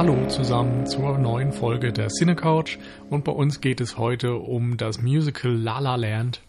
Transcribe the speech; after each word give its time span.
Hallo 0.00 0.26
zusammen 0.28 0.86
zur 0.86 1.18
neuen 1.18 1.52
Folge 1.52 1.92
der 1.92 2.08
Cinecouch 2.08 2.78
und 3.10 3.22
bei 3.22 3.32
uns 3.32 3.60
geht 3.60 3.82
es 3.82 3.98
heute 3.98 4.36
um 4.36 4.78
das 4.78 5.02
Musical 5.02 5.52
La 5.52 5.78
La 5.78 5.96
Land. 5.96 6.40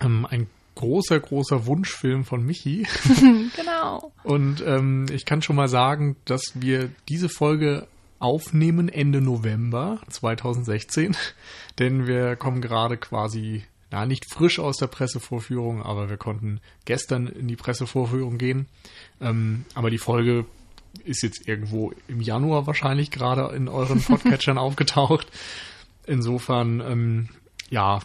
Ähm, 0.00 0.26
ein 0.28 0.48
großer, 0.74 1.20
großer 1.20 1.66
Wunschfilm 1.66 2.24
von 2.24 2.44
Michi. 2.44 2.84
genau. 3.56 4.10
Und 4.24 4.60
ähm, 4.66 5.06
ich 5.12 5.24
kann 5.24 5.40
schon 5.40 5.54
mal 5.54 5.68
sagen, 5.68 6.16
dass 6.24 6.42
wir 6.56 6.90
diese 7.08 7.28
Folge 7.28 7.86
aufnehmen 8.18 8.88
Ende 8.88 9.20
November 9.20 10.00
2016, 10.10 11.16
denn 11.78 12.08
wir 12.08 12.34
kommen 12.34 12.60
gerade 12.60 12.96
quasi, 12.96 13.62
na 13.92 14.04
nicht 14.04 14.28
frisch 14.28 14.58
aus 14.58 14.78
der 14.78 14.88
Pressevorführung, 14.88 15.80
aber 15.80 16.10
wir 16.10 16.16
konnten 16.16 16.58
gestern 16.86 17.28
in 17.28 17.46
die 17.46 17.54
Pressevorführung 17.54 18.36
gehen. 18.36 18.66
Ähm, 19.20 19.64
aber 19.76 19.90
die 19.90 19.98
Folge 19.98 20.44
ist 21.04 21.22
jetzt 21.22 21.46
irgendwo 21.48 21.92
im 22.08 22.20
Januar 22.20 22.66
wahrscheinlich 22.66 23.10
gerade 23.10 23.54
in 23.54 23.68
euren 23.68 24.02
Podcatchern 24.02 24.58
aufgetaucht. 24.58 25.26
Insofern, 26.06 26.80
ähm, 26.80 27.28
ja, 27.70 28.00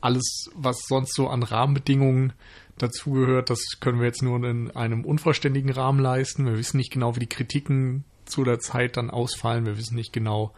alles, 0.00 0.50
was 0.54 0.78
sonst 0.88 1.14
so 1.14 1.28
an 1.28 1.42
Rahmenbedingungen 1.42 2.32
dazugehört, 2.78 3.50
das 3.50 3.60
können 3.80 4.00
wir 4.00 4.06
jetzt 4.06 4.22
nur 4.22 4.42
in 4.44 4.70
einem 4.72 5.04
unvollständigen 5.04 5.70
Rahmen 5.70 6.00
leisten. 6.00 6.46
Wir 6.46 6.58
wissen 6.58 6.76
nicht 6.76 6.92
genau, 6.92 7.14
wie 7.16 7.20
die 7.20 7.28
Kritiken 7.28 8.04
zu 8.24 8.44
der 8.44 8.58
Zeit 8.58 8.96
dann 8.96 9.10
ausfallen. 9.10 9.66
Wir 9.66 9.78
wissen 9.78 9.94
nicht 9.94 10.12
genau, 10.12 10.52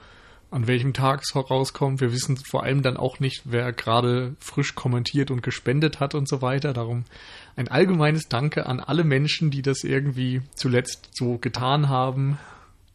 an 0.51 0.67
welchem 0.67 0.93
Tag 0.93 1.23
es 1.23 1.35
rauskommt. 1.35 2.01
Wir 2.01 2.13
wissen 2.13 2.37
vor 2.37 2.63
allem 2.63 2.83
dann 2.83 2.97
auch 2.97 3.19
nicht, 3.19 3.43
wer 3.45 3.73
gerade 3.73 4.37
frisch 4.39 4.75
kommentiert 4.75 5.31
und 5.31 5.43
gespendet 5.43 6.01
hat 6.01 6.15
und 6.15 6.29
so 6.29 6.43
weiter. 6.43 6.73
Darum 6.73 7.05
ein 7.57 7.69
allgemeines 7.69 8.29
Danke 8.29 8.67
an 8.67 8.81
alle 8.81 9.05
Menschen, 9.05 9.51
die 9.51 9.63
das 9.63 9.85
irgendwie 9.85 10.43
zuletzt 10.55 11.11
so 11.13 11.39
getan 11.39 11.89
haben. 11.89 12.39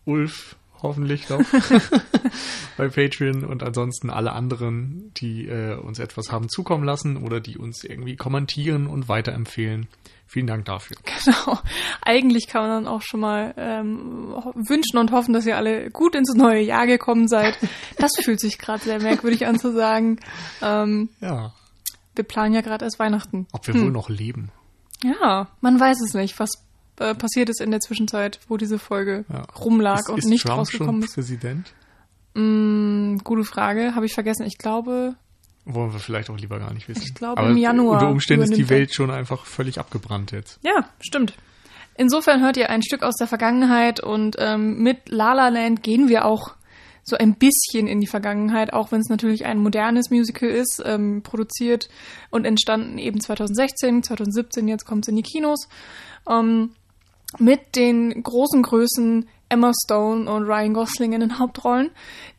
Ulf, 0.05 0.55
hoffentlich 0.81 1.27
doch, 1.27 1.41
bei 2.77 2.87
Patreon 2.87 3.43
und 3.45 3.63
ansonsten 3.63 4.09
alle 4.09 4.31
anderen, 4.31 5.11
die 5.17 5.47
äh, 5.47 5.75
uns 5.75 5.99
etwas 5.99 6.31
haben 6.31 6.49
zukommen 6.49 6.83
lassen 6.83 7.17
oder 7.17 7.39
die 7.39 7.57
uns 7.57 7.83
irgendwie 7.83 8.15
kommentieren 8.15 8.87
und 8.87 9.07
weiterempfehlen. 9.07 9.87
Vielen 10.25 10.45
Dank 10.45 10.65
dafür. 10.65 10.95
Genau. 11.25 11.57
Eigentlich 12.03 12.47
kann 12.47 12.61
man 12.61 12.83
dann 12.83 12.87
auch 12.87 13.01
schon 13.01 13.19
mal 13.19 13.53
ähm, 13.57 14.35
wünschen 14.53 14.99
und 14.99 15.11
hoffen, 15.11 15.33
dass 15.33 15.47
ihr 15.47 15.57
alle 15.57 15.89
gut 15.89 16.13
ins 16.13 16.35
neue 16.35 16.61
Jahr 16.61 16.85
gekommen 16.85 17.27
seid. 17.27 17.57
Das 17.97 18.11
fühlt 18.23 18.39
sich 18.39 18.59
gerade 18.59 18.83
sehr 18.83 19.01
merkwürdig 19.01 19.47
an 19.47 19.57
zu 19.57 19.73
sagen. 19.73 20.19
Ähm, 20.61 21.09
ja. 21.19 21.51
Wir 22.19 22.25
planen 22.25 22.53
ja 22.53 22.59
gerade 22.59 22.83
erst 22.83 22.99
Weihnachten. 22.99 23.47
Ob 23.53 23.65
wir 23.65 23.73
hm. 23.73 23.83
wohl 23.85 23.91
noch 23.91 24.09
leben? 24.09 24.51
Ja, 25.01 25.47
man 25.61 25.79
weiß 25.79 26.01
es 26.01 26.13
nicht, 26.13 26.37
was 26.37 26.49
äh, 26.99 27.15
passiert 27.15 27.47
ist 27.47 27.61
in 27.61 27.71
der 27.71 27.79
Zwischenzeit, 27.79 28.41
wo 28.49 28.57
diese 28.57 28.77
Folge 28.77 29.23
ja. 29.31 29.43
rumlag 29.57 30.01
ist, 30.01 30.09
und 30.09 30.17
ist 30.17 30.25
nicht 30.25 30.45
Trump 30.45 30.57
rausgekommen 30.57 30.95
schon 30.95 31.03
ist. 31.03 31.13
Präsident? 31.13 31.73
Mm, 32.33 33.19
gute 33.23 33.45
Frage, 33.45 33.95
habe 33.95 34.05
ich 34.05 34.13
vergessen. 34.13 34.45
Ich 34.45 34.57
glaube, 34.57 35.15
wollen 35.63 35.93
wir 35.93 35.99
vielleicht 36.01 36.29
auch 36.29 36.37
lieber 36.37 36.59
gar 36.59 36.73
nicht 36.73 36.89
wissen. 36.89 37.03
Ich 37.03 37.13
glaube, 37.13 37.39
Aber 37.39 37.51
im 37.51 37.55
Januar. 37.55 38.01
Unter 38.01 38.09
Umständen 38.09 38.51
ist 38.51 38.57
die. 38.57 38.67
Welt 38.67 38.93
schon 38.93 39.11
einfach 39.11 39.45
völlig 39.45 39.79
abgebrannt 39.79 40.33
jetzt. 40.33 40.59
Ja, 40.61 40.89
stimmt. 40.99 41.35
Insofern 41.95 42.41
hört 42.41 42.57
ihr 42.57 42.69
ein 42.69 42.83
Stück 42.83 43.01
aus 43.01 43.15
der 43.15 43.27
Vergangenheit 43.27 44.01
und 44.01 44.35
ähm, 44.39 44.83
mit 44.83 45.07
La 45.07 45.31
La 45.31 45.47
Land 45.47 45.83
gehen 45.83 46.09
wir 46.09 46.25
auch 46.25 46.55
so 47.09 47.17
ein 47.17 47.35
bisschen 47.35 47.87
in 47.87 47.99
die 47.99 48.07
Vergangenheit, 48.07 48.73
auch 48.73 48.91
wenn 48.91 49.01
es 49.01 49.09
natürlich 49.09 49.45
ein 49.45 49.59
modernes 49.59 50.09
Musical 50.09 50.49
ist, 50.49 50.81
ähm, 50.85 51.21
produziert 51.23 51.89
und 52.29 52.45
entstanden 52.45 52.97
eben 52.97 53.19
2016, 53.19 54.03
2017, 54.03 54.67
jetzt 54.67 54.85
kommt 54.85 55.05
es 55.05 55.09
in 55.09 55.15
die 55.15 55.23
Kinos. 55.23 55.67
Ähm, 56.29 56.71
mit 57.37 57.75
den 57.75 58.23
großen 58.23 58.63
Größen 58.63 59.27
Emma 59.49 59.71
Stone 59.83 60.31
und 60.31 60.43
Ryan 60.43 60.73
Gosling 60.73 61.13
in 61.13 61.21
den 61.21 61.39
Hauptrollen. 61.39 61.89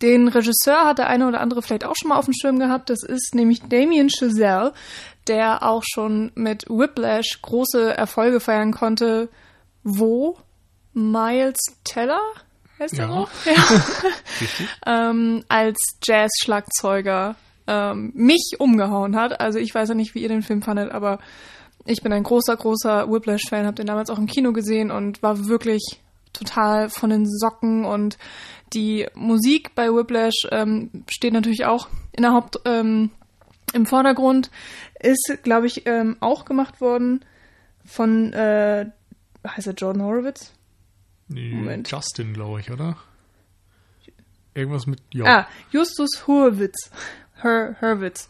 Den 0.01 0.29
Regisseur 0.29 0.85
hat 0.85 0.99
der 0.99 1.09
eine 1.09 1.27
oder 1.27 1.41
andere 1.41 1.61
vielleicht 1.63 1.85
auch 1.85 1.95
schon 1.97 2.09
mal 2.09 2.17
auf 2.17 2.25
dem 2.25 2.35
Schirm 2.35 2.59
gehabt. 2.59 2.89
Das 2.89 3.03
ist 3.03 3.35
nämlich 3.35 3.63
Damien 3.63 4.09
Chazelle, 4.09 4.73
der 5.27 5.65
auch 5.65 5.83
schon 5.85 6.31
mit 6.35 6.69
Whiplash 6.69 7.41
große 7.43 7.97
Erfolge 7.97 8.41
feiern 8.41 8.73
konnte. 8.73 9.29
Wo 9.83 10.37
Miles 10.93 11.59
Teller 11.85 12.21
heißt 12.81 12.97
Ja. 12.97 13.05
er 13.05 13.09
so? 13.09 13.29
Ja. 13.51 13.57
Ähm, 15.11 15.45
als 15.49 15.79
Jazz-Schlagzeuger 16.03 17.37
ähm, 17.67 18.13
mich 18.15 18.55
umgehauen 18.59 19.17
hat. 19.17 19.41
Also 19.41 19.59
ich 19.59 19.75
weiß 19.75 19.91
ja 19.91 19.95
nicht, 19.95 20.15
wie 20.15 20.23
ihr 20.23 20.29
den 20.29 20.43
Film 20.43 20.63
fandet, 20.63 20.91
aber 20.93 21.19
ich 21.85 22.03
bin 22.03 22.13
ein 22.13 22.23
großer, 22.23 22.57
großer 22.57 23.11
Whiplash-Fan, 23.11 23.67
habe 23.67 23.77
den 23.77 23.87
damals 23.87 24.11
auch 24.11 24.19
im 24.19 24.27
Kino 24.27 24.53
gesehen 24.53 24.91
und 24.91 25.23
war 25.23 25.47
wirklich 25.47 26.01
total 26.33 26.89
von 26.91 27.11
den 27.11 27.27
Socken 27.29 27.85
und 27.85 28.17
die 28.73 29.07
Musik 29.15 29.75
bei 29.75 29.89
Whiplash 29.93 30.47
ähm, 30.51 30.91
steht 31.11 31.33
natürlich 31.33 31.65
auch 31.65 31.89
in 32.13 32.23
der 32.23 32.33
Haupt 32.33 32.61
ähm, 32.65 33.11
im 33.73 33.85
Vordergrund 33.87 34.51
ist 35.01 35.39
glaube 35.43 35.67
ich 35.67 35.87
ähm, 35.87 36.17
auch 36.21 36.45
gemacht 36.45 36.81
worden 36.81 37.25
von 37.85 38.33
äh, 38.33 38.87
heißt 39.47 39.67
er 39.67 39.75
Jordan 39.75 40.03
Horowitz 40.05 40.53
Moment. 41.31 41.91
Justin, 41.91 42.35
glaube 42.35 42.61
ich, 42.61 42.71
oder? 42.71 42.97
Irgendwas 44.55 44.87
mit 44.87 45.01
J. 45.13 45.27
ah 45.29 45.47
Justus 45.71 46.27
Hurwitz 46.27 46.91
Her 47.41 47.77
Hurwitz 47.81 48.29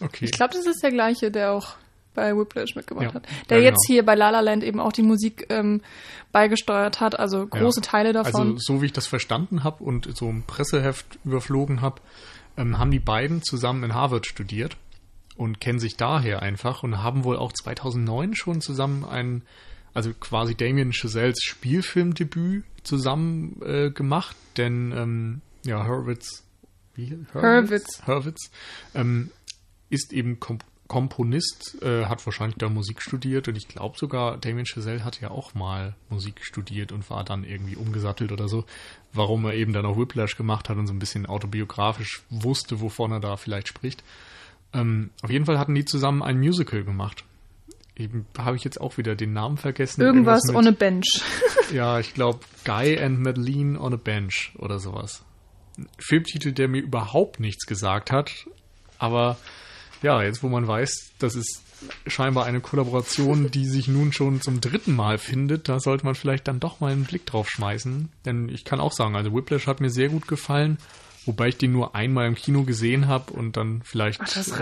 okay. 0.00 0.24
ich 0.24 0.30
glaube 0.30 0.54
das 0.54 0.64
ist 0.64 0.82
der 0.82 0.92
gleiche 0.92 1.32
der 1.32 1.52
auch 1.52 1.74
bei 2.14 2.36
Whiplash 2.36 2.76
mitgemacht 2.76 3.06
Ja, 3.06 3.14
hat 3.14 3.26
der 3.48 3.58
ja, 3.58 3.64
jetzt 3.64 3.84
genau. 3.86 3.94
hier 3.94 4.04
bei 4.04 4.14
La 4.14 4.30
La 4.30 4.40
Land 4.40 4.62
eben 4.62 4.78
auch 4.78 4.92
die 4.92 5.02
Musik 5.02 5.46
ähm, 5.48 5.80
beigesteuert 6.30 7.00
hat 7.00 7.18
also 7.18 7.46
große 7.46 7.80
Ja. 7.80 7.90
Teile 7.90 8.12
davon 8.12 8.52
Also, 8.52 8.56
so 8.58 8.80
wie 8.82 8.86
ich 8.86 8.92
das 8.92 9.08
verstanden 9.08 9.64
habe 9.64 9.82
und 9.82 10.16
so 10.16 10.28
ein 10.28 10.44
Presseheft 10.46 11.18
überflogen 11.24 11.80
habe, 11.80 12.00
ähm, 12.56 12.78
haben 12.78 12.92
die 12.92 13.00
beiden 13.00 13.42
zusammen 13.42 13.82
in 13.82 13.94
Harvard 13.94 14.26
studiert 14.26 14.76
und 15.36 15.60
kennen 15.60 15.80
sich 15.80 15.96
daher 15.96 16.42
einfach 16.42 16.82
und 16.82 17.02
haben 17.02 17.24
wohl 17.24 17.36
auch 17.36 17.52
2009 17.52 18.34
schon 18.34 18.60
zusammen 18.60 19.04
ein, 19.04 19.42
also 19.94 20.12
quasi 20.14 20.54
Damien 20.54 20.92
Chazelles 20.92 21.42
Spielfilmdebüt 21.42 22.64
zusammen 22.82 23.60
äh, 23.62 23.90
gemacht, 23.90 24.36
denn 24.56 24.92
ähm, 24.96 25.40
ja, 25.64 25.86
Hurwitz, 25.86 26.44
wie? 26.94 27.18
Hurwitz. 27.34 28.02
Hurwitz 28.06 28.50
ähm, 28.94 29.30
ist 29.88 30.12
eben 30.12 30.40
Kom 30.40 30.58
Komponist, 30.90 31.80
äh, 31.82 32.06
hat 32.06 32.26
wahrscheinlich 32.26 32.58
da 32.58 32.68
Musik 32.68 33.00
studiert 33.00 33.46
und 33.46 33.54
ich 33.54 33.68
glaube 33.68 33.96
sogar, 33.96 34.38
Damien 34.38 34.66
Chazelle 34.66 35.04
hat 35.04 35.20
ja 35.20 35.30
auch 35.30 35.54
mal 35.54 35.94
Musik 36.08 36.44
studiert 36.44 36.90
und 36.90 37.08
war 37.10 37.22
dann 37.22 37.44
irgendwie 37.44 37.76
umgesattelt 37.76 38.32
oder 38.32 38.48
so, 38.48 38.64
warum 39.12 39.44
er 39.44 39.54
eben 39.54 39.72
dann 39.72 39.86
auch 39.86 39.96
Whiplash 39.96 40.36
gemacht 40.36 40.68
hat 40.68 40.78
und 40.78 40.88
so 40.88 40.92
ein 40.92 40.98
bisschen 40.98 41.26
autobiografisch 41.26 42.24
wusste, 42.28 42.80
wovon 42.80 43.12
er 43.12 43.20
da 43.20 43.36
vielleicht 43.36 43.68
spricht. 43.68 44.02
Ähm, 44.72 45.10
auf 45.22 45.30
jeden 45.30 45.46
Fall 45.46 45.60
hatten 45.60 45.76
die 45.76 45.84
zusammen 45.84 46.24
ein 46.24 46.40
Musical 46.40 46.82
gemacht. 46.82 47.24
Eben 47.96 48.26
habe 48.38 48.56
ich 48.56 48.64
jetzt 48.64 48.80
auch 48.80 48.96
wieder 48.98 49.14
den 49.14 49.32
Namen 49.32 49.56
vergessen. 49.56 50.00
irgendwas 50.00 50.44
mit, 50.46 50.56
on 50.56 50.66
a 50.66 50.70
bench 50.70 51.22
Ja, 51.72 51.98
ich 51.98 52.14
glaube 52.14 52.40
Guy 52.64 52.98
and 52.98 53.20
Madeline 53.20 53.78
on 53.78 53.92
a 53.92 53.96
Bench 53.96 54.52
oder 54.58 54.78
sowas. 54.78 55.24
Filmtitel, 55.98 56.52
der 56.52 56.68
mir 56.68 56.80
überhaupt 56.80 57.40
nichts 57.40 57.66
gesagt 57.66 58.10
hat. 58.10 58.46
Aber 58.98 59.38
ja, 60.02 60.22
jetzt 60.22 60.42
wo 60.42 60.48
man 60.48 60.66
weiß, 60.66 61.12
das 61.18 61.34
ist 61.34 61.62
scheinbar 62.06 62.44
eine 62.44 62.60
Kollaboration, 62.60 63.50
die 63.52 63.66
sich 63.66 63.88
nun 63.88 64.12
schon 64.12 64.40
zum 64.40 64.60
dritten 64.60 64.94
Mal 64.94 65.18
findet, 65.18 65.68
da 65.68 65.80
sollte 65.80 66.04
man 66.04 66.14
vielleicht 66.14 66.48
dann 66.48 66.60
doch 66.60 66.80
mal 66.80 66.92
einen 66.92 67.04
Blick 67.04 67.26
drauf 67.26 67.48
schmeißen. 67.48 68.08
Denn 68.24 68.48
ich 68.48 68.64
kann 68.64 68.80
auch 68.80 68.92
sagen, 68.92 69.16
also 69.16 69.34
Whiplash 69.34 69.66
hat 69.66 69.80
mir 69.80 69.90
sehr 69.90 70.08
gut 70.08 70.28
gefallen, 70.28 70.78
wobei 71.26 71.48
ich 71.48 71.56
den 71.56 71.72
nur 71.72 71.94
einmal 71.94 72.26
im 72.26 72.34
Kino 72.34 72.64
gesehen 72.64 73.08
habe 73.08 73.32
und 73.32 73.56
dann 73.56 73.82
vielleicht. 73.84 74.20
Ach, 74.20 74.32
das 74.32 74.48
äh, 74.48 74.54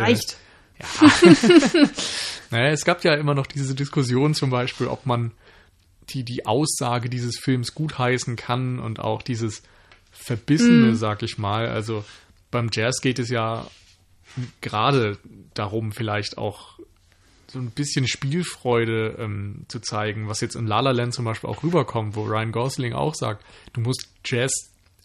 reicht 0.80 2.50
naja, 2.50 2.70
es 2.70 2.84
gab 2.84 3.04
ja 3.04 3.14
immer 3.14 3.34
noch 3.34 3.46
diese 3.46 3.74
Diskussion 3.74 4.34
zum 4.34 4.50
Beispiel, 4.50 4.86
ob 4.86 5.06
man 5.06 5.32
die, 6.10 6.24
die 6.24 6.46
Aussage 6.46 7.08
dieses 7.10 7.38
Films 7.38 7.74
gutheißen 7.74 8.36
kann 8.36 8.78
und 8.78 9.00
auch 9.00 9.22
dieses 9.22 9.62
Verbissene, 10.10 10.92
Mm. 10.92 10.96
sag 10.96 11.22
ich 11.22 11.38
mal. 11.38 11.68
Also 11.68 12.04
beim 12.50 12.70
Jazz 12.72 13.00
geht 13.00 13.18
es 13.18 13.28
ja 13.28 13.66
gerade 14.60 15.18
darum, 15.54 15.92
vielleicht 15.92 16.38
auch 16.38 16.78
so 17.50 17.58
ein 17.58 17.70
bisschen 17.70 18.06
Spielfreude 18.06 19.16
ähm, 19.18 19.64
zu 19.68 19.80
zeigen, 19.80 20.28
was 20.28 20.40
jetzt 20.40 20.54
in 20.54 20.66
La 20.66 20.80
La 20.80 20.90
Land 20.90 21.14
zum 21.14 21.24
Beispiel 21.24 21.48
auch 21.48 21.62
rüberkommt, 21.62 22.14
wo 22.14 22.24
Ryan 22.24 22.52
Gosling 22.52 22.92
auch 22.92 23.14
sagt, 23.14 23.44
du 23.72 23.80
musst 23.80 24.08
Jazz 24.24 24.52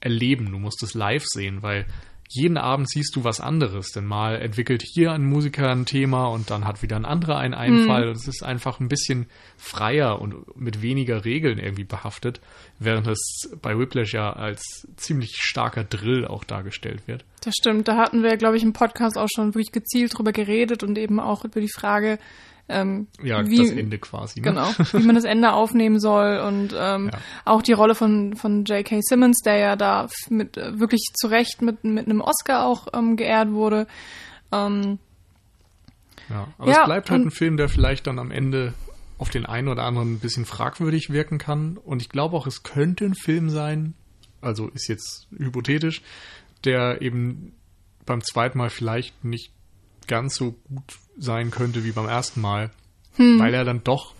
erleben, 0.01 0.51
du 0.51 0.59
musst 0.59 0.83
es 0.83 0.93
live 0.93 1.23
sehen, 1.25 1.61
weil 1.61 1.85
jeden 2.33 2.57
Abend 2.57 2.89
siehst 2.89 3.15
du 3.15 3.23
was 3.23 3.39
anderes, 3.39 3.91
denn 3.91 4.05
mal 4.05 4.41
entwickelt 4.41 4.81
hier 4.81 5.11
ein 5.11 5.23
Musiker 5.23 5.69
ein 5.69 5.85
Thema 5.85 6.27
und 6.27 6.49
dann 6.49 6.65
hat 6.65 6.81
wieder 6.81 6.95
ein 6.95 7.05
anderer 7.05 7.37
einen 7.37 7.53
Einfall 7.53 8.07
und 8.07 8.15
es 8.15 8.27
ist 8.27 8.43
einfach 8.43 8.79
ein 8.79 8.87
bisschen 8.87 9.27
freier 9.55 10.19
und 10.19 10.57
mit 10.59 10.81
weniger 10.81 11.25
Regeln 11.25 11.59
irgendwie 11.59 11.83
behaftet, 11.83 12.41
während 12.79 13.07
es 13.07 13.51
bei 13.61 13.77
Whiplash 13.77 14.13
ja 14.13 14.33
als 14.33 14.87
ziemlich 14.95 15.37
starker 15.37 15.83
Drill 15.83 16.25
auch 16.25 16.43
dargestellt 16.43 17.07
wird. 17.07 17.23
Das 17.43 17.53
stimmt. 17.55 17.87
Da 17.87 17.97
hatten 17.97 18.23
wir, 18.23 18.35
glaube 18.37 18.57
ich, 18.57 18.63
im 18.63 18.73
Podcast 18.73 19.17
auch 19.17 19.29
schon 19.33 19.53
wirklich 19.53 19.71
gezielt 19.71 20.17
drüber 20.17 20.31
geredet 20.31 20.83
und 20.83 20.97
eben 20.97 21.19
auch 21.19 21.45
über 21.45 21.61
die 21.61 21.71
Frage, 21.71 22.17
ähm, 22.73 23.07
Ja, 23.23 23.47
wie, 23.49 23.57
das 23.57 23.69
Ende 23.71 23.97
quasi. 23.99 24.41
Ne? 24.41 24.49
Genau, 24.49 24.67
wie 24.91 25.03
man 25.05 25.15
das 25.15 25.23
Ende 25.23 25.53
aufnehmen 25.53 25.99
soll 25.99 26.39
und 26.39 26.73
ähm, 26.77 27.09
Ja. 27.13 27.19
auch 27.45 27.61
die 27.61 27.73
Rolle 27.73 27.95
von, 27.95 28.35
von 28.35 28.65
J.K. 28.65 28.99
Simmons, 29.03 29.39
der 29.45 29.57
ja 29.57 29.75
da 29.75 30.07
mit 30.29 30.57
äh, 30.57 30.79
wirklich 30.79 31.01
zu 31.13 31.27
Recht 31.27 31.61
mit, 31.61 31.83
mit 31.83 32.05
einem 32.07 32.21
Oscar 32.21 32.65
auch 32.65 32.87
ähm, 32.93 33.15
geehrt 33.15 33.51
wurde. 33.51 33.87
Ähm, 34.51 34.99
Ja, 36.29 36.47
aber 36.57 36.71
Ja, 36.71 36.79
es 36.79 36.85
bleibt 36.85 37.09
halt 37.11 37.25
ein 37.25 37.31
Film, 37.31 37.57
der 37.57 37.69
vielleicht 37.69 38.07
dann 38.07 38.19
am 38.19 38.31
Ende 38.31 38.73
auf 39.17 39.29
den 39.29 39.45
einen 39.45 39.67
oder 39.67 39.83
anderen 39.83 40.13
ein 40.13 40.19
bisschen 40.19 40.45
fragwürdig 40.45 41.09
wirken 41.11 41.37
kann. 41.37 41.77
Und 41.77 42.01
ich 42.01 42.09
glaube 42.09 42.35
auch, 42.35 42.47
es 42.47 42.63
könnte 42.63 43.05
ein 43.05 43.15
Film 43.15 43.49
sein, 43.49 43.93
also 44.41 44.67
ist 44.69 44.87
jetzt 44.89 45.27
hypothetisch, 45.37 46.01
der 46.65 47.01
eben 47.01 47.53
beim 48.05 48.21
zweiten 48.21 48.57
Mal 48.57 48.69
vielleicht 48.69 49.23
nicht 49.23 49.51
ganz 50.07 50.35
so 50.35 50.55
gut 50.67 50.99
sein 51.17 51.51
könnte 51.51 51.83
wie 51.83 51.91
beim 51.91 52.07
ersten 52.07 52.41
Mal, 52.41 52.69
Hm. 53.15 53.39
weil 53.39 53.53
er 53.53 53.63
dann 53.63 53.83
doch 53.83 54.13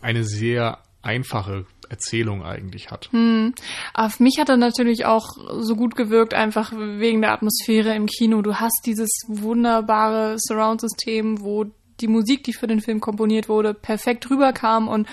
eine 0.00 0.24
sehr 0.24 0.78
einfache 1.02 1.66
Erzählung 1.88 2.44
eigentlich 2.44 2.90
hat. 2.90 3.08
Auf 3.94 4.20
mich 4.20 4.38
hat 4.38 4.48
er 4.48 4.56
natürlich 4.58 5.06
auch 5.06 5.26
so 5.60 5.74
gut 5.74 5.96
gewirkt, 5.96 6.34
einfach 6.34 6.72
wegen 6.72 7.22
der 7.22 7.32
Atmosphäre 7.32 7.94
im 7.94 8.06
Kino. 8.06 8.42
Du 8.42 8.56
hast 8.56 8.82
dieses 8.84 9.08
wunderbare 9.26 10.36
Surround-System, 10.38 11.40
wo 11.40 11.64
die 12.00 12.08
Musik, 12.08 12.44
die 12.44 12.52
für 12.52 12.66
den 12.66 12.80
Film 12.80 13.00
komponiert 13.00 13.48
wurde, 13.48 13.74
perfekt 13.74 14.30
rüberkam 14.30 14.86
und 14.86 15.08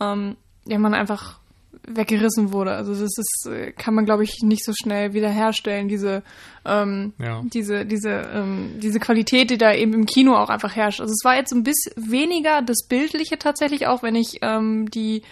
ähm, 0.00 0.36
ja, 0.66 0.78
man 0.78 0.92
einfach 0.92 1.38
weggerissen 1.86 2.52
wurde. 2.52 2.72
Also 2.72 2.92
das 2.92 3.02
ist, 3.16 3.48
kann 3.76 3.94
man, 3.94 4.04
glaube 4.04 4.24
ich, 4.24 4.38
nicht 4.42 4.64
so 4.64 4.72
schnell 4.72 5.12
wiederherstellen, 5.14 5.88
diese, 5.88 6.22
ähm, 6.64 7.12
Ja. 7.18 7.42
diese, 7.52 7.84
diese, 7.86 8.10
ähm, 8.10 8.78
diese 8.80 9.00
Qualität, 9.00 9.50
die 9.50 9.58
da 9.58 9.72
eben 9.72 9.92
im 9.94 10.06
Kino 10.06 10.36
auch 10.36 10.48
einfach 10.50 10.74
herrscht. 10.76 11.00
Also 11.00 11.12
es 11.12 11.24
war 11.24 11.36
jetzt 11.36 11.52
ein 11.52 11.62
bisschen 11.62 11.92
weniger 11.96 12.62
das 12.62 12.86
Bildliche 12.88 13.38
tatsächlich, 13.38 13.86
auch 13.86 14.02
wenn 14.02 14.14
ich 14.14 14.38
ähm, 14.42 14.90
die 14.90 15.22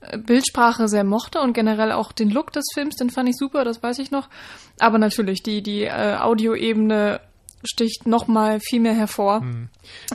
äh, 0.00 0.18
Bildsprache 0.18 0.88
sehr 0.88 1.04
mochte 1.04 1.40
und 1.40 1.52
generell 1.52 1.92
auch 1.92 2.12
den 2.12 2.30
Look 2.30 2.52
des 2.52 2.64
Films, 2.74 2.96
den 2.96 3.10
fand 3.10 3.28
ich 3.28 3.36
super, 3.36 3.64
das 3.64 3.82
weiß 3.82 3.98
ich 3.98 4.10
noch. 4.10 4.28
Aber 4.78 4.98
natürlich, 4.98 5.42
die, 5.42 5.62
die 5.62 5.82
äh, 5.84 6.16
Audioebene 6.18 7.20
sticht 7.64 8.06
noch 8.08 8.26
mal 8.26 8.58
viel 8.58 8.80
mehr 8.80 8.94
hervor. 8.94 9.44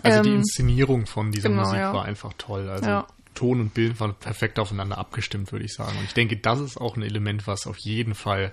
Also 0.04 0.22
die 0.24 0.30
Ähm, 0.32 0.36
Inszenierung 0.38 1.06
von 1.06 1.32
dieser 1.32 1.48
genau, 1.48 1.62
Musik 1.62 1.80
ja. 1.80 1.94
war 1.94 2.04
einfach 2.04 2.34
toll. 2.38 2.68
Also 2.70 2.90
Ja. 2.90 3.08
Ton 3.38 3.60
und 3.62 3.74
Bild 3.74 4.00
waren 4.00 4.16
perfekt 4.16 4.58
aufeinander 4.60 4.98
abgestimmt, 4.98 5.52
würde 5.52 5.66
ich 5.66 5.74
sagen. 5.74 5.98
Und 5.98 6.06
ich 6.06 6.14
denke, 6.14 6.38
das 6.38 6.60
ist 6.60 6.78
auch 6.78 6.98
ein 6.98 7.04
Element, 7.04 7.46
was 7.48 7.68
auf 7.68 7.78
jeden 7.78 8.16
Fall 8.16 8.52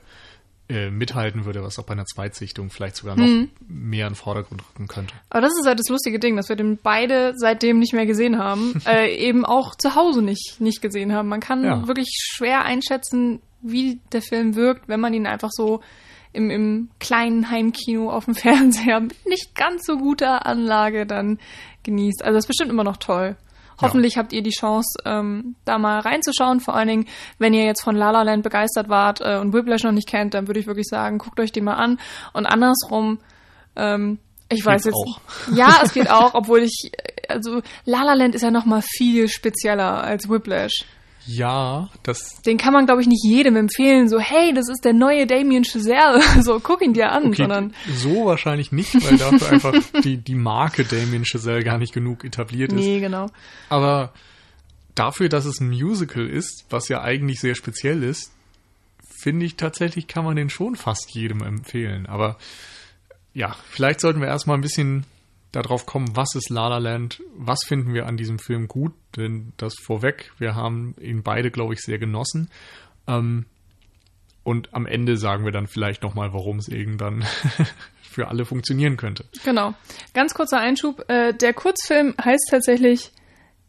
äh, 0.68 0.90
mithalten 0.90 1.44
würde, 1.44 1.62
was 1.62 1.78
auch 1.78 1.84
bei 1.84 1.92
einer 1.92 2.06
Zweitsichtung 2.06 2.70
vielleicht 2.70 2.96
sogar 2.96 3.16
noch 3.16 3.26
Mhm. 3.26 3.50
mehr 3.68 4.06
in 4.06 4.12
den 4.12 4.16
Vordergrund 4.16 4.62
rücken 4.70 4.86
könnte. 4.88 5.12
Aber 5.30 5.40
das 5.42 5.52
ist 5.60 5.66
halt 5.66 5.78
das 5.78 5.88
lustige 5.88 6.18
Ding, 6.18 6.36
dass 6.36 6.48
wir 6.48 6.56
den 6.56 6.78
beide 6.82 7.32
seitdem 7.36 7.78
nicht 7.78 7.92
mehr 7.92 8.06
gesehen 8.06 8.38
haben, 8.38 8.74
äh, 8.86 9.14
eben 9.14 9.44
auch 9.44 9.74
zu 9.74 9.94
Hause 9.94 10.22
nicht, 10.22 10.56
nicht 10.60 10.80
gesehen 10.80 11.12
haben. 11.12 11.28
Man 11.28 11.40
kann 11.40 11.64
Ja. 11.64 11.86
wirklich 11.86 12.08
schwer 12.34 12.64
einschätzen, 12.64 13.40
wie 13.60 14.00
der 14.12 14.22
Film 14.22 14.54
wirkt, 14.54 14.88
wenn 14.88 15.00
man 15.00 15.12
ihn 15.14 15.26
einfach 15.26 15.50
so 15.52 15.80
im, 16.32 16.50
im 16.50 16.88
kleinen 16.98 17.50
Heimkino 17.50 18.10
auf 18.10 18.24
dem 18.24 18.34
Fernseher 18.34 19.00
mit 19.00 19.14
nicht 19.26 19.54
ganz 19.54 19.84
so 19.86 19.96
guter 19.98 20.46
Anlage 20.46 21.06
dann 21.06 21.38
genießt. 21.84 22.22
Also 22.24 22.34
das 22.36 22.44
ist 22.44 22.48
bestimmt 22.48 22.70
immer 22.70 22.84
noch 22.84 22.96
toll. 22.96 23.36
Hoffentlich 23.80 24.16
habt 24.16 24.32
ihr 24.32 24.42
die 24.42 24.50
Chance, 24.50 24.98
ähm, 25.04 25.56
da 25.64 25.78
mal 25.78 26.00
reinzuschauen. 26.00 26.60
Vor 26.60 26.74
allen 26.74 26.88
Dingen, 26.88 27.06
wenn 27.38 27.54
ihr 27.54 27.64
jetzt 27.64 27.82
von 27.82 27.96
La 27.96 28.10
La 28.10 28.22
Land 28.22 28.42
begeistert 28.42 28.88
wart 28.88 29.20
äh, 29.20 29.38
und 29.38 29.52
Whiplash 29.52 29.82
noch 29.82 29.92
nicht 29.92 30.08
kennt, 30.08 30.34
dann 30.34 30.46
würde 30.46 30.60
ich 30.60 30.66
wirklich 30.66 30.86
sagen, 30.86 31.18
guckt 31.18 31.40
euch 31.40 31.52
die 31.52 31.60
mal 31.60 31.74
an. 31.74 31.98
Und 32.32 32.46
andersrum, 32.46 33.18
ähm, 33.76 34.18
ich 34.48 34.64
weiß 34.64 34.84
Geht's 34.84 34.96
jetzt, 34.96 35.52
auch. 35.52 35.56
ja, 35.56 35.80
es 35.82 35.92
geht 35.92 36.10
auch, 36.10 36.34
obwohl 36.34 36.60
ich, 36.60 36.90
äh, 36.92 37.32
also 37.32 37.62
La 37.84 38.02
La 38.02 38.14
Land 38.14 38.34
ist 38.34 38.42
ja 38.42 38.50
noch 38.50 38.64
mal 38.64 38.82
viel 38.82 39.28
spezieller 39.28 40.02
als 40.04 40.28
Whiplash. 40.28 40.84
Ja, 41.26 41.88
das 42.02 42.42
Den 42.42 42.58
kann 42.58 42.72
man, 42.72 42.86
glaube 42.86 43.00
ich, 43.00 43.08
nicht 43.08 43.24
jedem 43.24 43.56
empfehlen, 43.56 44.08
so, 44.08 44.18
hey, 44.18 44.52
das 44.52 44.68
ist 44.68 44.84
der 44.84 44.92
neue 44.92 45.26
Damien 45.26 45.64
Chazelle, 45.64 46.20
so, 46.42 46.60
guck 46.60 46.82
ihn 46.82 46.92
dir 46.92 47.12
an, 47.12 47.28
okay, 47.28 47.36
sondern, 47.42 47.74
so 47.96 48.26
wahrscheinlich 48.26 48.72
nicht, 48.72 48.94
weil 49.04 49.16
dafür 49.16 49.50
einfach 49.50 49.74
die, 50.04 50.18
die 50.18 50.34
Marke 50.34 50.84
Damien 50.84 51.24
Chazelle 51.24 51.64
gar 51.64 51.78
nicht 51.78 51.94
genug 51.94 52.24
etabliert 52.24 52.72
ist. 52.72 52.78
nee, 52.78 53.00
genau. 53.00 53.30
Aber 53.68 54.12
dafür, 54.94 55.28
dass 55.28 55.44
es 55.44 55.60
ein 55.60 55.68
Musical 55.68 56.26
ist, 56.26 56.66
was 56.70 56.88
ja 56.88 57.02
eigentlich 57.02 57.40
sehr 57.40 57.54
speziell 57.54 58.02
ist, 58.02 58.32
finde 59.24 59.46
ich 59.46 59.56
tatsächlich, 59.56 60.06
kann 60.06 60.24
man 60.24 60.36
den 60.36 60.50
schon 60.50 60.76
fast 60.76 61.10
jedem 61.10 61.42
empfehlen. 61.42 62.06
Aber 62.06 62.36
ja, 63.32 63.56
vielleicht 63.70 64.00
sollten 64.00 64.20
wir 64.20 64.28
erstmal 64.28 64.58
ein 64.58 64.62
bisschen 64.62 65.04
darauf 65.54 65.86
kommen, 65.86 66.16
was 66.16 66.34
ist 66.34 66.50
La 66.50 66.68
La 66.68 66.78
Land, 66.78 67.22
was 67.36 67.60
finden 67.64 67.94
wir 67.94 68.06
an 68.06 68.16
diesem 68.16 68.38
Film 68.38 68.68
gut, 68.68 68.92
denn 69.16 69.52
das 69.56 69.74
vorweg, 69.82 70.32
wir 70.38 70.54
haben 70.54 70.94
ihn 71.00 71.22
beide, 71.22 71.50
glaube 71.50 71.74
ich, 71.74 71.80
sehr 71.80 71.98
genossen. 71.98 72.50
Ähm, 73.06 73.46
und 74.42 74.74
am 74.74 74.86
Ende 74.86 75.16
sagen 75.16 75.44
wir 75.44 75.52
dann 75.52 75.66
vielleicht 75.66 76.02
nochmal, 76.02 76.32
warum 76.34 76.58
es 76.58 76.68
irgendwann 76.68 77.24
für 78.02 78.28
alle 78.28 78.44
funktionieren 78.44 78.96
könnte. 78.96 79.24
Genau. 79.44 79.74
Ganz 80.12 80.34
kurzer 80.34 80.58
Einschub. 80.60 81.04
Äh, 81.08 81.32
der 81.32 81.54
Kurzfilm 81.54 82.14
heißt 82.22 82.48
tatsächlich 82.50 83.10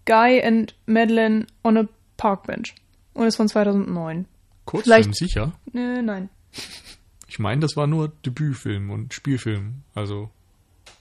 Guy 0.06 0.44
and 0.44 0.76
Madeline 0.86 1.48
on 1.64 1.78
a 1.78 1.88
Park 2.18 2.48
Bench 2.48 2.76
und 3.14 3.26
ist 3.26 3.38
von 3.38 3.48
2009. 3.48 4.26
Kurzfilm, 4.66 4.84
Vielleicht- 4.84 5.16
sicher. 5.16 5.54
Äh, 5.74 6.02
nein. 6.02 6.30
Ich 7.28 7.40
meine, 7.40 7.62
das 7.62 7.76
war 7.76 7.88
nur 7.88 8.10
Debütfilm 8.26 8.90
und 8.92 9.14
Spielfilm. 9.14 9.84
Also 9.94 10.30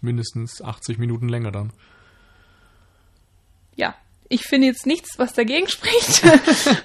mindestens 0.05 0.62
80 0.62 0.99
Minuten 0.99 1.29
länger 1.29 1.51
dann. 1.51 1.73
Ja. 3.75 3.95
Ich 4.29 4.43
finde 4.43 4.69
jetzt 4.69 4.87
nichts, 4.87 5.19
was 5.19 5.35
dagegen 5.35 5.69
spricht. 5.69 6.23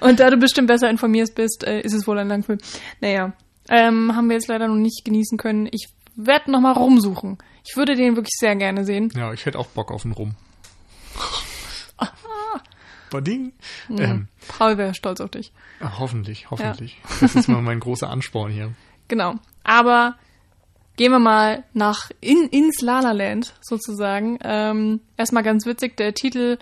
und 0.00 0.20
da 0.20 0.30
du 0.30 0.36
bestimmt 0.36 0.68
besser 0.68 0.90
informiert 0.90 1.34
bist, 1.34 1.64
äh, 1.64 1.80
ist 1.80 1.94
es 1.94 2.06
wohl 2.06 2.18
ein 2.18 2.28
Langfilm. 2.28 2.58
Naja. 3.00 3.32
Ähm, 3.68 4.14
haben 4.16 4.28
wir 4.28 4.34
jetzt 4.34 4.48
leider 4.48 4.66
noch 4.66 4.74
nicht 4.74 5.04
genießen 5.04 5.38
können. 5.38 5.68
Ich 5.70 5.88
werde 6.16 6.50
noch 6.50 6.60
mal 6.60 6.72
rumsuchen. 6.72 7.38
Ich 7.64 7.76
würde 7.76 7.94
den 7.94 8.16
wirklich 8.16 8.34
sehr 8.38 8.56
gerne 8.56 8.84
sehen. 8.84 9.12
Ja, 9.14 9.32
ich 9.32 9.46
hätte 9.46 9.58
auch 9.58 9.68
Bock 9.68 9.92
auf 9.92 10.04
einen 10.04 10.14
Rum. 10.14 10.34
Bading. 13.10 13.52
Ähm, 13.90 14.28
Paul 14.48 14.78
wäre 14.78 14.94
stolz 14.94 15.20
auf 15.20 15.30
dich. 15.30 15.52
ah, 15.80 15.98
hoffentlich, 15.98 16.50
hoffentlich. 16.50 16.98
Das 17.20 17.34
ist 17.34 17.48
mal 17.48 17.60
mein 17.60 17.80
großer 17.80 18.08
Ansporn 18.08 18.52
hier. 18.52 18.72
Genau. 19.08 19.34
Aber 19.64 20.16
gehen 20.96 21.12
wir 21.12 21.18
mal 21.18 21.64
nach 21.72 22.10
in, 22.20 22.48
ins 22.50 22.80
La 22.82 23.00
La 23.00 23.12
Land 23.12 23.54
sozusagen. 23.60 24.38
Ähm, 24.42 25.00
erstmal 25.16 25.42
ganz 25.42 25.64
witzig, 25.66 25.96
der 25.96 26.12
Titel 26.14 26.58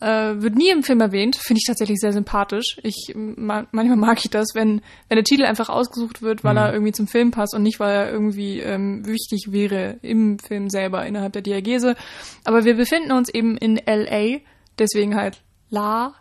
äh, 0.00 0.06
wird 0.36 0.54
nie 0.56 0.68
im 0.70 0.82
Film 0.82 1.00
erwähnt. 1.00 1.36
Finde 1.36 1.58
ich 1.58 1.66
tatsächlich 1.66 1.98
sehr 1.98 2.12
sympathisch. 2.12 2.78
Ich 2.82 3.14
ma 3.16 3.66
manchmal 3.72 3.96
mag 3.96 4.18
ich 4.22 4.30
das, 4.30 4.48
wenn 4.54 4.82
wenn 5.08 5.16
der 5.16 5.24
Titel 5.24 5.44
einfach 5.44 5.68
ausgesucht 5.70 6.20
wird, 6.22 6.44
weil 6.44 6.52
Mhm. 6.52 6.58
er 6.58 6.72
irgendwie 6.74 6.92
zum 6.92 7.06
Film 7.08 7.30
passt 7.30 7.54
und 7.54 7.62
nicht, 7.62 7.80
weil 7.80 7.94
er 7.94 8.10
irgendwie 8.12 8.60
ähm, 8.60 9.06
wichtig 9.06 9.46
wäre 9.52 9.96
im 10.02 10.38
Film 10.38 10.68
selber 10.68 11.06
innerhalb 11.06 11.32
der 11.32 11.42
Diagese. 11.42 11.96
Aber 12.44 12.64
wir 12.64 12.76
befinden 12.76 13.10
uns 13.12 13.28
eben 13.30 13.56
in 13.56 13.78
L.A. 13.78 14.38
Deswegen 14.78 15.14
halt 15.16 15.40
La 15.70 16.14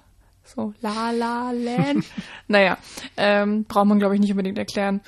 so 0.46 0.74
La 0.80 1.12
La 1.12 1.52
Land. 1.52 2.06
naja, 2.48 2.78
ähm, 3.18 3.66
braucht 3.66 3.88
man 3.88 4.00
glaube 4.00 4.16
ich 4.16 4.22
nicht 4.22 4.32
unbedingt 4.32 4.58
erklären. 4.58 5.02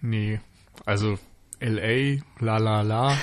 Nee, 0.00 0.38
also 0.86 1.18
LA, 1.64 2.20
La 2.40 2.58
La 2.58 2.82
La, 2.82 3.16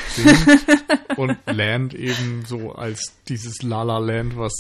und 1.16 1.38
Land 1.46 1.94
eben 1.94 2.44
so 2.46 2.72
als 2.74 3.14
dieses 3.28 3.62
La 3.62 3.84
La 3.84 4.00
Land, 4.00 4.36
was 4.38 4.54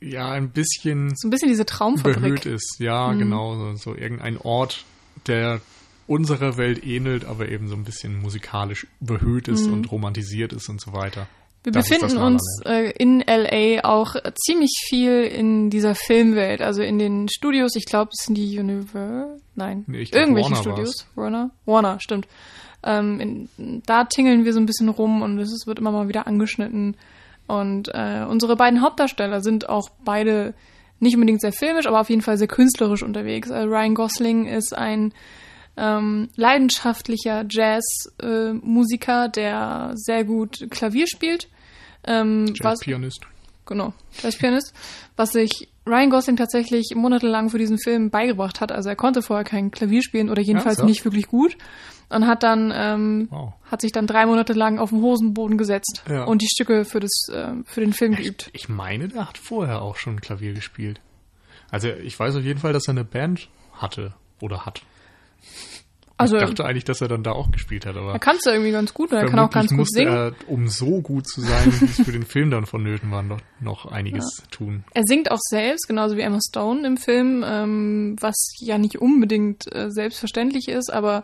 ja 0.00 0.30
ein 0.30 0.50
bisschen 0.50 1.14
So 1.16 1.28
ein 1.28 1.30
bisschen 1.30 1.48
diese 1.48 1.66
Traumfabrik. 1.66 2.46
ist. 2.46 2.76
Ja, 2.78 3.12
genau, 3.14 3.54
so, 3.54 3.76
so 3.76 3.94
irgendein 3.96 4.36
Ort, 4.36 4.84
der 5.26 5.60
unserer 6.06 6.56
Welt 6.56 6.84
ähnelt, 6.84 7.24
aber 7.24 7.48
eben 7.48 7.68
so 7.68 7.74
ein 7.74 7.84
bisschen 7.84 8.20
musikalisch 8.20 8.86
behöht 9.00 9.48
ist 9.48 9.66
und 9.66 9.90
romantisiert 9.90 10.52
ist 10.52 10.68
und 10.68 10.80
so 10.80 10.92
weiter. 10.92 11.26
Wir 11.64 11.72
Das 11.72 11.88
befinden 11.88 12.16
uns 12.18 12.62
äh, 12.64 12.92
in 12.92 13.20
LA 13.20 13.84
auch 13.84 14.14
ziemlich 14.46 14.72
viel 14.88 15.24
in 15.24 15.70
dieser 15.70 15.94
Filmwelt, 15.94 16.62
also 16.62 16.82
in 16.82 16.98
den 16.98 17.28
Studios. 17.28 17.74
Ich 17.74 17.84
glaube, 17.84 18.12
es 18.16 18.24
sind 18.24 18.36
die 18.36 18.58
Universal, 18.58 19.38
nein, 19.56 19.84
Nee, 19.86 20.04
glaub, 20.04 20.20
irgendwelche 20.22 20.50
Warner 20.50 20.62
Studios. 20.62 21.06
Warner, 21.16 21.50
Warner, 21.66 22.00
stimmt. 22.00 22.28
Ähm, 22.82 23.20
in, 23.56 23.82
da 23.86 24.04
tingeln 24.04 24.44
wir 24.44 24.52
so 24.52 24.60
ein 24.60 24.66
bisschen 24.66 24.88
rum 24.88 25.22
und 25.22 25.38
es 25.38 25.66
wird 25.66 25.78
immer 25.78 25.92
mal 25.92 26.08
wieder 26.08 26.26
angeschnitten. 26.26 26.96
Und 27.46 27.88
äh, 27.94 28.24
unsere 28.28 28.56
beiden 28.56 28.82
Hauptdarsteller 28.82 29.40
sind 29.40 29.68
auch 29.68 29.88
beide 30.04 30.54
nicht 31.00 31.14
unbedingt 31.14 31.40
sehr 31.40 31.52
filmisch, 31.52 31.86
aber 31.86 32.00
auf 32.00 32.10
jeden 32.10 32.22
Fall 32.22 32.36
sehr 32.36 32.48
künstlerisch 32.48 33.02
unterwegs. 33.02 33.50
Äh, 33.50 33.62
Ryan 33.62 33.94
Gosling 33.94 34.46
ist 34.46 34.76
ein 34.76 35.12
ähm, 35.76 36.28
leidenschaftlicher 36.36 37.46
Jazz-Musiker, 37.48 39.28
der 39.28 39.92
sehr 39.94 40.24
gut 40.24 40.66
Klavier 40.70 41.06
spielt. 41.06 41.48
Ähm, 42.06 42.52
Jazzpianist. 42.54 43.26
genau, 43.64 43.92
Jazzpianist, 44.22 44.74
was 45.16 45.32
sich 45.32 45.68
Ryan 45.86 46.10
Gosling 46.10 46.36
tatsächlich 46.36 46.92
monatelang 46.94 47.48
für 47.48 47.58
diesen 47.58 47.78
Film 47.78 48.10
beigebracht 48.10 48.60
hat. 48.60 48.72
Also 48.72 48.88
er 48.88 48.96
konnte 48.96 49.22
vorher 49.22 49.44
kein 49.44 49.70
Klavier 49.70 50.02
spielen 50.02 50.30
oder 50.30 50.42
jedenfalls 50.42 50.78
Ach 50.78 50.82
so. 50.82 50.86
nicht 50.86 51.04
wirklich 51.04 51.28
gut 51.28 51.56
und 52.10 52.26
hat 52.26 52.42
dann 52.42 52.72
ähm, 52.74 53.28
Wow. 53.30 53.52
hat 53.70 53.80
sich 53.80 53.92
dann 53.92 54.06
drei 54.06 54.26
Monate 54.26 54.52
lang 54.54 54.78
auf 54.78 54.90
den 54.90 55.00
Hosenboden 55.02 55.58
gesetzt 55.58 56.02
Ja. 56.08 56.24
und 56.24 56.42
die 56.42 56.48
Stücke 56.48 56.84
für 56.84 57.00
das 57.00 57.28
äh, 57.32 57.52
für 57.64 57.80
den 57.80 57.92
Film 57.92 58.14
geübt. 58.14 58.50
Ich 58.52 58.68
meine, 58.68 59.08
der 59.08 59.28
hat 59.28 59.38
vorher 59.38 59.82
auch 59.82 59.96
schon 59.96 60.20
Klavier 60.20 60.54
gespielt. 60.54 61.00
Also 61.70 61.88
ich 61.88 62.18
weiß 62.18 62.36
auf 62.36 62.42
jeden 62.44 62.60
Fall, 62.60 62.72
dass 62.72 62.88
er 62.88 62.92
eine 62.92 63.04
Band 63.04 63.48
hatte 63.74 64.14
oder 64.40 64.64
hat. 64.64 64.82
Also 66.20 66.36
ich 66.36 66.42
dachte 66.42 66.64
eigentlich, 66.64 66.82
dass 66.82 67.00
er 67.00 67.06
dann 67.06 67.22
da 67.22 67.30
auch 67.30 67.52
gespielt 67.52 67.86
hat, 67.86 67.96
aber 67.96 68.12
er 68.12 68.18
kann 68.18 68.34
es 68.36 68.44
ja 68.44 68.50
irgendwie 68.52 68.72
ganz 68.72 68.92
gut 68.92 69.12
und 69.12 69.18
er 69.18 69.26
kann 69.26 69.38
auch 69.38 69.50
ganz 69.50 69.70
gut 69.70 69.88
singen. 69.88 70.12
er, 70.12 70.32
um 70.48 70.66
so 70.66 71.00
gut 71.00 71.28
zu 71.28 71.40
sein, 71.42 71.66
wie 71.80 71.84
es 71.84 72.00
für 72.02 72.10
den 72.10 72.24
Film 72.24 72.50
dann 72.50 72.66
vonnöten 72.66 73.12
war, 73.12 73.22
noch, 73.22 73.38
noch 73.60 73.86
einiges 73.86 74.42
tun. 74.50 74.82
Er 74.94 75.04
singt 75.06 75.30
auch 75.30 75.38
selbst, 75.38 75.86
genauso 75.86 76.16
wie 76.16 76.22
Emma 76.22 76.40
Stone 76.44 76.84
im 76.84 76.96
Film, 76.96 77.44
ähm, 77.46 78.16
was 78.18 78.34
ja 78.58 78.78
nicht 78.78 78.98
unbedingt 78.98 79.72
äh, 79.72 79.92
selbstverständlich 79.92 80.66
ist, 80.66 80.92
aber 80.92 81.22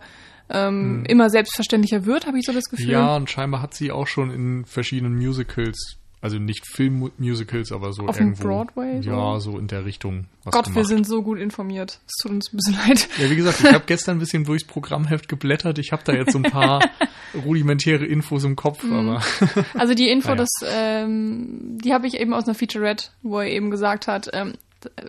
ähm, 0.50 1.04
immer 1.08 1.30
selbstverständlicher 1.30 2.04
wird, 2.06 2.26
habe 2.26 2.38
ich 2.38 2.44
so 2.46 2.52
das 2.52 2.64
Gefühl. 2.68 2.86
Hm. 2.86 2.92
Ja, 2.92 3.16
und 3.16 3.30
scheinbar 3.30 3.62
hat 3.62 3.74
sie 3.74 3.90
auch 3.92 4.06
schon 4.06 4.30
in 4.30 4.64
verschiedenen 4.64 5.14
Musicals, 5.16 5.96
also 6.20 6.38
nicht 6.38 6.66
Filmmusicals, 6.66 7.70
aber 7.72 7.92
so 7.92 8.06
Auf 8.06 8.16
dem 8.16 8.28
irgendwo. 8.28 8.48
Broadway 8.48 9.02
so? 9.02 9.10
Ja, 9.10 9.40
so 9.40 9.58
in 9.58 9.66
der 9.68 9.84
Richtung. 9.84 10.26
Gott, 10.44 10.64
gemacht. 10.64 10.74
wir 10.74 10.84
sind 10.84 11.06
so 11.06 11.22
gut 11.22 11.38
informiert. 11.38 12.00
Es 12.06 12.14
tut 12.22 12.32
uns 12.32 12.52
ein 12.52 12.56
bisschen 12.56 12.74
leid. 12.88 13.08
Ja, 13.18 13.30
wie 13.30 13.36
gesagt, 13.36 13.60
ich 13.60 13.72
habe 13.72 13.84
gestern 13.86 14.16
ein 14.16 14.20
bisschen 14.20 14.44
durchs 14.44 14.64
Programmheft 14.66 15.28
geblättert. 15.28 15.78
Ich 15.78 15.92
habe 15.92 16.02
da 16.04 16.12
jetzt 16.14 16.32
so 16.32 16.38
ein 16.38 16.44
paar 16.44 16.80
rudimentäre 17.44 18.04
Infos 18.06 18.44
im 18.44 18.56
Kopf, 18.56 18.82
Mhm. 18.84 18.92
aber 19.10 19.22
Also 19.74 19.94
die 19.94 20.08
Info, 20.08 20.28
Naja. 20.34 20.36
das, 20.44 20.50
ähm, 20.66 21.78
die 21.82 21.92
habe 21.92 22.06
ich 22.06 22.14
eben 22.20 22.32
aus 22.34 22.44
einer 22.46 22.54
Featurette, 22.54 23.08
wo 23.22 23.40
er 23.40 23.48
eben 23.48 23.70
gesagt 23.70 24.06
hat, 24.06 24.30
ähm, 24.32 24.54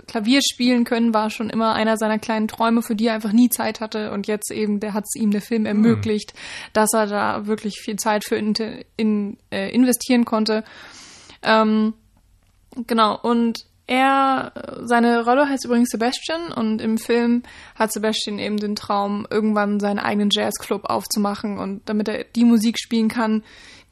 Klavier 0.08 0.41
spielen 0.41 0.84
können 0.84 1.13
war 1.13 1.29
schon 1.29 1.50
immer 1.50 1.74
einer 1.74 1.98
seiner 1.98 2.20
kleinen 2.20 2.48
Träume, 2.48 2.82
für 2.82 2.96
die 2.96 3.08
er 3.08 3.15
einfach 3.15 3.32
nie 3.32 3.50
Zeit 3.50 3.79
hatte. 3.79 4.12
Und 4.12 4.27
jetzt 4.27 4.51
eben, 4.51 4.79
der 4.79 4.94
hat 4.94 5.05
es 5.05 5.20
ihm 5.20 5.32
der 5.32 5.41
Film 5.41 5.65
ermöglicht, 5.65 6.34
dass 6.74 6.94
er 6.94 7.08
da 7.08 7.48
wirklich 7.48 7.79
viel 7.79 7.96
Zeit 7.98 8.24
für 8.24 8.36
in, 8.36 8.53
in, 8.98 9.38
äh, 9.51 9.70
investieren 9.70 10.25
konnte. 10.25 10.63
Ähm, 11.41 11.94
genau, 12.88 13.20
und 13.22 13.65
er, 13.88 14.51
seine 14.84 15.24
Rolle 15.24 15.48
heißt 15.48 15.65
übrigens 15.65 15.89
Sebastian 15.89 16.51
und 16.51 16.82
im 16.82 16.98
Film 16.98 17.44
hat 17.75 17.94
Sebastian 17.94 18.39
eben 18.39 18.58
den 18.58 18.75
Traum, 18.75 19.27
irgendwann 19.29 19.79
seinen 19.79 20.00
eigenen 20.00 20.29
Jazzclub 20.32 20.86
aufzumachen 20.86 21.60
und 21.60 21.88
damit 21.88 22.08
er 22.08 22.24
die 22.24 22.46
Musik 22.46 22.79
spielen 22.79 23.10
kann, 23.10 23.44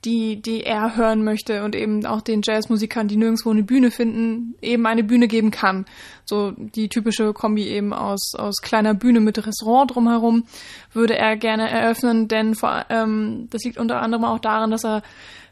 die, 0.06 0.42
die 0.42 0.64
er 0.64 0.96
hören 0.96 1.24
möchte 1.24 1.64
und 1.64 1.76
eben 1.76 2.06
auch 2.06 2.22
den 2.22 2.42
Jazzmusikern, 2.44 3.08
die 3.08 3.18
nirgendwo 3.18 3.52
eine 3.52 3.64
Bühne 3.64 3.92
finden, 3.92 4.56
eben 4.62 4.86
eine 4.86 5.04
Bühne 5.04 5.28
geben 5.28 5.52
kann. 5.52 5.86
So 6.26 6.52
die 6.52 6.90
typische 6.90 7.34
Kombi 7.34 7.68
eben 7.68 7.94
aus, 7.94 8.34
aus 8.36 8.56
kleiner 8.62 8.94
Bühne 8.94 9.20
mit 9.20 9.46
Restaurant 9.46 9.96
drumherum 9.96 10.44
würde 10.92 11.18
er 11.18 11.38
gerne 11.38 11.70
eröffnen, 11.70 12.28
denn 12.28 12.56
vor, 12.56 12.86
ähm, 12.90 13.48
das 13.50 13.64
liegt 13.64 13.78
unter 13.78 14.02
anderem 14.02 14.26
auch 14.26 14.40
daran, 14.40 14.72
dass 14.72 14.86
er 14.86 15.04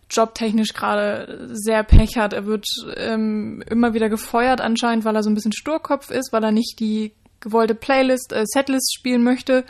jobtechnisch 0.10 0.74
gerade 0.74 1.50
sehr 1.54 1.84
Pech 1.84 2.18
hat. 2.18 2.34
Er 2.34 2.46
wird 2.46 2.66
ähm, 2.98 3.64
immer 3.70 3.94
wieder 3.94 4.10
gefeuert 4.10 4.62
anscheinend, 4.62 5.06
weil 5.06 5.16
er 5.16 5.24
so 5.24 5.30
ein 5.30 5.36
bisschen 5.36 5.54
Sturkopf 5.54 6.12
ist, 6.12 6.34
weil 6.34 6.44
er 6.44 6.52
nicht 6.52 6.80
die 6.80 7.14
gewollte 7.40 7.76
Playlist, 7.76 8.34
äh, 8.34 8.44
Setlist 8.46 8.94
spielen 8.94 9.24
möchte, 9.24 9.66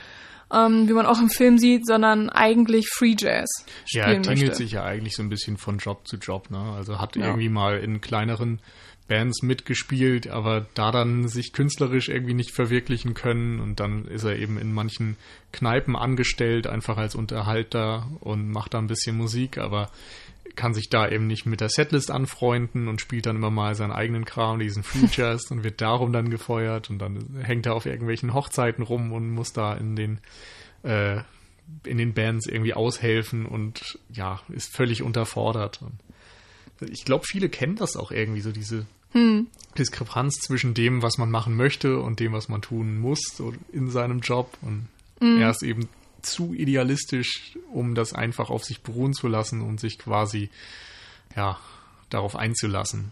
ähm, 0.53 0.88
wie 0.88 0.93
man 0.93 1.05
auch 1.05 1.20
im 1.20 1.29
Film 1.29 1.58
sieht, 1.58 1.86
sondern 1.86 2.29
eigentlich 2.29 2.89
Free 2.89 3.15
Jazz 3.17 3.50
ja, 3.88 4.03
spielen 4.03 4.17
er 4.17 4.22
tingelt 4.24 4.39
möchte. 4.50 4.55
sich 4.55 4.72
ja 4.74 4.84
eigentlich 4.84 5.15
so 5.15 5.24
ein 5.24 5.29
bisschen 5.29 5.58
von 5.58 5.77
Job 5.77 6.08
zu 6.08 6.17
Job. 6.17 6.50
Ne? 6.51 6.60
Also 6.60 7.00
hat 7.00 7.15
Ja. 7.15 7.25
irgendwie 7.27 7.50
mal 7.50 7.79
in 7.79 8.01
kleineren 8.01 8.60
Bands 9.08 9.41
mitgespielt, 9.41 10.29
aber 10.29 10.67
da 10.74 10.91
dann 10.91 11.27
sich 11.27 11.51
künstlerisch 11.51 12.08
irgendwie 12.08 12.34
nicht 12.34 12.51
verwirklichen 12.53 13.13
können 13.13 13.60
und 13.60 13.79
dann 13.81 14.05
ist 14.05 14.24
er 14.24 14.38
eben 14.39 14.58
in 14.58 14.72
manchen 14.74 15.17
Kneipen 15.51 15.98
angestellt, 15.98 16.65
einfach 16.65 16.96
als 16.98 17.15
Unterhalter 17.15 18.08
und 18.22 18.50
macht 18.50 18.74
da 18.74 18.77
ein 18.79 18.88
bisschen 18.88 19.17
Musik, 19.17 19.58
aber 19.58 19.89
kann 20.55 20.74
sich 20.74 20.89
da 20.89 21.08
eben 21.10 21.27
nicht 21.27 21.46
mit 21.46 21.62
der 21.62 21.70
Setlist 21.70 22.12
anfreunden 22.12 22.88
und 22.88 23.01
spielt 23.01 23.25
dann 23.25 23.36
immer 23.36 23.51
mal 23.51 23.75
seinen 23.75 23.91
eigenen 23.91 24.25
Kram, 24.25 24.60
diesen 24.60 24.84
Jazz 25.12 25.51
und 25.51 25.63
wird 25.63 25.81
darum 25.81 26.13
dann 26.13 26.29
gefeuert 26.29 26.89
und 26.89 27.00
dann 27.00 27.39
hängt 27.41 27.65
er 27.65 27.75
auf 27.75 27.86
irgendwelchen 27.86 28.34
Hochzeiten 28.34 28.84
rum 28.84 29.12
und 29.12 29.29
muss 29.29 29.53
da 29.53 29.74
in 29.74 29.96
den 29.96 30.20
äh, 30.84 31.22
in 31.86 31.98
den 31.98 32.13
Bands 32.13 32.48
irgendwie 32.48 32.74
aushelfen 32.74 33.46
und 33.46 34.00
ja, 34.12 34.41
ist 34.50 34.75
völlig 34.75 35.03
unterfordert. 35.03 35.81
Und 35.81 36.89
ich 36.89 37.05
glaube, 37.05 37.25
viele 37.25 37.50
kennen 37.50 37.75
das 37.75 37.96
auch 37.96 38.12
irgendwie, 38.12 38.41
so 38.41 38.51
diese 38.51 38.86
Diskrepanz 39.77 40.39
zwischen 40.39 40.74
dem, 40.74 41.01
was 41.01 41.17
man 41.17 41.31
machen 41.31 41.55
möchte 41.55 42.00
und 42.00 42.20
dem, 42.20 42.34
was 42.34 42.50
man 42.50 42.62
tun 42.62 43.00
muss 43.00 43.22
so 43.36 43.53
in 43.72 43.89
seinem 43.89 44.20
Job. 44.20 44.58
Und 44.62 44.88
er 45.39 45.50
ist 45.50 45.63
eben 45.63 45.88
zu 46.22 46.54
idealistisch, 46.54 47.58
um 47.72 47.96
das 47.96 48.13
einfach 48.13 48.50
auf 48.50 48.63
sich 48.63 48.82
beruhen 48.82 49.13
zu 49.13 49.28
lassen 49.28 49.62
und 49.62 49.80
sich 49.80 49.98
quasi 50.00 50.50
ja 51.36 51.58
darauf 52.10 52.36
einzulassen. 52.36 53.12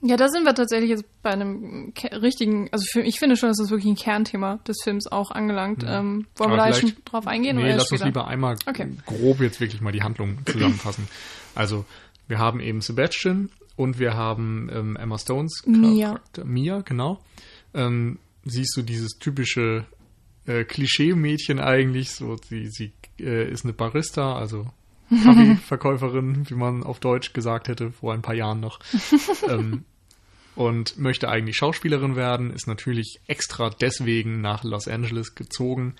Ja, 0.00 0.16
da 0.16 0.28
sind 0.28 0.44
wir 0.44 0.54
tatsächlich 0.54 0.90
jetzt 0.90 1.04
bei 1.24 1.30
einem 1.30 1.92
richtigen, 2.12 2.68
also 2.70 2.84
für, 2.88 3.00
ich 3.00 3.18
finde 3.18 3.36
schon, 3.36 3.48
dass 3.48 3.58
das 3.58 3.70
wirklich 3.70 3.90
ein 3.92 3.96
Kernthema 3.96 4.60
des 4.68 4.76
Films 4.84 5.08
auch 5.10 5.32
angelangt. 5.32 5.82
Ähm, 5.84 6.26
wollen 6.36 6.50
wir 6.50 6.54
Aber 6.54 6.56
da 6.58 6.66
jetzt 6.68 6.78
vielleicht- 6.78 6.94
schon 6.94 7.04
drauf 7.04 7.26
eingehen 7.26 7.56
Nee, 7.56 7.64
oder 7.64 7.76
lass 7.76 7.90
uns 7.90 8.04
lieber 8.04 8.28
einmal 8.28 8.56
Okay. 8.66 8.88
grob 9.06 9.40
jetzt 9.40 9.58
wirklich 9.60 9.80
mal 9.80 9.90
die 9.92 10.02
Handlung 10.02 10.38
zusammenfassen. 10.46 11.08
Also, 11.56 11.84
wir 12.28 12.38
haben 12.38 12.60
eben 12.60 12.80
Sebastian 12.80 13.50
und 13.74 13.98
wir 13.98 14.14
haben 14.14 14.70
ähm, 14.72 14.94
Emma 14.96 15.18
Stones 15.18 15.64
Mia. 15.66 16.20
Mia, 16.44 16.80
genau. 16.82 17.18
Ähm, 17.74 18.18
siehst 18.44 18.76
du 18.76 18.82
dieses 18.82 19.18
typische 19.18 19.84
äh, 20.48 20.64
Klischee-Mädchen 20.64 21.60
eigentlich, 21.60 22.10
so 22.10 22.36
sie, 22.48 22.68
sie 22.68 22.92
äh, 23.20 23.50
ist 23.50 23.64
eine 23.64 23.74
Barista, 23.74 24.36
also 24.36 24.66
Kaffeeverkäuferin, 25.10 26.48
wie 26.48 26.54
man 26.54 26.82
auf 26.82 27.00
Deutsch 27.00 27.32
gesagt 27.32 27.68
hätte, 27.68 27.92
vor 27.92 28.14
ein 28.14 28.22
paar 28.22 28.34
Jahren 28.34 28.60
noch. 28.60 28.80
ähm, 29.48 29.84
und 30.56 30.98
möchte 30.98 31.28
eigentlich 31.28 31.56
Schauspielerin 31.56 32.16
werden, 32.16 32.52
ist 32.52 32.66
natürlich 32.66 33.20
extra 33.26 33.70
deswegen 33.70 34.40
nach 34.40 34.64
Los 34.64 34.88
Angeles 34.88 35.34
gezogen. 35.34 35.94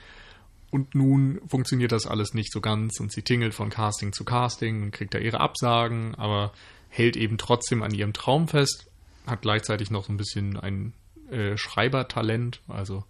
Und 0.71 0.95
nun 0.95 1.41
funktioniert 1.47 1.93
das 1.93 2.07
alles 2.07 2.35
nicht 2.35 2.53
so 2.53 2.61
ganz 2.61 3.01
und 3.01 3.13
sie 3.13 3.23
tingelt 3.23 3.55
von 3.55 3.71
Casting 3.71 4.13
zu 4.13 4.25
Casting 4.25 4.83
und 4.83 4.91
kriegt 4.91 5.15
da 5.15 5.19
ihre 5.19 5.41
Absagen, 5.41 6.15
aber 6.17 6.53
hält 6.89 7.17
eben 7.17 7.39
trotzdem 7.39 7.83
an 7.83 7.95
ihrem 7.95 8.13
Traum 8.13 8.49
fest, 8.49 8.91
hat 9.27 9.43
gleichzeitig 9.43 9.91
noch 9.91 10.05
so 10.05 10.13
ein 10.13 10.17
bisschen 10.17 10.59
ein 10.59 10.93
äh, 11.31 11.57
Schreibertalent, 11.57 12.61
also 12.67 13.05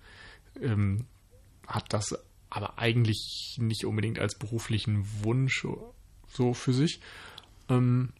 ähm, 0.61 1.07
hat 1.69 1.93
das 1.93 2.19
aber 2.51 2.79
eigentlich 2.79 3.57
nicht 3.61 3.85
unbedingt 3.85 4.19
als 4.19 4.37
beruflichen 4.37 5.07
Wunsch 5.23 5.67
so 6.27 6.55
für 6.55 6.73
sich. 6.73 7.01
Ähm, 7.69 8.13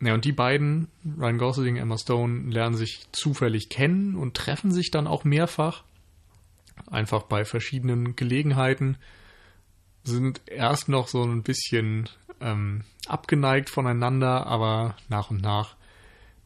ja, 0.00 0.14
und 0.14 0.24
die 0.24 0.32
beiden, 0.32 0.88
Ryan 1.18 1.38
Gosling, 1.38 1.76
Emma 1.76 1.96
Stone, 1.98 2.50
lernen 2.50 2.76
sich 2.76 3.06
zufällig 3.12 3.68
kennen 3.68 4.16
und 4.16 4.34
treffen 4.34 4.72
sich 4.72 4.90
dann 4.90 5.06
auch 5.06 5.24
mehrfach. 5.24 5.84
Einfach 6.86 7.24
bei 7.24 7.44
verschiedenen 7.44 8.16
Gelegenheiten. 8.16 8.96
Sind 10.02 10.42
erst 10.46 10.88
noch 10.88 11.08
so 11.08 11.22
ein 11.22 11.42
bisschen 11.42 12.08
ähm, 12.40 12.84
abgeneigt 13.06 13.70
voneinander, 13.70 14.46
aber 14.46 14.96
nach 15.08 15.30
und 15.30 15.40
nach 15.40 15.76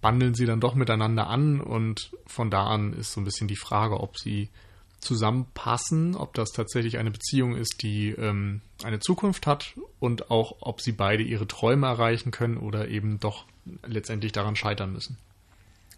bandeln 0.01 0.35
sie 0.35 0.47
dann 0.47 0.61
doch 0.61 0.75
miteinander 0.75 1.27
an 1.27 1.61
und 1.61 2.13
von 2.27 2.51
da 2.51 2.67
an 2.67 2.93
ist 2.93 3.13
so 3.13 3.21
ein 3.21 3.25
bisschen 3.25 3.49
die 3.49 3.57
Frage, 3.57 3.99
ob 3.99 4.17
sie 4.17 4.49
zusammenpassen, 5.01 6.17
ob 6.17 6.35
das 6.35 6.51
tatsächlich 6.51 6.99
eine 6.99 7.11
Beziehung 7.11 7.57
ist, 7.57 7.83
die 7.83 8.11
ähm, 8.11 8.61
eine 8.83 9.01
Zukunft 9.01 9.47
hat 9.47 9.75
und 10.01 10.31
auch, 10.31 10.57
ob 10.61 10.81
sie 10.81 10.93
beide 10.93 11.23
ihre 11.23 11.47
Träume 11.47 11.87
erreichen 11.87 12.31
können 12.31 12.57
oder 12.57 12.89
eben 12.89 13.21
doch 13.21 13.45
letztendlich 13.87 14.33
daran 14.33 14.57
scheitern 14.57 14.93
müssen. 14.93 15.17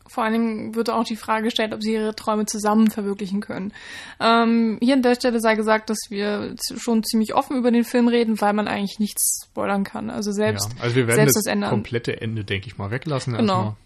Vor 0.07 0.25
allen 0.25 0.33
Dingen 0.33 0.75
wird 0.75 0.91
auch 0.91 1.05
die 1.05 1.15
Frage 1.15 1.45
gestellt, 1.45 1.73
ob 1.73 1.83
sie 1.83 1.93
ihre 1.93 2.17
Träume 2.17 2.45
zusammen 2.45 2.91
verwirklichen 2.91 3.41
können. 3.41 3.73
Ähm, 4.19 4.77
hier 4.83 4.95
an 4.95 5.03
der 5.03 5.15
Stelle 5.15 5.41
sei 5.41 5.55
gesagt, 5.55 5.89
dass 5.89 5.99
wir 6.09 6.57
schon 6.77 7.05
ziemlich 7.05 7.35
offen 7.35 7.57
über 7.57 7.71
den 7.71 7.85
Film 7.85 8.09
reden, 8.09 8.41
weil 8.41 8.53
man 8.53 8.67
eigentlich 8.67 8.99
nichts 8.99 9.47
spoilern 9.47 9.85
kann. 9.85 10.11
Also 10.11 10.33
selbst, 10.33 10.73
ja, 10.77 10.83
also 10.83 10.97
wir 10.97 11.07
werden 11.07 11.17
selbst 11.17 11.37
das, 11.47 11.61
das 11.61 11.71
komplette 11.71 12.21
Ende, 12.21 12.43
denke 12.43 12.67
ich 12.67 12.77
mal, 12.77 12.91
weglassen. 12.91 13.37
Genau. 13.37 13.55
erstmal. 13.55 13.77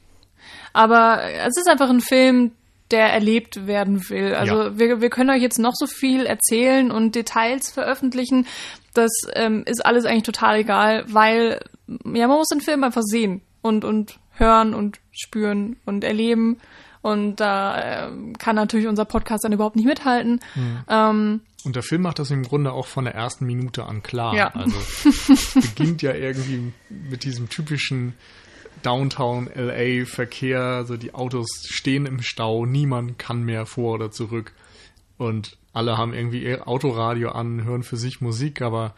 Aber 0.72 1.22
es 1.22 1.56
ist 1.58 1.68
einfach 1.68 1.90
ein 1.90 2.00
Film, 2.00 2.52
der 2.90 3.12
erlebt 3.12 3.66
werden 3.66 4.08
will. 4.10 4.34
Also 4.34 4.54
Ja. 4.64 4.78
wir, 4.78 5.00
wir 5.00 5.10
können 5.10 5.30
euch 5.30 5.42
jetzt 5.42 5.58
noch 5.58 5.74
so 5.74 5.86
viel 5.86 6.26
erzählen 6.26 6.90
und 6.90 7.14
Details 7.14 7.70
veröffentlichen. 7.70 8.46
Das 8.92 9.10
ähm, 9.34 9.62
ist 9.66 9.84
alles 9.84 10.04
eigentlich 10.04 10.22
total 10.24 10.58
egal, 10.58 11.04
weil 11.08 11.60
ja 11.88 12.28
man 12.28 12.36
muss 12.38 12.48
den 12.48 12.60
Film 12.60 12.84
einfach 12.84 13.02
sehen 13.02 13.40
und 13.62 13.84
und 13.84 14.18
hören 14.36 14.74
und 14.74 14.98
spüren 15.12 15.76
und 15.84 16.04
erleben. 16.04 16.58
Und 17.02 17.36
da 17.36 18.06
ähm, 18.08 18.32
kann 18.38 18.56
natürlich 18.56 18.86
unser 18.86 19.04
Podcast 19.04 19.44
dann 19.44 19.52
überhaupt 19.52 19.76
nicht 19.76 19.84
mithalten. 19.84 20.40
Hm. 20.54 20.78
Ähm, 20.88 21.40
Und 21.64 21.76
der 21.76 21.82
Film 21.82 22.00
macht 22.02 22.18
das 22.18 22.30
im 22.30 22.42
Grunde 22.44 22.72
auch 22.72 22.86
von 22.86 23.04
der 23.04 23.14
ersten 23.14 23.44
Minute 23.44 23.84
an 23.84 24.02
klar. 24.02 24.34
Ja. 24.34 24.48
Also 24.54 24.74
es 25.04 25.54
beginnt 25.76 26.00
ja 26.00 26.14
irgendwie 26.14 26.72
mit 26.88 27.24
diesem 27.24 27.50
typischen 27.50 28.14
Downtown 28.84 29.50
LA 29.54 30.04
Verkehr, 30.04 30.60
also 30.60 30.96
die 30.96 31.14
Autos 31.14 31.48
stehen 31.68 32.06
im 32.06 32.22
Stau, 32.22 32.66
niemand 32.66 33.18
kann 33.18 33.42
mehr 33.42 33.66
vor 33.66 33.94
oder 33.94 34.10
zurück 34.10 34.52
und 35.16 35.56
alle 35.72 35.98
haben 35.98 36.14
irgendwie 36.14 36.42
ihr 36.42 36.68
Autoradio 36.68 37.30
an, 37.30 37.64
hören 37.64 37.82
für 37.82 37.96
sich 37.96 38.20
Musik, 38.20 38.62
aber 38.62 38.94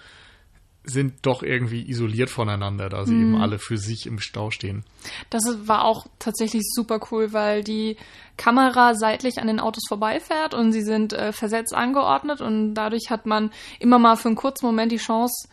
sind 0.88 1.26
doch 1.26 1.42
irgendwie 1.42 1.88
isoliert 1.88 2.30
voneinander, 2.30 2.88
da 2.88 3.04
sie 3.04 3.14
mhm. 3.14 3.34
eben 3.34 3.42
alle 3.42 3.58
für 3.58 3.76
sich 3.76 4.06
im 4.06 4.20
Stau 4.20 4.50
stehen. 4.52 4.84
Das 5.30 5.42
war 5.66 5.84
auch 5.84 6.06
tatsächlich 6.20 6.62
super 6.64 7.00
cool, 7.10 7.32
weil 7.32 7.64
die 7.64 7.96
Kamera 8.36 8.94
seitlich 8.94 9.38
an 9.38 9.48
den 9.48 9.58
Autos 9.58 9.82
vorbeifährt 9.88 10.54
und 10.54 10.72
sie 10.72 10.82
sind 10.82 11.12
äh, 11.12 11.32
versetzt 11.32 11.74
angeordnet 11.74 12.40
und 12.40 12.74
dadurch 12.74 13.10
hat 13.10 13.26
man 13.26 13.50
immer 13.80 13.98
mal 13.98 14.16
für 14.16 14.28
einen 14.28 14.36
kurzen 14.36 14.64
Moment 14.64 14.92
die 14.92 14.96
Chance, 14.98 15.48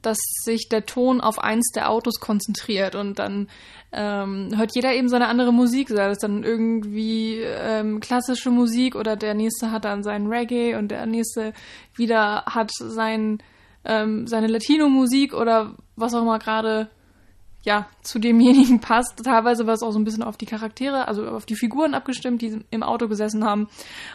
dass 0.00 0.18
sich 0.44 0.68
der 0.70 0.86
Ton 0.86 1.20
auf 1.20 1.38
eins 1.38 1.70
der 1.74 1.90
Autos 1.90 2.18
konzentriert 2.20 2.94
und 2.94 3.18
dann 3.18 3.48
ähm, 3.92 4.50
hört 4.56 4.74
jeder 4.74 4.92
eben 4.94 5.08
seine 5.08 5.28
andere 5.28 5.52
Musik, 5.52 5.88
sei 5.88 6.08
das 6.08 6.18
dann 6.18 6.44
irgendwie 6.44 7.40
ähm, 7.40 8.00
klassische 8.00 8.50
Musik 8.50 8.94
oder 8.94 9.16
der 9.16 9.34
nächste 9.34 9.70
hat 9.70 9.84
dann 9.84 10.02
seinen 10.02 10.26
Reggae 10.26 10.74
und 10.74 10.88
der 10.88 11.06
nächste 11.06 11.54
wieder 11.94 12.44
hat 12.46 12.70
sein, 12.72 13.38
ähm, 13.84 14.26
seine 14.26 14.46
Latino-Musik 14.46 15.32
oder 15.32 15.74
was 15.96 16.14
auch 16.14 16.22
immer 16.22 16.38
gerade 16.38 16.88
ja 17.62 17.88
zu 18.02 18.18
demjenigen 18.18 18.80
passt. 18.82 19.24
Teilweise 19.24 19.66
war 19.66 19.74
es 19.74 19.82
auch 19.82 19.92
so 19.92 19.98
ein 19.98 20.04
bisschen 20.04 20.22
auf 20.22 20.36
die 20.36 20.46
Charaktere, 20.46 21.08
also 21.08 21.26
auf 21.26 21.46
die 21.46 21.56
Figuren 21.56 21.94
abgestimmt, 21.94 22.42
die 22.42 22.60
im 22.70 22.82
Auto 22.82 23.08
gesessen 23.08 23.44
haben 23.44 23.68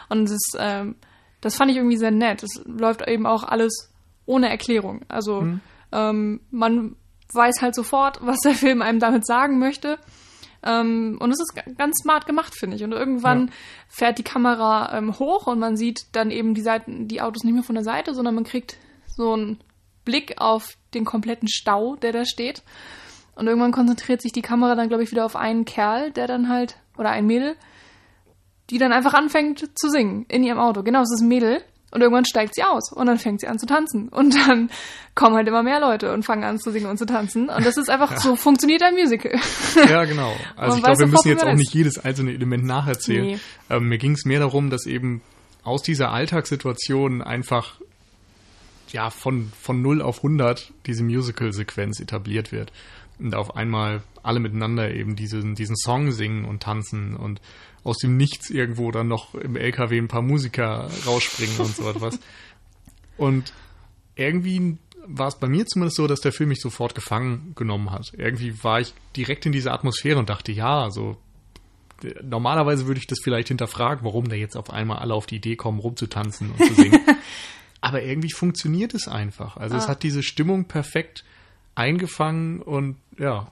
und 0.08 0.24
es 0.24 0.32
ist, 0.32 0.56
ähm, 0.58 0.96
das 1.40 1.56
fand 1.56 1.70
ich 1.70 1.76
irgendwie 1.76 1.98
sehr 1.98 2.12
nett. 2.12 2.42
Es 2.42 2.62
läuft 2.64 3.06
eben 3.06 3.26
auch 3.26 3.42
alles 3.42 3.90
ohne 4.24 4.48
Erklärung. 4.48 5.02
Also 5.08 5.42
mhm 5.42 5.60
ähm, 5.94 6.40
man 6.50 6.96
weiß 7.34 7.62
halt 7.62 7.74
sofort, 7.74 8.18
was 8.22 8.38
der 8.40 8.54
Film 8.54 8.82
einem 8.82 9.00
damit 9.00 9.26
sagen 9.26 9.58
möchte. 9.58 9.98
Ähm, 10.62 11.18
und 11.20 11.30
es 11.30 11.40
ist 11.40 11.54
ganz 11.76 11.96
smart 12.02 12.26
gemacht, 12.26 12.54
finde 12.54 12.76
ich. 12.76 12.84
Und 12.84 12.92
irgendwann 12.92 13.46
ja. 13.46 13.52
fährt 13.88 14.18
die 14.18 14.24
Kamera 14.24 14.96
ähm, 14.96 15.18
hoch 15.18 15.46
und 15.46 15.58
man 15.58 15.76
sieht 15.76 16.06
dann 16.12 16.30
eben 16.30 16.54
die 16.54 16.62
Seiten, 16.62 17.06
die 17.06 17.20
Autos 17.20 17.44
nicht 17.44 17.54
mehr 17.54 17.62
von 17.62 17.74
der 17.74 17.84
Seite, 17.84 18.14
sondern 18.14 18.34
man 18.34 18.44
kriegt 18.44 18.78
so 19.06 19.34
einen 19.34 19.58
Blick 20.04 20.34
auf 20.38 20.76
den 20.94 21.04
kompletten 21.04 21.48
Stau, 21.48 21.96
der 21.96 22.12
da 22.12 22.24
steht. 22.24 22.62
Und 23.34 23.46
irgendwann 23.46 23.72
konzentriert 23.72 24.22
sich 24.22 24.32
die 24.32 24.42
Kamera 24.42 24.74
dann, 24.74 24.88
glaube 24.88 25.02
ich, 25.02 25.10
wieder 25.10 25.24
auf 25.24 25.36
einen 25.36 25.64
Kerl, 25.64 26.12
der 26.12 26.26
dann 26.26 26.48
halt, 26.48 26.76
oder 26.96 27.10
ein 27.10 27.26
Mädel, 27.26 27.56
die 28.70 28.78
dann 28.78 28.92
einfach 28.92 29.14
anfängt 29.14 29.78
zu 29.78 29.88
singen 29.90 30.24
in 30.28 30.44
ihrem 30.44 30.58
Auto. 30.58 30.82
Genau, 30.82 31.02
es 31.02 31.12
ist 31.12 31.22
ein 31.22 31.28
Mädel. 31.28 31.62
Und 31.94 32.00
irgendwann 32.00 32.24
steigt 32.24 32.56
sie 32.56 32.64
aus 32.64 32.92
und 32.92 33.06
dann 33.06 33.18
fängt 33.18 33.40
sie 33.40 33.46
an 33.46 33.56
zu 33.56 33.66
tanzen. 33.66 34.08
Und 34.08 34.34
dann 34.34 34.68
kommen 35.14 35.36
halt 35.36 35.46
immer 35.46 35.62
mehr 35.62 35.78
Leute 35.78 36.12
und 36.12 36.24
fangen 36.24 36.42
an 36.42 36.58
zu 36.58 36.72
singen 36.72 36.86
und 36.86 36.98
zu 36.98 37.06
tanzen. 37.06 37.48
Und 37.48 37.64
das 37.64 37.76
ist 37.76 37.88
einfach 37.88 38.10
ja. 38.10 38.18
so, 38.18 38.34
funktioniert 38.34 38.82
ein 38.82 38.94
Musical. 38.94 39.32
Ja, 39.88 40.04
genau. 40.04 40.34
Also 40.56 40.78
ich 40.78 40.82
glaube, 40.82 40.98
wir 40.98 41.06
müssen 41.06 41.28
jetzt 41.28 41.44
auch 41.44 41.54
nicht 41.54 41.72
jedes 41.72 41.98
einzelne 42.04 42.32
Element 42.32 42.64
nacherzählen. 42.64 43.26
Nee. 43.26 43.38
Ähm, 43.70 43.88
mir 43.88 43.98
ging 43.98 44.12
es 44.12 44.24
mehr 44.24 44.40
darum, 44.40 44.70
dass 44.70 44.86
eben 44.86 45.22
aus 45.62 45.82
dieser 45.82 46.10
Alltagssituation 46.10 47.22
einfach 47.22 47.80
ja 48.90 49.10
von, 49.10 49.52
von 49.60 49.80
0 49.80 50.02
auf 50.02 50.16
100 50.18 50.72
diese 50.86 51.04
Musical-Sequenz 51.04 52.00
etabliert 52.00 52.50
wird. 52.50 52.72
Und 53.20 53.36
auf 53.36 53.54
einmal 53.54 54.02
alle 54.24 54.40
miteinander 54.40 54.92
eben 54.92 55.14
diesen, 55.14 55.54
diesen 55.54 55.76
Song 55.76 56.10
singen 56.10 56.44
und 56.44 56.64
tanzen 56.64 57.14
und 57.14 57.40
aus 57.84 57.98
dem 57.98 58.16
Nichts 58.16 58.50
irgendwo 58.50 58.90
dann 58.90 59.08
noch 59.08 59.34
im 59.34 59.56
LKW 59.56 59.98
ein 59.98 60.08
paar 60.08 60.22
Musiker 60.22 60.90
rausspringen 61.06 61.58
und 61.58 61.76
so 61.76 61.88
etwas. 61.90 62.18
Und 63.16 63.52
irgendwie 64.16 64.78
war 65.06 65.28
es 65.28 65.38
bei 65.38 65.48
mir 65.48 65.66
zumindest 65.66 65.96
so, 65.96 66.06
dass 66.06 66.20
der 66.20 66.32
Film 66.32 66.48
mich 66.48 66.60
sofort 66.60 66.94
gefangen 66.94 67.52
genommen 67.54 67.90
hat. 67.90 68.12
Irgendwie 68.16 68.64
war 68.64 68.80
ich 68.80 68.94
direkt 69.16 69.44
in 69.46 69.52
dieser 69.52 69.72
Atmosphäre 69.72 70.18
und 70.18 70.30
dachte, 70.30 70.50
ja, 70.50 70.90
so 70.90 71.18
normalerweise 72.22 72.86
würde 72.86 73.00
ich 73.00 73.06
das 73.06 73.18
vielleicht 73.22 73.48
hinterfragen, 73.48 74.04
warum 74.04 74.28
da 74.28 74.36
jetzt 74.36 74.56
auf 74.56 74.70
einmal 74.70 74.98
alle 74.98 75.14
auf 75.14 75.26
die 75.26 75.36
Idee 75.36 75.56
kommen, 75.56 75.78
rumzutanzen 75.78 76.50
und 76.50 76.64
zu 76.64 76.74
singen. 76.74 77.00
Aber 77.80 78.02
irgendwie 78.02 78.32
funktioniert 78.32 78.94
es 78.94 79.08
einfach. 79.08 79.56
Also 79.56 79.76
ah. 79.76 79.78
es 79.78 79.88
hat 79.88 80.02
diese 80.02 80.22
Stimmung 80.22 80.64
perfekt 80.64 81.24
eingefangen 81.74 82.62
und 82.62 82.96
ja, 83.18 83.50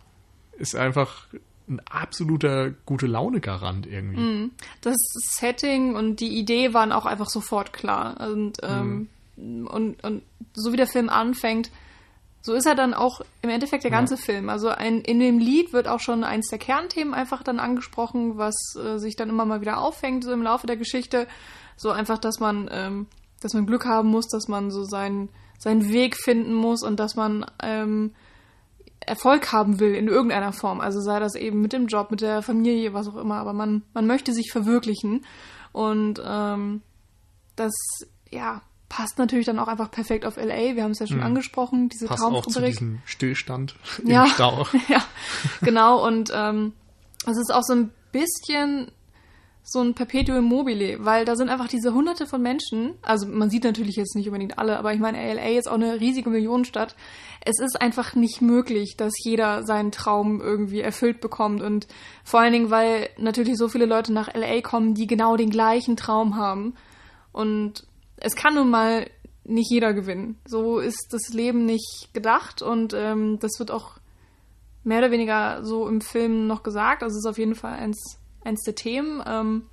ist 0.58 0.74
einfach 0.74 1.26
ein 1.68 1.80
absoluter 1.90 2.70
gute 2.86 3.06
Laune-Garant 3.06 3.86
irgendwie. 3.86 4.20
Mm. 4.20 4.50
Das 4.80 4.96
Setting 5.30 5.94
und 5.94 6.20
die 6.20 6.38
Idee 6.38 6.74
waren 6.74 6.92
auch 6.92 7.06
einfach 7.06 7.28
sofort 7.28 7.72
klar. 7.72 8.20
Und, 8.20 8.58
ähm, 8.62 9.08
mm. 9.36 9.66
und, 9.66 10.04
und 10.04 10.22
so 10.54 10.72
wie 10.72 10.76
der 10.76 10.86
Film 10.86 11.08
anfängt, 11.08 11.70
so 12.42 12.54
ist 12.54 12.66
er 12.66 12.74
dann 12.74 12.92
auch 12.92 13.20
im 13.40 13.50
Endeffekt 13.50 13.84
der 13.84 13.92
ganze 13.92 14.14
ja. 14.14 14.20
Film. 14.20 14.48
Also 14.48 14.68
ein, 14.68 15.00
in 15.02 15.20
dem 15.20 15.38
Lied 15.38 15.72
wird 15.72 15.86
auch 15.86 16.00
schon 16.00 16.24
eins 16.24 16.48
der 16.48 16.58
Kernthemen 16.58 17.14
einfach 17.14 17.44
dann 17.44 17.60
angesprochen, 17.60 18.36
was 18.36 18.56
äh, 18.76 18.98
sich 18.98 19.14
dann 19.14 19.28
immer 19.28 19.44
mal 19.44 19.60
wieder 19.60 19.78
auffängt, 19.78 20.24
so 20.24 20.32
im 20.32 20.42
Laufe 20.42 20.66
der 20.66 20.76
Geschichte. 20.76 21.28
So 21.76 21.90
einfach, 21.90 22.18
dass 22.18 22.40
man, 22.40 22.68
ähm, 22.72 23.06
dass 23.40 23.54
man 23.54 23.66
Glück 23.66 23.86
haben 23.86 24.08
muss, 24.08 24.26
dass 24.26 24.48
man 24.48 24.72
so 24.72 24.82
seinen, 24.82 25.28
seinen 25.58 25.92
Weg 25.92 26.16
finden 26.16 26.52
muss 26.52 26.82
und 26.82 26.98
dass 26.98 27.14
man 27.14 27.46
ähm, 27.62 28.12
Erfolg 29.06 29.52
haben 29.52 29.80
will 29.80 29.94
in 29.94 30.08
irgendeiner 30.08 30.52
Form. 30.52 30.80
Also 30.80 31.00
sei 31.00 31.20
das 31.20 31.34
eben 31.34 31.60
mit 31.60 31.72
dem 31.72 31.86
Job, 31.86 32.10
mit 32.10 32.20
der 32.20 32.42
Familie, 32.42 32.92
was 32.94 33.08
auch 33.08 33.16
immer. 33.16 33.36
Aber 33.36 33.52
man, 33.52 33.82
man 33.94 34.06
möchte 34.06 34.32
sich 34.32 34.50
verwirklichen. 34.50 35.24
Und 35.72 36.22
ähm, 36.24 36.82
das, 37.56 37.72
ja, 38.30 38.62
passt 38.88 39.18
natürlich 39.18 39.46
dann 39.46 39.58
auch 39.58 39.68
einfach 39.68 39.90
perfekt 39.90 40.26
auf 40.26 40.36
LA. 40.36 40.76
Wir 40.76 40.84
haben 40.84 40.90
es 40.90 40.98
ja 40.98 41.06
schon 41.06 41.18
hm. 41.18 41.26
angesprochen, 41.26 41.88
diese 41.88 42.06
passt 42.06 42.20
Traumfabrik. 42.20 42.46
Auch 42.46 42.52
zu 42.52 42.60
diesem 42.60 42.98
Stillstand 43.06 43.74
im 44.02 44.10
ja, 44.10 44.26
Stau. 44.26 44.66
ja, 44.88 45.02
genau. 45.62 46.06
Und 46.06 46.30
ähm, 46.34 46.72
es 47.26 47.38
ist 47.38 47.52
auch 47.54 47.62
so 47.62 47.74
ein 47.74 47.90
bisschen 48.12 48.90
so 49.64 49.80
ein 49.80 49.94
Perpetuum 49.94 50.44
mobile, 50.44 51.04
weil 51.04 51.24
da 51.24 51.36
sind 51.36 51.48
einfach 51.48 51.68
diese 51.68 51.94
hunderte 51.94 52.26
von 52.26 52.42
Menschen, 52.42 52.94
also 53.00 53.26
man 53.28 53.48
sieht 53.48 53.62
natürlich 53.62 53.94
jetzt 53.94 54.16
nicht 54.16 54.26
unbedingt 54.26 54.58
alle, 54.58 54.76
aber 54.76 54.92
ich 54.92 54.98
meine, 54.98 55.32
LA 55.32 55.58
ist 55.58 55.68
auch 55.68 55.74
eine 55.74 56.00
riesige 56.00 56.30
Millionenstadt. 56.30 56.96
Es 57.44 57.60
ist 57.60 57.80
einfach 57.80 58.14
nicht 58.14 58.42
möglich, 58.42 58.96
dass 58.96 59.12
jeder 59.22 59.62
seinen 59.62 59.92
Traum 59.92 60.40
irgendwie 60.40 60.80
erfüllt 60.80 61.20
bekommt 61.20 61.62
und 61.62 61.86
vor 62.24 62.40
allen 62.40 62.52
Dingen, 62.52 62.70
weil 62.70 63.08
natürlich 63.18 63.56
so 63.56 63.68
viele 63.68 63.86
Leute 63.86 64.12
nach 64.12 64.34
LA 64.34 64.62
kommen, 64.62 64.94
die 64.94 65.06
genau 65.06 65.36
den 65.36 65.50
gleichen 65.50 65.96
Traum 65.96 66.36
haben 66.36 66.74
und 67.32 67.86
es 68.16 68.34
kann 68.34 68.54
nun 68.54 68.70
mal 68.70 69.06
nicht 69.44 69.70
jeder 69.70 69.92
gewinnen. 69.92 70.38
So 70.44 70.78
ist 70.78 71.08
das 71.12 71.32
Leben 71.32 71.66
nicht 71.66 72.10
gedacht 72.12 72.62
und 72.62 72.94
ähm, 72.94 73.38
das 73.40 73.58
wird 73.58 73.70
auch 73.70 73.98
mehr 74.84 74.98
oder 74.98 75.10
weniger 75.10 75.64
so 75.64 75.88
im 75.88 76.00
Film 76.00 76.46
noch 76.46 76.62
gesagt. 76.62 77.02
Also 77.02 77.14
es 77.14 77.24
ist 77.24 77.30
auf 77.30 77.38
jeden 77.38 77.54
Fall 77.54 77.74
eins 77.74 78.18
eins 78.44 78.62
der 78.62 78.74
Themen. 78.74 79.22
Ähm, 79.26 79.66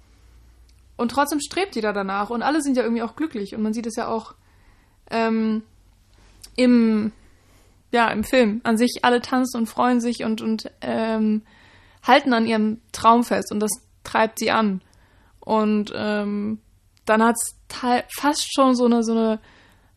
und 0.99 1.11
trotzdem 1.11 1.39
strebt 1.39 1.75
jeder 1.75 1.93
danach 1.93 2.29
und 2.29 2.43
alle 2.43 2.61
sind 2.61 2.75
ja 2.75 2.83
irgendwie 2.83 3.03
auch 3.03 3.15
glücklich 3.15 3.55
und 3.55 3.63
man 3.63 3.73
sieht 3.73 3.87
es 3.87 3.95
ja 3.95 4.09
auch 4.09 4.33
ähm, 5.09 5.63
im 6.57 7.13
ja 7.91 8.09
im 8.09 8.25
Film 8.25 8.59
an 8.63 8.77
sich 8.77 8.99
alle 9.03 9.21
tanzen 9.21 9.61
und 9.61 9.67
freuen 9.67 10.01
sich 10.01 10.25
und 10.25 10.41
und 10.41 10.69
ähm, 10.81 11.43
halten 12.03 12.33
an 12.33 12.45
ihrem 12.45 12.81
Traum 12.91 13.23
fest 13.23 13.49
und 13.53 13.61
das 13.61 13.71
treibt 14.03 14.39
sie 14.39 14.51
an 14.51 14.81
und 15.39 15.93
ähm, 15.95 16.59
dann 17.05 17.23
hat 17.23 17.35
es 17.37 17.55
fast 18.09 18.53
schon 18.53 18.75
so 18.75 18.85
eine 18.85 19.01
so 19.01 19.13
eine 19.13 19.39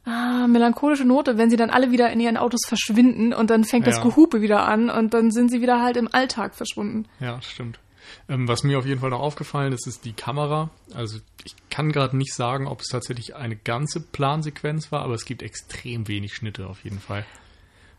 ah, 0.05 0.47
melancholische 0.47 1.05
Note, 1.05 1.37
wenn 1.37 1.51
sie 1.51 1.57
dann 1.57 1.71
alle 1.71 1.91
wieder 1.91 2.11
in 2.11 2.21
ihren 2.21 2.37
Autos 2.37 2.61
verschwinden 2.67 3.33
und 3.33 3.51
dann 3.51 3.65
fängt 3.65 3.87
ja. 3.87 3.93
das 3.93 4.03
Gehupe 4.03 4.41
wieder 4.41 4.69
an 4.69 4.89
und 4.89 5.15
dann 5.15 5.33
sind 5.33 5.51
sie 5.51 5.61
wieder 5.61 5.83
halt 5.83 5.97
im 5.97 6.09
Alltag 6.15 6.55
verschwunden. 6.55 7.07
Ja, 7.19 7.43
stimmt. 7.43 7.81
Ähm, 8.29 8.49
was 8.49 8.63
mir 8.63 8.79
auf 8.79 8.87
jeden 8.87 9.01
Fall 9.01 9.11
noch 9.11 9.21
aufgefallen 9.21 9.73
ist, 9.73 9.87
ist 9.87 10.05
die 10.05 10.13
Kamera. 10.13 10.71
Also 10.95 11.19
ich 11.45 11.55
kann 11.71 11.93
gerade 11.93 12.17
nicht 12.17 12.35
sagen, 12.35 12.67
ob 12.67 12.81
es 12.81 12.89
tatsächlich 12.89 13.37
eine 13.37 13.57
ganze 13.57 14.01
Plansequenz 14.01 14.93
war, 14.93 15.03
aber 15.03 15.15
es 15.15 15.25
gibt 15.25 15.43
extrem 15.43 16.09
wenig 16.09 16.35
Schnitte 16.35 16.67
auf 16.67 16.85
jeden 16.85 17.01
Fall. 17.01 17.25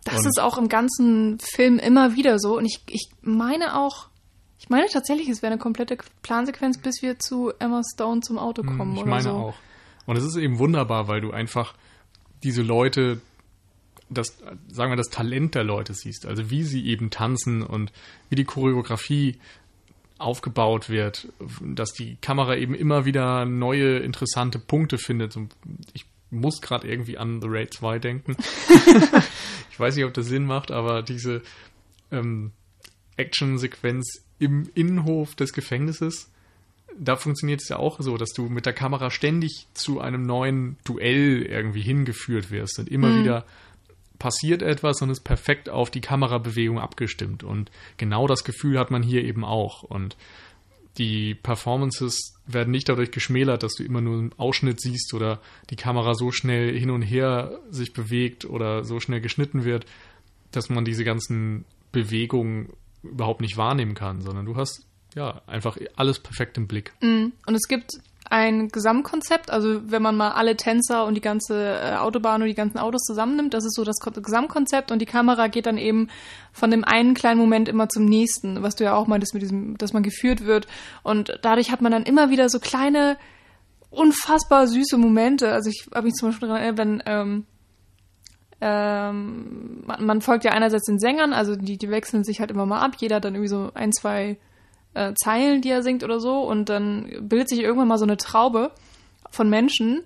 Das 0.06 0.20
und 0.20 0.28
ist 0.28 0.42
auch 0.42 0.58
im 0.58 0.70
ganzen 0.70 1.40
Film 1.40 1.80
immer 1.80 2.16
wieder 2.16 2.40
so. 2.40 2.58
Und 2.58 2.66
ich, 2.66 2.82
ich 2.88 3.10
meine 3.22 3.80
auch, 3.80 4.08
ich 4.60 4.70
meine 4.70 4.88
tatsächlich, 4.88 5.30
es 5.30 5.42
wäre 5.42 5.54
eine 5.54 5.62
komplette 5.62 5.98
Plansequenz, 6.22 6.78
bis 6.78 7.02
wir 7.02 7.20
zu 7.20 7.52
Emma 7.60 7.82
Stone 7.94 8.22
zum 8.22 8.38
Auto 8.38 8.64
hm, 8.64 8.78
kommen. 8.78 8.98
Ich 8.98 9.06
meine 9.06 9.24
so. 9.24 9.30
auch. 9.30 9.56
Und 10.06 10.18
es 10.18 10.26
ist 10.26 10.36
eben 10.36 10.60
wunderbar, 10.60 11.08
weil 11.08 11.22
du 11.22 11.32
einfach 11.32 11.74
diese 12.44 12.62
Leute 12.62 13.22
das, 14.14 14.38
sagen 14.68 14.92
wir, 14.92 14.96
das 14.96 15.10
Talent 15.10 15.56
der 15.56 15.64
Leute 15.64 15.94
siehst, 15.94 16.26
also 16.26 16.50
wie 16.50 16.64
sie 16.64 16.86
eben 16.86 17.10
tanzen 17.10 17.64
und 17.64 17.92
wie 18.30 18.36
die 18.36 18.46
Choreografie 18.46 19.38
aufgebaut 20.24 20.90
wird, 20.90 21.28
dass 21.62 21.92
die 21.94 22.16
Kamera 22.22 22.56
eben 22.56 22.76
immer 22.76 23.06
wieder 23.06 23.46
neue 23.46 24.00
interessante 24.00 24.60
Punkte 24.60 24.98
findet. 24.98 25.38
Ich 25.94 26.06
muss 26.32 26.62
gerade 26.62 26.88
irgendwie 26.88 27.18
an 27.18 27.42
The 27.42 27.48
Raid 27.50 27.74
2 27.74 28.00
denken. 28.00 28.36
ich 29.72 29.80
weiß 29.80 29.96
nicht, 29.96 30.06
ob 30.06 30.14
das 30.14 30.28
Sinn 30.28 30.46
macht, 30.46 30.72
aber 30.72 31.04
diese 31.04 31.42
ähm, 32.12 32.52
Action-Sequenz 33.18 34.24
im 34.40 34.70
Innenhof 34.74 35.36
des 35.36 35.54
Gefängnisses, 35.54 36.32
da 36.98 37.16
funktioniert 37.16 37.62
es 37.62 37.70
ja 37.70 37.78
auch 37.78 38.00
so, 38.00 38.18
dass 38.18 38.34
du 38.34 38.50
mit 38.50 38.66
der 38.66 38.74
Kamera 38.74 39.10
ständig 39.10 39.68
zu 39.74 40.00
einem 40.00 40.24
neuen 40.24 40.78
Duell 40.84 41.44
irgendwie 41.44 41.82
hingeführt 41.82 42.52
wirst 42.52 42.80
und 42.80 42.90
immer 42.90 43.10
mhm. 43.10 43.24
wieder 43.24 43.46
passiert 44.24 44.62
etwas 44.62 45.02
und 45.02 45.10
ist 45.10 45.26
perfekt 45.26 45.68
auf 45.68 45.92
die 45.92 46.00
Kamerabewegung 46.00 46.80
abgestimmt. 46.80 47.44
Und 47.44 47.70
genau 47.98 48.26
das 48.26 48.46
Gefühl 48.46 48.80
hat 48.80 48.90
man 48.90 49.04
hier 49.04 49.22
eben 49.26 49.44
auch. 49.44 49.84
Und 49.84 50.16
die 50.98 51.36
Performances 51.36 52.40
werden 52.48 52.72
nicht 52.72 52.88
dadurch 52.88 53.12
geschmälert, 53.12 53.64
dass 53.64 53.74
du 53.74 53.84
immer 53.84 54.00
nur 54.00 54.18
einen 54.18 54.34
Ausschnitt 54.40 54.80
siehst 54.80 55.14
oder 55.14 55.42
die 55.72 55.76
Kamera 55.76 56.14
so 56.14 56.32
schnell 56.32 56.80
hin 56.80 56.90
und 56.90 57.02
her 57.02 57.60
sich 57.70 57.92
bewegt 57.92 58.46
oder 58.46 58.86
so 58.86 59.02
schnell 59.02 59.20
geschnitten 59.20 59.66
wird, 59.66 59.86
dass 60.52 60.70
man 60.70 60.86
diese 60.86 61.04
ganzen 61.04 61.66
Bewegungen 61.92 62.70
überhaupt 63.02 63.42
nicht 63.42 63.58
wahrnehmen 63.58 63.94
kann, 63.94 64.22
sondern 64.22 64.46
du 64.46 64.56
hast 64.56 64.86
ja 65.16 65.42
einfach 65.48 65.78
alles 65.98 66.20
perfekt 66.20 66.58
im 66.58 66.68
Blick. 66.68 66.94
Mm. 67.02 67.34
Und 67.46 67.56
es 67.56 67.68
gibt 67.68 67.92
ein 68.34 68.70
Gesamtkonzept, 68.70 69.52
also 69.52 69.92
wenn 69.92 70.02
man 70.02 70.18
mal 70.18 70.32
alle 70.32 70.58
Tänzer 70.58 71.06
und 71.06 71.14
die 71.14 71.22
ganze 71.22 71.80
äh, 71.80 71.98
Autobahn 71.98 72.42
und 72.42 72.48
die 72.48 72.56
ganzen 72.56 72.80
Autos 72.80 73.04
zusammennimmt, 73.04 73.54
das 73.54 73.64
ist 73.64 73.76
so 73.76 73.84
das 73.84 73.98
Gesamtkonzept. 74.00 74.92
Und 74.92 75.04
die 75.04 75.06
Kamera 75.06 75.50
geht 75.50 75.68
dann 75.68 75.78
eben 75.78 76.10
von 76.52 76.72
dem 76.72 76.84
einen 76.84 77.14
kleinen 77.14 77.40
Moment 77.40 77.70
immer 77.70 77.90
zum 77.90 78.06
nächsten, 78.06 78.64
was 78.64 78.76
du 78.76 78.86
ja 78.86 78.96
auch 78.96 79.06
meintest 79.06 79.36
mit 79.36 79.44
diesem, 79.44 79.78
dass 79.78 79.94
man 79.94 80.02
geführt 80.02 80.46
wird. 80.46 80.66
Und 81.04 81.38
dadurch 81.44 81.72
hat 81.72 81.82
man 81.82 81.92
dann 81.92 82.06
immer 82.06 82.32
wieder 82.32 82.50
so 82.50 82.60
kleine, 82.60 83.18
unfassbar 83.92 84.66
süße 84.66 84.98
Momente. 84.98 85.52
Also 85.52 85.70
ich 85.70 85.86
habe 85.94 86.06
mich 86.06 86.16
zum 86.16 86.30
Beispiel 86.30 86.48
daran 86.48 86.64
erinnert, 86.64 86.80
wenn 86.80 87.04
ähm, 87.06 87.46
ähm, 88.62 89.84
man, 89.86 90.06
man, 90.08 90.22
folgt 90.22 90.44
ja 90.44 90.54
einerseits 90.54 90.88
den 90.88 90.98
Sängern, 90.98 91.34
also 91.34 91.56
die, 91.56 91.78
die 91.78 91.90
wechseln 91.92 92.24
sich 92.24 92.40
halt 92.40 92.50
immer 92.50 92.66
mal 92.66 92.82
ab, 92.82 92.94
jeder 92.98 93.18
hat 93.18 93.26
dann 93.26 93.36
irgendwie 93.36 93.50
so 93.50 93.70
ein, 93.76 93.92
zwei 93.92 94.40
äh, 94.94 95.14
Zeilen, 95.16 95.62
die 95.62 95.70
er 95.70 95.84
singt 95.84 96.04
oder 96.04 96.20
so. 96.20 96.42
Und 96.42 96.70
dann 96.70 97.12
bildet 97.22 97.50
sich 97.50 97.60
irgendwann 97.60 97.88
mal 97.88 97.98
so 97.98 98.06
eine 98.06 98.18
Traube 98.18 98.72
von 99.30 99.50
Menschen. 99.50 100.04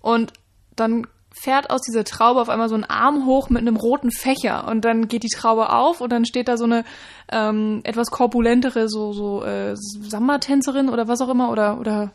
Und 0.00 0.32
dann 0.76 1.06
fährt 1.32 1.70
aus 1.70 1.80
dieser 1.82 2.04
Traube 2.04 2.40
auf 2.40 2.48
einmal 2.48 2.68
so 2.68 2.74
ein 2.74 2.84
Arm 2.84 3.26
hoch 3.26 3.50
mit 3.50 3.60
einem 3.60 3.76
roten 3.76 4.10
Fächer 4.10 4.66
und 4.68 4.84
dann 4.84 5.08
geht 5.08 5.22
die 5.22 5.28
Traube 5.28 5.70
auf 5.70 6.00
und 6.00 6.10
dann 6.10 6.24
steht 6.24 6.48
da 6.48 6.56
so 6.56 6.64
eine 6.64 6.84
ähm, 7.30 7.80
etwas 7.84 8.10
korpulentere 8.10 8.88
so 8.88 9.12
so 9.12 9.44
äh, 9.44 9.74
Samba-Tänzerin 9.76 10.88
oder 10.88 11.06
was 11.06 11.20
auch 11.20 11.28
immer 11.28 11.50
oder 11.50 11.78
oder 11.78 12.12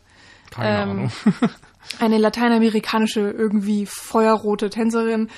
ähm, 0.60 1.10
eine 1.98 2.18
lateinamerikanische 2.18 3.30
irgendwie 3.30 3.86
feuerrote 3.86 4.68
Tänzerin 4.68 5.28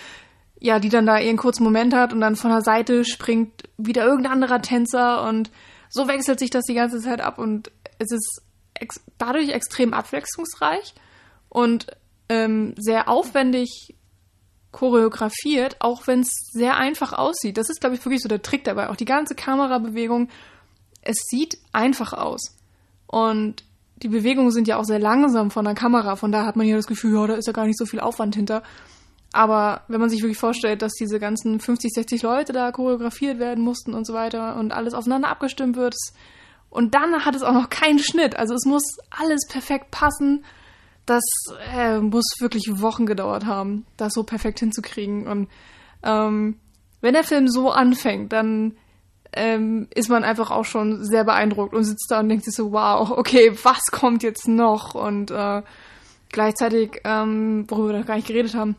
ja 0.59 0.81
die 0.81 0.89
dann 0.89 1.07
da 1.07 1.19
ihren 1.19 1.37
kurzen 1.37 1.63
Moment 1.63 1.95
hat 1.95 2.13
und 2.13 2.21
dann 2.21 2.35
von 2.35 2.51
der 2.51 2.63
Seite 2.63 3.05
springt 3.05 3.63
wieder 3.77 4.05
irgendein 4.05 4.33
anderer 4.33 4.61
Tänzer 4.61 5.23
und 5.29 5.53
so 5.91 6.09
wechselt 6.09 6.39
sich 6.39 6.51
das 6.51 6.65
die 6.65 6.75
ganze 6.75 7.01
Zeit 7.01 7.21
ab 7.21 7.39
und 7.39 7.71
es 7.99 8.13
ist 8.13 8.43
ex 8.75 9.01
dadurch 9.19 9.51
extrem 9.51 9.93
abwechslungsreich 9.93 10.95
und 11.49 11.87
ähm, 12.29 12.75
sehr 12.77 13.09
aufwendig 13.09 13.97
choreografiert, 14.71 15.77
auch 15.81 16.07
wenn 16.07 16.21
es 16.21 16.31
sehr 16.53 16.77
einfach 16.77 17.13
aussieht. 17.13 17.57
Das 17.57 17.71
ist, 17.71 17.81
glaube 17.81 17.97
ich, 17.97 18.05
wirklich 18.05 18.23
so 18.23 18.29
der 18.29 18.43
Trick 18.43 18.65
dabei. 18.65 18.91
Auch 18.91 18.97
die 18.97 19.07
ganze 19.07 19.35
Kamerabewegung, 19.35 20.29
es 21.03 21.17
sieht 21.31 21.59
einfach 21.73 22.13
aus. 22.13 22.57
Und 23.07 23.65
die 23.97 24.09
Bewegungen 24.09 24.51
sind 24.51 24.69
ja 24.69 24.77
auch 24.77 24.85
sehr 24.85 24.99
langsam 24.99 25.51
von 25.51 25.65
der 25.65 25.75
Kamera, 25.75 26.17
von 26.17 26.31
da 26.31 26.45
hat 26.45 26.57
man 26.57 26.67
ja 26.67 26.77
das 26.77 26.87
Gefühl, 26.87 27.15
ja, 27.15 27.27
da 27.27 27.35
ist 27.35 27.47
ja 27.47 27.53
gar 27.53 27.67
nicht 27.67 27.79
so 27.79 27.87
viel 27.87 28.01
Aufwand 28.01 28.37
hinter. 28.37 28.63
Aber 29.33 29.83
wenn 29.89 30.01
man 30.01 30.09
sich 30.09 30.23
wirklich 30.23 30.39
vorstellt, 30.39 30.81
dass 30.81 30.93
diese 30.95 31.19
ganzen 31.19 31.61
50, 31.61 31.93
60 31.93 32.23
Leute 32.23 32.53
da 32.53 32.73
choreografiert 32.73 33.39
werden 33.39 33.63
mussten 33.63 33.93
und 33.93 34.07
so 34.07 34.15
weiter 34.15 34.57
und 34.57 34.73
alles 34.73 34.95
aufeinander 34.95 35.29
abgestimmt 35.29 35.77
wird, 35.77 35.95
und 36.71 36.95
dann 36.95 37.25
hat 37.25 37.35
es 37.35 37.43
auch 37.43 37.53
noch 37.53 37.71
keinen 37.71 37.99
Schnitt. 37.99 38.37
Also 38.37 38.55
es 38.55 38.65
muss 38.67 38.83
alles 39.11 39.47
perfekt 39.49 39.91
passen. 39.91 40.45
Das 41.07 41.25
äh, 41.75 41.99
muss 41.99 42.25
wirklich 42.41 42.81
Wochen 42.81 43.07
gedauert 43.07 43.47
haben, 43.47 43.87
das 43.97 44.13
so 44.13 44.23
perfekt 44.23 44.61
hinzukriegen. 44.61 45.27
Und 45.27 45.49
ähm, 46.03 46.59
wenn 47.01 47.15
der 47.15 47.25
Film 47.25 47.49
so 47.49 47.71
anfängt, 47.71 48.33
dann 48.33 48.77
ähm, 49.33 49.89
ist 49.95 50.11
man 50.11 50.25
einfach 50.25 50.51
auch 50.51 50.65
schon 50.65 51.05
sehr 51.05 51.25
beeindruckt 51.25 51.75
und 51.75 51.85
sitzt 51.85 52.11
da 52.11 52.21
und 52.21 52.29
denkt 52.29 52.45
sich 52.45 52.55
so, 52.55 52.73
wow, 52.73 53.11
okay, 53.11 53.53
was 53.63 53.81
kommt 53.91 54.23
jetzt 54.23 54.49
noch? 54.49 54.95
Und 54.95 55.31
äh, 55.31 55.63
gleichzeitig, 56.31 57.01
ähm, 57.05 57.65
worüber 57.69 57.93
wir 57.93 57.99
noch 58.01 58.07
gar 58.07 58.17
nicht 58.17 58.29
geredet 58.29 58.55
haben, 58.55 58.77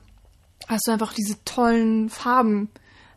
hast 0.69 0.87
du 0.87 0.91
einfach 0.91 1.13
diese 1.13 1.43
tollen 1.43 2.09
Farben. 2.09 2.69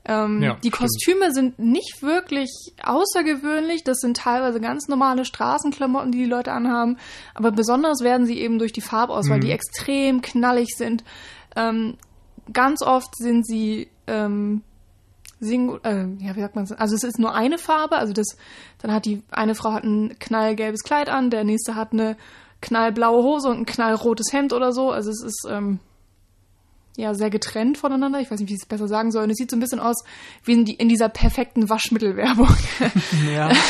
Ähm, 0.05 0.43
ja, 0.43 0.55
die 0.55 0.71
Kostüme 0.71 1.31
stimmt. 1.31 1.35
sind 1.35 1.59
nicht 1.61 2.03
wirklich 2.03 2.51
außergewöhnlich. 2.83 3.85
Das 3.85 3.99
sind 3.99 4.17
teilweise 4.17 4.61
ganz 4.61 4.89
normale 4.89 5.25
Straßenklamotten, 5.25 6.11
die 6.11 6.19
die 6.19 6.25
Leute 6.25 6.51
anhaben. 6.51 6.99
Aber 7.35 7.53
besonders 7.53 8.01
werden 8.01 8.27
sie 8.27 8.41
eben 8.41 8.59
durch 8.59 8.73
die 8.73 8.81
Farbauswahl, 8.81 9.37
mhm. 9.37 9.43
die 9.43 9.53
extrem 9.53 10.23
knallig 10.23 10.71
sind. 10.77 11.05
Ähm, 11.55 11.99
ganz 12.53 12.83
oft 12.83 13.17
sind 13.17 13.47
sie 13.47 13.89
ähm, 14.09 14.63
Sing 15.43 15.81
äh, 15.83 16.07
ja, 16.25 16.37
wie 16.37 16.41
sagt 16.41 16.55
man 16.55 16.71
Also 16.79 16.95
es 16.95 17.03
ist 17.03 17.19
nur 17.19 17.35
eine 17.35 17.59
Farbe. 17.59 17.97
Also 17.97 18.13
das, 18.13 18.37
dann 18.79 18.93
hat 18.93 19.05
die 19.07 19.23
eine 19.31 19.57
Frau 19.57 19.73
hat 19.73 19.83
ein 19.83 20.17
knallgelbes 20.21 20.85
Kleid 20.85 21.09
an, 21.09 21.31
der 21.31 21.43
nächste 21.43 21.75
hat 21.75 21.93
eine 21.93 22.17
knallblaue 22.61 23.25
Hose 23.25 23.49
und 23.49 23.59
ein 23.59 23.67
knallrotes 23.67 24.33
Hemd 24.33 24.53
oder 24.53 24.73
so. 24.73 24.93
Also 24.93 25.11
es 25.11 25.21
ist 25.21 25.45
ähm, 25.51 25.81
ja 26.97 27.15
sehr 27.15 27.31
getrennt 27.31 27.79
voneinander. 27.79 28.21
Ich 28.21 28.31
weiß 28.31 28.41
nicht, 28.41 28.51
wie 28.51 28.55
ich 28.55 28.61
es 28.63 28.67
besser 28.67 28.89
sagen 28.89 29.11
soll. 29.11 29.25
Und 29.25 29.31
es 29.31 29.37
sieht 29.37 29.51
so 29.51 29.57
ein 29.57 29.61
bisschen 29.61 29.81
aus 29.81 30.05
wie 30.45 30.53
in, 30.53 30.65
die, 30.65 30.75
in 30.75 30.89
dieser 30.89 31.09
perfekten 31.09 31.69
Waschmittelwerbung. 31.69 32.49
Ja. 33.33 33.51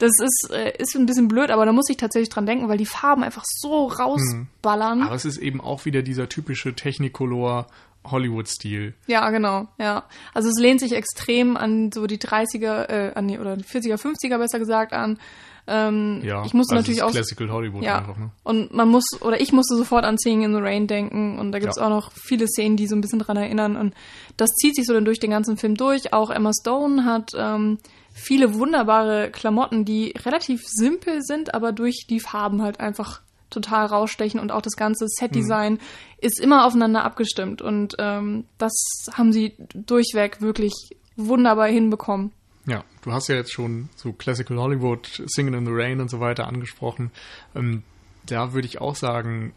Das 0.00 0.10
ist, 0.20 0.50
äh, 0.50 0.72
ist 0.78 0.96
ein 0.96 1.06
bisschen 1.06 1.28
blöd, 1.28 1.52
aber 1.52 1.64
da 1.64 1.72
muss 1.72 1.88
ich 1.88 1.96
tatsächlich 1.96 2.28
dran 2.28 2.46
denken, 2.46 2.68
weil 2.68 2.78
die 2.78 2.84
Farben 2.84 3.22
einfach 3.22 3.44
so 3.46 3.86
rausballern. 3.86 5.02
Aber 5.02 5.14
es 5.14 5.24
ist 5.24 5.38
eben 5.38 5.60
auch 5.60 5.84
wieder 5.84 6.02
dieser 6.02 6.28
typische 6.28 6.74
Technicolor 6.74 7.68
Hollywood-Stil. 8.04 8.94
Ja, 9.06 9.30
genau, 9.30 9.68
ja. 9.78 10.04
Also 10.34 10.48
es 10.48 10.58
lehnt 10.58 10.80
sich 10.80 10.92
extrem 10.92 11.56
an 11.56 11.90
so 11.92 12.06
die 12.06 12.18
30er, 12.18 12.88
äh, 12.88 13.12
an 13.14 13.28
die, 13.28 13.38
oder 13.38 13.56
die 13.56 13.64
40er, 13.64 13.96
50er 13.96 14.38
besser 14.38 14.58
gesagt 14.58 14.92
an. 14.92 15.18
Ähm, 15.66 16.20
ja, 16.22 16.44
ich 16.44 16.52
musste 16.52 16.74
also 16.74 16.82
natürlich 16.82 17.02
auch. 17.02 17.10
Classical 17.10 17.50
Hollywood 17.50 17.82
ja. 17.82 17.98
einfach, 17.98 18.18
ne? 18.18 18.30
Und 18.42 18.74
man 18.74 18.88
muss, 18.88 19.04
oder 19.20 19.40
ich 19.40 19.52
musste 19.52 19.76
sofort 19.76 20.04
an 20.04 20.18
Singing 20.18 20.42
in 20.42 20.54
the 20.54 20.60
Rain 20.60 20.86
denken 20.86 21.38
und 21.38 21.52
da 21.52 21.58
gibt 21.58 21.70
es 21.70 21.78
ja. 21.78 21.86
auch 21.86 21.90
noch 21.90 22.12
viele 22.12 22.46
Szenen, 22.46 22.76
die 22.76 22.86
so 22.86 22.94
ein 22.94 23.00
bisschen 23.00 23.18
dran 23.18 23.36
erinnern 23.36 23.76
und 23.76 23.94
das 24.36 24.50
zieht 24.50 24.76
sich 24.76 24.84
so 24.86 24.92
dann 24.92 25.06
durch 25.06 25.20
den 25.20 25.30
ganzen 25.30 25.56
Film 25.56 25.74
durch. 25.74 26.12
Auch 26.12 26.30
Emma 26.30 26.50
Stone 26.58 27.04
hat 27.06 27.32
ähm, 27.36 27.78
viele 28.12 28.54
wunderbare 28.54 29.30
Klamotten, 29.30 29.84
die 29.84 30.14
relativ 30.24 30.62
simpel 30.66 31.22
sind, 31.22 31.54
aber 31.54 31.72
durch 31.72 32.06
die 32.08 32.20
Farben 32.20 32.60
halt 32.60 32.80
einfach 32.80 33.22
total 33.48 33.86
rausstechen 33.86 34.40
und 34.40 34.52
auch 34.52 34.62
das 34.62 34.76
ganze 34.76 35.06
Setdesign 35.08 35.74
mhm. 35.74 35.78
ist 36.18 36.40
immer 36.40 36.66
aufeinander 36.66 37.04
abgestimmt 37.04 37.62
und 37.62 37.94
ähm, 37.98 38.44
das 38.58 38.72
haben 39.12 39.32
sie 39.32 39.54
durchweg 39.74 40.42
wirklich 40.42 40.72
wunderbar 41.16 41.68
hinbekommen. 41.68 42.32
Ja, 42.66 42.84
du 43.02 43.12
hast 43.12 43.28
ja 43.28 43.36
jetzt 43.36 43.52
schon 43.52 43.90
so 43.94 44.12
Classical 44.12 44.58
Hollywood, 44.58 45.22
Singing 45.26 45.54
in 45.54 45.66
the 45.66 45.72
Rain 45.72 46.00
und 46.00 46.10
so 46.10 46.20
weiter 46.20 46.46
angesprochen. 46.46 47.10
Ähm, 47.54 47.82
da 48.26 48.54
würde 48.54 48.66
ich 48.66 48.80
auch 48.80 48.96
sagen, 48.96 49.52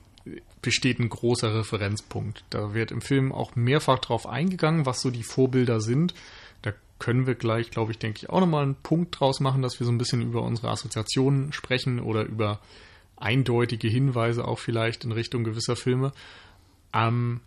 besteht 0.62 1.00
ein 1.00 1.10
großer 1.10 1.56
Referenzpunkt. 1.56 2.44
Da 2.50 2.74
wird 2.74 2.92
im 2.92 3.02
Film 3.02 3.32
auch 3.32 3.56
mehrfach 3.56 4.00
drauf 4.00 4.28
eingegangen, 4.28 4.86
was 4.86 5.02
so 5.02 5.10
die 5.10 5.24
Vorbilder 5.24 5.80
sind. 5.80 6.14
Da 6.62 6.74
können 7.00 7.28
wir 7.28 7.36
gleich, 7.36 7.72
glaube 7.72 7.92
ich, 7.92 8.00
denke 8.00 8.18
ich, 8.18 8.30
auch 8.30 8.42
nochmal 8.42 8.64
einen 8.64 8.76
Punkt 8.76 9.20
draus 9.20 9.40
machen, 9.40 9.62
dass 9.62 9.80
wir 9.80 9.86
so 9.86 9.92
ein 9.92 9.98
bisschen 9.98 10.22
über 10.22 10.42
unsere 10.42 10.70
Assoziationen 10.70 11.54
sprechen 11.54 12.00
oder 12.00 12.24
über 12.24 12.60
eindeutige 13.16 13.88
Hinweise 13.88 14.46
auch 14.46 14.60
vielleicht 14.60 15.06
in 15.06 15.12
Richtung 15.12 15.44
gewisser 15.44 15.76
Filme. 15.76 16.12
Ähm, 16.94 17.42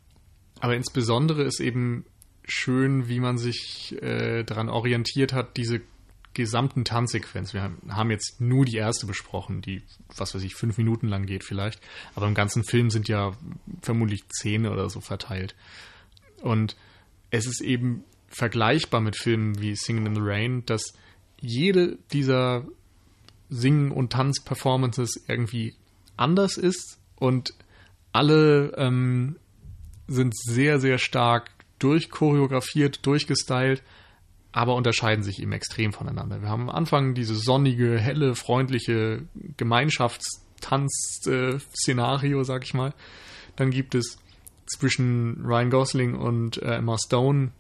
aber 0.61 0.77
insbesondere 0.77 1.42
ist 1.42 1.61
eben 1.61 2.05
schön, 2.51 3.09
wie 3.09 3.21
man 3.21 3.39
sich 3.39 4.01
äh, 4.03 4.43
daran 4.45 4.69
orientiert 4.69 5.33
hat, 5.33 5.57
diese 5.57 5.81
gesamten 6.33 6.85
Tanzsequenz. 6.85 7.55
Wir 7.55 7.73
haben 7.89 8.11
jetzt 8.11 8.41
nur 8.41 8.65
die 8.65 8.77
erste 8.77 9.07
besprochen, 9.07 9.63
die, 9.63 9.83
was 10.17 10.35
weiß 10.35 10.43
ich, 10.43 10.55
fünf 10.55 10.79
Minuten 10.79 11.09
lang 11.09 11.27
geht 11.27 11.45
vielleicht. 11.45 11.81
Aber 12.15 12.27
im 12.27 12.35
ganzen 12.35 12.65
Film 12.65 12.91
sind 12.91 13.09
ja 13.09 13.33
vermutlich 13.83 14.29
zehn 14.29 14.67
oder 14.67 14.89
so 14.91 15.01
verteilt. 15.01 15.55
Und 16.41 16.77
es 17.31 17.47
ist 17.47 17.61
eben 17.61 18.05
vergleichbar 18.29 19.01
mit 19.01 19.17
Filmen 19.17 19.61
wie 19.61 19.75
Singing 19.75 20.07
in 20.07 20.15
the 20.15 20.21
Rain, 20.23 20.65
dass 20.67 20.95
jede 21.41 21.99
dieser 22.13 22.65
Singen- 23.49 23.91
und 23.91 24.13
Tanz-Performances 24.13 25.25
irgendwie 25.27 25.75
anders 26.17 26.57
ist 26.57 26.99
und 27.17 27.55
alle 28.13 28.73
ähm, 28.77 29.37
sind 30.07 30.37
sehr, 30.37 30.79
sehr 30.79 30.99
stark 30.99 31.51
durchchoreografiert, 31.81 33.05
durchgestylt, 33.05 33.83
aber 34.53 34.77
unterscheiden 34.77 35.25
sich 35.25 35.43
eben 35.43 35.53
extrem 35.53 35.93
voneinander. 35.93 36.43
Wir 36.43 36.49
haben 36.49 36.69
am 36.69 36.71
Anfang 36.71 37.14
diese 37.14 37.35
sonnige, 37.35 37.99
helle, 37.99 38.35
freundliche 38.35 39.23
Gemeinschaftstanz-Szenario, 39.57 42.43
sag 42.45 42.64
ich 42.64 42.75
mal. 42.75 42.93
Dann 43.57 43.71
gibt 43.71 43.95
es 43.95 44.19
zwischen 44.66 45.43
Ryan 45.45 45.71
Gosling 45.71 46.14
und 46.14 46.62
äh, 46.62 46.77
Emma 46.77 46.97
Stone 46.99 47.53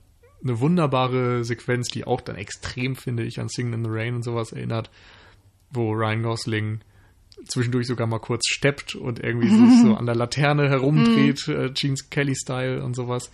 eine 0.42 0.60
wunderbare 0.60 1.44
Sequenz, 1.44 1.88
die 1.88 2.06
auch 2.06 2.20
dann 2.20 2.36
extrem, 2.36 2.96
finde 2.96 3.24
ich, 3.24 3.40
an 3.40 3.48
Singing 3.48 3.74
in 3.74 3.84
the 3.84 3.90
Rain 3.90 4.14
und 4.14 4.22
sowas 4.22 4.52
erinnert, 4.52 4.90
wo 5.70 5.92
Ryan 5.92 6.22
Gosling 6.22 6.80
zwischendurch 7.46 7.86
sogar 7.86 8.06
mal 8.06 8.18
kurz 8.18 8.46
steppt 8.48 8.94
und 8.94 9.20
irgendwie 9.20 9.48
so, 9.48 9.66
so 9.88 9.96
an 9.96 10.06
der 10.06 10.14
Laterne 10.14 10.68
herumdreht, 10.68 11.46
mhm. 11.46 11.54
äh, 11.54 11.74
Jeans 11.74 12.10
Kelly-Style 12.10 12.82
und 12.82 12.94
sowas. 12.94 13.30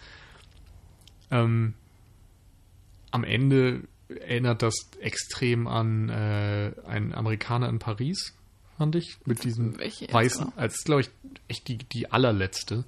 Ähm, 1.30 1.74
am 3.10 3.24
Ende 3.24 3.82
erinnert 4.08 4.62
das 4.62 4.74
extrem 5.00 5.66
an 5.66 6.08
äh, 6.08 6.72
einen 6.86 7.12
Amerikaner 7.14 7.68
in 7.68 7.78
Paris, 7.78 8.34
fand 8.78 8.94
ich, 8.94 9.18
mit 9.24 9.42
diesem 9.44 9.78
Welche 9.78 10.12
weißen, 10.12 10.44
genau? 10.44 10.56
als 10.56 10.84
glaube 10.84 11.02
ich 11.02 11.10
echt 11.48 11.68
die, 11.68 11.78
die 11.78 12.10
allerletzte, 12.10 12.84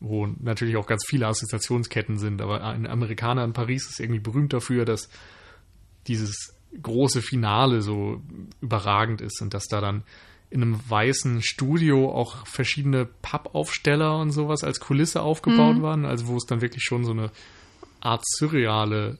wo 0.00 0.26
natürlich 0.26 0.76
auch 0.76 0.86
ganz 0.86 1.04
viele 1.06 1.26
Assoziationsketten 1.26 2.18
sind, 2.18 2.42
aber 2.42 2.62
ein 2.64 2.86
Amerikaner 2.86 3.44
in 3.44 3.52
Paris 3.52 3.88
ist 3.88 4.00
irgendwie 4.00 4.20
berühmt 4.20 4.52
dafür, 4.52 4.84
dass 4.84 5.08
dieses 6.06 6.54
große 6.82 7.22
Finale 7.22 7.82
so 7.82 8.22
überragend 8.60 9.20
ist 9.20 9.40
und 9.42 9.54
dass 9.54 9.66
da 9.66 9.80
dann 9.80 10.02
in 10.50 10.62
einem 10.62 10.80
weißen 10.88 11.42
Studio 11.42 12.12
auch 12.12 12.46
verschiedene 12.46 13.06
Pappaufsteller 13.06 14.18
und 14.18 14.32
sowas 14.32 14.64
als 14.64 14.80
Kulisse 14.80 15.22
aufgebaut 15.22 15.80
waren, 15.80 16.04
also 16.04 16.26
wo 16.26 16.36
es 16.36 16.44
dann 16.44 16.60
wirklich 16.60 16.82
schon 16.82 17.04
so 17.04 17.12
eine 17.12 17.30
Art 18.00 18.22
surreale 18.26 19.18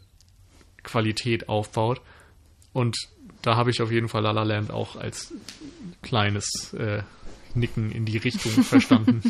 Qualität 0.82 1.48
aufbaut. 1.48 2.00
Und 2.72 2.96
da 3.42 3.56
habe 3.56 3.70
ich 3.70 3.82
auf 3.82 3.90
jeden 3.90 4.08
Fall 4.08 4.22
La 4.22 4.32
La 4.32 4.42
Land 4.42 4.70
auch 4.70 4.96
als 4.96 5.32
kleines 6.02 6.74
äh, 6.74 7.02
Nicken 7.54 7.90
in 7.90 8.04
die 8.04 8.18
Richtung 8.18 8.52
verstanden. 8.62 9.22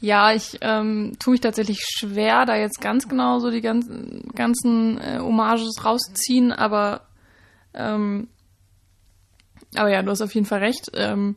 Ja, 0.00 0.32
ich 0.32 0.58
ähm, 0.60 1.16
tue 1.18 1.32
mich 1.32 1.40
tatsächlich 1.40 1.80
schwer, 1.82 2.46
da 2.46 2.56
jetzt 2.56 2.80
ganz 2.80 3.08
genau 3.08 3.40
so 3.40 3.50
die 3.50 3.60
ganzen, 3.60 4.28
ganzen 4.34 4.98
äh, 4.98 5.18
Hommages 5.18 5.84
rauszuziehen, 5.84 6.52
aber 6.52 7.02
ähm, 7.74 8.28
aber 9.74 9.90
ja, 9.90 10.02
du 10.02 10.10
hast 10.10 10.22
auf 10.22 10.34
jeden 10.34 10.46
Fall 10.46 10.60
recht. 10.60 10.90
Ähm, 10.94 11.36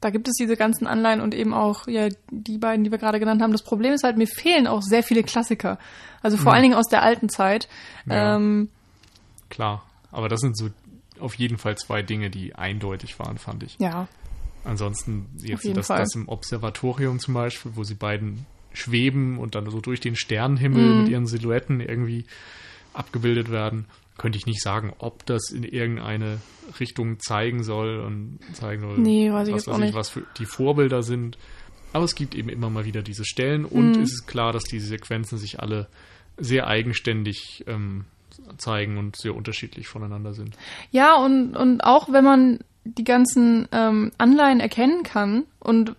da 0.00 0.10
gibt 0.10 0.28
es 0.28 0.34
diese 0.34 0.56
ganzen 0.56 0.86
Anleihen 0.86 1.20
und 1.20 1.34
eben 1.34 1.52
auch 1.54 1.86
ja 1.88 2.08
die 2.30 2.58
beiden, 2.58 2.84
die 2.84 2.90
wir 2.90 2.98
gerade 2.98 3.18
genannt 3.18 3.42
haben. 3.42 3.52
Das 3.52 3.62
Problem 3.64 3.92
ist 3.92 4.04
halt, 4.04 4.16
mir 4.16 4.26
fehlen 4.28 4.66
auch 4.66 4.82
sehr 4.82 5.02
viele 5.02 5.22
Klassiker. 5.22 5.78
Also 6.22 6.36
vor 6.36 6.52
allen 6.52 6.62
Dingen 6.62 6.74
aus 6.74 6.86
der 6.88 7.02
alten 7.02 7.28
Zeit. 7.28 7.68
Ja. 8.06 8.36
Ähm, 8.36 8.68
Klar. 9.50 9.84
Aber 10.10 10.28
das 10.28 10.40
sind 10.40 10.56
so 10.56 10.68
auf 11.20 11.34
jeden 11.34 11.58
Fall 11.58 11.76
zwei 11.76 12.02
Dinge, 12.02 12.30
die 12.30 12.54
eindeutig 12.54 13.18
waren, 13.18 13.38
fand 13.38 13.62
ich. 13.62 13.76
ja, 13.78 14.06
Ansonsten 14.64 15.26
jetzt 15.42 15.64
das, 15.76 15.88
das 15.88 16.14
im 16.14 16.28
Observatorium 16.28 17.18
zum 17.20 17.34
Beispiel, 17.34 17.72
wo 17.74 17.84
sie 17.84 17.94
beiden 17.94 18.44
schweben 18.72 19.38
und 19.38 19.54
dann 19.54 19.70
so 19.70 19.80
durch 19.80 20.00
den 20.00 20.14
Sternenhimmel 20.16 20.82
Mhm. 20.94 20.98
mit 21.00 21.08
ihren 21.08 21.26
Silhouetten 21.26 21.80
irgendwie 21.80 22.24
abgebildet 22.92 23.50
werden, 23.50 23.86
könnte 24.18 24.36
ich 24.36 24.46
nicht 24.46 24.60
sagen, 24.62 24.92
ob 24.98 25.24
das 25.26 25.50
in 25.50 25.62
irgendeine 25.64 26.38
Richtung 26.80 27.18
zeigen 27.20 27.62
soll 27.62 28.00
und 28.00 28.38
zeigen 28.52 28.82
soll, 28.82 28.98
Nee, 28.98 29.32
weiß 29.32 29.48
ich 29.48 29.54
was, 29.54 29.66
ich, 29.66 29.76
nicht. 29.78 29.94
was 29.94 30.10
für 30.10 30.22
die 30.38 30.44
Vorbilder 30.44 31.02
sind. 31.02 31.38
Aber 31.92 32.04
es 32.04 32.14
gibt 32.14 32.34
eben 32.34 32.50
immer 32.50 32.68
mal 32.68 32.84
wieder 32.84 33.00
diese 33.02 33.24
Stellen 33.24 33.64
und 33.64 33.96
Mhm. 33.96 34.02
es 34.02 34.12
ist 34.12 34.26
klar, 34.26 34.52
dass 34.52 34.64
diese 34.64 34.86
Sequenzen 34.88 35.38
sich 35.38 35.60
alle 35.60 35.88
sehr 36.36 36.66
eigenständig 36.66 37.64
ähm, 37.66 38.04
zeigen 38.58 38.98
und 38.98 39.16
sehr 39.16 39.34
unterschiedlich 39.34 39.88
voneinander 39.88 40.34
sind. 40.34 40.56
Ja, 40.90 41.16
und, 41.16 41.56
und 41.56 41.80
auch 41.82 42.12
wenn 42.12 42.24
man 42.24 42.58
die 42.84 43.04
ganzen 43.04 43.68
ähm, 43.72 44.12
Anleihen 44.18 44.60
erkennen 44.60 45.02
kann 45.02 45.44
und 45.60 45.94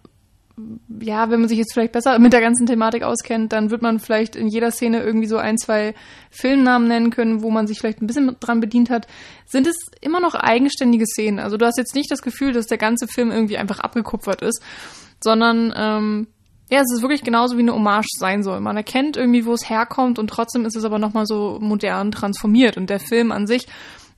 ja, 1.01 1.29
wenn 1.29 1.39
man 1.39 1.49
sich 1.49 1.57
jetzt 1.57 1.73
vielleicht 1.73 1.91
besser 1.91 2.17
mit 2.19 2.33
der 2.33 2.41
ganzen 2.41 2.65
Thematik 2.65 3.03
auskennt, 3.03 3.53
dann 3.53 3.71
wird 3.71 3.81
man 3.81 3.99
vielleicht 3.99 4.35
in 4.35 4.47
jeder 4.47 4.71
Szene 4.71 5.01
irgendwie 5.01 5.27
so 5.27 5.37
ein, 5.37 5.57
zwei 5.57 5.93
Filmnamen 6.31 6.87
nennen 6.87 7.09
können, 7.11 7.41
wo 7.41 7.49
man 7.49 7.67
sich 7.67 7.79
vielleicht 7.79 8.01
ein 8.01 8.07
bisschen 8.07 8.35
dran 8.39 8.59
bedient 8.59 8.89
hat. 8.89 9.07
Sind 9.45 9.67
es 9.67 9.75
immer 10.01 10.19
noch 10.19 10.35
eigenständige 10.35 11.05
Szenen? 11.05 11.39
Also 11.39 11.57
du 11.57 11.65
hast 11.65 11.77
jetzt 11.77 11.95
nicht 11.95 12.11
das 12.11 12.21
Gefühl, 12.21 12.53
dass 12.53 12.67
der 12.67 12.77
ganze 12.77 13.07
Film 13.07 13.31
irgendwie 13.31 13.57
einfach 13.57 13.79
abgekupfert 13.79 14.41
ist, 14.41 14.61
sondern 15.21 15.73
ähm, 15.75 16.27
ja, 16.69 16.81
es 16.81 16.93
ist 16.93 17.01
wirklich 17.01 17.23
genauso 17.23 17.57
wie 17.57 17.61
eine 17.61 17.73
Hommage 17.73 18.09
sein 18.17 18.43
soll. 18.43 18.59
Man 18.59 18.77
erkennt 18.77 19.17
irgendwie, 19.17 19.45
wo 19.45 19.53
es 19.53 19.69
herkommt 19.69 20.19
und 20.19 20.27
trotzdem 20.29 20.65
ist 20.65 20.75
es 20.75 20.85
aber 20.85 20.99
nochmal 20.99 21.25
so 21.25 21.57
modern 21.59 22.11
transformiert. 22.11 22.77
Und 22.77 22.89
der 22.89 22.99
Film 22.99 23.31
an 23.31 23.47
sich 23.47 23.65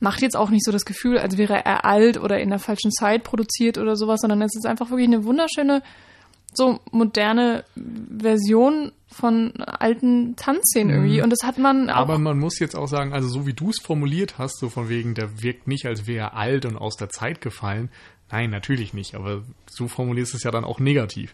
macht 0.01 0.21
jetzt 0.21 0.35
auch 0.35 0.49
nicht 0.49 0.65
so 0.65 0.71
das 0.71 0.83
Gefühl, 0.83 1.17
als 1.17 1.37
wäre 1.37 1.63
er 1.63 1.85
alt 1.85 2.19
oder 2.19 2.39
in 2.39 2.49
der 2.49 2.59
falschen 2.59 2.91
Zeit 2.91 3.23
produziert 3.23 3.77
oder 3.77 3.95
sowas, 3.95 4.19
sondern 4.21 4.41
es 4.41 4.55
ist 4.55 4.65
einfach 4.65 4.89
wirklich 4.89 5.07
eine 5.07 5.23
wunderschöne, 5.23 5.81
so 6.53 6.79
moderne 6.91 7.63
Version 7.75 8.91
von 9.07 9.51
alten 9.61 10.35
Tanzszenen 10.35 10.95
irgendwie. 10.95 11.21
Und 11.21 11.29
das 11.31 11.39
hat 11.43 11.57
man 11.57 11.89
auch. 11.89 11.95
Aber 11.95 12.17
man 12.17 12.39
muss 12.39 12.59
jetzt 12.59 12.75
auch 12.75 12.87
sagen, 12.87 13.13
also 13.13 13.27
so 13.27 13.45
wie 13.47 13.53
du 13.53 13.69
es 13.69 13.79
formuliert 13.81 14.37
hast, 14.37 14.59
so 14.59 14.69
von 14.69 14.89
wegen, 14.89 15.13
der 15.15 15.41
wirkt 15.41 15.67
nicht, 15.67 15.85
als 15.85 16.07
wäre 16.07 16.27
er 16.29 16.33
alt 16.35 16.65
und 16.65 16.77
aus 16.77 16.95
der 16.95 17.09
Zeit 17.09 17.41
gefallen. 17.41 17.89
Nein, 18.31 18.49
natürlich 18.49 18.93
nicht, 18.93 19.15
aber 19.15 19.43
so 19.69 19.87
formulierst 19.89 20.33
du 20.33 20.37
es 20.37 20.43
ja 20.43 20.51
dann 20.51 20.63
auch 20.63 20.79
negativ. 20.79 21.33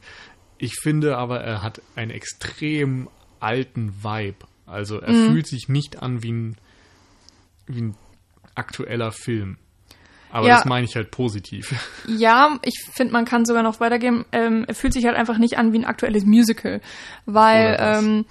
Ich 0.58 0.74
finde 0.82 1.18
aber, 1.18 1.42
er 1.42 1.62
hat 1.62 1.82
einen 1.96 2.10
extrem 2.12 3.08
alten 3.40 3.94
Vibe. 4.04 4.46
Also 4.66 5.00
er 5.00 5.14
Mhm. 5.14 5.26
fühlt 5.28 5.48
sich 5.48 5.70
nicht 5.70 6.02
an 6.02 6.24
wie 6.24 6.32
ein, 6.32 6.58
wie 7.68 7.82
ein 7.82 7.96
aktueller 8.56 9.12
Film. 9.12 9.58
Aber 10.38 10.48
Ja. 10.48 10.58
das 10.58 10.66
meine 10.66 10.86
ich 10.86 10.96
halt 10.96 11.10
positiv. 11.10 11.74
Ja, 12.08 12.60
ich 12.62 12.80
finde, 12.94 13.12
man 13.12 13.26
kann 13.26 13.44
sogar 13.46 13.64
noch 13.64 13.80
weitergehen. 13.80 14.24
Ähm, 14.32 14.66
er 14.68 14.76
fühlt 14.76 14.94
sich 14.94 15.06
halt 15.06 15.16
einfach 15.16 15.40
nicht 15.40 15.58
an 15.58 15.74
wie 15.74 15.80
ein 15.80 15.86
aktuelles 15.86 16.26
Musical. 16.26 16.80
Weil, 17.26 17.76
ähm, 17.80 18.26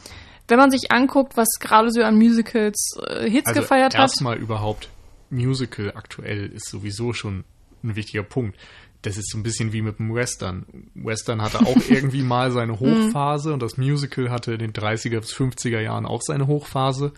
wenn 0.46 0.58
man 0.58 0.70
sich 0.70 0.92
anguckt, 0.92 1.36
was 1.36 1.48
gerade 1.58 1.90
so 1.90 2.00
an 2.02 2.16
Musicals 2.16 2.96
äh, 3.08 3.28
Hits 3.28 3.48
Also 3.48 3.60
gefeiert 3.60 3.94
hat. 3.94 4.00
erstmal 4.02 4.36
überhaupt 4.38 4.88
Musical 5.30 5.92
aktuell 5.96 6.46
ist 6.46 6.68
sowieso 6.68 7.12
schon 7.12 7.44
ein 7.82 7.96
wichtiger 7.96 8.22
Punkt. 8.22 8.56
Das 9.02 9.16
ist 9.16 9.28
so 9.30 9.38
ein 9.38 9.42
bisschen 9.42 9.72
wie 9.72 9.82
mit 9.82 9.98
dem 9.98 10.14
Western. 10.14 10.64
Western 10.94 11.42
hatte 11.42 11.58
auch 11.66 11.76
irgendwie 11.88 12.22
mal 12.22 12.52
seine 12.52 12.78
Hochphase 12.78 13.52
und 13.52 13.60
das 13.62 13.76
Musical 13.78 14.30
hatte 14.30 14.52
in 14.52 14.60
den 14.60 14.72
30er 14.72 15.18
bis 15.20 15.34
50er 15.34 15.80
Jahren 15.80 16.06
auch 16.06 16.22
seine 16.22 16.46
Hochphase. 16.46 17.12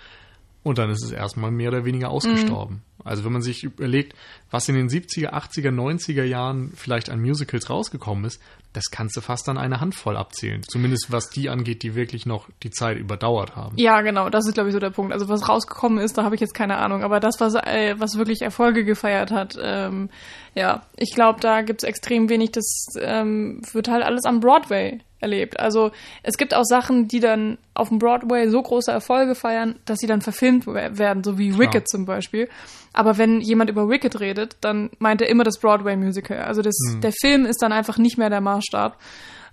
Und 0.63 0.79
dann 0.79 0.89
ist 0.91 1.05
es 1.05 1.13
erstmal 1.13 1.51
mehr 1.51 1.69
oder 1.69 1.85
weniger 1.85 2.09
ausgestorben. 2.11 2.83
Also 3.05 3.25
wenn 3.25 3.33
man 3.33 3.43
sich 3.43 3.65
überlegt, 3.65 4.15
was 4.51 4.69
in 4.69 4.75
den 4.75 4.89
70er, 4.89 5.33
80er, 5.33 5.71
90er 5.71 6.25
Jahren 6.25 6.73
vielleicht 6.75 7.11
an 7.11 7.21
Musicals 7.21 7.71
rausgekommen 7.71 8.25
ist, 8.25 8.41
das 8.73 8.91
kannst 8.91 9.17
du 9.17 9.21
fast 9.21 9.49
an 9.49 9.57
eine 9.57 9.81
Handvoll 9.81 10.17
abzählen. 10.17 10.63
Zumindest 10.63 11.11
was 11.11 11.31
die 11.31 11.49
angeht, 11.49 11.83
die 11.83 11.95
wirklich 11.95 12.27
noch 12.27 12.49
die 12.63 12.71
Zeit 12.71 12.99
überdauert 12.99 13.57
haben. 13.57 13.77
Ja, 13.79 14.01
genau, 14.03 14.29
das 14.29 14.47
ist, 14.47 14.55
glaube 14.55 14.69
ich, 14.69 14.73
so 14.75 14.79
der 14.79 14.91
Punkt. 14.91 15.13
Also 15.13 15.29
was 15.29 15.49
rausgekommen 15.49 15.99
ist, 15.99 16.19
da 16.19 16.25
habe 16.25 16.35
ich 16.35 16.41
jetzt 16.41 16.55
keine 16.55 16.79
Ahnung. 16.79 17.03
Aber 17.03 17.21
das, 17.21 17.41
was, 17.41 17.55
äh, 17.55 17.95
was 17.99 18.19
wirklich 18.19 18.43
Erfolge 18.43 18.85
gefeiert 18.85 19.31
hat, 19.31 19.57
ähm, 19.61 20.11
ja, 20.55 20.83
ich 20.97 21.15
glaube, 21.15 21.41
da 21.41 21.63
gibt 21.63 21.83
es 21.83 21.89
extrem 21.89 22.29
wenig. 22.29 22.53
Das 22.53 22.87
ähm, 23.01 23.63
wird 23.73 23.89
halt 23.89 24.05
alles 24.05 24.25
am 24.25 24.41
Broadway 24.41 25.01
erlebt. 25.21 25.59
Also 25.59 25.91
es 26.23 26.37
gibt 26.37 26.55
auch 26.55 26.65
Sachen, 26.65 27.09
die 27.09 27.21
dann 27.21 27.59
auf 27.75 27.89
dem 27.89 27.99
Broadway 27.99 28.49
so 28.49 28.63
große 28.63 28.91
Erfolge 28.91 29.35
feiern, 29.35 29.77
dass 29.85 29.99
sie 29.99 30.07
dann 30.07 30.21
verfilmt 30.21 30.67
we- 30.67 30.99
werden, 30.99 31.25
so 31.25 31.39
wie 31.39 31.59
Wicked 31.59 31.89
zum 31.89 32.05
Beispiel. 32.05 32.49
Aber 32.93 33.19
wenn 33.19 33.41
jemand 33.41 33.71
über 33.71 33.89
Wicked 33.89 34.21
redet, 34.21 34.57
dann 34.61 34.91
meint 34.99 35.21
er 35.21 35.29
immer 35.29 35.45
das 35.45 35.59
Broadway-Musical. 35.59 36.39
Also 36.39 36.63
das, 36.63 36.77
der 37.03 37.13
Film 37.13 37.47
ist 37.47 37.63
dann 37.63 37.73
einfach 37.73 37.99
nicht 37.99 38.19
mehr 38.19 38.31
der 38.31 38.41
Maßstab. 38.41 38.97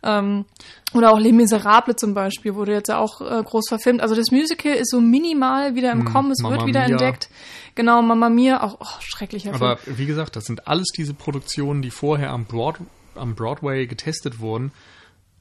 Ähm, 0.04 0.46
oder 0.94 1.12
auch 1.12 1.20
Les 1.20 1.32
Miserables 1.34 1.96
zum 1.98 2.14
Beispiel 2.14 2.54
wurde 2.54 2.74
jetzt 2.74 2.90
ja 2.90 3.00
auch 3.00 3.22
äh, 3.22 3.42
groß 3.44 3.66
verfilmt. 3.68 4.02
Also 4.02 4.14
das 4.14 4.30
Musical 4.32 4.74
ist 4.74 4.92
so 4.92 5.02
minimal 5.02 5.74
wieder 5.76 5.92
im 5.92 6.06
Kommen, 6.06 6.32
es 6.32 6.42
Mamma 6.42 6.58
wird 6.58 6.68
wieder 6.68 6.82
Mia. 6.82 6.92
entdeckt. 6.92 7.30
Genau, 7.74 8.02
Mama 8.04 8.30
Mia, 8.30 8.62
auch 8.62 8.78
oh, 8.80 9.00
schrecklicher 9.02 9.54
Aber 9.54 9.78
Film. 9.78 9.98
wie 9.98 10.06
gesagt, 10.06 10.36
das 10.36 10.46
sind 10.46 10.68
alles 10.68 10.90
diese 10.96 11.16
Produktionen, 11.16 11.82
die 11.82 11.90
vorher 11.90 12.30
am, 12.30 12.46
Broad, 12.46 12.76
am 13.16 13.34
Broadway 13.36 13.88
getestet 13.88 14.40
wurden. 14.40 14.72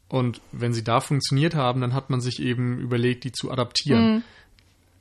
Und 0.08 0.40
wenn 0.52 0.72
sie 0.74 0.84
da 0.84 1.00
funktioniert 1.00 1.54
haben, 1.54 1.80
dann 1.80 1.94
hat 1.94 2.10
man 2.10 2.20
sich 2.20 2.40
eben 2.40 2.78
überlegt, 2.78 3.24
die 3.24 3.32
zu 3.32 3.50
adaptieren. 3.50 4.22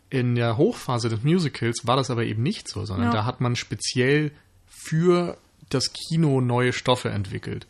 In 0.09 0.35
der 0.35 0.57
Hochphase 0.57 1.09
des 1.09 1.23
Musicals 1.23 1.85
war 1.85 1.95
das 1.95 2.09
aber 2.11 2.23
eben 2.23 2.43
nicht 2.43 2.67
so, 2.67 2.85
sondern 2.85 3.07
Ja. 3.07 3.13
da 3.13 3.25
hat 3.25 3.41
man 3.41 3.55
speziell 3.55 4.31
für 4.67 5.37
das 5.69 5.91
Kino 5.93 6.39
neue 6.41 6.71
Stoffe 6.73 7.09
entwickelt. 7.09 7.67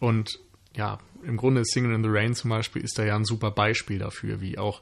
Und 0.00 0.38
ja, 0.76 0.98
im 1.24 1.36
Grunde 1.36 1.60
ist 1.62 1.72
Singing 1.72 1.94
in 1.94 2.02
the 2.02 2.08
Rain 2.10 2.34
zum 2.34 2.50
Beispiel 2.50 2.82
ist 2.82 2.98
da 2.98 3.04
ja 3.04 3.14
ein 3.14 3.24
super 3.24 3.50
Beispiel 3.50 3.98
dafür, 3.98 4.40
wie 4.40 4.58
auch 4.58 4.80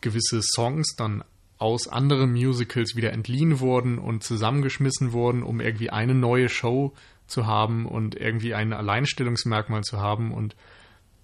gewisse 0.00 0.42
Songs 0.42 0.94
dann 0.96 1.24
aus 1.58 1.88
anderen 1.88 2.32
Musicals 2.32 2.96
wieder 2.96 3.12
entliehen 3.12 3.60
wurden 3.60 3.98
und 3.98 4.24
zusammengeschmissen 4.24 5.12
wurden, 5.12 5.42
um 5.42 5.60
irgendwie 5.60 5.90
eine 5.90 6.14
neue 6.14 6.48
Show 6.48 6.92
zu 7.26 7.46
haben 7.46 7.86
und 7.86 8.14
irgendwie 8.16 8.52
ein 8.54 8.72
Alleinstellungsmerkmal 8.72 9.82
zu 9.82 9.98
haben 10.00 10.32
und 10.32 10.56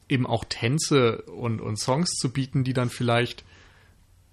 eben 0.08 0.26
auch 0.26 0.44
Tänze 0.44 1.22
und, 1.22 1.60
und 1.60 1.78
Songs 1.78 2.10
zu 2.14 2.32
bieten, 2.32 2.64
die 2.64 2.72
dann 2.72 2.90
vielleicht 2.90 3.44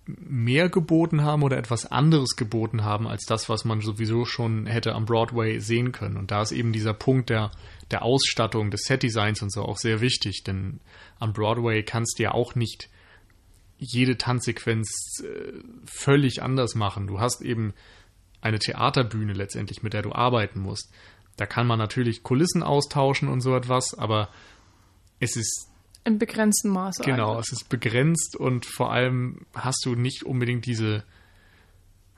mehr 0.08 0.70
geboten 0.70 1.24
haben 1.24 1.42
oder 1.42 1.58
etwas 1.58 1.92
anderes 1.92 2.36
geboten 2.36 2.84
haben 2.84 3.08
als 3.08 3.26
das, 3.26 3.50
was 3.50 3.66
man 3.66 3.82
sowieso 3.82 4.26
schon 4.26 4.68
hätte 4.68 4.94
am 4.94 5.06
Broadway 5.06 5.60
sehen 5.60 5.92
können. 5.92 6.18
Und 6.18 6.32
da 6.32 6.44
ist 6.44 6.52
eben 6.52 6.72
dieser 6.72 6.94
Punkt 6.94 7.30
der, 7.30 7.52
der 7.92 8.04
Ausstattung, 8.04 8.70
des 8.70 8.84
Setdesigns 8.84 9.42
und 9.42 9.52
so 9.52 9.64
auch 9.64 9.78
sehr 9.78 10.02
wichtig, 10.02 10.44
denn 10.44 10.80
am 11.20 11.34
Broadway 11.34 11.82
kannst 11.82 12.20
du 12.20 12.24
ja 12.24 12.32
auch 12.34 12.56
nicht 12.56 12.90
jede 13.78 14.18
Tanzsequenz 14.18 15.24
äh, 15.24 15.54
völlig 15.86 16.42
anders 16.42 16.76
machen. 16.76 17.08
Du 17.08 17.20
hast 17.20 17.42
eben 17.42 17.74
eine 18.42 18.60
Theaterbühne 18.60 19.34
letztendlich, 19.34 19.82
mit 19.82 19.94
der 19.94 20.04
du 20.04 20.14
arbeiten 20.14 20.60
musst. 20.60 20.92
Da 21.36 21.46
kann 21.46 21.68
man 21.68 21.80
natürlich 21.80 22.24
Kulissen 22.24 22.64
austauschen 22.64 23.28
und 23.28 23.42
so 23.42 23.56
etwas, 23.56 23.94
aber 23.98 24.30
es 25.20 25.36
ist 25.36 25.70
in 26.04 26.20
begrenztem 26.20 26.72
Maße. 26.72 27.02
Genau, 27.04 27.32
einfach. 27.32 27.44
es 27.44 27.52
ist 27.52 27.70
begrenzt 27.70 28.36
und 28.36 28.66
vor 28.66 28.92
allem 28.92 29.46
hast 29.56 29.84
du 29.86 29.96
nicht 29.96 30.24
unbedingt 30.24 30.66
diese 30.68 31.04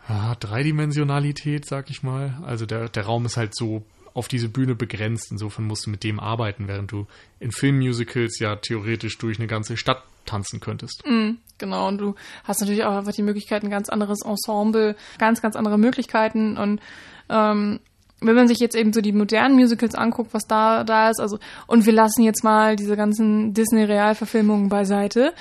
ja, 0.10 0.36
Dreidimensionalität, 0.36 1.66
sag 1.66 1.90
ich 1.90 2.04
mal. 2.04 2.38
Also 2.44 2.66
der, 2.66 2.90
der 2.90 3.06
Raum 3.06 3.26
ist 3.26 3.38
halt 3.38 3.56
so 3.56 3.84
auf 4.14 4.28
diese 4.28 4.50
Bühne 4.50 4.76
begrenzt. 4.76 5.32
Insofern 5.32 5.66
musst 5.66 5.86
du 5.86 5.90
mit 5.90 6.04
dem 6.04 6.20
arbeiten, 6.20 6.68
während 6.68 6.92
du 6.92 7.08
in 7.40 7.52
Filmmusicals 7.52 8.40
ja 8.40 8.56
theoretisch 8.56 9.18
durch 9.20 9.38
eine 9.38 9.48
ganze 9.48 9.78
Stadt 9.78 10.04
tanzen 10.26 10.60
könntest. 10.60 11.04
Mhm, 11.08 11.38
genau, 11.58 11.88
und 11.88 12.00
du 12.00 12.16
hast 12.44 12.60
natürlich 12.60 12.84
auch 12.84 12.98
einfach 12.98 13.14
die 13.14 13.22
Möglichkeit, 13.22 13.64
ein 13.64 13.70
ganz 13.70 13.90
anderes 13.90 14.20
Ensemble, 14.26 14.96
ganz, 15.18 15.42
ganz 15.42 15.56
andere 15.56 15.78
Möglichkeiten 15.78 16.58
und 16.58 16.82
ähm, 17.30 17.80
wenn 18.20 18.36
man 18.36 18.48
sich 18.48 18.60
jetzt 18.60 18.76
eben 18.76 18.94
so 18.94 19.02
die 19.02 19.12
modernen 19.12 19.56
Musicals 19.56 19.96
anguckt, 19.96 20.34
was 20.34 20.48
da 20.48 20.84
da 20.84 21.10
ist, 21.10 21.20
also 21.20 21.38
und 21.68 21.86
wir 21.86 21.94
lassen 21.94 22.24
jetzt 22.24 22.44
mal 22.44 22.76
diese 22.76 22.96
ganzen 22.96 23.54
Disney-Realverfilmungen 23.54 24.70
beiseite, 24.70 25.34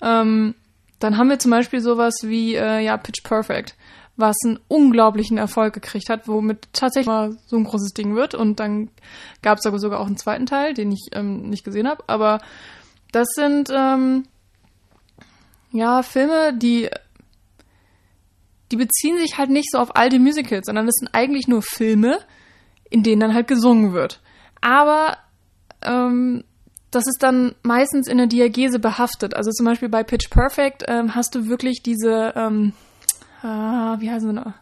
ähm, 0.00 0.54
dann 0.98 1.18
haben 1.18 1.28
wir 1.28 1.38
zum 1.38 1.50
Beispiel 1.50 1.80
sowas 1.80 2.14
wie 2.22 2.54
äh, 2.54 2.80
ja 2.80 2.96
Pitch 2.96 3.22
Perfect, 3.24 3.74
was 4.16 4.36
einen 4.44 4.60
unglaublichen 4.68 5.36
Erfolg 5.36 5.74
gekriegt 5.74 6.08
hat, 6.08 6.28
womit 6.28 6.68
tatsächlich 6.72 7.08
mal 7.08 7.36
so 7.46 7.56
ein 7.56 7.64
großes 7.64 7.92
Ding 7.92 8.14
wird. 8.14 8.34
Und 8.34 8.60
dann 8.60 8.88
gab 9.42 9.58
es 9.58 9.66
aber 9.66 9.78
sogar 9.78 10.00
auch 10.00 10.06
einen 10.06 10.16
zweiten 10.16 10.46
Teil, 10.46 10.74
den 10.74 10.92
ich 10.92 11.08
ähm, 11.12 11.48
nicht 11.48 11.64
gesehen 11.64 11.88
habe. 11.88 12.04
Aber 12.06 12.40
das 13.10 13.28
sind 13.34 13.70
ähm, 13.74 14.24
ja 15.72 16.02
Filme, 16.02 16.54
die 16.56 16.88
die 18.72 18.76
beziehen 18.76 19.18
sich 19.18 19.36
halt 19.38 19.50
nicht 19.50 19.70
so 19.70 19.78
auf 19.78 19.94
alte 19.96 20.18
Musicals, 20.18 20.66
sondern 20.66 20.86
das 20.86 20.94
sind 20.96 21.14
eigentlich 21.14 21.46
nur 21.46 21.62
Filme, 21.62 22.18
in 22.90 23.02
denen 23.02 23.20
dann 23.20 23.34
halt 23.34 23.46
gesungen 23.46 23.92
wird. 23.92 24.20
Aber 24.60 25.18
ähm, 25.82 26.44
das 26.90 27.04
ist 27.06 27.22
dann 27.22 27.54
meistens 27.62 28.08
in 28.08 28.18
der 28.18 28.26
Diagese 28.26 28.78
behaftet. 28.78 29.34
Also 29.34 29.50
zum 29.50 29.66
Beispiel 29.66 29.88
bei 29.88 30.02
Pitch 30.04 30.30
Perfect 30.30 30.84
ähm, 30.88 31.14
hast 31.14 31.34
du 31.34 31.48
wirklich 31.48 31.82
diese, 31.82 32.32
ähm, 32.36 32.72
ah, 33.42 33.96
wie 34.00 34.10
heißen 34.10 34.28
sie 34.28 34.34
noch? 34.34 34.52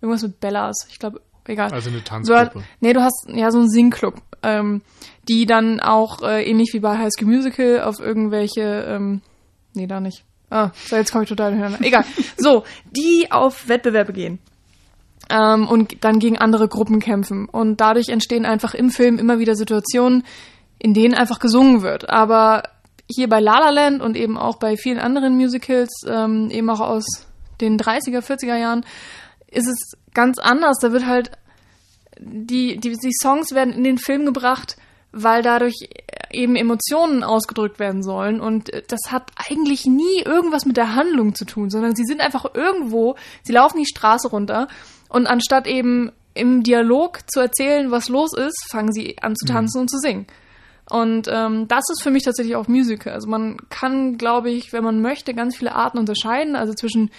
Irgendwas 0.00 0.22
mit 0.22 0.40
Bellas. 0.40 0.86
Ich 0.90 0.98
glaube, 0.98 1.20
egal. 1.46 1.72
Also 1.72 1.88
eine 1.90 1.98
So, 1.98 2.04
Tanzgruppe. 2.04 2.64
nee, 2.80 2.92
du 2.92 3.02
hast 3.02 3.26
ja 3.28 3.50
so 3.50 3.58
einen 3.58 3.70
Singclub, 3.70 4.20
ähm, 4.42 4.82
die 5.28 5.46
dann 5.46 5.80
auch 5.80 6.22
äh, 6.22 6.42
ähnlich 6.48 6.70
wie 6.72 6.80
bei 6.80 6.98
High 6.98 7.10
School 7.16 7.28
Musical 7.28 7.82
auf 7.82 8.00
irgendwelche, 8.00 8.84
ähm, 8.88 9.22
nee, 9.74 9.86
da 9.86 10.00
nicht. 10.00 10.24
Ah, 10.52 10.70
so 10.74 10.96
jetzt 10.96 11.10
komme 11.12 11.24
ich 11.24 11.30
total 11.30 11.52
durcheinander. 11.52 11.78
Egal. 11.80 12.04
So, 12.36 12.64
die 12.90 13.28
auf 13.30 13.68
Wettbewerbe 13.68 14.12
gehen 14.12 14.38
ähm, 15.30 15.66
und 15.66 16.04
dann 16.04 16.18
gegen 16.18 16.36
andere 16.38 16.68
Gruppen 16.68 17.00
kämpfen. 17.00 17.48
Und 17.48 17.80
dadurch 17.80 18.08
entstehen 18.08 18.44
einfach 18.44 18.74
im 18.74 18.90
Film 18.90 19.18
immer 19.18 19.38
wieder 19.38 19.54
Situationen, 19.54 20.24
in 20.78 20.92
denen 20.92 21.14
einfach 21.14 21.38
gesungen 21.38 21.82
wird. 21.82 22.10
Aber 22.10 22.64
hier 23.10 23.28
bei 23.28 23.40
La 23.40 23.58
La 23.60 23.70
Land 23.70 24.02
und 24.02 24.16
eben 24.16 24.36
auch 24.36 24.56
bei 24.56 24.76
vielen 24.76 24.98
anderen 24.98 25.36
Musicals, 25.36 26.02
ähm, 26.06 26.50
eben 26.50 26.68
auch 26.68 26.80
aus 26.80 27.04
den 27.60 27.78
30er, 27.78 28.20
40er 28.20 28.56
Jahren, 28.56 28.84
ist 29.50 29.68
es 29.68 29.98
ganz 30.12 30.38
anders. 30.38 30.78
Da 30.80 30.92
wird 30.92 31.06
halt 31.06 31.30
die, 32.18 32.76
die, 32.76 32.96
die 32.96 33.12
Songs 33.22 33.52
werden 33.52 33.72
in 33.72 33.84
den 33.84 33.98
Film 33.98 34.26
gebracht, 34.26 34.76
weil 35.12 35.42
dadurch 35.42 35.88
eben 36.32 36.56
Emotionen 36.56 37.22
ausgedrückt 37.24 37.78
werden 37.78 38.02
sollen. 38.02 38.40
Und 38.40 38.72
äh, 38.72 38.82
das 38.86 39.00
hat 39.10 39.30
eigentlich 39.36 39.86
nie 39.86 40.22
irgendwas 40.24 40.66
mit 40.66 40.76
der 40.76 40.94
Handlung 40.94 41.34
zu 41.34 41.44
tun, 41.44 41.70
sondern 41.70 41.94
sie 41.94 42.04
sind 42.04 42.20
einfach 42.20 42.54
irgendwo, 42.54 43.16
sie 43.42 43.52
laufen 43.52 43.78
die 43.78 43.86
Straße 43.86 44.28
runter 44.28 44.68
und 45.08 45.26
anstatt 45.26 45.66
eben 45.66 46.12
im 46.34 46.62
Dialog 46.62 47.20
zu 47.30 47.40
erzählen, 47.40 47.90
was 47.90 48.08
los 48.08 48.32
ist, 48.32 48.66
fangen 48.70 48.92
sie 48.92 49.18
an 49.20 49.36
zu 49.36 49.46
tanzen 49.46 49.82
und 49.82 49.90
zu 49.90 49.98
singen. 49.98 50.26
Und 50.88 51.28
ähm, 51.30 51.68
das 51.68 51.84
ist 51.90 52.02
für 52.02 52.10
mich 52.10 52.24
tatsächlich 52.24 52.56
auch 52.56 52.68
Musical. 52.68 53.12
Also 53.12 53.28
man 53.28 53.56
kann, 53.70 54.18
glaube 54.18 54.50
ich, 54.50 54.72
wenn 54.72 54.84
man 54.84 55.00
möchte, 55.00 55.34
ganz 55.34 55.56
viele 55.56 55.74
Arten 55.74 55.98
unterscheiden. 55.98 56.56
Also 56.56 56.74
zwischen 56.74 57.10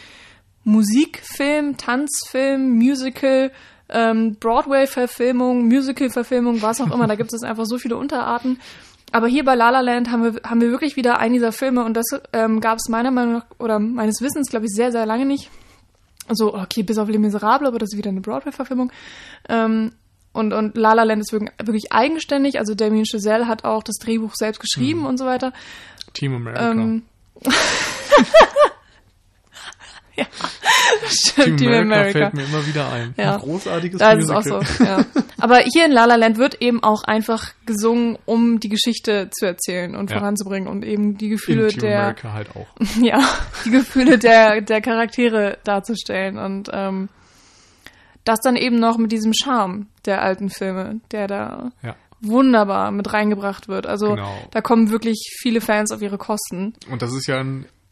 Musikfilm, 0.63 1.77
Tanzfilm, 1.77 2.71
Musical, 2.77 3.51
ähm, 3.89 4.35
Broadway-Verfilmung, 4.39 5.67
Musical-Verfilmung, 5.67 6.61
was 6.61 6.81
auch 6.81 6.91
immer. 6.91 7.07
Da 7.07 7.15
gibt 7.15 7.33
es 7.33 7.43
einfach 7.43 7.65
so 7.65 7.77
viele 7.77 7.97
Unterarten. 7.97 8.59
Aber 9.13 9.27
hier 9.27 9.45
bei 9.45 9.53
La 9.53 9.69
La 9.69 9.81
Land 9.81 10.09
haben 10.09 10.23
wir, 10.23 10.41
haben 10.43 10.59
wir 10.59 10.71
wirklich 10.71 10.95
wieder 10.95 11.19
einen 11.19 11.35
dieser 11.35 11.51
Filme 11.51 11.83
und 11.85 11.93
das 11.93 12.05
ähm, 12.33 12.59
gab 12.59 12.79
es 12.79 12.89
meiner 12.89 13.11
Meinung 13.11 13.33
nach 13.35 13.45
oder 13.59 13.77
meines 13.77 14.21
Wissens, 14.21 14.49
glaube 14.49 14.65
ich, 14.65 14.73
sehr, 14.73 14.91
sehr 14.91 15.05
lange 15.05 15.27
nicht. 15.27 15.51
Also, 16.27 16.55
okay, 16.55 16.81
bis 16.81 16.97
auf 16.97 17.09
Les 17.09 17.19
Miserables, 17.19 17.67
aber 17.67 17.77
das 17.77 17.93
ist 17.93 17.97
wieder 17.97 18.09
eine 18.09 18.21
Broadway-Verfilmung. 18.21 18.91
Ähm, 19.47 19.91
und, 20.31 20.51
und 20.51 20.75
La 20.75 20.93
La 20.93 21.03
Land 21.03 21.21
ist 21.21 21.31
wirklich, 21.31 21.51
wirklich 21.63 21.93
eigenständig. 21.93 22.57
Also 22.57 22.73
Damien 22.73 23.05
Chazelle 23.05 23.47
hat 23.47 23.65
auch 23.65 23.83
das 23.83 23.97
Drehbuch 23.97 24.33
selbst 24.33 24.59
geschrieben 24.59 25.05
und 25.05 25.19
so 25.19 25.25
weiter. 25.25 25.53
Team 26.13 26.33
America. 26.33 26.71
Ähm, 26.71 27.03
ja, 30.17 30.25
stimmt, 31.07 31.57
Team 31.59 31.71
Team 31.71 31.73
America, 31.73 32.11
fällt 32.19 32.33
mir 32.35 32.43
immer 32.45 32.65
wieder 32.67 32.91
ein. 32.91 33.13
Ja. 33.17 33.33
Ein 33.35 33.39
großartiges 33.39 33.99
Da 33.99 34.11
ist 34.13 34.23
es 34.25 34.29
auch 34.29 34.43
Musical. 34.45 34.65
so, 34.65 34.83
ja. 34.83 35.05
Aber 35.39 35.59
hier 35.59 35.85
in 35.85 35.91
La 35.91 36.05
La 36.05 36.15
Land 36.15 36.37
wird 36.37 36.61
eben 36.61 36.83
auch 36.83 37.03
einfach 37.03 37.51
gesungen, 37.65 38.17
um 38.25 38.59
die 38.59 38.69
Geschichte 38.69 39.29
zu 39.31 39.45
erzählen 39.45 39.95
und 39.95 40.11
Ja. 40.11 40.19
voranzubringen 40.19 40.67
und 40.69 40.85
eben 40.85 41.17
die 41.17 41.25
In 41.25 41.31
Gefühle 41.31 41.67
Team 41.69 41.81
der, 41.81 41.99
America 42.01 42.33
halt 42.33 42.49
auch. 42.55 42.67
ja, 43.01 43.19
die 43.65 43.71
Gefühle 43.71 44.17
der, 44.19 44.61
der 44.61 44.81
Charaktere 44.81 45.57
darzustellen 45.63 46.37
und 46.37 46.69
ähm, 46.71 47.09
das 48.23 48.39
dann 48.41 48.55
eben 48.55 48.79
noch 48.79 48.97
mit 48.97 49.11
diesem 49.11 49.33
Charme 49.33 49.87
der 50.05 50.21
alten 50.21 50.49
Filme, 50.49 51.01
der 51.11 51.27
da 51.27 51.71
Ja. 51.81 51.95
wunderbar 52.21 52.91
mit 52.91 53.11
reingebracht 53.11 53.67
wird. 53.67 53.85
Also 53.85 54.11
Genau. 54.11 54.33
da 54.51 54.61
kommen 54.61 54.91
wirklich 54.91 55.35
viele 55.41 55.59
Fans 55.59 55.91
auf 55.91 56.01
ihre 56.01 56.17
Kosten. 56.17 56.73
Und 56.89 57.01
das 57.01 57.11
ist 57.13 57.27
ja 57.27 57.43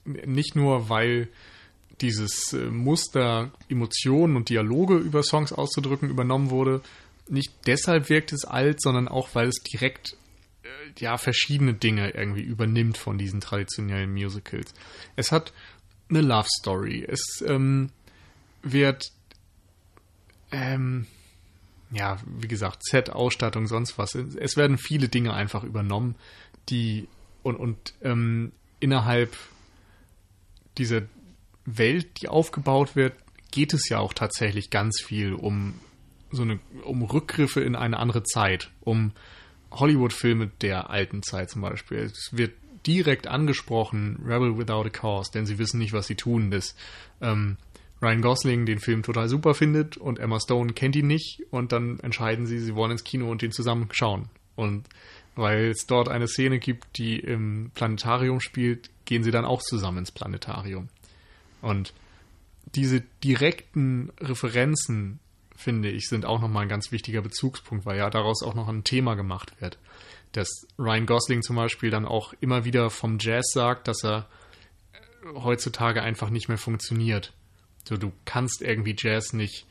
nicht 0.05 0.55
nur, 0.55 0.87
weil 0.89 1.27
dieses 2.01 2.53
äh, 2.53 2.65
Muster, 2.65 3.51
Emotionen 3.69 4.35
und 4.35 4.49
Dialoge 4.49 4.97
über 4.97 5.23
Songs 5.23 5.53
auszudrücken 5.53 6.09
übernommen 6.09 6.49
wurde. 6.49 6.81
Nicht 7.29 7.53
deshalb 7.67 8.09
wirkt 8.09 8.33
es 8.33 8.45
alt, 8.45 8.81
sondern 8.81 9.07
auch, 9.07 9.29
weil 9.33 9.47
es 9.47 9.61
direkt 9.61 10.17
äh, 10.63 10.67
ja 10.99 11.17
verschiedene 11.17 11.73
Dinge 11.73 12.11
irgendwie 12.11 12.41
übernimmt 12.41 12.97
von 12.97 13.17
diesen 13.17 13.41
traditionellen 13.41 14.11
Musicals. 14.11 14.73
Es 15.15 15.31
hat 15.31 15.53
eine 16.09 16.21
Love 16.21 16.47
Story. 16.59 17.05
Es 17.07 17.43
ähm, 17.47 17.91
wird 18.63 19.11
ähm, 20.51 21.07
ja, 21.91 22.17
wie 22.25 22.47
gesagt, 22.47 22.85
Set, 22.85 23.09
Ausstattung, 23.09 23.67
sonst 23.67 23.97
was. 23.97 24.15
Es 24.15 24.55
werden 24.55 24.77
viele 24.77 25.09
Dinge 25.09 25.33
einfach 25.33 25.63
übernommen, 25.63 26.15
die 26.69 27.07
und, 27.43 27.57
und 27.57 27.93
ähm, 28.01 28.53
innerhalb 28.79 29.35
dieser 30.77 31.01
Welt, 31.65 32.21
die 32.21 32.27
aufgebaut 32.27 32.95
wird, 32.95 33.13
geht 33.51 33.73
es 33.73 33.89
ja 33.89 33.99
auch 33.99 34.13
tatsächlich 34.13 34.69
ganz 34.69 35.01
viel 35.01 35.33
um 35.33 35.73
so 36.31 36.43
eine, 36.43 36.59
um 36.83 37.01
Rückgriffe 37.03 37.61
in 37.61 37.75
eine 37.75 37.99
andere 37.99 38.23
Zeit, 38.23 38.71
um 38.81 39.11
Hollywood-Filme 39.71 40.51
der 40.61 40.89
alten 40.89 41.23
Zeit 41.23 41.49
zum 41.49 41.61
Beispiel. 41.61 41.99
Es 41.99 42.29
wird 42.31 42.53
direkt 42.85 43.27
angesprochen, 43.27 44.21
Rebel 44.25 44.57
Without 44.57 44.85
a 44.85 44.89
Cause, 44.89 45.31
denn 45.33 45.45
sie 45.45 45.57
wissen 45.59 45.79
nicht, 45.79 45.93
was 45.93 46.07
sie 46.07 46.15
tun, 46.15 46.51
dass 46.51 46.75
ähm, 47.21 47.57
Ryan 48.01 48.21
Gosling 48.21 48.65
den 48.65 48.79
Film 48.79 49.03
total 49.03 49.29
super 49.29 49.53
findet 49.53 49.97
und 49.97 50.19
Emma 50.19 50.39
Stone 50.39 50.73
kennt 50.73 50.95
ihn 50.95 51.07
nicht 51.07 51.43
und 51.51 51.71
dann 51.71 51.99
entscheiden 51.99 52.47
sie, 52.47 52.59
sie 52.59 52.75
wollen 52.75 52.91
ins 52.91 53.03
Kino 53.03 53.29
und 53.29 53.41
den 53.41 53.51
zusammen 53.51 53.89
schauen. 53.91 54.29
Und 54.55 54.87
weil 55.35 55.69
es 55.69 55.85
dort 55.85 56.09
eine 56.09 56.27
Szene 56.27 56.59
gibt, 56.59 56.97
die 56.97 57.19
im 57.19 57.71
Planetarium 57.75 58.41
spielt, 58.41 58.89
gehen 59.05 59.23
sie 59.23 59.31
dann 59.31 59.45
auch 59.45 59.61
zusammen 59.61 59.99
ins 59.99 60.11
Planetarium. 60.11 60.89
Und 61.61 61.93
diese 62.75 63.01
direkten 63.23 64.11
Referenzen, 64.19 65.19
finde 65.55 65.89
ich, 65.89 66.07
sind 66.07 66.25
auch 66.25 66.41
nochmal 66.41 66.63
ein 66.63 66.69
ganz 66.69 66.91
wichtiger 66.91 67.21
Bezugspunkt, 67.21 67.85
weil 67.85 67.97
ja 67.97 68.09
daraus 68.09 68.43
auch 68.43 68.55
noch 68.55 68.67
ein 68.67 68.83
Thema 68.83 69.15
gemacht 69.15 69.59
wird. 69.59 69.77
Dass 70.31 70.49
Ryan 70.79 71.05
Gosling 71.05 71.41
zum 71.41 71.55
Beispiel 71.55 71.89
dann 71.89 72.05
auch 72.05 72.33
immer 72.39 72.65
wieder 72.65 72.89
vom 72.89 73.17
Jazz 73.19 73.51
sagt, 73.53 73.87
dass 73.87 74.03
er 74.03 74.27
heutzutage 75.33 76.01
einfach 76.01 76.29
nicht 76.29 76.47
mehr 76.47 76.57
funktioniert. 76.57 77.33
So, 77.87 77.97
du 77.97 78.11
kannst 78.25 78.61
irgendwie 78.61 78.95
Jazz 78.97 79.33
nicht. 79.33 79.65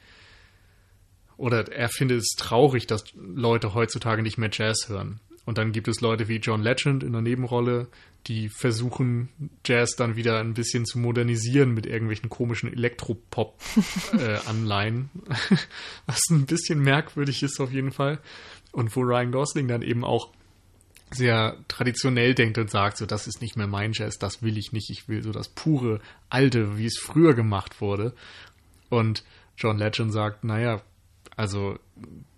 Oder 1.37 1.73
er 1.73 1.89
findet 1.89 2.21
es 2.21 2.35
traurig, 2.37 2.87
dass 2.87 3.05
Leute 3.15 3.73
heutzutage 3.75 4.23
nicht 4.23 4.37
mehr 4.37 4.51
Jazz 4.53 4.89
hören. 4.89 5.21
Und 5.51 5.59
dann 5.59 5.73
gibt 5.73 5.89
es 5.89 6.01
Leute 6.01 6.29
wie 6.29 6.37
John 6.37 6.63
Legend 6.63 7.03
in 7.03 7.11
der 7.11 7.23
Nebenrolle, 7.23 7.89
die 8.29 8.49
versuchen, 8.49 9.31
Jazz 9.67 9.97
dann 9.97 10.15
wieder 10.15 10.39
ein 10.39 10.55
bisschen 10.55 10.87
zu 10.87 11.01
modernisieren 11.01 11.75
mit 11.75 11.87
irgendwelchen 11.87 12.31
komischen 12.31 12.73
Elektropop-Anleihen. 12.73 15.11
Was 16.07 16.21
ein 16.31 16.47
bisschen 16.47 16.79
merkwürdig 16.79 17.43
ist 17.43 17.59
auf 17.59 17.73
jeden 17.73 17.91
Fall. 17.91 18.21
Und 18.71 18.95
wo 18.95 19.01
Ryan 19.01 19.33
Gosling 19.33 19.67
dann 19.67 19.83
eben 19.83 20.05
auch 20.05 20.31
sehr 21.11 21.57
traditionell 21.67 22.37
denkt 22.37 22.57
und 22.57 22.71
sagt, 22.71 22.99
so 22.99 23.05
das 23.05 23.27
ist 23.27 23.43
nicht 23.43 23.57
mehr 23.57 23.67
mein 23.67 23.91
Jazz, 23.93 24.21
das 24.21 24.45
will 24.45 24.57
ich 24.57 24.71
nicht, 24.71 24.89
ich 24.91 25.09
will 25.09 25.25
so 25.25 25.33
das 25.33 25.49
pure 25.49 25.99
alte, 26.29 26.79
wie 26.79 26.87
es 26.87 26.97
früher 26.97 27.35
gemacht 27.35 27.81
wurde. 27.81 28.15
Und 28.89 29.25
John 29.57 29.79
Legend 29.79 30.13
sagt, 30.13 30.45
naja, 30.45 30.81
also 31.35 31.77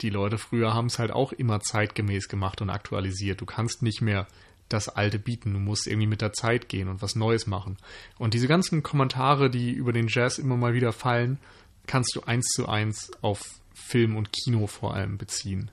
die 0.01 0.11
Leute 0.11 0.39
früher 0.39 0.75
haben 0.75 0.87
es 0.87 0.99
halt 0.99 1.11
auch 1.11 1.33
immer 1.33 1.61
zeitgemäß 1.61 2.29
gemacht 2.29 2.61
und 2.61 2.71
aktualisiert. 2.71 3.41
Du 3.41 3.47
kannst 3.47 3.83
nicht 3.83 4.01
mehr 4.03 4.27
das 4.69 4.89
Alte 4.89 5.19
bieten. 5.19 5.53
Du 5.53 5.59
musst 5.59 5.87
irgendwie 5.87 6.07
mit 6.07 6.21
der 6.23 6.33
Zeit 6.33 6.69
gehen 6.69 6.89
und 6.89 7.03
was 7.03 7.15
Neues 7.15 7.47
machen. 7.47 7.77
Und 8.19 8.35
diese 8.35 8.49
ganzen 8.49 8.83
Kommentare, 8.83 9.51
die 9.51 9.71
über 9.71 9.93
den 9.93 10.07
Jazz 10.09 10.39
immer 10.39 10.57
mal 10.57 10.73
wieder 10.75 10.93
fallen, 10.93 11.39
kannst 11.87 12.15
du 12.17 12.23
eins 12.23 12.47
zu 12.49 12.69
eins 12.69 13.11
auf 13.21 13.41
Film 13.75 14.17
und 14.17 14.31
Kino 14.33 14.67
vor 14.67 14.95
allem 14.95 15.19
beziehen. 15.19 15.71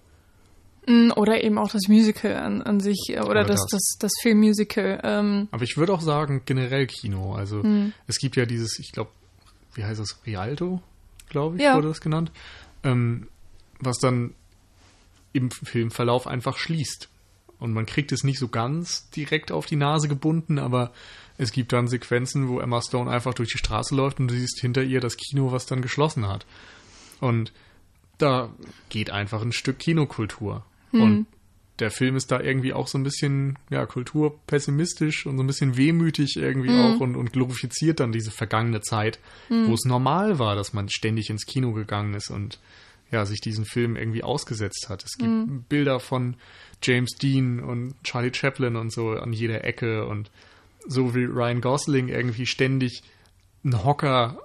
Mm, 0.88 1.12
oder 1.16 1.44
eben 1.44 1.58
auch 1.58 1.70
das 1.72 1.88
Musical 1.88 2.36
an, 2.38 2.62
an 2.62 2.80
sich, 2.80 3.10
äh, 3.10 3.20
oder, 3.20 3.30
Oder 3.30 3.44
das, 3.46 3.62
das. 3.68 3.70
das, 3.72 3.98
das 4.00 4.12
Filmmusical. 4.22 5.00
Ähm, 5.04 5.48
Aber 5.52 5.64
ich 5.64 5.78
würde 5.78 5.94
auch 5.94 6.02
sagen, 6.02 6.42
generell 6.46 6.88
Kino. 6.88 7.34
Also 7.36 7.64
Hm. 7.64 7.94
es 8.08 8.18
gibt 8.18 8.36
ja 8.36 8.46
dieses, 8.46 8.80
ich 8.80 8.92
glaube, 8.92 9.12
wie 9.76 9.84
heißt 9.84 10.00
das, 10.00 10.20
Rialto, 10.26 10.82
glaube 11.30 11.58
ich, 11.58 11.62
Ja. 11.62 11.76
wurde 11.76 11.90
das 11.90 12.02
genannt, 12.02 12.32
ähm, 12.84 13.28
was 13.80 13.98
dann 13.98 14.34
im 15.34 15.52
Filmverlauf 15.52 16.28
einfach 16.28 16.58
schließt. 16.58 17.10
Und 17.60 17.74
man 17.74 17.86
kriegt 17.86 18.12
es 18.12 18.24
nicht 18.24 18.40
so 18.40 18.48
ganz 18.48 19.10
direkt 19.10 19.52
auf 19.52 19.66
die 19.66 19.76
Nase 19.76 20.08
gebunden, 20.08 20.60
aber 20.60 20.92
es 21.38 21.52
gibt 21.52 21.74
dann 21.74 21.88
Sequenzen, 21.88 22.48
wo 22.48 22.60
Emma 22.60 22.82
Stone 22.82 23.12
einfach 23.12 23.34
durch 23.34 23.52
die 23.52 23.58
Straße 23.58 23.96
läuft 23.96 24.20
und 24.20 24.30
du 24.30 24.36
siehst 24.36 24.60
hinter 24.62 24.84
ihr 24.84 25.02
das 25.02 25.18
Kino, 25.18 25.52
was 25.52 25.66
dann 25.66 25.82
geschlossen 25.82 26.28
hat. 26.28 26.46
Und 27.20 27.52
da 28.18 28.54
geht 28.90 29.10
einfach 29.10 29.42
ein 29.42 29.52
Stück 29.52 29.80
Kinokultur. 29.80 30.66
Und 30.92 31.28
der 31.80 31.92
Film 31.92 32.16
ist 32.16 32.32
da 32.32 32.40
irgendwie 32.40 32.74
auch 32.74 32.88
so 32.88 32.98
ein 32.98 33.04
bisschen, 33.04 33.58
ja, 33.70 33.86
kulturpessimistisch 33.86 35.26
und 35.26 35.38
so 35.38 35.44
ein 35.44 35.48
bisschen 35.48 35.78
wehmütig 35.78 36.36
irgendwie 36.36 36.72
auch 36.72 37.00
und, 37.00 37.16
und 37.16 37.32
glorifiziert 37.32 38.00
dann 38.00 38.12
diese 38.12 38.32
vergangene 38.32 38.82
Zeit, 38.82 39.20
wo 39.68 39.74
es 39.74 39.86
normal 39.86 40.40
war, 40.40 40.56
dass 40.56 40.74
man 40.74 40.90
ständig 40.90 41.30
ins 41.30 41.46
Kino 41.46 41.72
gegangen 41.72 42.14
ist 42.14 42.30
und 42.30 42.60
ja, 43.12 43.26
sich 43.26 43.42
diesen 43.42 43.66
Film 43.66 43.96
irgendwie 43.96 44.24
ausgesetzt 44.24 44.88
hat. 44.90 45.04
Es 45.04 45.18
gibt 45.18 45.70
Bilder 45.70 46.00
von 46.00 46.36
James 46.82 47.12
Dean 47.16 47.60
und 47.60 47.96
Charlie 48.04 48.34
Chaplin 48.34 48.76
und 48.76 48.92
so 48.92 49.12
an 49.12 49.34
jeder 49.34 49.64
Ecke 49.64 50.06
und 50.06 50.30
so 50.88 51.16
wie 51.16 51.26
Ryan 51.26 51.62
Gosling 51.62 52.08
irgendwie 52.08 52.46
ständig 52.46 53.04
einen 53.64 53.84
Hocker 53.84 54.44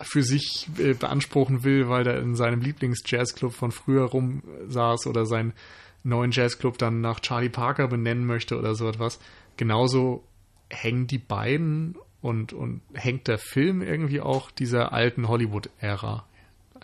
für 0.00 0.22
sich 0.22 0.68
äh, 0.78 0.94
beanspruchen 0.94 1.62
will, 1.64 1.88
weil 1.88 2.06
er 2.06 2.20
in 2.20 2.34
seinem 2.34 2.60
Lieblings-Jazzclub 2.60 3.52
von 3.52 3.70
früher 3.70 4.04
rumsaß 4.04 5.06
oder 5.06 5.26
seinen 5.26 5.52
neuen 6.02 6.30
Jazzclub 6.30 6.78
dann 6.78 7.00
nach 7.00 7.20
Charlie 7.20 7.50
Parker 7.50 7.88
benennen 7.88 8.26
möchte 8.26 8.58
oder 8.58 8.74
so 8.74 8.88
etwas. 8.88 9.20
Genauso 9.56 10.24
hängen 10.70 11.06
die 11.06 11.18
beiden 11.18 11.96
und, 12.22 12.52
und 12.52 12.80
hängt 12.94 13.28
der 13.28 13.38
Film 13.38 13.82
irgendwie 13.82 14.20
auch 14.20 14.50
dieser 14.50 14.92
alten 14.92 15.28
Hollywood-Ära 15.28 16.24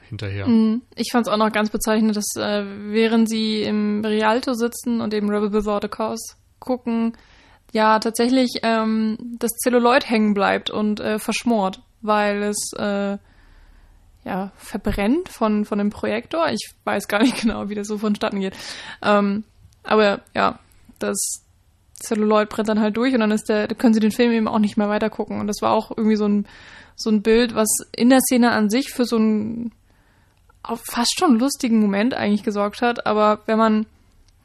hinterher. 0.08 0.46
Ich 0.94 1.10
fand 1.12 1.26
es 1.26 1.32
auch 1.32 1.36
noch 1.36 1.52
ganz 1.52 1.70
bezeichnend, 1.70 2.16
dass 2.16 2.36
äh, 2.36 2.64
während 2.92 3.28
sie 3.28 3.62
im 3.62 4.04
Rialto 4.04 4.54
sitzen 4.54 5.00
und 5.00 5.14
eben 5.14 5.28
Rebel 5.30 5.52
Without 5.52 5.84
a 5.84 5.88
Cause 5.88 6.34
gucken, 6.58 7.12
ja 7.72 7.98
tatsächlich 7.98 8.60
ähm, 8.62 9.18
das 9.38 9.52
Zelluloid 9.62 10.08
hängen 10.08 10.34
bleibt 10.34 10.70
und 10.70 11.00
äh, 11.00 11.18
verschmort, 11.18 11.82
weil 12.02 12.42
es 12.42 12.72
äh, 12.78 13.18
ja 14.24 14.52
verbrennt 14.56 15.28
von, 15.28 15.64
von 15.64 15.78
dem 15.78 15.90
Projektor. 15.90 16.48
Ich 16.50 16.74
weiß 16.84 17.08
gar 17.08 17.22
nicht 17.22 17.36
genau, 17.40 17.68
wie 17.68 17.74
das 17.74 17.88
so 17.88 17.98
vonstatten 17.98 18.40
geht. 18.40 18.56
Ähm, 19.02 19.44
aber 19.82 20.22
ja, 20.34 20.58
das 20.98 21.44
Celluloid 22.02 22.48
brennt 22.48 22.68
dann 22.68 22.80
halt 22.80 22.96
durch 22.96 23.14
und 23.14 23.20
dann 23.20 23.30
ist 23.30 23.48
der, 23.48 23.68
können 23.68 23.94
sie 23.94 24.00
den 24.00 24.10
Film 24.10 24.32
eben 24.32 24.48
auch 24.48 24.58
nicht 24.58 24.76
mehr 24.76 24.88
weiter 24.88 25.10
gucken. 25.10 25.40
Und 25.40 25.46
das 25.46 25.62
war 25.62 25.72
auch 25.72 25.90
irgendwie 25.96 26.16
so 26.16 26.26
ein, 26.26 26.46
so 26.94 27.10
ein 27.10 27.22
Bild, 27.22 27.54
was 27.54 27.68
in 27.94 28.10
der 28.10 28.20
Szene 28.20 28.50
an 28.50 28.68
sich 28.68 28.90
für 28.90 29.04
so 29.04 29.16
einen 29.16 29.72
auf 30.66 30.82
fast 30.84 31.18
schon 31.18 31.38
lustigen 31.38 31.80
Moment 31.80 32.14
eigentlich 32.14 32.42
gesorgt 32.42 32.82
hat, 32.82 33.06
aber 33.06 33.40
wenn 33.46 33.58
man 33.58 33.86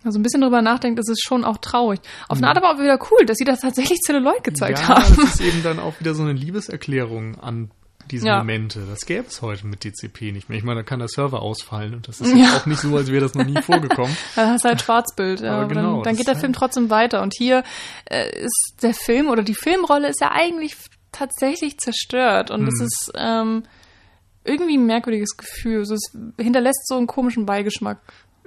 so 0.03 0.17
ein 0.17 0.23
bisschen 0.23 0.41
drüber 0.41 0.61
nachdenkt, 0.63 0.99
ist 0.99 1.09
es 1.09 1.19
schon 1.21 1.43
auch 1.43 1.57
traurig. 1.59 1.99
Auf 2.27 2.37
eine 2.39 2.47
Art 2.47 2.57
aber 2.57 2.71
auch 2.71 2.79
wieder 2.79 2.97
cool, 3.11 3.25
dass 3.25 3.37
sie 3.37 3.43
das 3.45 3.59
tatsächlich 3.59 3.99
Celluloid 4.05 4.43
gezeigt 4.43 4.79
ja, 4.79 4.87
haben. 4.87 5.15
das 5.15 5.35
ist 5.35 5.41
eben 5.41 5.61
dann 5.63 5.79
auch 5.79 5.99
wieder 5.99 6.15
so 6.15 6.23
eine 6.23 6.33
Liebeserklärung 6.33 7.39
an 7.39 7.69
diese 8.09 8.25
Ja. 8.27 8.39
Momente. 8.39 8.81
Das 8.89 9.01
gäbe 9.05 9.27
es 9.27 9.41
heute 9.43 9.67
mit 9.67 9.83
DCP 9.83 10.31
nicht 10.31 10.49
mehr. 10.49 10.57
Ich 10.57 10.63
meine, 10.63 10.79
da 10.79 10.83
kann 10.83 10.99
der 10.99 11.07
Server 11.07 11.41
ausfallen 11.41 11.93
und 11.93 12.07
das 12.07 12.19
ist 12.19 12.35
Ja. 12.35 12.57
auch 12.57 12.65
nicht 12.65 12.79
so, 12.81 12.95
als 12.97 13.11
wäre 13.11 13.21
das 13.21 13.35
noch 13.35 13.45
nie 13.45 13.61
vorgekommen. 13.61 14.17
Da 14.35 14.47
hast 14.49 14.65
du 14.65 14.69
halt 14.69 14.81
Schwarzbild. 14.81 15.39
Ja, 15.41 15.63
genau, 15.65 15.81
dann, 15.81 15.93
dann 15.93 16.03
das 16.03 16.17
geht 16.17 16.27
der 16.27 16.33
ist 16.33 16.39
Film 16.39 16.51
halt- 16.53 16.59
trotzdem 16.59 16.89
weiter. 16.89 17.21
Und 17.21 17.33
hier 17.37 17.63
äh, 18.05 18.43
ist 18.43 18.75
der 18.81 18.95
Film 18.95 19.27
oder 19.29 19.43
die 19.43 19.53
Filmrolle 19.55 20.07
ist 20.09 20.19
ja 20.19 20.31
eigentlich 20.31 20.75
tatsächlich 21.11 21.77
zerstört. 21.79 22.49
Und 22.49 22.67
es 22.67 22.79
Hm. 22.79 22.85
ist 22.87 23.11
ähm, 23.15 23.63
irgendwie 24.43 24.77
ein 24.77 24.85
merkwürdiges 24.85 25.37
Gefühl. 25.37 25.79
Also 25.79 25.95
es 25.95 26.11
hinterlässt 26.39 26.87
so 26.87 26.97
einen 26.97 27.07
komischen 27.07 27.45
Beigeschmack. 27.45 27.99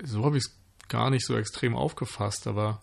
So 0.03 0.25
habe 0.25 0.37
ich 0.39 0.45
es 0.45 0.55
gar 0.89 1.11
nicht 1.11 1.25
so 1.27 1.37
extrem 1.37 1.77
aufgefasst, 1.77 2.47
aber 2.47 2.81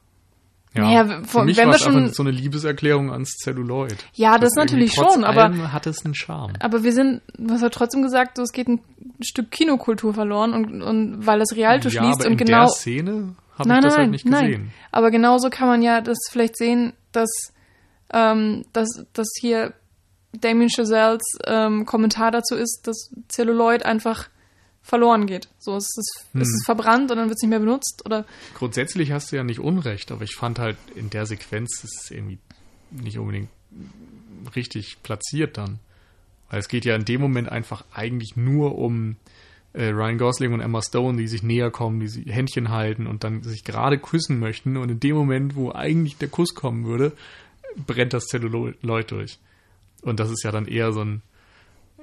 ja, 0.74 0.84
Naja, 0.84 1.24
für 1.26 1.43
mich 1.43 1.57
wenn 1.57 1.68
war 1.68 1.76
es 1.76 1.86
einfach 1.86 1.99
schon- 1.99 2.14
so 2.14 2.24
eine 2.24 2.32
Liebeserklärung 2.32 3.12
ans 3.12 3.32
Celluloid. 3.43 3.97
Ja, 4.14 4.38
das 4.38 4.51
irgendwie 4.55 4.59
natürlich 4.59 4.93
schon, 4.93 5.24
aber- 5.26 5.43
allem 5.43 5.74
hat 5.74 5.86
es 5.86 6.05
einen 6.05 6.16
Charme. 6.16 6.53
Aber 6.62 6.84
wir 6.84 6.93
sind, 6.93 7.22
du 7.38 7.53
hast 7.53 7.62
ja 7.62 7.68
trotzdem 7.70 8.01
gesagt, 8.01 8.38
so, 8.38 8.43
es 8.43 8.53
geht 8.53 8.70
ein 8.70 8.80
Stück 9.22 9.51
Kinokultur 9.51 10.14
verloren 10.14 10.53
und, 10.53 10.82
und 10.82 11.28
weil 11.28 11.39
das 11.39 11.53
Rialto 11.55 11.89
ja, 11.89 12.01
schließt 12.01 12.22
aber 12.22 12.28
und 12.28 12.39
in 12.39 12.45
genau. 12.47 12.59
der 12.62 12.68
Szene 12.70 13.12
habe 13.12 13.64
ich 13.64 13.66
nein, 13.68 13.82
das 13.82 13.93
nein, 13.93 14.01
halt 14.03 14.12
nicht 14.12 14.26
nein. 14.26 14.45
gesehen. 14.45 14.72
Aber 14.93 15.12
genauso 15.12 15.49
kann 15.49 15.68
man 15.68 15.82
ja 15.82 15.99
das 15.99 16.18
vielleicht 16.32 16.55
sehen, 16.57 16.93
dass, 17.12 17.30
ähm, 18.14 18.64
dass, 18.72 18.88
dass 19.12 19.28
hier 19.41 19.74
Damien 20.34 20.69
Chazelles 20.69 21.21
ähm, 21.45 21.86
Kommentar 21.86 22.32
dazu 22.32 22.55
ist, 22.55 22.82
dass 22.88 23.11
Celluloid 23.29 23.84
einfach 23.86 24.29
verloren 24.82 25.27
geht. 25.27 25.47
So, 25.59 25.75
es 25.75 25.86
ist, 25.97 26.25
Hm. 26.34 26.41
es 26.41 26.47
ist 26.47 26.65
verbrannt 26.65 27.11
und 27.11 27.17
dann 27.17 27.27
wird 27.27 27.38
es 27.38 27.41
nicht 27.43 27.49
mehr 27.49 27.59
benutzt 27.59 28.01
oder 28.05 28.25
Grundsätzlich 28.55 29.11
hast 29.11 29.32
du 29.32 29.36
ja 29.36 29.43
nicht 29.43 29.59
Unrecht, 29.59 30.11
aber 30.11 30.23
ich 30.23 30.36
fand 30.36 30.57
halt 30.59 30.77
in 30.95 31.09
der 31.09 31.25
Sequenz 31.25 31.84
ist 31.84 32.01
es 32.03 32.11
irgendwie 32.11 32.39
nicht 32.91 33.17
unbedingt 33.19 33.49
richtig 34.55 34.97
platziert 35.03 35.57
dann. 35.57 35.79
Weil 36.49 36.59
es 36.59 36.67
geht 36.67 36.84
ja 36.86 36.95
in 36.95 37.05
dem 37.05 37.21
Moment 37.21 37.49
einfach 37.49 37.86
eigentlich 37.93 38.36
nur 38.36 38.77
um 38.77 39.15
äh, 39.73 39.86
Ryan 39.86 40.17
Gosling 40.17 40.53
und 40.53 40.59
Emma 40.59 40.82
Stone, 40.82 41.17
die 41.17 41.27
sich 41.27 41.43
näher 41.43 41.71
kommen, 41.71 41.99
die 41.99 42.07
sich 42.09 42.25
Händchen 42.27 42.69
halten 42.69 43.07
und 43.07 43.23
dann 43.23 43.43
sich 43.43 43.63
gerade 43.63 43.97
küssen 43.97 44.39
möchten. 44.39 44.75
Und 44.75 44.89
in 44.89 44.99
dem 44.99 45.15
Moment, 45.15 45.55
wo 45.55 45.71
eigentlich 45.71 46.17
der 46.17 46.27
Kuss 46.27 46.53
kommen 46.53 46.86
würde, 46.86 47.13
brennt 47.88 48.13
das 48.13 48.25
Zelluloid 48.25 49.11
durch. 49.11 49.39
Und 50.02 50.20
das 50.20 50.32
ist 50.32 50.43
ja 50.43 50.52
dann 50.52 50.66
eher 50.66 50.91
so 50.91 51.02
ein 51.02 51.22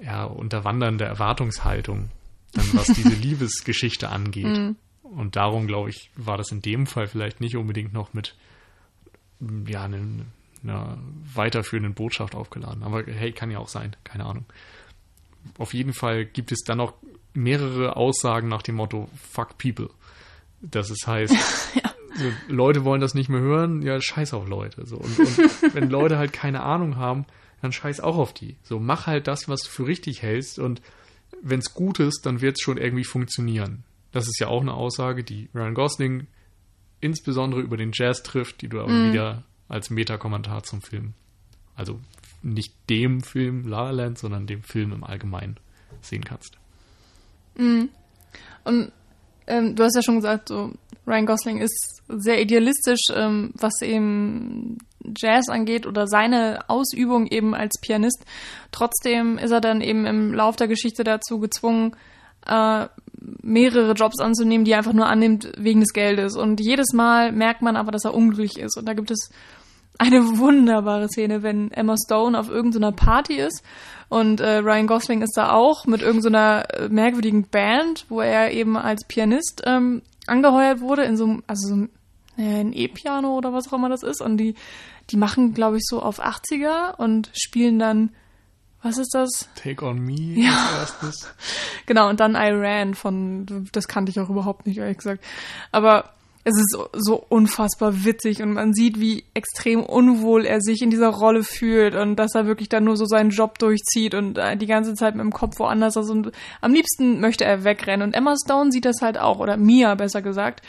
ja, 0.00 0.24
Unterwandern 0.24 0.98
der 0.98 1.08
Erwartungshaltung, 1.08 2.10
dann 2.52 2.66
was 2.74 2.86
diese 2.88 3.08
Liebesgeschichte 3.14 4.08
angeht. 4.08 4.74
Und 5.02 5.36
darum, 5.36 5.66
glaube 5.66 5.90
ich, 5.90 6.10
war 6.16 6.36
das 6.36 6.52
in 6.52 6.60
dem 6.60 6.86
Fall 6.86 7.06
vielleicht 7.06 7.40
nicht 7.40 7.56
unbedingt 7.56 7.92
noch 7.92 8.12
mit 8.12 8.36
ja, 9.66 9.84
einer, 9.84 10.00
einer 10.62 10.98
weiterführenden 11.34 11.94
Botschaft 11.94 12.34
aufgeladen. 12.34 12.82
Aber 12.82 13.04
hey, 13.04 13.32
kann 13.32 13.50
ja 13.50 13.58
auch 13.58 13.68
sein, 13.68 13.96
keine 14.04 14.26
Ahnung. 14.26 14.44
Auf 15.56 15.72
jeden 15.72 15.94
Fall 15.94 16.26
gibt 16.26 16.52
es 16.52 16.60
dann 16.64 16.78
noch 16.78 16.94
mehrere 17.32 17.96
Aussagen 17.96 18.48
nach 18.48 18.62
dem 18.62 18.74
Motto 18.74 19.08
Fuck 19.30 19.56
People. 19.58 19.90
Das 20.60 20.90
es 20.90 21.06
heißt, 21.06 21.34
so, 22.16 22.24
Leute 22.48 22.84
wollen 22.84 23.00
das 23.00 23.14
nicht 23.14 23.28
mehr 23.28 23.40
hören, 23.40 23.82
ja, 23.82 24.00
scheiß 24.00 24.34
auf 24.34 24.48
Leute. 24.48 24.84
So. 24.86 24.96
Und, 24.96 25.18
und 25.18 25.38
wenn 25.74 25.88
Leute 25.88 26.18
halt 26.18 26.32
keine 26.32 26.62
Ahnung 26.62 26.96
haben, 26.96 27.24
dann 27.60 27.72
scheiß 27.72 28.00
auch 28.00 28.16
auf 28.16 28.32
die. 28.34 28.56
So, 28.62 28.78
mach 28.78 29.06
halt 29.06 29.26
das, 29.26 29.48
was 29.48 29.62
du 29.62 29.68
für 29.68 29.86
richtig 29.86 30.22
hältst 30.22 30.58
und 30.58 30.80
wenn 31.42 31.60
es 31.60 31.74
gut 31.74 32.00
ist, 32.00 32.24
dann 32.24 32.40
wird 32.40 32.56
es 32.56 32.62
schon 32.62 32.78
irgendwie 32.78 33.04
funktionieren. 33.04 33.84
Das 34.12 34.26
ist 34.26 34.40
ja 34.40 34.48
auch 34.48 34.62
eine 34.62 34.74
Aussage, 34.74 35.24
die 35.24 35.48
Ryan 35.54 35.74
Gosling 35.74 36.26
insbesondere 37.00 37.60
über 37.60 37.76
den 37.76 37.90
Jazz 37.92 38.22
trifft, 38.22 38.62
die 38.62 38.68
du 38.68 38.80
aber 38.80 38.92
wieder 39.12 39.44
als 39.68 39.90
Metakommentar 39.90 40.62
zum 40.62 40.80
Film, 40.82 41.12
also 41.76 42.00
nicht 42.42 42.74
dem 42.88 43.22
Film 43.22 43.68
La 43.68 43.84
La 43.84 43.90
Land, 43.90 44.18
sondern 44.18 44.46
dem 44.46 44.62
Film 44.62 44.92
im 44.92 45.04
Allgemeinen 45.04 45.58
sehen 46.00 46.24
kannst. 46.24 46.56
Und 48.64 48.92
ähm, 49.48 49.74
du 49.74 49.84
hast 49.84 49.96
ja 49.96 50.02
schon 50.02 50.16
gesagt, 50.16 50.48
so 50.48 50.72
Ryan 51.06 51.26
Gosling 51.26 51.58
ist 51.58 52.02
sehr 52.08 52.40
idealistisch, 52.40 53.06
ähm, 53.14 53.52
was 53.54 53.80
eben 53.82 54.78
Jazz 55.16 55.48
angeht 55.48 55.86
oder 55.86 56.06
seine 56.06 56.68
Ausübung 56.68 57.26
eben 57.26 57.54
als 57.54 57.80
Pianist. 57.80 58.24
Trotzdem 58.72 59.38
ist 59.38 59.50
er 59.50 59.60
dann 59.60 59.80
eben 59.80 60.06
im 60.06 60.34
Lauf 60.34 60.56
der 60.56 60.68
Geschichte 60.68 61.04
dazu 61.04 61.38
gezwungen, 61.38 61.96
äh, 62.46 62.86
mehrere 63.42 63.92
Jobs 63.92 64.20
anzunehmen, 64.20 64.64
die 64.64 64.72
er 64.72 64.78
einfach 64.78 64.92
nur 64.92 65.06
annimmt 65.06 65.52
wegen 65.56 65.80
des 65.80 65.92
Geldes. 65.92 66.36
Und 66.36 66.60
jedes 66.60 66.92
Mal 66.92 67.32
merkt 67.32 67.62
man 67.62 67.76
aber, 67.76 67.90
dass 67.90 68.04
er 68.04 68.14
unglücklich 68.14 68.58
ist. 68.58 68.76
Und 68.76 68.86
da 68.86 68.94
gibt 68.94 69.10
es 69.10 69.30
eine 69.98 70.38
wunderbare 70.38 71.08
Szene, 71.08 71.42
wenn 71.42 71.70
Emma 71.72 71.96
Stone 72.02 72.38
auf 72.38 72.48
irgendeiner 72.48 72.92
Party 72.92 73.34
ist 73.34 73.62
und 74.08 74.40
äh, 74.40 74.58
Ryan 74.58 74.86
Gosling 74.86 75.22
ist 75.22 75.36
da 75.36 75.52
auch 75.52 75.86
mit 75.86 76.02
irgendeiner 76.02 76.66
äh, 76.72 76.88
merkwürdigen 76.88 77.48
Band, 77.48 78.06
wo 78.08 78.20
er 78.20 78.52
eben 78.52 78.76
als 78.76 79.04
Pianist 79.04 79.62
ähm, 79.66 80.02
angeheuert 80.26 80.80
wurde 80.80 81.02
in 81.04 81.16
so 81.16 81.24
einem, 81.24 81.42
also 81.46 81.68
so 81.68 81.74
einem, 81.74 81.90
äh, 82.36 82.60
ein 82.60 82.72
E-Piano 82.72 83.36
oder 83.36 83.52
was 83.52 83.68
auch 83.68 83.72
immer 83.74 83.88
das 83.88 84.02
ist 84.02 84.20
und 84.22 84.36
die, 84.38 84.54
die 85.10 85.16
machen, 85.16 85.52
glaube 85.52 85.76
ich, 85.78 85.82
so 85.84 86.00
auf 86.00 86.20
80er 86.24 86.96
und 86.96 87.30
spielen 87.34 87.78
dann, 87.78 88.10
was 88.82 88.96
ist 88.98 89.12
das? 89.14 89.48
Take 89.56 89.84
on 89.84 89.98
Me 89.98 90.14
Ja. 90.40 90.50
als 90.50 90.94
erstes. 91.02 91.34
Genau, 91.86 92.08
und 92.08 92.20
dann 92.20 92.34
I 92.36 92.50
Ran 92.52 92.94
von, 92.94 93.66
das 93.72 93.88
kannte 93.88 94.10
ich 94.10 94.20
auch 94.20 94.28
überhaupt 94.30 94.66
nicht, 94.66 94.78
ehrlich 94.78 94.98
gesagt. 94.98 95.24
Aber 95.72 96.10
es 96.48 96.56
ist 96.58 96.78
so, 96.92 97.24
unfassbar 97.28 98.04
witzig 98.04 98.42
und 98.42 98.52
man 98.52 98.72
sieht, 98.72 98.98
wie 99.00 99.24
extrem 99.34 99.82
unwohl 99.82 100.44
er 100.44 100.60
sich 100.60 100.82
in 100.82 100.90
dieser 100.90 101.08
Rolle 101.08 101.42
fühlt 101.42 101.94
und 101.94 102.16
dass 102.16 102.34
er 102.34 102.46
wirklich 102.46 102.68
dann 102.68 102.84
nur 102.84 102.96
so 102.96 103.04
seinen 103.04 103.30
Job 103.30 103.58
durchzieht 103.58 104.14
und 104.14 104.38
äh, 104.38 104.56
die 104.56 104.66
ganze 104.66 104.94
Zeit 104.94 105.14
mit 105.14 105.24
dem 105.24 105.32
Kopf 105.32 105.58
woanders 105.58 105.96
ist 105.96 106.10
und 106.10 106.32
am 106.60 106.72
liebsten 106.72 107.20
möchte 107.20 107.44
er 107.44 107.64
wegrennen. 107.64 108.08
Und 108.08 108.14
Emma 108.14 108.34
Stone 108.42 108.72
sieht 108.72 108.84
das 108.84 109.00
halt 109.00 109.18
auch, 109.18 109.38
oder 109.38 109.56
Mia 109.56 109.94
besser 109.94 110.22
gesagt, 110.22 110.62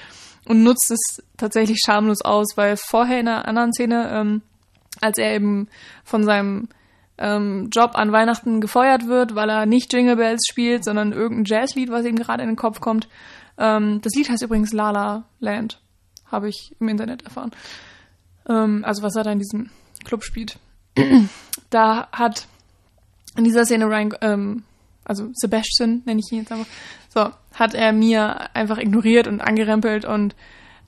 und 0.45 0.63
nutzt 0.63 0.91
es 0.91 1.23
tatsächlich 1.37 1.79
schamlos 1.83 2.21
aus, 2.21 2.55
weil 2.55 2.75
vorher 2.77 3.19
in 3.19 3.27
einer 3.27 3.47
anderen 3.47 3.73
Szene, 3.73 4.09
ähm, 4.11 4.41
als 5.01 5.17
er 5.17 5.33
eben 5.35 5.67
von 6.03 6.23
seinem 6.23 6.69
ähm, 7.19 7.69
Job 7.71 7.91
an 7.95 8.11
Weihnachten 8.11 8.61
gefeuert 8.61 9.07
wird, 9.07 9.35
weil 9.35 9.49
er 9.49 9.65
nicht 9.65 9.93
Jingle 9.93 10.15
Bells 10.15 10.47
spielt, 10.49 10.83
sondern 10.83 11.11
irgendein 11.11 11.45
Jazzlied, 11.45 11.91
was 11.91 12.05
ihm 12.05 12.15
gerade 12.15 12.43
in 12.43 12.49
den 12.49 12.55
Kopf 12.55 12.79
kommt. 12.79 13.07
Ähm, 13.59 14.01
das 14.01 14.13
Lied 14.15 14.29
heißt 14.29 14.41
übrigens 14.41 14.73
La 14.73 14.91
La 14.91 15.25
Land, 15.39 15.79
habe 16.31 16.49
ich 16.49 16.75
im 16.79 16.87
Internet 16.87 17.23
erfahren. 17.23 17.51
Ähm, 18.47 18.83
also 18.85 19.03
was 19.03 19.15
er 19.15 19.23
da 19.23 19.31
in 19.31 19.39
diesem 19.39 19.69
Club 20.05 20.23
spielt. 20.23 20.57
da 21.69 22.07
hat 22.11 22.47
in 23.35 23.43
dieser 23.43 23.65
Szene 23.65 23.85
Ryan, 23.85 24.13
ähm, 24.21 24.63
also 25.03 25.29
Sebastian 25.33 26.01
nenne 26.05 26.21
ich 26.21 26.31
ihn 26.31 26.39
jetzt 26.39 26.51
einfach, 26.51 26.67
so, 27.09 27.29
hat 27.53 27.73
er 27.73 27.91
mir 27.93 28.55
einfach 28.55 28.77
ignoriert 28.77 29.27
und 29.27 29.41
angerempelt 29.41 30.05
und 30.05 30.35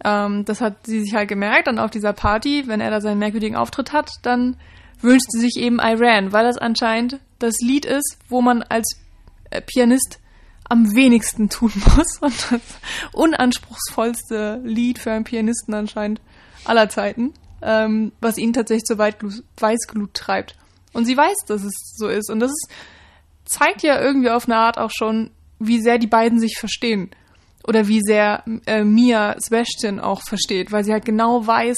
ähm, 0.03 0.45
das 0.45 0.61
hat 0.61 0.85
sie 0.85 1.01
sich 1.01 1.13
halt 1.13 1.27
gemerkt. 1.27 1.67
Und 1.67 1.79
auf 1.79 1.91
dieser 1.91 2.13
Party, 2.13 2.63
wenn 2.67 2.81
er 2.81 2.89
da 2.89 3.01
seinen 3.01 3.19
merkwürdigen 3.19 3.55
Auftritt 3.55 3.93
hat, 3.93 4.11
dann 4.21 4.57
wünscht 5.01 5.29
sie 5.29 5.39
sich 5.39 5.57
eben 5.57 5.79
Iran, 5.79 6.31
weil 6.31 6.45
das 6.45 6.57
anscheinend 6.57 7.19
das 7.39 7.55
Lied 7.61 7.85
ist, 7.85 8.17
wo 8.29 8.41
man 8.41 8.63
als 8.63 8.97
äh, 9.49 9.61
Pianist 9.61 10.19
am 10.71 10.95
wenigsten 10.95 11.49
tun 11.49 11.71
muss 11.97 12.17
und 12.21 12.51
das 12.51 12.61
unanspruchsvollste 13.11 14.61
Lied 14.63 14.99
für 14.99 15.11
einen 15.11 15.25
Pianisten 15.25 15.73
anscheinend 15.73 16.21
aller 16.63 16.87
Zeiten, 16.87 17.33
ähm, 17.61 18.13
was 18.21 18.37
ihn 18.37 18.53
tatsächlich 18.53 18.85
zur 18.85 18.97
Weißglut 18.97 20.13
treibt. 20.13 20.55
Und 20.93 21.05
sie 21.05 21.17
weiß, 21.17 21.45
dass 21.45 21.63
es 21.63 21.73
so 21.97 22.07
ist. 22.07 22.31
Und 22.31 22.39
das 22.39 22.51
ist, 22.51 22.69
zeigt 23.43 23.83
ja 23.83 24.01
irgendwie 24.01 24.29
auf 24.29 24.45
eine 24.45 24.55
Art 24.55 24.77
auch 24.77 24.91
schon, 24.93 25.31
wie 25.59 25.81
sehr 25.81 25.97
die 25.97 26.07
beiden 26.07 26.39
sich 26.39 26.57
verstehen. 26.57 27.11
Oder 27.67 27.89
wie 27.89 28.01
sehr 28.01 28.43
äh, 28.65 28.83
Mia 28.83 29.35
Sebastian 29.39 29.99
auch 29.99 30.21
versteht, 30.21 30.71
weil 30.71 30.85
sie 30.85 30.93
halt 30.93 31.05
genau 31.05 31.45
weiß, 31.45 31.77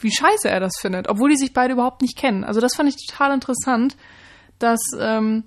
wie 0.00 0.12
scheiße 0.12 0.48
er 0.48 0.60
das 0.60 0.78
findet, 0.80 1.08
obwohl 1.08 1.30
die 1.30 1.36
sich 1.36 1.52
beide 1.52 1.72
überhaupt 1.72 2.02
nicht 2.02 2.16
kennen. 2.16 2.44
Also 2.44 2.60
das 2.60 2.76
fand 2.76 2.88
ich 2.88 2.96
total 3.04 3.34
interessant, 3.34 3.96
dass, 4.58 4.80
ähm, 4.98 5.44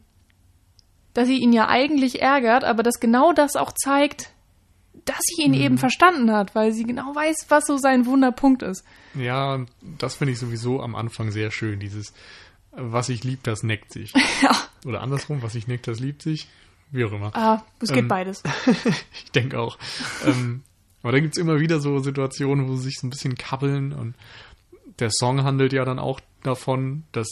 dass 1.14 1.28
sie 1.28 1.40
ihn 1.40 1.54
ja 1.54 1.68
eigentlich 1.68 2.22
ärgert, 2.22 2.64
aber 2.64 2.84
dass 2.84 3.00
genau 3.00 3.34
das 3.34 3.56
auch 3.56 3.72
zeigt, 3.72 4.32
dass 5.06 5.20
sie 5.22 5.44
ihn 5.44 5.52
mhm. 5.52 5.62
eben 5.62 5.78
verstanden 5.78 6.32
hat, 6.32 6.56
weil 6.56 6.72
sie 6.72 6.84
genau 6.84 7.16
weiß, 7.16 7.46
was 7.50 7.66
so 7.66 7.78
sein 7.78 8.06
Wunderpunkt 8.06 8.62
ist. 8.64 8.84
Ja, 9.16 9.66
das 9.82 10.16
finde 10.16 10.34
ich 10.34 10.40
sowieso 10.40 10.82
am 10.82 10.96
Anfang 10.96 11.32
sehr 11.32 11.52
schön, 11.52 11.80
dieses 11.80 12.14
was 12.72 13.10
ich 13.10 13.24
lieb, 13.24 13.44
das 13.44 13.64
neckt 13.64 13.92
sich. 13.92 14.14
ja. 14.42 14.56
Oder 14.86 15.02
andersrum, 15.02 15.42
was 15.42 15.56
ich 15.56 15.68
neckt, 15.68 15.88
das 15.88 16.00
liebt 16.00 16.22
sich. 16.22 16.48
Wie 16.92 17.06
auch 17.06 17.12
immer. 17.12 17.36
Ah, 17.36 17.64
es 17.82 17.90
geht 17.90 18.00
ähm, 18.00 18.08
beides. 18.08 18.42
ich 19.24 19.32
denke 19.32 19.60
auch. 19.60 19.78
ähm, 20.26 20.64
aber 21.04 21.12
da 21.12 21.20
gibt 21.20 21.38
es 21.38 21.42
immer 21.42 21.60
wieder 21.60 21.80
so 21.80 22.00
Situationen, 22.00 22.68
wo 22.68 22.76
sie 22.76 22.86
sich 22.86 22.98
so 23.00 23.08
ein 23.08 23.12
bisschen 23.12 23.36
kabbeln 23.36 23.94
und 23.94 24.16
der 25.00 25.12
Song 25.12 25.44
handelt 25.44 25.72
ja 25.72 25.86
dann 25.86 26.00
auch 26.00 26.20
davon, 26.44 27.04
dass 27.12 27.28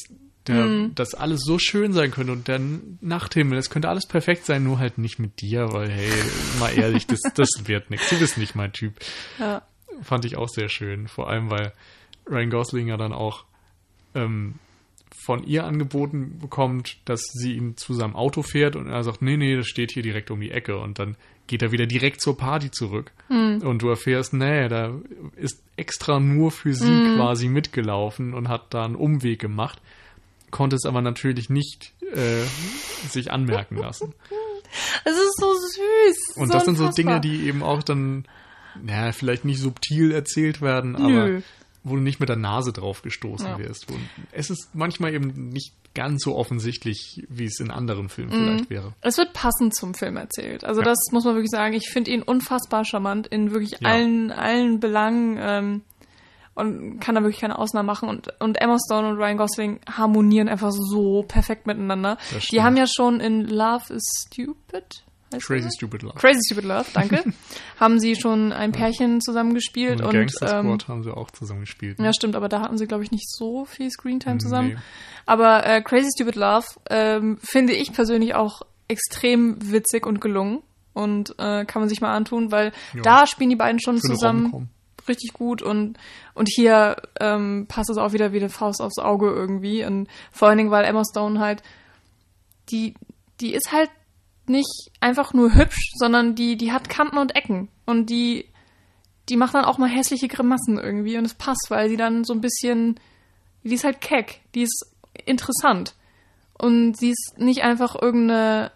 der, 0.47 0.65
mm. 0.65 0.95
dass 0.95 1.13
alles 1.13 1.41
so 1.43 1.59
schön 1.59 1.93
sein 1.93 2.11
könnte 2.11 2.31
und 2.31 2.47
der 2.47 2.59
Nachthimmel, 3.01 3.57
es 3.57 3.69
könnte 3.69 3.89
alles 3.89 4.05
perfekt 4.05 4.45
sein, 4.45 4.63
nur 4.63 4.79
halt 4.79 4.97
nicht 4.97 5.19
mit 5.19 5.41
dir, 5.41 5.71
weil 5.73 5.89
hey, 5.89 6.09
mal 6.59 6.77
ehrlich, 6.77 7.07
das, 7.07 7.21
das 7.35 7.49
wird 7.65 7.89
nichts. 7.89 8.09
Du 8.09 8.19
bist 8.19 8.37
nicht 8.37 8.55
mein 8.55 8.73
Typ. 8.73 8.93
Ja. 9.39 9.61
Fand 10.01 10.25
ich 10.25 10.37
auch 10.37 10.49
sehr 10.49 10.69
schön, 10.69 11.07
vor 11.07 11.29
allem 11.29 11.49
weil 11.49 11.73
Ryan 12.29 12.49
Gosling 12.49 12.87
ja 12.87 12.97
dann 12.97 13.13
auch 13.13 13.45
ähm, 14.13 14.55
von 15.27 15.43
ihr 15.43 15.65
angeboten 15.65 16.39
bekommt, 16.39 16.97
dass 17.05 17.21
sie 17.21 17.53
ihn 17.53 17.75
zu 17.75 17.93
seinem 17.93 18.15
Auto 18.15 18.43
fährt 18.43 18.75
und 18.75 18.87
er 18.87 19.03
sagt, 19.03 19.21
nee, 19.21 19.37
nee, 19.37 19.55
das 19.55 19.67
steht 19.67 19.91
hier 19.91 20.03
direkt 20.03 20.31
um 20.31 20.39
die 20.39 20.51
Ecke 20.51 20.77
und 20.77 20.99
dann 20.99 21.17
geht 21.47 21.61
er 21.61 21.71
wieder 21.71 21.85
direkt 21.85 22.21
zur 22.21 22.37
Party 22.37 22.71
zurück. 22.71 23.11
Mhm. 23.29 23.61
Und 23.63 23.81
du 23.81 23.89
erfährst, 23.89 24.33
nee, 24.33 24.67
da 24.67 24.93
ist 25.35 25.63
extra 25.75 26.19
nur 26.19 26.51
für 26.51 26.73
sie 26.73 26.89
mhm. 26.89 27.15
quasi 27.15 27.49
mitgelaufen 27.49 28.33
und 28.33 28.49
hat 28.49 28.73
da 28.73 28.85
einen 28.85 28.95
Umweg 28.95 29.39
gemacht, 29.39 29.81
konnte 30.51 30.75
es 30.75 30.85
aber 30.85 31.01
natürlich 31.01 31.49
nicht 31.49 31.93
äh, 32.13 32.43
sich 33.09 33.31
anmerken 33.31 33.77
lassen. 33.77 34.13
Es 35.05 35.13
ist 35.15 35.37
so 35.39 35.53
süß. 35.53 36.37
Und 36.37 36.47
so 36.47 36.53
das 36.53 36.65
sind 36.65 36.77
so 36.77 36.89
Dinge, 36.89 37.21
die 37.21 37.47
eben 37.47 37.63
auch 37.63 37.83
dann, 37.83 38.25
naja, 38.81 39.11
vielleicht 39.13 39.45
nicht 39.45 39.59
subtil 39.59 40.11
erzählt 40.11 40.61
werden, 40.61 40.95
aber 40.95 41.27
Nö 41.27 41.41
wo 41.89 41.95
du 41.95 42.01
nicht 42.01 42.19
mit 42.19 42.29
der 42.29 42.35
Nase 42.35 42.73
drauf 42.73 43.01
gestoßen 43.01 43.47
ja. 43.47 43.59
wirst. 43.59 43.87
Es 44.31 44.49
ist 44.49 44.69
manchmal 44.73 45.13
eben 45.13 45.49
nicht 45.49 45.73
ganz 45.93 46.23
so 46.23 46.35
offensichtlich, 46.35 47.25
wie 47.29 47.45
es 47.45 47.59
in 47.59 47.71
anderen 47.71 48.09
Filmen 48.09 48.31
mhm. 48.31 48.43
vielleicht 48.43 48.69
wäre. 48.69 48.93
Es 49.01 49.17
wird 49.17 49.33
passend 49.33 49.75
zum 49.75 49.93
Film 49.93 50.17
erzählt. 50.17 50.63
Also 50.63 50.81
ja. 50.81 50.85
das 50.85 50.97
muss 51.11 51.25
man 51.25 51.35
wirklich 51.35 51.51
sagen. 51.51 51.73
Ich 51.73 51.89
finde 51.89 52.11
ihn 52.11 52.21
unfassbar 52.21 52.85
charmant 52.85 53.27
in 53.27 53.51
wirklich 53.51 53.71
ja. 53.79 53.89
allen, 53.89 54.31
allen 54.31 54.79
Belangen 54.79 55.37
ähm, 55.39 55.81
und 56.57 56.99
kann 56.99 57.15
da 57.15 57.21
wirklich 57.21 57.39
keine 57.39 57.57
Ausnahme 57.57 57.85
machen. 57.85 58.09
Und, 58.09 58.29
und 58.39 58.59
Emma 58.59 58.77
Stone 58.83 59.09
und 59.09 59.17
Ryan 59.17 59.37
Gosling 59.37 59.79
harmonieren 59.89 60.49
einfach 60.49 60.71
so 60.71 61.23
perfekt 61.27 61.67
miteinander. 61.67 62.17
Die 62.51 62.61
haben 62.61 62.77
ja 62.77 62.85
schon 62.87 63.19
in 63.19 63.45
Love 63.45 63.93
is 63.93 64.03
Stupid 64.27 65.03
Crazy 65.31 65.69
Stupid 65.71 66.03
Love. 66.03 66.15
Crazy 66.15 66.39
Stupid 66.45 66.63
Love, 66.63 66.85
danke. 66.93 67.23
haben 67.79 67.99
sie 67.99 68.15
schon 68.15 68.53
ein 68.53 68.71
Pärchen 68.71 69.19
zusammengespielt. 69.19 69.99
Und, 69.99 70.07
und 70.07 70.13
Gangster 70.13 70.47
Squad 70.47 70.83
ähm, 70.83 70.87
haben 70.87 71.03
sie 71.03 71.11
auch 71.11 71.31
zusammengespielt. 71.31 71.99
Ne? 71.99 72.05
Ja, 72.05 72.13
stimmt, 72.13 72.35
aber 72.35 72.47
da 72.47 72.61
hatten 72.61 72.77
sie, 72.77 72.87
glaube 72.87 73.03
ich, 73.03 73.11
nicht 73.11 73.29
so 73.29 73.65
viel 73.65 73.91
Screentime 73.91 74.37
zusammen. 74.37 74.69
Nee. 74.69 74.77
Aber 75.25 75.65
äh, 75.65 75.81
Crazy 75.81 76.09
Stupid 76.15 76.35
Love 76.35 76.65
ähm, 76.89 77.37
finde 77.41 77.73
ich 77.73 77.91
persönlich 77.91 78.35
auch 78.35 78.61
extrem 78.87 79.57
witzig 79.71 80.05
und 80.05 80.21
gelungen. 80.21 80.63
Und 80.93 81.35
äh, 81.37 81.65
kann 81.65 81.81
man 81.81 81.89
sich 81.89 82.01
mal 82.01 82.15
antun, 82.15 82.51
weil 82.51 82.71
ja. 82.95 83.01
da 83.03 83.27
spielen 83.27 83.49
die 83.49 83.55
beiden 83.55 83.79
schon 83.79 83.99
zusammen 83.99 84.69
richtig 85.07 85.33
gut 85.33 85.61
und, 85.61 85.97
und 86.33 86.49
hier 86.53 86.97
ähm, 87.19 87.65
passt 87.67 87.89
es 87.89 87.97
auch 87.97 88.13
wieder 88.13 88.33
wie 88.33 88.39
eine 88.39 88.49
Faust 88.49 88.81
aufs 88.81 88.99
Auge 88.99 89.29
irgendwie. 89.29 89.85
Und 89.85 90.07
vor 90.31 90.47
allen 90.47 90.57
Dingen, 90.57 90.71
weil 90.71 90.85
Emma 90.85 91.03
Stone 91.09 91.39
halt, 91.39 91.63
die, 92.69 92.93
die 93.39 93.53
ist 93.53 93.71
halt 93.71 93.89
nicht 94.47 94.91
einfach 94.99 95.33
nur 95.33 95.53
hübsch, 95.53 95.91
sondern 95.95 96.35
die, 96.35 96.57
die 96.57 96.71
hat 96.71 96.89
Kanten 96.89 97.17
und 97.17 97.35
Ecken. 97.35 97.69
Und 97.85 98.09
die, 98.09 98.45
die 99.29 99.37
macht 99.37 99.53
dann 99.53 99.65
auch 99.65 99.77
mal 99.77 99.89
hässliche 99.89 100.27
Grimassen 100.27 100.77
irgendwie. 100.77 101.17
Und 101.17 101.25
es 101.25 101.33
passt, 101.33 101.67
weil 101.69 101.89
sie 101.89 101.97
dann 101.97 102.23
so 102.23 102.33
ein 102.33 102.41
bisschen, 102.41 102.99
die 103.63 103.75
ist 103.75 103.83
halt 103.83 104.01
keck. 104.01 104.41
Die 104.55 104.63
ist 104.63 104.85
interessant. 105.25 105.95
Und 106.57 106.97
sie 106.97 107.11
ist 107.11 107.35
nicht 107.37 107.63
einfach 107.63 107.95
irgendeine 108.01 108.71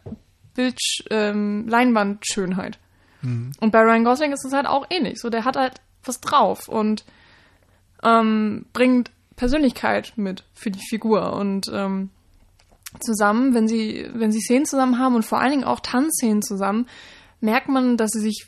Bild, 0.54 0.78
ähm, 1.10 1.68
Leinwandschönheit. 1.68 2.78
Mhm. 3.22 3.54
Und 3.60 3.72
bei 3.72 3.80
Ryan 3.80 4.04
Gosling 4.04 4.34
ist 4.34 4.46
es 4.46 4.54
halt 4.54 4.68
auch 4.68 4.86
ähnlich. 4.90 5.20
So, 5.20 5.30
der 5.30 5.46
hat 5.46 5.56
halt 5.56 5.82
was 6.04 6.22
drauf 6.22 6.68
und 6.68 7.06
ähm, 8.04 8.66
bringt 8.74 9.12
Persönlichkeit 9.36 10.14
mit 10.18 10.44
für 10.54 10.72
die 10.72 10.86
Figur. 10.88 11.34
Und 11.34 11.72
ähm, 11.74 12.10
zusammen, 13.00 13.54
wenn 13.54 13.68
sie, 13.68 14.10
wenn 14.14 14.32
sie 14.32 14.42
Szenen 14.42 14.66
zusammen 14.66 15.00
haben 15.00 15.16
und 15.16 15.26
vor 15.26 15.40
allen 15.40 15.52
Dingen 15.52 15.64
auch 15.64 15.80
Tanzszenen 15.80 16.42
zusammen, 16.42 16.88
merkt 17.40 17.70
man, 17.70 17.98
dass 17.98 18.12
sie 18.12 18.20
sich 18.20 18.48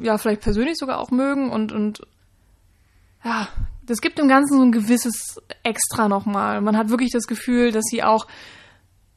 ja 0.00 0.16
vielleicht 0.18 0.40
persönlich 0.40 0.76
sogar 0.78 0.98
auch 0.98 1.10
mögen 1.10 1.50
und, 1.50 1.72
und 1.72 2.00
ja, 3.22 3.48
das 3.84 4.00
gibt 4.00 4.18
dem 4.18 4.28
Ganzen 4.28 4.56
so 4.56 4.62
ein 4.62 4.72
gewisses 4.72 5.40
Extra 5.62 6.08
nochmal. 6.08 6.60
Man 6.60 6.76
hat 6.76 6.88
wirklich 6.88 7.10
das 7.10 7.26
Gefühl, 7.26 7.72
dass 7.72 7.84
sie 7.90 8.02
auch 8.02 8.26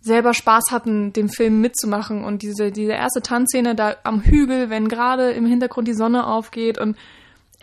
selber 0.01 0.34
Spaß 0.34 0.65
hatten, 0.71 1.13
dem 1.13 1.29
Film 1.29 1.61
mitzumachen 1.61 2.25
und 2.25 2.41
diese, 2.41 2.71
diese 2.71 2.91
erste 2.91 3.21
Tanzszene 3.21 3.75
da 3.75 3.95
am 4.03 4.21
Hügel, 4.21 4.69
wenn 4.69 4.89
gerade 4.89 5.31
im 5.31 5.45
Hintergrund 5.45 5.88
die 5.88 5.93
Sonne 5.93 6.27
aufgeht 6.27 6.77
und 6.77 6.97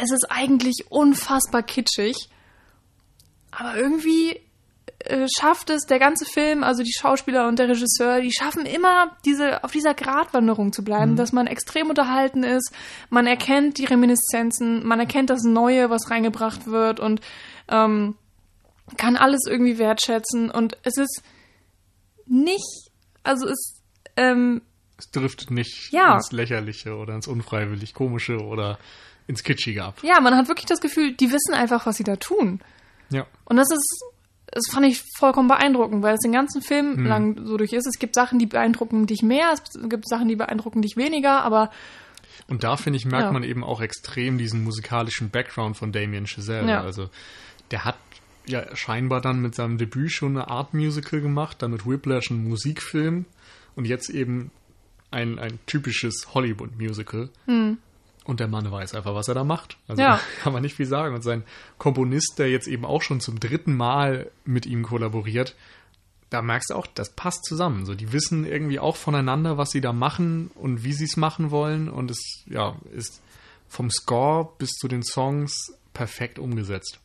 es 0.00 0.10
ist 0.10 0.26
eigentlich 0.28 0.86
unfassbar 0.88 1.62
kitschig. 1.62 2.28
Aber 3.50 3.76
irgendwie 3.76 4.40
äh, 5.00 5.26
schafft 5.38 5.70
es 5.70 5.86
der 5.86 5.98
ganze 5.98 6.24
Film, 6.24 6.62
also 6.62 6.82
die 6.82 6.92
Schauspieler 6.92 7.48
und 7.48 7.58
der 7.58 7.68
Regisseur, 7.68 8.20
die 8.20 8.32
schaffen 8.32 8.66
immer 8.66 9.16
diese 9.24 9.64
auf 9.64 9.72
dieser 9.72 9.94
Gratwanderung 9.94 10.72
zu 10.72 10.84
bleiben, 10.84 11.12
mhm. 11.12 11.16
dass 11.16 11.32
man 11.32 11.46
extrem 11.46 11.88
unterhalten 11.88 12.42
ist, 12.42 12.72
man 13.08 13.26
erkennt 13.26 13.78
die 13.78 13.86
Reminiszenzen, 13.86 14.86
man 14.86 15.00
erkennt 15.00 15.30
das 15.30 15.42
Neue, 15.42 15.90
was 15.90 16.10
reingebracht 16.10 16.66
wird 16.66 17.00
und 17.00 17.20
ähm, 17.68 18.16
kann 18.96 19.16
alles 19.16 19.46
irgendwie 19.46 19.78
wertschätzen 19.78 20.50
und 20.50 20.76
es 20.82 20.96
ist 20.96 21.22
nicht, 22.26 22.90
also 23.22 23.48
es 23.48 23.82
ähm, 24.16 24.62
es 24.98 25.10
driftet 25.10 25.50
nicht 25.50 25.92
ja. 25.92 26.14
ins 26.14 26.30
Lächerliche 26.30 26.94
oder 26.96 27.14
ins 27.14 27.26
Unfreiwillig 27.26 27.94
Komische 27.94 28.38
oder 28.38 28.78
ins 29.30 29.42
Kitschige 29.42 29.84
ab. 29.84 29.98
Ja, 30.02 30.20
man 30.20 30.36
hat 30.36 30.48
wirklich 30.48 30.66
das 30.66 30.80
Gefühl, 30.80 31.14
die 31.14 31.32
wissen 31.32 31.54
einfach, 31.54 31.86
was 31.86 31.96
sie 31.96 32.04
da 32.04 32.16
tun. 32.16 32.60
Ja. 33.10 33.26
Und 33.44 33.56
das 33.56 33.70
ist 33.70 34.04
das 34.52 34.64
fand 34.68 34.84
ich 34.84 35.02
vollkommen 35.16 35.48
beeindruckend, 35.48 36.02
weil 36.02 36.14
es 36.14 36.20
den 36.20 36.32
ganzen 36.32 36.60
Film 36.60 36.96
hm. 36.96 37.06
lang 37.06 37.46
so 37.46 37.56
durch 37.56 37.72
ist. 37.72 37.86
Es 37.86 37.98
gibt 37.98 38.14
Sachen, 38.14 38.38
die 38.38 38.46
beeindrucken 38.46 39.06
dich 39.06 39.22
mehr, 39.22 39.52
es 39.52 39.62
gibt 39.88 40.08
Sachen, 40.08 40.28
die 40.28 40.36
beeindrucken 40.36 40.82
dich 40.82 40.96
weniger, 40.96 41.42
aber 41.42 41.70
Und 42.48 42.64
da, 42.64 42.76
finde 42.76 42.96
ich, 42.96 43.04
merkt 43.04 43.26
Ja. 43.26 43.32
man 43.32 43.44
eben 43.44 43.62
auch 43.62 43.80
extrem 43.80 44.38
diesen 44.38 44.64
musikalischen 44.64 45.30
Background 45.30 45.76
von 45.76 45.92
Damien 45.92 46.26
Chazelle. 46.26 46.68
Ja. 46.68 46.80
Also, 46.80 47.10
der 47.70 47.84
hat 47.84 47.96
ja 48.46 48.74
scheinbar 48.74 49.20
dann 49.20 49.40
mit 49.40 49.54
seinem 49.54 49.78
Debüt 49.78 50.10
schon 50.10 50.36
eine 50.36 50.48
Art 50.48 50.74
Musical 50.74 51.20
gemacht, 51.20 51.62
dann 51.62 51.70
mit 51.70 51.86
Whiplash 51.86 52.32
einen 52.32 52.48
Musikfilm 52.48 53.26
und 53.76 53.84
jetzt 53.84 54.08
eben 54.10 54.50
ein, 55.12 55.38
ein 55.38 55.60
typisches 55.66 56.34
Hollywood-Musical. 56.34 57.28
Und 58.30 58.38
der 58.38 58.46
Mann 58.46 58.70
weiß 58.70 58.94
einfach, 58.94 59.12
was 59.16 59.26
er 59.26 59.34
da 59.34 59.42
macht. 59.42 59.76
Also 59.88 60.00
Ja. 60.00 60.20
kann 60.42 60.52
man 60.52 60.62
nicht 60.62 60.76
viel 60.76 60.86
sagen. 60.86 61.16
Und 61.16 61.22
sein 61.22 61.42
Komponist, 61.78 62.38
der 62.38 62.48
jetzt 62.48 62.68
eben 62.68 62.84
auch 62.84 63.02
schon 63.02 63.20
zum 63.20 63.40
dritten 63.40 63.76
Mal 63.76 64.30
mit 64.44 64.66
ihm 64.66 64.84
kollaboriert, 64.84 65.56
da 66.30 66.40
merkst 66.40 66.70
du 66.70 66.74
auch, 66.76 66.86
das 66.86 67.10
passt 67.10 67.44
zusammen. 67.44 67.86
So, 67.86 67.96
die 67.96 68.12
wissen 68.12 68.44
irgendwie 68.46 68.78
auch 68.78 68.94
voneinander, 68.94 69.58
was 69.58 69.72
sie 69.72 69.80
da 69.80 69.92
machen 69.92 70.52
und 70.54 70.84
wie 70.84 70.92
sie 70.92 71.06
es 71.06 71.16
machen 71.16 71.50
wollen. 71.50 71.88
Und 71.88 72.08
es 72.12 72.20
ja, 72.46 72.76
ist 72.92 73.20
vom 73.66 73.90
Score 73.90 74.48
bis 74.58 74.70
zu 74.74 74.86
den 74.86 75.02
Songs 75.02 75.74
perfekt 75.92 76.38
umgesetzt. 76.38 77.00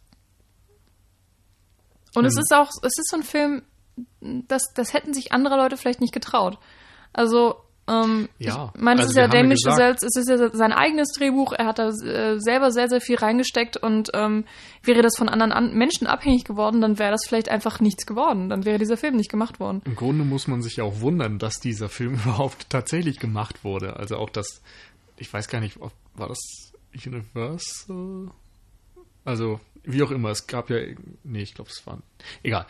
Und 2.13 2.25
es 2.25 2.35
Ähm. 2.35 2.41
ist 2.41 2.53
auch, 2.53 2.69
es 2.83 2.97
ist 2.99 3.09
so 3.09 3.17
ein 3.17 3.23
Film, 3.23 3.63
das, 4.19 4.73
das 4.75 4.93
hätten 4.93 5.15
sich 5.15 5.31
andere 5.31 5.57
Leute 5.57 5.75
vielleicht 5.75 6.01
nicht 6.01 6.13
getraut. 6.13 6.59
Also, 7.13 7.64
ähm, 7.87 8.29
Ja, 8.39 8.71
ich 8.75 8.81
meine, 8.81 9.01
es 9.01 9.07
also 9.07 9.11
ist 9.11 9.15
wir 9.15 9.23
ja 9.23 9.29
Damien 9.29 9.57
Chazelle, 9.57 9.95
es 9.95 10.15
ist 10.15 10.29
ja 10.29 10.49
sein 10.53 10.73
eigenes 10.73 11.11
Drehbuch, 11.11 11.53
er 11.53 11.67
hat 11.67 11.79
da 11.79 11.89
äh, 11.89 12.39
selber 12.39 12.71
sehr, 12.71 12.87
sehr 12.87 13.01
viel 13.01 13.17
reingesteckt 13.17 13.77
und 13.77 14.09
ähm, 14.13 14.45
wäre 14.83 15.01
das 15.01 15.17
von 15.17 15.29
anderen 15.29 15.51
an 15.51 15.73
Menschen 15.73 16.07
abhängig 16.07 16.45
geworden, 16.45 16.81
dann 16.81 16.97
wäre 16.97 17.11
das 17.11 17.25
vielleicht 17.27 17.49
einfach 17.49 17.79
nichts 17.79 18.05
geworden. 18.05 18.49
Dann 18.49 18.65
wäre 18.65 18.79
dieser 18.79 18.97
Film 18.97 19.15
nicht 19.15 19.29
gemacht 19.29 19.59
worden. 19.59 19.81
Im 19.85 19.95
Grunde 19.95 20.25
muss 20.25 20.47
man 20.47 20.61
sich 20.61 20.77
ja 20.77 20.83
auch 20.83 21.01
wundern, 21.01 21.39
dass 21.39 21.59
dieser 21.59 21.89
Film 21.89 22.13
überhaupt 22.25 22.69
tatsächlich 22.69 23.19
gemacht 23.19 23.63
wurde. 23.63 23.97
Also 23.97 24.17
auch 24.17 24.29
das, 24.29 24.61
ich 25.17 25.31
weiß 25.31 25.47
gar 25.47 25.61
nicht, 25.61 25.79
war 26.15 26.27
das 26.27 26.73
Universal? 27.05 28.31
Also, 29.23 29.59
wie 29.83 30.03
auch 30.03 30.11
immer, 30.11 30.29
es 30.29 30.47
gab 30.47 30.69
ja, 30.69 30.77
nee, 31.23 31.41
ich 31.41 31.55
glaube, 31.55 31.69
es 31.69 31.85
war, 31.85 31.99
egal. 32.43 32.65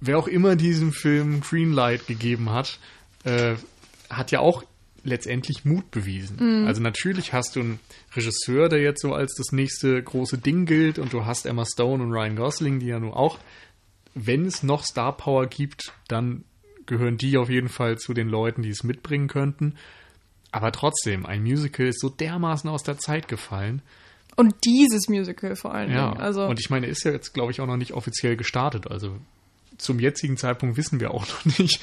Wer 0.00 0.18
auch 0.18 0.28
immer 0.28 0.56
diesem 0.56 0.92
Film 0.92 1.40
Greenlight 1.40 2.06
gegeben 2.06 2.50
hat, 2.50 2.78
äh, 3.24 3.54
hat 4.16 4.30
ja 4.30 4.40
auch 4.40 4.64
letztendlich 5.02 5.64
Mut 5.64 5.90
bewiesen. 5.90 6.66
Also 6.66 6.80
natürlich 6.80 7.34
hast 7.34 7.56
du 7.56 7.60
einen 7.60 7.80
Regisseur, 8.16 8.70
der 8.70 8.80
jetzt 8.80 9.02
so 9.02 9.12
als 9.12 9.34
das 9.36 9.52
nächste 9.52 10.02
große 10.02 10.38
Ding 10.38 10.64
gilt 10.64 10.98
und 10.98 11.12
du 11.12 11.26
hast 11.26 11.44
Emma 11.44 11.64
Stone 11.66 12.02
und 12.02 12.10
Ryan 12.12 12.36
Gosling, 12.36 12.80
die 12.80 12.86
ja 12.86 12.98
nun 12.98 13.12
auch 13.12 13.38
wenn 14.14 14.46
es 14.46 14.62
noch 14.62 14.84
Star 14.84 15.16
Power 15.16 15.46
gibt, 15.46 15.92
dann 16.08 16.44
gehören 16.86 17.16
die 17.16 17.36
auf 17.36 17.50
jeden 17.50 17.68
Fall 17.68 17.98
zu 17.98 18.14
den 18.14 18.28
Leuten, 18.28 18.62
die 18.62 18.70
es 18.70 18.84
mitbringen 18.84 19.28
könnten. 19.28 19.74
Aber 20.52 20.70
trotzdem, 20.70 21.26
ein 21.26 21.42
Musical 21.42 21.86
ist 21.86 22.00
so 22.00 22.08
dermaßen 22.08 22.70
aus 22.70 22.84
der 22.84 22.98
Zeit 22.98 23.26
gefallen. 23.26 23.82
Und 24.36 24.54
dieses 24.64 25.08
Musical 25.08 25.56
vor 25.56 25.74
allen 25.74 25.90
Ja, 25.90 26.10
Dingen. 26.10 26.20
Also, 26.20 26.46
und 26.46 26.60
ich 26.60 26.70
meine, 26.70 26.86
er 26.86 26.92
ist 26.92 27.04
ja 27.04 27.12
jetzt, 27.12 27.34
glaube 27.34 27.50
ich, 27.50 27.60
auch 27.60 27.66
noch 27.66 27.76
nicht 27.76 27.92
offiziell 27.92 28.36
gestartet. 28.36 28.88
Also 28.88 29.16
zum 29.84 30.00
jetzigen 30.00 30.36
Zeitpunkt 30.36 30.76
wissen 30.76 31.00
wir 31.00 31.12
auch 31.12 31.26
noch 31.46 31.58
nicht, 31.58 31.80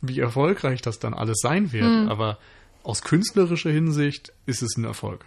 wie 0.00 0.20
erfolgreich 0.20 0.82
das 0.82 0.98
dann 0.98 1.14
alles 1.14 1.38
sein 1.40 1.72
wird. 1.72 1.84
Hm. 1.84 2.08
Aber 2.08 2.38
aus 2.82 3.02
künstlerischer 3.02 3.70
Hinsicht 3.70 4.32
ist 4.46 4.62
es 4.62 4.76
ein 4.76 4.84
Erfolg. 4.84 5.24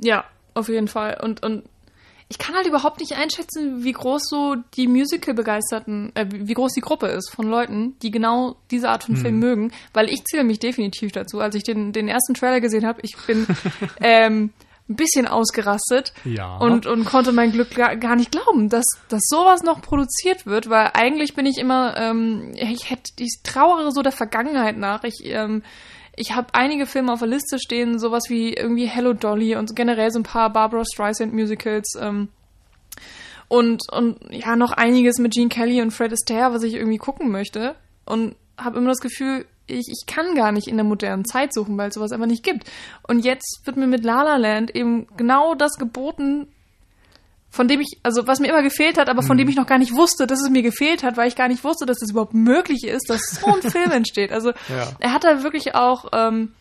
Ja, 0.00 0.24
auf 0.54 0.68
jeden 0.68 0.88
Fall. 0.88 1.18
Und, 1.22 1.42
und 1.42 1.64
ich 2.28 2.38
kann 2.38 2.56
halt 2.56 2.66
überhaupt 2.66 3.00
nicht 3.00 3.12
einschätzen, 3.12 3.84
wie 3.84 3.92
groß 3.92 4.22
so 4.28 4.56
die 4.74 4.88
Musical-Begeisterten, 4.88 6.10
äh, 6.14 6.26
wie 6.28 6.54
groß 6.54 6.72
die 6.72 6.80
Gruppe 6.80 7.06
ist 7.06 7.30
von 7.30 7.48
Leuten, 7.48 7.96
die 8.02 8.10
genau 8.10 8.56
diese 8.70 8.88
Art 8.90 9.04
von 9.04 9.14
Hm. 9.14 9.22
Film 9.22 9.38
mögen, 9.38 9.72
weil 9.92 10.08
ich 10.10 10.24
zähle 10.24 10.44
mich 10.44 10.58
definitiv 10.58 11.12
dazu. 11.12 11.40
Als 11.40 11.54
ich 11.54 11.62
den, 11.62 11.92
den 11.92 12.08
ersten 12.08 12.34
Trailer 12.34 12.60
gesehen 12.60 12.84
habe, 12.84 13.00
ich 13.02 13.16
bin 13.26 13.46
ähm, 14.00 14.50
ein 14.88 14.94
bisschen 14.96 15.26
ausgerastet 15.26 16.12
Ja. 16.24 16.58
und, 16.58 16.86
und 16.86 17.04
konnte 17.04 17.32
mein 17.32 17.50
Glück 17.52 17.74
gar, 17.74 17.96
gar 17.96 18.14
nicht 18.14 18.30
glauben, 18.30 18.68
dass, 18.68 18.84
dass 19.08 19.22
sowas 19.26 19.62
noch 19.62 19.82
produziert 19.82 20.46
wird, 20.46 20.70
weil 20.70 20.90
eigentlich 20.94 21.34
bin 21.34 21.44
ich 21.46 21.58
immer, 21.58 21.96
ähm, 21.96 22.52
ich 22.54 22.88
hätte, 22.90 23.10
ich 23.18 23.40
trauere 23.42 23.90
so 23.90 24.02
der 24.02 24.12
Vergangenheit 24.12 24.76
nach. 24.76 25.02
Ich, 25.02 25.24
ähm, 25.24 25.62
ich 26.14 26.34
habe 26.34 26.48
einige 26.52 26.86
Filme 26.86 27.12
auf 27.12 27.18
der 27.18 27.28
Liste 27.28 27.58
stehen, 27.58 27.98
sowas 27.98 28.24
wie 28.28 28.54
irgendwie 28.54 28.86
Hello 28.86 29.12
Dolly 29.12 29.56
und 29.56 29.74
generell 29.74 30.10
so 30.10 30.20
ein 30.20 30.24
paar 30.24 30.50
Barbara 30.52 30.84
Streisand 30.84 31.34
Musicals. 31.34 31.94
Ähm, 32.00 32.28
und, 33.48 33.82
und 33.92 34.18
ja, 34.30 34.56
noch 34.56 34.72
einiges 34.72 35.18
mit 35.18 35.32
Gene 35.34 35.48
Kelly 35.48 35.82
und 35.82 35.90
Fred 35.92 36.12
Astaire, 36.12 36.52
was 36.52 36.62
ich 36.62 36.74
irgendwie 36.74 36.98
gucken 36.98 37.30
möchte. 37.30 37.74
Und 38.04 38.34
habe 38.56 38.78
immer 38.78 38.88
das 38.88 39.00
Gefühl, 39.00 39.46
ich, 39.66 39.88
ich 39.88 40.04
kann 40.06 40.34
gar 40.34 40.52
nicht 40.52 40.68
in 40.68 40.76
der 40.76 40.84
modernen 40.84 41.24
Zeit 41.24 41.52
suchen, 41.52 41.76
weil 41.78 41.88
es 41.88 41.94
sowas 41.94 42.12
einfach 42.12 42.26
nicht 42.26 42.42
gibt. 42.44 42.64
Und 43.06 43.24
jetzt 43.24 43.62
wird 43.64 43.76
mir 43.76 43.86
mit 43.86 44.04
La 44.04 44.22
La 44.22 44.36
Land 44.36 44.74
eben 44.74 45.06
genau 45.16 45.54
das 45.54 45.76
geboten, 45.78 46.48
von 47.50 47.68
dem 47.68 47.80
ich, 47.80 47.98
also 48.02 48.26
was 48.26 48.38
mir 48.40 48.48
immer 48.48 48.62
gefehlt 48.62 48.98
hat, 48.98 49.08
aber 49.08 49.22
von 49.22 49.38
dem 49.38 49.48
ich 49.48 49.56
noch 49.56 49.66
gar 49.66 49.78
nicht 49.78 49.94
wusste, 49.94 50.26
dass 50.26 50.42
es 50.42 50.50
mir 50.50 50.62
gefehlt 50.62 51.02
hat, 51.02 51.16
weil 51.16 51.28
ich 51.28 51.36
gar 51.36 51.48
nicht 51.48 51.64
wusste, 51.64 51.86
dass 51.86 52.02
es 52.02 52.10
überhaupt 52.10 52.34
möglich 52.34 52.84
ist, 52.84 53.08
dass 53.08 53.20
so 53.40 53.46
ein 53.46 53.62
Film 53.70 53.90
entsteht. 53.92 54.30
Also 54.30 54.50
Ja. 54.68 54.92
er 54.98 55.12
hat 55.12 55.24
da 55.24 55.42
wirklich 55.42 55.74
auch, 55.74 56.06
ähm, 56.12 56.52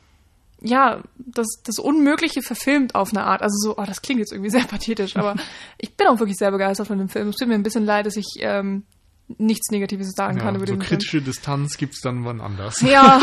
ja, 0.61 1.01
das, 1.17 1.47
das 1.65 1.79
Unmögliche 1.79 2.41
verfilmt 2.41 2.95
auf 2.95 3.09
eine 3.13 3.25
Art. 3.25 3.41
Also 3.41 3.55
so, 3.57 3.77
oh, 3.77 3.83
das 3.85 4.01
klingt 4.01 4.19
jetzt 4.19 4.31
irgendwie 4.31 4.49
sehr 4.57 4.63
pathetisch, 4.63 5.17
aber 5.17 5.35
ich 5.77 5.95
bin 5.97 6.07
auch 6.07 6.19
wirklich 6.19 6.37
sehr 6.37 6.51
begeistert 6.51 6.87
von 6.87 6.97
dem 6.97 7.09
Film. 7.09 7.29
Es 7.29 7.35
tut 7.35 7.47
mir 7.49 7.55
ein 7.55 7.63
bisschen 7.63 7.85
leid, 7.85 8.05
dass 8.05 8.15
ich 8.15 8.37
ähm, 8.39 8.83
nichts 9.27 9.71
Negatives 9.71 10.11
sagen 10.15 10.37
kann 10.37 10.53
Ja, 10.53 10.57
über 10.57 10.67
so 10.67 10.73
den 10.73 10.81
Film. 10.81 10.87
kritische 10.87 11.21
Distanz 11.21 11.77
gibt's 11.77 12.01
dann 12.01 12.25
wann 12.25 12.41
anders. 12.41 12.81
Ja. 12.81 13.19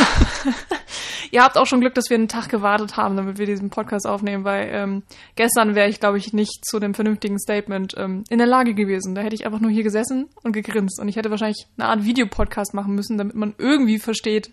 Ihr 1.30 1.42
habt 1.42 1.56
auch 1.56 1.66
schon 1.66 1.80
Glück, 1.80 1.94
dass 1.94 2.10
wir 2.10 2.16
einen 2.16 2.28
Tag 2.28 2.48
gewartet 2.48 2.96
haben, 2.96 3.16
damit 3.16 3.38
wir 3.38 3.46
diesen 3.46 3.70
Podcast 3.70 4.06
aufnehmen, 4.06 4.44
weil 4.44 4.68
ähm, 4.72 5.02
gestern 5.36 5.74
wäre 5.74 5.88
ich, 5.88 6.00
glaube 6.00 6.18
ich, 6.18 6.32
nicht 6.32 6.64
zu 6.66 6.76
einem 6.76 6.94
vernünftigen 6.94 7.38
Statement 7.38 7.94
ähm, 7.96 8.24
in 8.28 8.38
der 8.38 8.46
Lage 8.46 8.74
gewesen. 8.74 9.14
Da 9.14 9.22
hätte 9.22 9.34
ich 9.34 9.46
einfach 9.46 9.60
nur 9.60 9.70
hier 9.70 9.84
gesessen 9.84 10.28
und 10.42 10.52
gegrinst. 10.52 11.00
Und 11.00 11.08
ich 11.08 11.16
hätte 11.16 11.30
wahrscheinlich 11.30 11.66
eine 11.78 11.88
Art 11.88 12.04
Videopodcast 12.04 12.74
machen 12.74 12.94
müssen, 12.94 13.16
damit 13.16 13.34
man 13.36 13.54
irgendwie 13.58 13.98
versteht, 13.98 14.50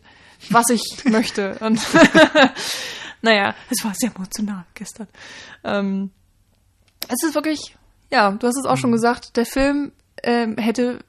was 0.51 0.69
ich 0.69 0.83
möchte. 1.05 1.57
Und 1.59 1.81
naja, 3.21 3.55
es 3.69 3.83
war 3.83 3.93
sehr 3.95 4.11
emotional 4.15 4.65
gestern. 4.75 5.07
Ähm, 5.63 6.11
es 7.07 7.23
ist 7.27 7.35
wirklich, 7.35 7.75
ja, 8.11 8.31
du 8.31 8.47
hast 8.47 8.57
es 8.57 8.65
auch 8.65 8.77
schon 8.77 8.91
gesagt, 8.91 9.35
der 9.35 9.45
Film 9.45 9.91
ähm, 10.23 10.57
hätte, 10.57 10.99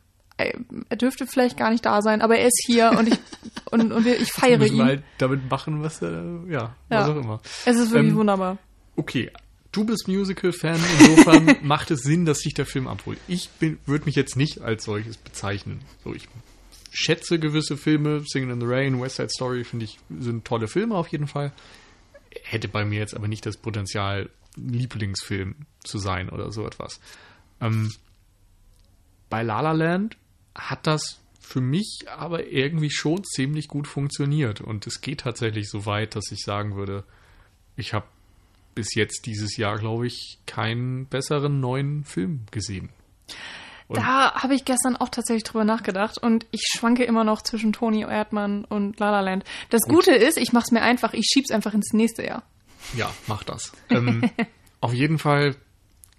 er 0.89 0.97
dürfte 0.97 1.27
vielleicht 1.27 1.57
gar 1.57 1.71
nicht 1.71 1.85
da 1.85 2.03
sein, 2.03 2.23
aber 2.23 2.37
er 2.39 2.47
ist 2.47 2.63
hier 2.67 2.91
und 2.99 3.09
ich, 3.09 3.19
und, 3.71 3.93
und 3.93 4.07
ich 4.07 4.33
feiere 4.33 4.63
ihn. 4.67 4.83
halt 4.83 5.03
damit 5.19 5.49
machen, 5.51 5.83
was, 5.83 6.01
äh, 6.03 6.07
ja, 6.49 6.75
was 6.89 7.07
Ja. 7.07 7.13
auch 7.13 7.17
immer. 7.17 7.41
Es 7.65 7.77
ist 7.77 7.91
wirklich 7.93 8.13
Ähm, 8.13 8.17
wunderbar. 8.19 8.59
Okay, 8.97 9.31
du 9.73 9.85
bist 9.85 10.09
Musical-Fan, 10.09 10.79
insofern 11.01 11.57
macht 11.63 11.91
es 11.91 12.03
Sinn, 12.03 12.25
dass 12.25 12.41
sich 12.41 12.55
der 12.55 12.67
Film 12.67 12.87
abholt. 12.89 13.19
Ich 13.29 13.49
würde 13.87 14.05
mich 14.05 14.15
jetzt 14.17 14.37
nicht 14.37 14.61
als 14.61 14.85
solches 14.85 15.17
bezeichnen. 15.17 15.81
So, 16.05 16.15
ich 16.15 16.29
schätze 16.93 17.39
gewisse 17.39 17.77
Filme, 17.77 18.23
Singing 18.27 18.51
in 18.51 18.61
the 18.61 18.67
Rain, 18.67 19.01
West 19.01 19.17
Side 19.17 19.31
Story, 19.31 19.65
finde 19.65 19.85
ich, 19.85 19.99
sind 20.19 20.45
tolle 20.45 20.67
Filme 20.69 20.95
auf 20.97 21.09
jeden 21.09 21.29
Fall. 21.29 21.53
Hätte 22.43 22.69
bei 22.69 22.85
mir 22.85 22.99
jetzt 22.99 23.15
aber 23.15 23.29
nicht 23.29 23.47
das 23.47 23.57
Potenzial, 23.57 24.29
Lieblingsfilm 24.57 25.55
zu 25.85 25.99
sein 25.99 26.29
oder 26.29 26.51
so 26.53 26.67
etwas. 26.67 27.01
Ähm, 27.61 27.91
bei 29.29 29.43
La 29.45 29.61
La 29.61 29.73
Land 29.73 30.17
hat 30.69 30.87
das 30.87 31.21
für 31.41 31.61
mich 31.61 32.05
aber 32.17 32.47
irgendwie 32.47 32.91
schon 32.91 33.25
ziemlich 33.25 33.69
gut 33.69 33.89
funktioniert. 33.89 34.61
Und 34.61 34.87
es 34.87 35.01
geht 35.01 35.21
tatsächlich 35.21 35.69
so 35.69 35.85
weit, 35.85 36.15
dass 36.15 36.31
ich 36.31 36.45
sagen 36.45 36.77
würde, 36.77 37.05
ich 37.77 37.93
habe 37.93 38.07
bis 38.75 38.95
jetzt 38.95 39.27
dieses 39.27 39.57
Jahr, 39.57 39.79
glaube 39.79 40.07
ich, 40.07 40.39
keinen 40.47 41.07
besseren 41.07 41.59
neuen 41.61 42.05
Film 42.05 42.47
gesehen. 42.51 42.91
Und 43.89 43.99
Da 43.99 44.35
habe 44.35 44.55
ich 44.55 44.65
gestern 44.65 44.97
auch 44.97 45.09
tatsächlich 45.09 45.43
drüber 45.43 45.65
nachgedacht 45.65 46.19
und 46.19 46.47
ich 46.53 46.63
schwanke 46.73 47.03
immer 47.03 47.25
noch 47.25 47.43
zwischen 47.43 47.73
Toni 47.73 48.03
Erdmann 48.03 48.65
und 48.65 49.01
La 49.01 49.11
La 49.11 49.21
Land. 49.21 49.43
Das 49.71 49.83
Gut. 49.83 50.07
Gute 50.07 50.13
ist, 50.13 50.39
ich 50.39 50.53
mache 50.53 50.67
es 50.67 50.71
mir 50.71 50.83
einfach, 50.83 51.13
ich 51.13 51.27
schieb's 51.27 51.51
einfach 51.51 51.75
ins 51.75 51.93
nächste 51.93 52.25
Jahr. 52.25 52.45
ja, 52.97 53.11
mach 53.27 53.43
das. 53.43 53.73
ähm, 53.89 54.31
auf 54.81 54.93
jeden 54.93 55.19
Fall 55.19 55.57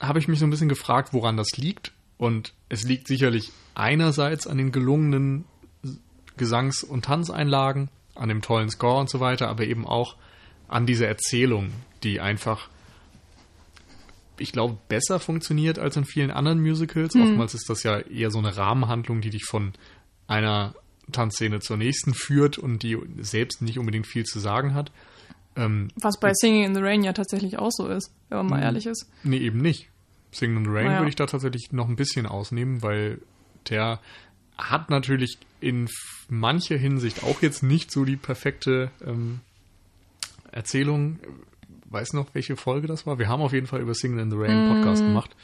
habe 0.01 0.19
ich 0.19 0.27
mich 0.27 0.39
so 0.39 0.45
ein 0.45 0.49
bisschen 0.49 0.67
gefragt, 0.67 1.13
woran 1.13 1.37
das 1.37 1.51
liegt. 1.55 1.93
Und 2.21 2.53
es 2.69 2.83
liegt 2.83 3.07
sicherlich 3.07 3.51
einerseits 3.73 4.45
an 4.45 4.59
den 4.59 4.71
gelungenen 4.71 5.45
Gesangs- 6.37 6.83
und 6.83 7.05
Tanzeinlagen, 7.05 7.89
an 8.13 8.29
dem 8.29 8.43
tollen 8.43 8.69
Score 8.69 8.99
und 8.99 9.09
so 9.09 9.19
weiter, 9.19 9.47
aber 9.49 9.63
eben 9.65 9.87
auch 9.87 10.17
an 10.67 10.85
dieser 10.85 11.07
Erzählung, 11.07 11.71
die 12.03 12.19
einfach, 12.19 12.69
ich 14.37 14.51
glaube, 14.51 14.77
besser 14.87 15.19
funktioniert 15.19 15.79
als 15.79 15.97
in 15.97 16.05
vielen 16.05 16.29
anderen 16.29 16.61
Musicals. 16.61 17.15
Oftmals 17.15 17.55
ist 17.55 17.67
das 17.71 17.81
ja 17.81 17.97
eher 17.97 18.29
so 18.29 18.37
eine 18.37 18.55
Rahmenhandlung, 18.55 19.21
die 19.21 19.31
dich 19.31 19.45
von 19.45 19.73
einer 20.27 20.75
Tanzszene 21.11 21.59
zur 21.59 21.77
nächsten 21.77 22.13
führt 22.13 22.59
und 22.59 22.83
die 22.83 22.99
selbst 23.19 23.63
nicht 23.63 23.79
unbedingt 23.79 24.05
viel 24.05 24.25
zu 24.25 24.39
sagen 24.39 24.75
hat. 24.75 24.91
Ähm, 25.55 25.87
Was 25.95 26.19
bei 26.19 26.33
Singing 26.35 26.65
in 26.65 26.75
the 26.75 26.81
Rain 26.81 27.03
ja 27.03 27.13
tatsächlich 27.13 27.57
auch 27.57 27.71
so 27.71 27.87
ist, 27.87 28.13
wenn 28.29 28.37
man 28.37 28.47
mal 28.47 28.57
Mhm. 28.57 28.63
ehrlich 28.63 28.85
ist. 28.85 29.09
Nee, 29.23 29.39
eben 29.39 29.57
nicht. 29.57 29.89
Sing 30.31 30.55
in 30.55 30.63
the 30.65 30.69
Rain 30.71 30.85
ja. 30.87 30.97
würde 30.99 31.09
ich 31.09 31.15
da 31.15 31.25
tatsächlich 31.25 31.71
noch 31.71 31.87
ein 31.89 31.95
bisschen 31.95 32.25
ausnehmen, 32.25 32.81
weil 32.81 33.19
der 33.69 33.99
hat 34.57 34.89
natürlich 34.89 35.37
in 35.59 35.89
mancher 36.29 36.77
Hinsicht 36.77 37.23
auch 37.23 37.41
jetzt 37.41 37.63
nicht 37.63 37.91
so 37.91 38.05
die 38.05 38.15
perfekte 38.17 38.91
ähm, 39.05 39.41
Erzählung. 40.51 41.19
weiß 41.89 42.13
noch, 42.13 42.27
welche 42.33 42.55
Folge 42.55 42.87
das 42.87 43.05
war. 43.05 43.19
Wir 43.19 43.27
haben 43.27 43.41
auf 43.41 43.53
jeden 43.53 43.67
Fall 43.67 43.81
über 43.81 43.93
Singing 43.93 44.19
in 44.19 44.31
the 44.31 44.37
Rain 44.37 44.69
Podcast 44.69 45.03
gemacht. 45.03 45.35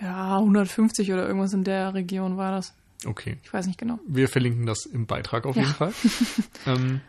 Ja, 0.00 0.36
150 0.38 1.12
oder 1.12 1.26
irgendwas 1.26 1.52
in 1.52 1.64
der 1.64 1.92
Region 1.94 2.36
war 2.36 2.52
das. 2.52 2.72
Okay. 3.04 3.36
Ich 3.42 3.52
weiß 3.52 3.66
nicht 3.66 3.78
genau. 3.78 3.98
Wir 4.06 4.28
verlinken 4.28 4.64
das 4.66 4.86
im 4.86 5.06
Beitrag 5.06 5.44
auf 5.46 5.56
Ja. 5.56 5.62
jeden 5.62 5.74
Fall. 5.74 5.92
ähm, 6.66 7.00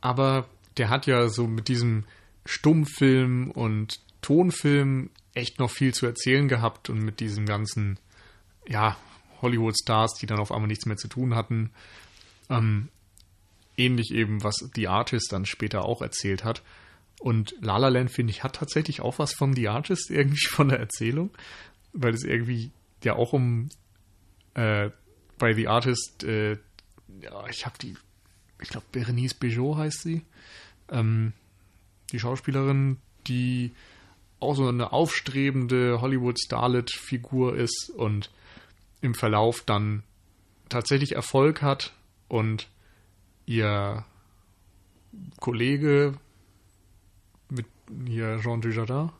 aber 0.00 0.46
der 0.76 0.90
hat 0.90 1.06
ja 1.06 1.28
so 1.28 1.46
mit 1.46 1.68
diesem 1.68 2.04
Stummfilm 2.44 3.50
und 3.50 4.00
Tonfilm 4.22 5.10
echt 5.34 5.58
noch 5.58 5.70
viel 5.70 5.92
zu 5.92 6.06
erzählen 6.06 6.48
gehabt 6.48 6.88
und 6.88 7.00
mit 7.00 7.20
diesen 7.20 7.46
ganzen, 7.46 7.98
ja, 8.66 8.96
Hollywood-Stars, 9.42 10.14
die 10.14 10.26
dann 10.26 10.38
auf 10.38 10.52
einmal 10.52 10.68
nichts 10.68 10.86
mehr 10.86 10.96
zu 10.96 11.08
tun 11.08 11.34
hatten. 11.34 11.70
Ähm, 12.48 12.88
ähnlich 13.76 14.12
eben, 14.12 14.42
was 14.44 14.54
The 14.74 14.88
Artist 14.88 15.32
dann 15.32 15.46
später 15.46 15.84
auch 15.84 16.00
erzählt 16.00 16.44
hat. 16.44 16.62
Und 17.18 17.54
La 17.60 17.76
La 17.76 17.88
Land, 17.88 18.12
finde 18.12 18.30
ich, 18.30 18.42
hat 18.42 18.56
tatsächlich 18.56 19.00
auch 19.00 19.18
was 19.18 19.32
von 19.32 19.54
The 19.54 19.68
Artist 19.68 20.10
irgendwie 20.10 20.46
von 20.50 20.68
der 20.68 20.78
Erzählung, 20.78 21.30
weil 21.92 22.14
es 22.14 22.24
irgendwie 22.24 22.70
ja 23.04 23.14
auch 23.14 23.32
um 23.32 23.68
äh, 24.54 24.90
bei 25.38 25.54
The 25.54 25.68
Artist, 25.68 26.24
äh, 26.24 26.52
ja, 27.20 27.46
ich 27.48 27.66
habe 27.66 27.76
die, 27.78 27.96
ich 28.60 28.68
glaube, 28.68 28.86
Berenice 28.92 29.34
Bejo 29.34 29.76
heißt 29.76 30.02
sie, 30.02 30.22
ähm, 30.90 31.32
die 32.12 32.20
Schauspielerin, 32.20 32.98
die 33.26 33.72
auch 34.42 34.54
so 34.54 34.66
eine 34.66 34.92
aufstrebende 34.92 36.00
Hollywood-Starlet-Figur 36.00 37.56
ist 37.56 37.90
und 37.96 38.30
im 39.00 39.14
Verlauf 39.14 39.62
dann 39.64 40.02
tatsächlich 40.68 41.12
Erfolg 41.12 41.62
hat 41.62 41.92
und 42.28 42.68
ihr 43.46 44.04
Kollege 45.40 46.14
mit 47.50 47.66
hier 48.06 48.40
Jean 48.42 48.60
Dujardin, 48.60 49.10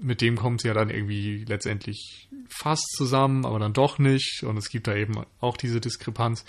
mit 0.00 0.20
dem 0.20 0.36
kommt 0.36 0.62
sie 0.62 0.68
ja 0.68 0.74
dann 0.74 0.90
irgendwie 0.90 1.44
letztendlich 1.44 2.28
fast 2.48 2.86
zusammen, 2.96 3.46
aber 3.46 3.58
dann 3.58 3.72
doch 3.72 3.98
nicht. 3.98 4.42
Und 4.42 4.56
es 4.56 4.68
gibt 4.68 4.88
da 4.88 4.96
eben 4.96 5.24
auch 5.40 5.56
diese 5.56 5.80
Diskrepanz. 5.80 6.44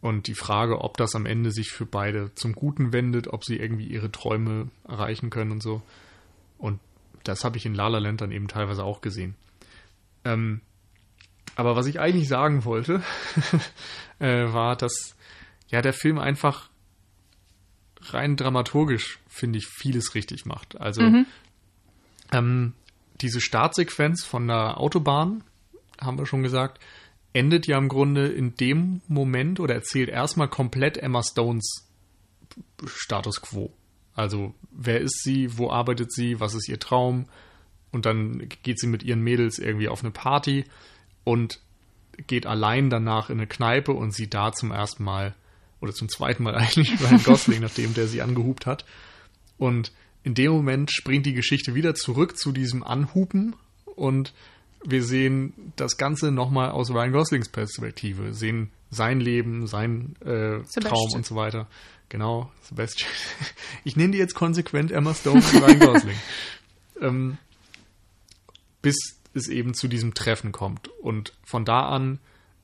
Und 0.00 0.28
die 0.28 0.34
Frage, 0.34 0.80
ob 0.80 0.96
das 0.96 1.14
am 1.14 1.26
Ende 1.26 1.50
sich 1.50 1.70
für 1.70 1.84
beide 1.84 2.34
zum 2.34 2.54
Guten 2.54 2.92
wendet, 2.92 3.28
ob 3.28 3.44
sie 3.44 3.56
irgendwie 3.56 3.86
ihre 3.86 4.10
Träume 4.10 4.68
erreichen 4.88 5.28
können 5.28 5.52
und 5.52 5.62
so. 5.62 5.82
Und 6.60 6.78
das 7.24 7.44
habe 7.44 7.56
ich 7.56 7.66
in 7.66 7.74
La 7.74 7.88
La 7.88 7.98
Land 7.98 8.20
dann 8.20 8.30
eben 8.30 8.48
teilweise 8.48 8.84
auch 8.84 9.00
gesehen. 9.00 9.34
Ähm, 10.24 10.60
aber 11.56 11.74
was 11.74 11.86
ich 11.86 11.98
eigentlich 11.98 12.28
sagen 12.28 12.64
wollte, 12.64 13.02
äh, 14.18 14.52
war, 14.52 14.76
dass 14.76 15.16
ja 15.68 15.82
der 15.82 15.92
Film 15.92 16.18
einfach 16.18 16.70
rein 18.02 18.36
dramaturgisch, 18.36 19.18
finde 19.28 19.58
ich, 19.58 19.66
vieles 19.66 20.14
richtig 20.14 20.46
macht. 20.46 20.80
Also 20.80 21.02
ähm, 22.32 22.72
diese 23.20 23.40
Startsequenz 23.40 24.24
von 24.24 24.46
der 24.46 24.78
Autobahn, 24.78 25.44
haben 26.00 26.18
wir 26.18 26.26
schon 26.26 26.42
gesagt, 26.42 26.80
endet 27.32 27.66
ja 27.66 27.78
im 27.78 27.88
Grunde 27.88 28.28
in 28.28 28.54
dem 28.56 29.02
Moment 29.06 29.60
oder 29.60 29.74
erzählt 29.74 30.08
erstmal 30.08 30.48
komplett 30.48 30.96
Emma 30.96 31.22
Stones 31.22 31.88
Status 32.86 33.40
quo. 33.42 33.72
Also 34.14 34.54
wer 34.70 35.00
ist 35.00 35.22
sie, 35.22 35.56
wo 35.58 35.70
arbeitet 35.70 36.12
sie, 36.12 36.40
was 36.40 36.54
ist 36.54 36.68
ihr 36.68 36.78
Traum 36.78 37.26
und 37.92 38.06
dann 38.06 38.48
geht 38.62 38.78
sie 38.78 38.86
mit 38.86 39.02
ihren 39.02 39.22
Mädels 39.22 39.58
irgendwie 39.58 39.88
auf 39.88 40.02
eine 40.02 40.10
Party 40.10 40.64
und 41.24 41.60
geht 42.26 42.46
allein 42.46 42.90
danach 42.90 43.30
in 43.30 43.38
eine 43.38 43.46
Kneipe 43.46 43.92
und 43.92 44.12
sieht 44.12 44.34
da 44.34 44.52
zum 44.52 44.72
ersten 44.72 45.04
Mal 45.04 45.34
oder 45.80 45.92
zum 45.92 46.08
zweiten 46.08 46.42
Mal 46.42 46.54
eigentlich 46.56 47.00
Ryan 47.00 47.22
Gosling, 47.22 47.60
nachdem 47.60 47.94
der 47.94 48.06
sie 48.06 48.22
angehupt 48.22 48.66
hat. 48.66 48.84
Und 49.58 49.92
in 50.22 50.34
dem 50.34 50.52
Moment 50.52 50.90
springt 50.90 51.26
die 51.26 51.32
Geschichte 51.32 51.74
wieder 51.74 51.94
zurück 51.94 52.36
zu 52.36 52.52
diesem 52.52 52.82
Anhupen 52.82 53.56
und 53.84 54.34
wir 54.84 55.02
sehen 55.02 55.72
das 55.76 55.98
Ganze 55.98 56.30
nochmal 56.30 56.70
aus 56.70 56.90
Ryan 56.90 57.12
Goslings 57.12 57.48
Perspektive, 57.48 58.32
sehen 58.32 58.70
sein 58.90 59.20
Leben, 59.20 59.66
sein 59.66 60.16
äh. 60.20 60.60
Traum 60.80 61.10
und 61.14 61.26
so 61.26 61.36
weiter. 61.36 61.68
Genau, 62.10 62.52
Sebastian. 62.62 63.10
Ich 63.84 63.96
nenne 63.96 64.12
die 64.12 64.18
jetzt 64.18 64.34
konsequent 64.34 64.92
Emma 64.92 65.14
Stone 65.14 65.36
und 65.40 65.62
Ryan 65.62 65.78
Gosling. 65.78 66.16
ähm, 67.00 67.38
bis 68.82 68.96
es 69.32 69.48
eben 69.48 69.72
zu 69.72 69.88
diesem 69.88 70.12
Treffen 70.12 70.52
kommt. 70.52 70.88
Und 70.88 71.32
von 71.44 71.64
da 71.64 71.88
an 71.88 72.18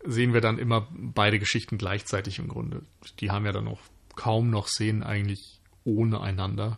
sehen 0.04 0.34
wir 0.34 0.40
dann 0.40 0.58
immer 0.58 0.88
beide 0.90 1.38
Geschichten 1.38 1.78
gleichzeitig 1.78 2.38
im 2.38 2.48
Grunde. 2.48 2.82
Die 3.20 3.30
haben 3.30 3.46
ja 3.46 3.52
dann 3.52 3.68
auch 3.68 3.80
kaum 4.14 4.50
noch 4.50 4.68
Szenen 4.68 5.02
eigentlich 5.02 5.60
ohne 5.84 6.20
einander. 6.20 6.76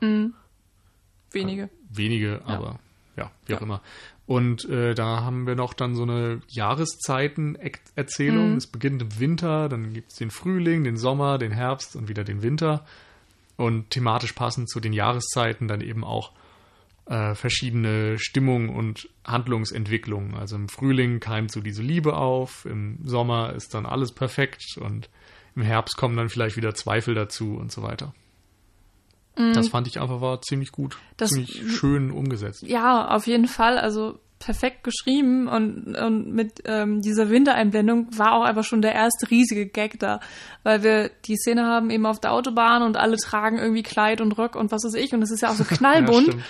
Wenige. 1.30 1.70
Wenige, 1.88 2.42
aber 2.44 2.78
ja, 3.18 3.30
wie 3.46 3.54
auch 3.54 3.60
Ja. 3.60 3.66
immer. 3.66 3.82
Und 4.26 4.68
äh, 4.68 4.94
da 4.94 5.22
haben 5.22 5.46
wir 5.46 5.54
noch 5.54 5.72
dann 5.74 5.94
so 5.94 6.02
eine 6.02 6.40
Jahreszeiten-Erzählung. 6.48 8.56
Es 8.56 8.66
beginnt 8.66 9.02
im 9.02 9.18
Winter, 9.18 9.68
dann 9.68 9.92
gibt 9.94 10.12
es 10.12 10.18
den 10.18 10.30
Frühling, 10.30 10.84
den 10.84 10.96
Sommer, 10.96 11.38
den 11.38 11.52
Herbst 11.52 11.96
und 11.96 12.08
wieder 12.08 12.24
den 12.24 12.42
Winter. 12.42 12.84
Und 13.56 13.90
thematisch 13.90 14.32
passend 14.34 14.68
zu 14.70 14.80
den 14.80 14.92
Jahreszeiten 14.92 15.66
dann 15.66 15.80
eben 15.80 16.04
auch 16.04 16.32
äh, 17.06 17.34
verschiedene 17.34 18.18
Stimmungen 18.18 18.68
und 18.68 19.08
Handlungsentwicklungen. 19.24 20.34
Also 20.34 20.56
im 20.56 20.68
Frühling 20.68 21.20
keimt 21.20 21.50
so 21.50 21.60
diese 21.60 21.82
Liebe 21.82 22.16
auf, 22.16 22.66
im 22.66 22.98
Sommer 23.04 23.54
ist 23.54 23.74
dann 23.74 23.86
alles 23.86 24.12
perfekt 24.12 24.76
und 24.78 25.08
im 25.56 25.62
Herbst 25.62 25.96
kommen 25.96 26.16
dann 26.16 26.28
vielleicht 26.28 26.56
wieder 26.56 26.74
Zweifel 26.74 27.14
dazu 27.14 27.56
und 27.56 27.72
so 27.72 27.82
weiter. 27.82 28.14
Das 29.54 29.68
fand 29.68 29.86
ich 29.86 30.00
einfach 30.00 30.20
war 30.20 30.42
ziemlich 30.42 30.72
gut, 30.72 30.96
Mhm. 30.96 31.14
Das- 31.16 31.30
ziemlich 31.30 31.62
schön 31.72 32.10
umgesetzt. 32.10 32.62
Ja, 32.62 33.08
auf 33.08 33.26
jeden 33.26 33.46
Fall. 33.46 33.78
Also 33.78 34.18
perfekt 34.40 34.84
geschrieben 34.84 35.48
und, 35.48 35.96
und 35.96 36.32
mit 36.32 36.62
ähm, 36.64 37.00
dieser 37.02 37.28
Wintereinblendung 37.28 38.06
war 38.16 38.34
auch 38.34 38.44
einfach 38.44 38.62
schon 38.62 38.82
der 38.82 38.94
erste 38.94 39.28
riesige 39.32 39.66
Gag 39.66 39.98
da, 39.98 40.20
weil 40.62 40.84
wir 40.84 41.10
die 41.24 41.34
Szene 41.36 41.64
haben 41.64 41.90
eben 41.90 42.06
auf 42.06 42.20
der 42.20 42.32
Autobahn 42.32 42.82
und 42.82 42.96
alle 42.96 43.16
tragen 43.16 43.58
irgendwie 43.58 43.82
Kleid 43.82 44.20
und 44.20 44.38
Rock 44.38 44.54
und 44.54 44.70
was 44.70 44.84
weiß 44.84 44.94
ich 44.94 45.12
und 45.12 45.22
es 45.22 45.32
ist 45.32 45.40
ja 45.42 45.50
auch 45.50 45.54
so 45.56 45.64
knallbunt 45.68 46.28
stimmt. 46.28 46.44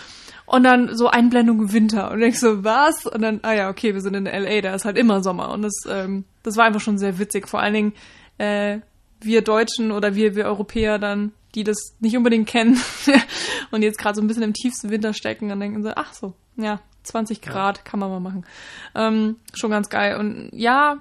und 0.44 0.64
dann 0.64 0.94
so 0.98 1.08
Einblendung 1.08 1.72
Winter 1.72 2.10
und 2.10 2.20
denkst 2.20 2.40
so, 2.40 2.62
was? 2.62 3.06
Und 3.06 3.22
dann, 3.22 3.40
ah 3.42 3.54
ja, 3.54 3.70
okay, 3.70 3.94
wir 3.94 4.02
sind 4.02 4.12
in 4.14 4.26
LA, 4.26 4.60
da 4.60 4.74
ist 4.74 4.84
halt 4.84 4.98
immer 4.98 5.22
Sommer 5.22 5.48
und 5.50 5.62
das, 5.62 5.72
ähm, 5.88 6.24
das 6.42 6.58
war 6.58 6.66
einfach 6.66 6.82
schon 6.82 6.98
sehr 6.98 7.18
witzig, 7.18 7.48
vor 7.48 7.60
allen 7.60 7.72
Dingen 7.72 7.92
äh, 8.36 8.80
wir 9.22 9.40
Deutschen 9.40 9.92
oder 9.92 10.14
wir, 10.14 10.34
wir 10.36 10.44
Europäer 10.44 10.98
dann, 10.98 11.32
die 11.54 11.64
das 11.64 11.96
nicht 12.00 12.16
unbedingt 12.16 12.48
kennen 12.48 12.80
und 13.70 13.82
jetzt 13.82 13.98
gerade 13.98 14.16
so 14.16 14.22
ein 14.22 14.26
bisschen 14.26 14.42
im 14.42 14.52
tiefsten 14.52 14.90
Winter 14.90 15.14
stecken 15.14 15.50
und 15.50 15.60
denken 15.60 15.82
so, 15.82 15.92
ach 15.94 16.12
so, 16.12 16.34
ja, 16.56 16.80
20 17.04 17.40
Grad 17.40 17.84
kann 17.84 18.00
man 18.00 18.10
mal 18.10 18.20
machen. 18.20 18.46
Ähm, 18.94 19.36
schon 19.54 19.70
ganz 19.70 19.88
geil. 19.88 20.16
Und 20.16 20.50
ja, 20.52 20.98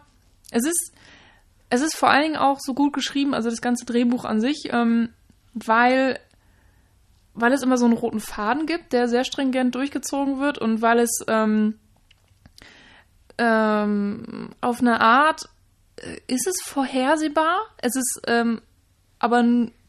es 0.51 0.65
ist, 0.65 0.93
es 1.69 1.81
ist 1.81 1.95
vor 1.95 2.09
allen 2.09 2.23
Dingen 2.23 2.37
auch 2.37 2.59
so 2.59 2.73
gut 2.73 2.93
geschrieben, 2.93 3.33
also 3.33 3.49
das 3.49 3.61
ganze 3.61 3.85
Drehbuch 3.85 4.23
an 4.23 4.39
sich, 4.39 4.69
ähm, 4.71 5.09
weil, 5.53 6.19
weil 7.33 7.51
es 7.51 7.63
immer 7.63 7.77
so 7.77 7.85
einen 7.85 7.97
roten 7.97 8.19
Faden 8.19 8.65
gibt, 8.65 8.93
der 8.93 9.09
sehr 9.09 9.25
stringent 9.25 9.75
durchgezogen 9.75 10.39
wird 10.39 10.57
und 10.57 10.81
weil 10.81 10.99
es 10.99 11.23
ähm, 11.27 11.77
ähm, 13.37 14.49
auf 14.61 14.79
eine 14.79 15.01
Art 15.01 15.49
äh, 15.97 16.17
ist 16.27 16.47
es 16.47 16.55
vorhersehbar. 16.63 17.57
Es 17.77 17.95
ist 17.95 18.21
ähm, 18.27 18.61
aber 19.19 19.43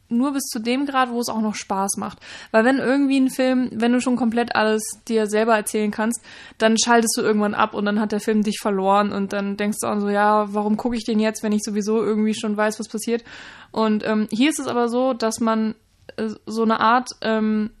nur 0.09 0.33
bis 0.33 0.43
zu 0.45 0.59
dem 0.59 0.85
Grad, 0.85 1.11
wo 1.11 1.19
es 1.19 1.29
auch 1.29 1.41
noch 1.41 1.55
Spaß 1.55 1.97
macht. 1.97 2.19
Weil 2.51 2.65
wenn 2.65 2.77
irgendwie 2.77 3.19
ein 3.19 3.29
Film, 3.29 3.69
wenn 3.73 3.93
du 3.93 4.01
schon 4.01 4.15
komplett 4.15 4.55
alles 4.55 4.81
dir 5.07 5.27
selber 5.27 5.55
erzählen 5.55 5.91
kannst, 5.91 6.21
dann 6.57 6.77
schaltest 6.77 7.15
du 7.17 7.21
irgendwann 7.21 7.53
ab 7.53 7.73
und 7.73 7.85
dann 7.85 7.99
hat 7.99 8.11
der 8.11 8.19
Film 8.19 8.43
dich 8.43 8.59
verloren 8.59 9.11
und 9.11 9.33
dann 9.33 9.57
denkst 9.57 9.77
du 9.81 9.87
auch 9.87 9.99
so, 9.99 10.09
ja, 10.09 10.53
warum 10.53 10.77
gucke 10.77 10.95
ich 10.95 11.05
den 11.05 11.19
jetzt, 11.19 11.43
wenn 11.43 11.51
ich 11.51 11.61
sowieso 11.63 12.03
irgendwie 12.03 12.33
schon 12.33 12.57
weiß, 12.57 12.79
was 12.79 12.89
passiert. 12.89 13.23
Und 13.71 14.05
ähm, 14.05 14.27
hier 14.31 14.49
ist 14.49 14.59
es 14.59 14.67
aber 14.67 14.89
so, 14.89 15.13
dass 15.13 15.39
man 15.39 15.75
äh, 16.17 16.29
so 16.45 16.63
eine 16.63 16.79
Art 16.79 17.09
ähm, 17.21 17.71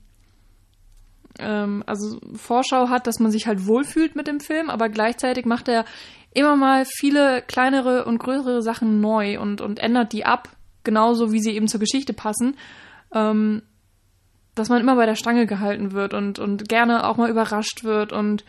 ähm, 1.39 1.83
also 1.85 2.19
Vorschau 2.35 2.89
hat, 2.89 3.07
dass 3.07 3.19
man 3.19 3.31
sich 3.31 3.47
halt 3.47 3.65
wohlfühlt 3.65 4.15
mit 4.15 4.27
dem 4.27 4.39
Film, 4.39 4.69
aber 4.69 4.89
gleichzeitig 4.89 5.45
macht 5.45 5.67
er 5.67 5.85
immer 6.33 6.55
mal 6.55 6.85
viele 6.85 7.41
kleinere 7.41 8.05
und 8.05 8.19
größere 8.19 8.61
Sachen 8.61 9.01
neu 9.01 9.39
und, 9.39 9.61
und 9.61 9.79
ändert 9.79 10.13
die 10.13 10.25
ab, 10.25 10.49
genauso 10.89 11.31
wie 11.31 11.39
sie 11.39 11.51
eben 11.51 11.67
zur 11.67 11.79
Geschichte 11.79 12.13
passen, 12.13 12.57
ähm, 13.13 13.61
dass 14.55 14.69
man 14.69 14.81
immer 14.81 14.95
bei 14.95 15.05
der 15.05 15.13
Stange 15.13 15.45
gehalten 15.45 15.91
wird 15.91 16.15
und, 16.15 16.39
und 16.39 16.67
gerne 16.67 17.07
auch 17.07 17.17
mal 17.17 17.29
überrascht 17.29 17.83
wird 17.83 18.11
und 18.11 18.43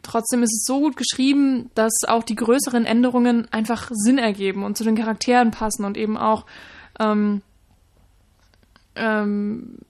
trotzdem 0.00 0.42
ist 0.42 0.54
es 0.54 0.64
so 0.64 0.80
gut 0.80 0.96
geschrieben, 0.96 1.70
dass 1.74 1.92
auch 2.08 2.22
die 2.22 2.34
größeren 2.34 2.86
Änderungen 2.86 3.46
einfach 3.52 3.90
Sinn 3.92 4.16
ergeben 4.16 4.64
und 4.64 4.78
zu 4.78 4.84
den 4.84 4.96
Charakteren 4.96 5.50
passen 5.50 5.84
und 5.84 5.98
eben 5.98 6.16
auch 6.16 6.46
ähm, 6.98 7.42
ähm, 8.96 9.80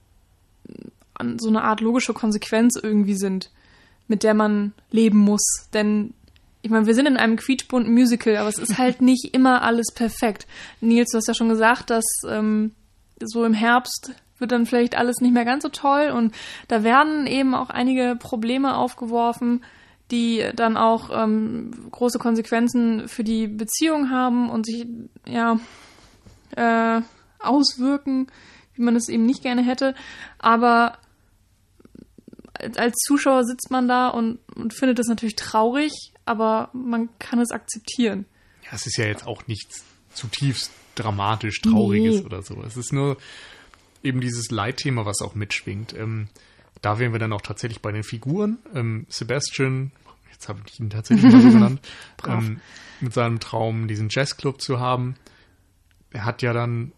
so 1.39 1.49
eine 1.49 1.62
Art 1.62 1.81
logische 1.81 2.14
Konsequenz 2.14 2.77
irgendwie 2.83 3.14
sind, 3.14 3.53
mit 4.09 4.25
der 4.25 4.35
man 4.35 4.73
leben 4.91 5.18
muss. 5.18 5.68
Denn 5.73 6.14
ich 6.62 6.70
meine, 6.70 6.86
wir 6.86 6.94
sind 6.94 7.06
in 7.06 7.16
einem 7.16 7.36
quietschbunten 7.36 7.92
Musical, 7.92 8.36
aber 8.36 8.48
es 8.48 8.58
ist 8.58 8.78
halt 8.78 9.00
nicht 9.00 9.34
immer 9.34 9.62
alles 9.62 9.92
perfekt. 9.94 10.46
Nils, 10.80 11.11
du 11.11 11.18
hast 11.18 11.28
ja 11.28 11.34
schon 11.34 11.48
gesagt, 11.48 11.90
dass 11.90 12.04
ähm, 12.28 12.72
so 13.20 13.44
im 13.44 13.54
Herbst 13.54 14.12
wird 14.38 14.52
dann 14.52 14.66
vielleicht 14.66 14.96
alles 14.96 15.20
nicht 15.20 15.34
mehr 15.34 15.44
ganz 15.44 15.62
so 15.62 15.68
toll 15.68 16.11
und 16.14 16.34
da 16.68 16.82
werden 16.82 17.26
eben 17.26 17.54
auch 17.54 17.68
einige 17.68 18.16
Probleme 18.18 18.76
aufgeworfen, 18.76 19.62
die 20.11 20.44
dann 20.56 20.76
auch 20.76 21.11
ähm, 21.12 21.70
große 21.90 22.18
Konsequenzen 22.18 23.06
für 23.06 23.22
die 23.22 23.46
Beziehung 23.46 24.11
haben 24.11 24.50
und 24.50 24.66
sich 24.66 24.86
ja 25.26 25.61
äh, 26.56 27.02
auswirken, 27.38 28.28
wie 28.74 28.82
man 28.82 28.96
es 28.96 29.08
eben 29.08 29.24
nicht 29.24 29.42
gerne 29.42 29.62
hätte. 29.62 29.94
Aber 30.38 30.98
als 32.76 32.96
Zuschauer 32.98 33.44
sitzt 33.44 33.70
man 33.70 33.88
da 33.88 34.08
und, 34.08 34.38
und 34.54 34.74
findet 34.74 34.98
das 34.98 35.06
natürlich 35.06 35.36
traurig, 35.36 36.09
aber 36.25 36.71
man 36.73 37.09
kann 37.18 37.41
es 37.41 37.51
akzeptieren. 37.51 38.27
Ja, 38.64 38.71
es 38.73 38.87
ist 38.87 38.97
ja 38.97 39.07
jetzt 39.07 39.27
auch 39.27 39.47
nichts 39.47 39.85
zutiefst 40.14 40.73
dramatisch 40.95 41.61
Trauriges 41.61 42.21
nee. 42.21 42.25
oder 42.25 42.43
so. 42.43 42.62
Es 42.62 42.77
ist 42.77 42.93
nur 42.93 43.16
eben 44.03 44.21
dieses 44.21 44.51
Leitthema, 44.51 45.07
was 45.07 45.21
auch 45.23 45.35
mitschwingt. 45.35 45.95
Ähm, 45.95 46.29
da 46.83 46.99
wären 46.99 47.12
wir 47.12 47.18
dann 47.18 47.33
auch 47.33 47.43
tatsächlich 47.43 47.81
bei 47.81 47.93
den 47.93 48.03
Figuren. 48.03 48.59
Ähm, 48.75 49.07
Sebastian, 49.09 49.93
jetzt 50.33 50.49
habe 50.49 50.61
ich 50.66 50.81
ihn 50.81 50.91
tatsächlich 50.91 51.31
mal 51.31 51.43
so 51.43 51.49
genannt, 51.53 51.81
ähm, 52.27 52.61
mit 53.01 53.12
seinem 53.12 53.41
Traum, 53.41 53.89
diesen 53.89 54.09
Jazzclub 54.11 54.61
zu 54.61 54.81
haben. 54.81 55.16
Er 56.11 56.25
hat 56.25 56.43
ja 56.43 56.53
dann 56.53 56.93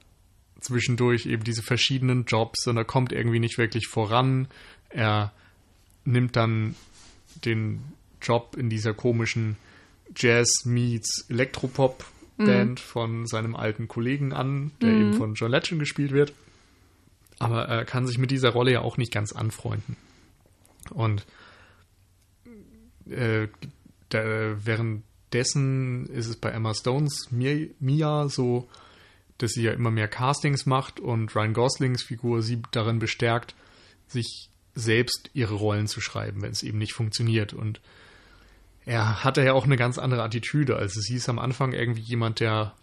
zwischendurch 0.61 1.27
eben 1.27 1.45
diese 1.45 1.63
verschiedenen 1.63 2.25
Jobs 2.25 2.67
und 2.67 2.77
er 2.77 2.85
kommt 2.85 3.13
irgendwie 3.13 3.41
nicht 3.41 3.59
wirklich 3.59 3.89
voran. 3.89 4.49
Er 4.89 5.33
nimmt 6.05 6.37
dann 6.37 6.77
den 7.45 7.83
Job 8.23 8.57
in 8.57 8.71
dieser 8.71 8.95
komischen 8.95 9.57
Jazz 10.15 10.65
meets 10.65 11.27
Elektropop 11.29 12.05
Band 12.37 12.81
mhm. 12.81 12.85
von 12.85 13.27
seinem 13.27 13.55
alten 13.55 13.89
Kollegen 13.89 14.33
an, 14.33 14.73
der 14.81 14.91
mhm. 14.91 15.01
eben 15.01 15.15
von 15.15 15.35
John 15.35 15.51
Legend 15.51 15.81
gespielt 15.81 16.13
wird. 16.13 16.33
Aber 17.39 17.65
er 17.65 17.85
kann 17.85 18.07
sich 18.07 18.19
mit 18.19 18.31
dieser 18.31 18.51
Rolle 18.51 18.73
ja 18.73 18.81
auch 18.81 18.97
nicht 18.97 19.13
ganz 19.13 19.33
anfreunden. 19.33 19.97
Und 20.91 21.27
äh, 23.09 23.49
der, 24.13 24.65
währenddessen 24.65 26.07
ist 26.07 26.29
es 26.29 26.37
bei 26.37 26.51
Emma 26.51 26.75
Stones 26.75 27.29
Mia 27.31 28.29
so, 28.29 28.69
dass 29.39 29.53
sie 29.53 29.63
ja 29.63 29.73
immer 29.73 29.91
mehr 29.91 30.09
Castings 30.09 30.67
macht 30.67 31.01
und 31.01 31.35
Ryan 31.35 31.55
Goslings 31.55 32.03
Figur 32.03 32.43
sie 32.43 32.63
darin 32.71 32.99
bestärkt, 32.99 33.55
sich 34.07 34.49
selbst 34.75 35.31
ihre 35.35 35.55
Rollen 35.55 35.89
zu 35.89 36.01
schreiben, 36.01 36.43
wenn 36.43 36.53
es 36.53 36.63
eben 36.63 36.79
nicht 36.79 36.93
funktioniert. 36.93 37.53
Und 37.53 37.81
er 38.85 39.25
hatte 39.25 39.43
ja 39.43 39.53
auch 39.53 39.65
eine 39.65 39.77
ganz 39.77 39.99
andere 39.99 40.23
Attitüde. 40.23 40.77
Also 40.77 41.01
sie 41.01 41.17
ist 41.17 41.29
am 41.29 41.39
Anfang 41.39 41.73
irgendwie 41.73 42.01
jemand, 42.01 42.41
der 42.41 42.75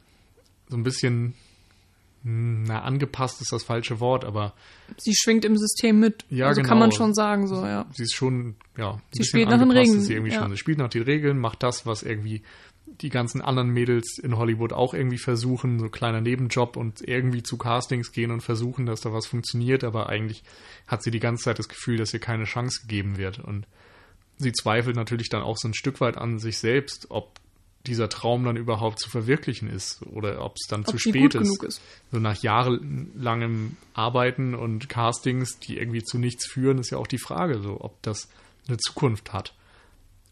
so 0.70 0.78
ein 0.78 0.84
bisschen, 0.84 1.34
hm, 2.24 2.64
na, 2.64 2.84
angepasst 2.84 3.42
ist 3.42 3.52
das 3.52 3.64
falsche 3.64 4.00
Wort, 4.00 4.24
aber. 4.24 4.54
Sie 4.98 5.14
schwingt 5.16 5.46
im 5.46 5.58
System 5.58 6.00
mit. 6.00 6.26
Ja, 6.30 6.48
also 6.48 6.62
genau. 6.62 6.70
kann 6.70 6.80
man 6.80 6.92
schon 6.92 7.14
sagen, 7.14 7.48
so, 7.48 7.66
ja. 7.66 7.86
Sie 7.94 8.04
ist 8.04 8.14
schon, 8.14 8.56
ja. 8.78 9.02
Sie 9.12 9.24
spielt 9.24 9.50
nach 9.50 9.60
den 9.60 9.72
Regeln. 9.72 10.02
Sie, 10.02 10.14
irgendwie 10.14 10.34
ja. 10.34 10.42
schon. 10.42 10.52
sie 10.52 10.58
spielt 10.58 10.78
nach 10.78 10.90
den 10.90 11.04
Regeln, 11.04 11.38
macht 11.38 11.64
das, 11.64 11.86
was 11.86 12.04
irgendwie 12.04 12.44
die 13.02 13.10
ganzen 13.10 13.42
anderen 13.42 13.70
Mädels 13.70 14.18
in 14.18 14.38
Hollywood 14.38 14.74
auch 14.74 14.94
irgendwie 14.94 15.18
versuchen, 15.18 15.80
so 15.80 15.90
kleiner 15.90 16.22
Nebenjob 16.22 16.76
und 16.76 17.08
irgendwie 17.08 17.44
zu 17.44 17.58
Castings 17.58 18.12
gehen 18.12 18.32
und 18.32 18.42
versuchen, 18.42 18.86
dass 18.86 19.02
da 19.02 19.14
was 19.14 19.28
funktioniert, 19.28 19.84
aber 19.84 20.10
eigentlich 20.10 20.44
hat 20.88 21.04
sie 21.04 21.12
die 21.12 21.20
ganze 21.20 21.46
Zeit 21.46 21.60
das 21.60 21.70
Gefühl, 21.70 21.98
dass 21.98 22.14
ihr 22.14 22.20
keine 22.20 22.46
Chance 22.46 22.82
gegeben 22.82 23.18
wird 23.18 23.40
und 23.40 23.68
sie 24.40 24.54
zweifelt 24.54 24.96
natürlich 24.96 25.30
dann 25.30 25.44
auch 25.44 25.58
so 25.58 25.68
ein 25.68 25.74
Stück 25.74 26.02
weit 26.02 26.18
an 26.18 26.40
sich 26.40 26.58
selbst, 26.58 27.08
ob 27.10 27.40
dieser 27.86 28.10
Traum 28.10 28.44
dann 28.44 28.58
überhaupt 28.58 29.00
zu 29.00 29.10
verwirklichen 29.10 29.70
ist 29.70 30.02
oder 30.08 30.44
ob 30.44 30.56
es 30.60 30.68
dann 30.68 30.82
ob 30.82 30.88
zu 30.88 30.98
spät 30.98 31.36
ist. 31.36 31.64
ist. 31.64 31.82
So 32.12 32.20
nach 32.20 32.42
jahrelangem 32.42 33.78
Arbeiten 33.94 34.54
und 34.56 34.90
Castings, 34.90 35.60
die 35.60 35.78
irgendwie 35.78 36.04
zu 36.04 36.18
nichts 36.18 36.48
führen, 36.48 36.80
ist 36.80 36.90
ja 36.90 36.98
auch 36.98 37.08
die 37.08 37.20
Frage, 37.20 37.62
so 37.62 37.80
ob 37.80 38.02
das 38.02 38.30
eine 38.68 38.78
Zukunft 38.78 39.34
hat. 39.34 39.54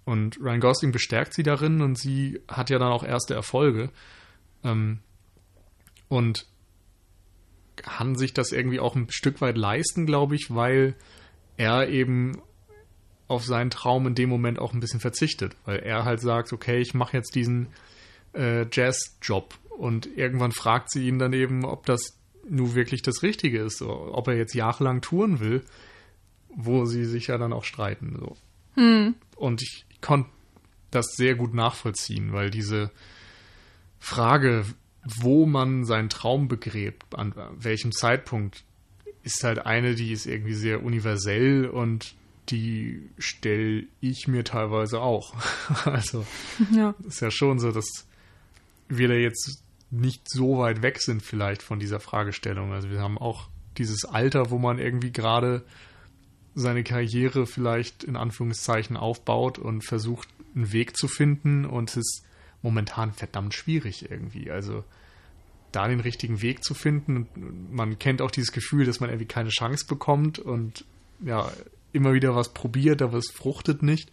Und 0.04 0.40
Ryan 0.40 0.60
Gosling 0.60 0.92
bestärkt 0.92 1.34
sie 1.34 1.44
darin 1.44 1.82
und 1.82 1.98
sie 1.98 2.42
hat 2.48 2.70
ja 2.70 2.80
dann 2.80 2.92
auch 2.92 3.04
erste 3.04 3.34
Erfolge. 3.34 3.90
Ähm, 4.64 5.00
und 6.10 6.46
kann 7.76 8.16
sich 8.16 8.34
das 8.34 8.52
irgendwie 8.52 8.80
auch 8.80 8.96
ein 8.96 9.10
Stück 9.10 9.42
weit 9.42 9.58
leisten, 9.58 10.06
glaube 10.06 10.36
ich, 10.36 10.54
weil 10.54 10.96
er 11.58 11.90
eben 11.90 12.42
auf 13.28 13.46
seinen 13.46 13.70
Traum 13.70 14.08
in 14.08 14.16
dem 14.16 14.30
Moment 14.30 14.60
auch 14.60 14.74
ein 14.74 14.80
bisschen 14.80 15.00
verzichtet, 15.00 15.56
weil 15.66 15.80
er 15.80 16.06
halt 16.06 16.22
sagt, 16.22 16.54
okay, 16.54 16.80
ich 16.80 16.94
mache 16.94 17.18
jetzt 17.18 17.36
diesen 17.36 17.68
äh, 18.34 18.66
Jazz-Job 18.72 19.56
und 19.70 20.08
irgendwann 20.18 20.52
fragt 20.52 20.92
sie 20.92 21.08
ihn 21.08 21.20
dann 21.20 21.34
eben, 21.34 21.66
ob 21.66 21.86
das 21.86 22.18
nun 22.50 22.76
wirklich 22.76 23.02
das 23.02 23.24
Richtige 23.24 23.60
ist, 23.60 23.82
ob 23.82 24.28
er 24.28 24.36
jetzt 24.36 24.54
jahrelang 24.56 25.02
touren 25.02 25.40
will, 25.40 25.64
wo 26.56 26.86
sie 26.86 27.06
sich 27.06 27.28
ja 27.28 27.38
dann 27.38 27.54
auch 27.54 27.66
streiten. 27.66 28.16
So. 28.18 28.38
Hm. 28.76 29.16
Und 29.36 29.62
ich, 29.62 29.86
ich 29.90 30.02
konnte 30.02 30.30
das 30.92 31.16
sehr 31.16 31.36
gut 31.36 31.54
nachvollziehen, 31.54 32.32
weil 32.32 32.50
diese 32.50 32.92
Frage, 34.00 34.66
wo 35.04 35.46
man 35.46 35.84
seinen 35.84 36.10
Traum 36.10 36.48
begräbt, 36.48 37.04
an 37.14 37.34
welchem 37.58 37.92
Zeitpunkt, 37.92 38.64
ist 39.24 39.44
halt 39.44 39.66
eine, 39.66 39.96
die 39.96 40.14
ist 40.14 40.26
irgendwie 40.26 40.54
sehr 40.54 40.84
universell 40.84 41.66
und 41.66 42.16
die 42.50 43.10
stelle 43.18 43.86
ich 44.00 44.28
mir 44.28 44.44
teilweise 44.44 45.02
auch. 45.02 45.36
also 45.86 46.26
ja. 46.72 46.96
ist 47.08 47.22
ja 47.22 47.32
schon 47.32 47.60
so, 47.60 47.72
dass 47.72 48.08
wir 48.88 49.08
da 49.08 49.14
jetzt 49.14 49.64
nicht 49.90 50.30
so 50.30 50.58
weit 50.58 50.82
weg 50.82 51.02
sind 51.02 51.22
vielleicht 51.22 51.62
von 51.62 51.80
dieser 51.80 52.00
Fragestellung. 52.00 52.74
Also 52.74 52.90
wir 52.90 53.00
haben 53.00 53.18
auch 53.18 53.50
dieses 53.78 54.06
Alter, 54.06 54.50
wo 54.50 54.58
man 54.58 54.80
irgendwie 54.80 55.12
gerade 55.12 55.64
seine 56.56 56.84
Karriere 56.84 57.46
vielleicht 57.46 58.04
in 58.04 58.16
Anführungszeichen 58.16 58.98
aufbaut 58.98 59.60
und 59.60 59.84
versucht, 59.86 60.28
einen 60.56 60.72
Weg 60.72 60.98
zu 60.98 61.08
finden 61.08 61.66
und 61.66 61.92
es 61.92 61.98
ist 61.98 62.26
momentan 62.64 63.14
verdammt 63.14 63.54
schwierig 63.54 64.10
irgendwie. 64.10 64.50
Also 64.50 64.84
da 65.72 65.88
den 65.88 66.00
richtigen 66.00 66.42
Weg 66.42 66.64
zu 66.64 66.74
finden. 66.74 67.28
Man 67.72 68.00
kennt 68.00 68.22
auch 68.22 68.32
dieses 68.32 68.52
Gefühl, 68.52 68.86
dass 68.86 69.00
man 69.00 69.10
irgendwie 69.10 69.28
keine 69.28 69.50
Chance 69.50 69.86
bekommt 69.86 70.40
und 70.40 70.86
ja, 71.24 71.52
immer 71.98 72.14
wieder 72.14 72.36
was 72.36 72.54
probiert, 72.54 73.02
aber 73.02 73.18
es 73.18 73.30
fruchtet 73.32 73.84
nicht. 73.84 74.10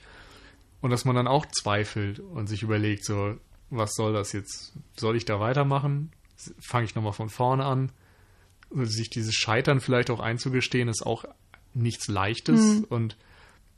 Und 0.80 0.90
dass 0.90 1.04
man 1.04 1.16
dann 1.16 1.28
auch 1.28 1.46
zweifelt 1.46 2.18
und 2.18 2.48
sich 2.48 2.62
überlegt, 2.62 3.04
so, 3.04 3.36
was 3.70 3.94
soll 3.94 4.12
das 4.12 4.32
jetzt? 4.32 4.72
Soll 4.96 5.16
ich 5.16 5.24
da 5.24 5.40
weitermachen? 5.40 6.10
Fange 6.60 6.84
ich 6.84 6.94
nochmal 6.94 7.12
von 7.12 7.28
vorne 7.28 7.64
an? 7.64 7.92
Und 8.70 8.86
sich 8.86 9.08
dieses 9.08 9.34
Scheitern 9.34 9.80
vielleicht 9.80 10.10
auch 10.10 10.20
einzugestehen, 10.20 10.88
ist 10.88 11.06
auch 11.06 11.24
nichts 11.74 12.08
Leichtes. 12.08 12.60
Mhm. 12.60 12.84
Und 12.88 13.16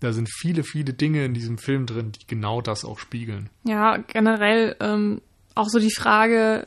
da 0.00 0.12
sind 0.12 0.28
viele, 0.30 0.64
viele 0.64 0.92
Dinge 0.94 1.24
in 1.24 1.34
diesem 1.34 1.59
Film 1.59 1.86
drin, 1.86 2.12
die 2.12 2.26
genau 2.26 2.61
das 2.61 2.84
auch 2.84 2.98
spiegeln. 2.98 3.50
Ja, 3.64 3.98
generell 3.98 4.76
ähm, 4.80 5.20
auch 5.54 5.68
so 5.68 5.78
die 5.78 5.94
Frage, 5.94 6.66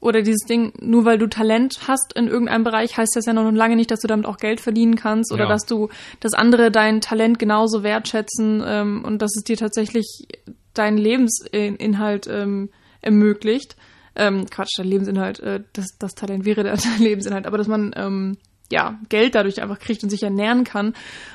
oder 0.00 0.22
dieses 0.22 0.46
Ding, 0.46 0.72
nur 0.80 1.04
weil 1.04 1.18
du 1.18 1.26
Talent 1.26 1.88
hast 1.88 2.12
in 2.14 2.28
irgendeinem 2.28 2.64
Bereich, 2.64 2.96
heißt 2.96 3.16
das 3.16 3.26
ja 3.26 3.32
noch 3.32 3.50
lange 3.50 3.76
nicht, 3.76 3.90
dass 3.90 4.00
du 4.00 4.08
damit 4.08 4.26
auch 4.26 4.36
Geld 4.36 4.60
verdienen 4.60 4.94
kannst 4.94 5.32
oder 5.32 5.44
ja. 5.44 5.48
dass 5.48 5.64
du, 5.64 5.88
dass 6.20 6.34
andere 6.34 6.70
dein 6.70 7.00
Talent 7.00 7.38
genauso 7.38 7.82
wertschätzen 7.82 8.62
ähm, 8.64 9.04
und 9.04 9.22
dass 9.22 9.34
es 9.36 9.44
dir 9.44 9.56
tatsächlich 9.56 10.28
deinen 10.74 10.98
Lebensinhalt 10.98 12.26
ähm, 12.30 12.68
ermöglicht. 13.00 13.76
Ähm, 14.14 14.46
Quatsch, 14.50 14.76
der 14.78 14.84
Lebensinhalt, 14.84 15.40
äh, 15.40 15.62
das, 15.72 15.86
das 15.98 16.14
Talent 16.14 16.44
wäre 16.44 16.62
der 16.62 16.76
Lebensinhalt, 16.98 17.46
aber 17.46 17.58
dass 17.58 17.68
man 17.68 17.92
ähm, 17.96 18.36
ja 18.70 18.98
Geld 19.08 19.34
dadurch 19.34 19.62
einfach 19.62 19.78
kriegt 19.78 20.02
und 20.02 20.10
sich 20.10 20.22
ernähren 20.22 20.64
kann 20.64 20.94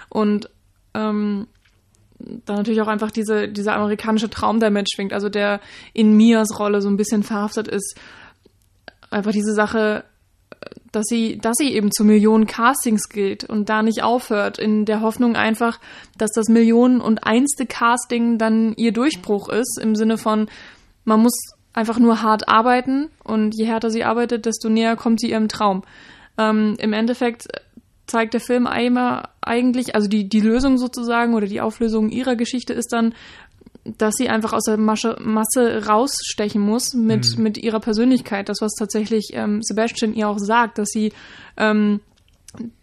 und 0.09 0.49
ähm, 0.93 1.47
dann 2.45 2.57
natürlich 2.57 2.81
auch 2.81 2.87
einfach 2.87 3.09
diese, 3.09 3.47
dieser 3.47 3.73
amerikanische 3.75 4.29
Traum, 4.29 4.59
der 4.59 4.69
mitschwingt, 4.69 5.13
also 5.13 5.29
der 5.29 5.59
in 5.93 6.15
Mias 6.15 6.59
Rolle 6.59 6.81
so 6.81 6.89
ein 6.89 6.97
bisschen 6.97 7.23
verhaftet 7.23 7.67
ist 7.67 7.99
einfach 9.11 9.31
diese 9.31 9.53
Sache, 9.53 10.05
dass 10.91 11.05
sie, 11.05 11.37
dass 11.37 11.57
sie 11.57 11.73
eben 11.73 11.91
zu 11.91 12.03
Millionen 12.03 12.47
Castings 12.47 13.09
geht 13.09 13.43
und 13.43 13.69
da 13.69 13.81
nicht 13.81 14.03
aufhört, 14.03 14.59
in 14.59 14.85
der 14.85 15.01
Hoffnung 15.01 15.35
einfach, 15.35 15.79
dass 16.17 16.31
das 16.31 16.47
Millionen 16.47 17.01
und 17.01 17.25
einste 17.25 17.65
Casting 17.65 18.37
dann 18.37 18.73
ihr 18.75 18.91
Durchbruch 18.91 19.49
ist, 19.49 19.79
im 19.81 19.95
Sinne 19.95 20.17
von, 20.17 20.49
man 21.05 21.21
muss 21.21 21.33
einfach 21.73 21.99
nur 21.99 22.21
hart 22.21 22.49
arbeiten 22.49 23.09
und 23.23 23.55
je 23.55 23.65
härter 23.65 23.89
sie 23.89 24.03
arbeitet, 24.03 24.45
desto 24.45 24.69
näher 24.69 24.95
kommt 24.95 25.21
sie 25.21 25.31
ihrem 25.31 25.47
Traum. 25.47 25.83
Ähm, 26.37 26.75
Im 26.79 26.93
Endeffekt 26.93 27.47
zeigt 28.07 28.33
der 28.33 28.41
Film 28.41 28.67
einmal 28.67 29.29
eigentlich, 29.41 29.95
also 29.95 30.09
die, 30.09 30.27
die 30.27 30.41
Lösung 30.41 30.77
sozusagen 30.77 31.33
oder 31.33 31.47
die 31.47 31.61
Auflösung 31.61 32.09
ihrer 32.09 32.35
Geschichte 32.35 32.73
ist 32.73 32.91
dann, 32.91 33.13
dass 33.83 34.15
sie 34.15 34.29
einfach 34.29 34.53
aus 34.53 34.63
der 34.63 34.77
Masche, 34.77 35.17
Masse 35.21 35.85
rausstechen 35.87 36.61
muss 36.61 36.93
mit, 36.93 37.37
mhm. 37.37 37.43
mit 37.43 37.57
ihrer 37.57 37.79
Persönlichkeit. 37.79 38.49
Das, 38.49 38.57
was 38.61 38.73
tatsächlich 38.73 39.29
ähm, 39.33 39.61
Sebastian 39.63 40.13
ihr 40.13 40.29
auch 40.29 40.37
sagt, 40.37 40.77
dass 40.77 40.89
sie, 40.89 41.13
ähm, 41.57 41.99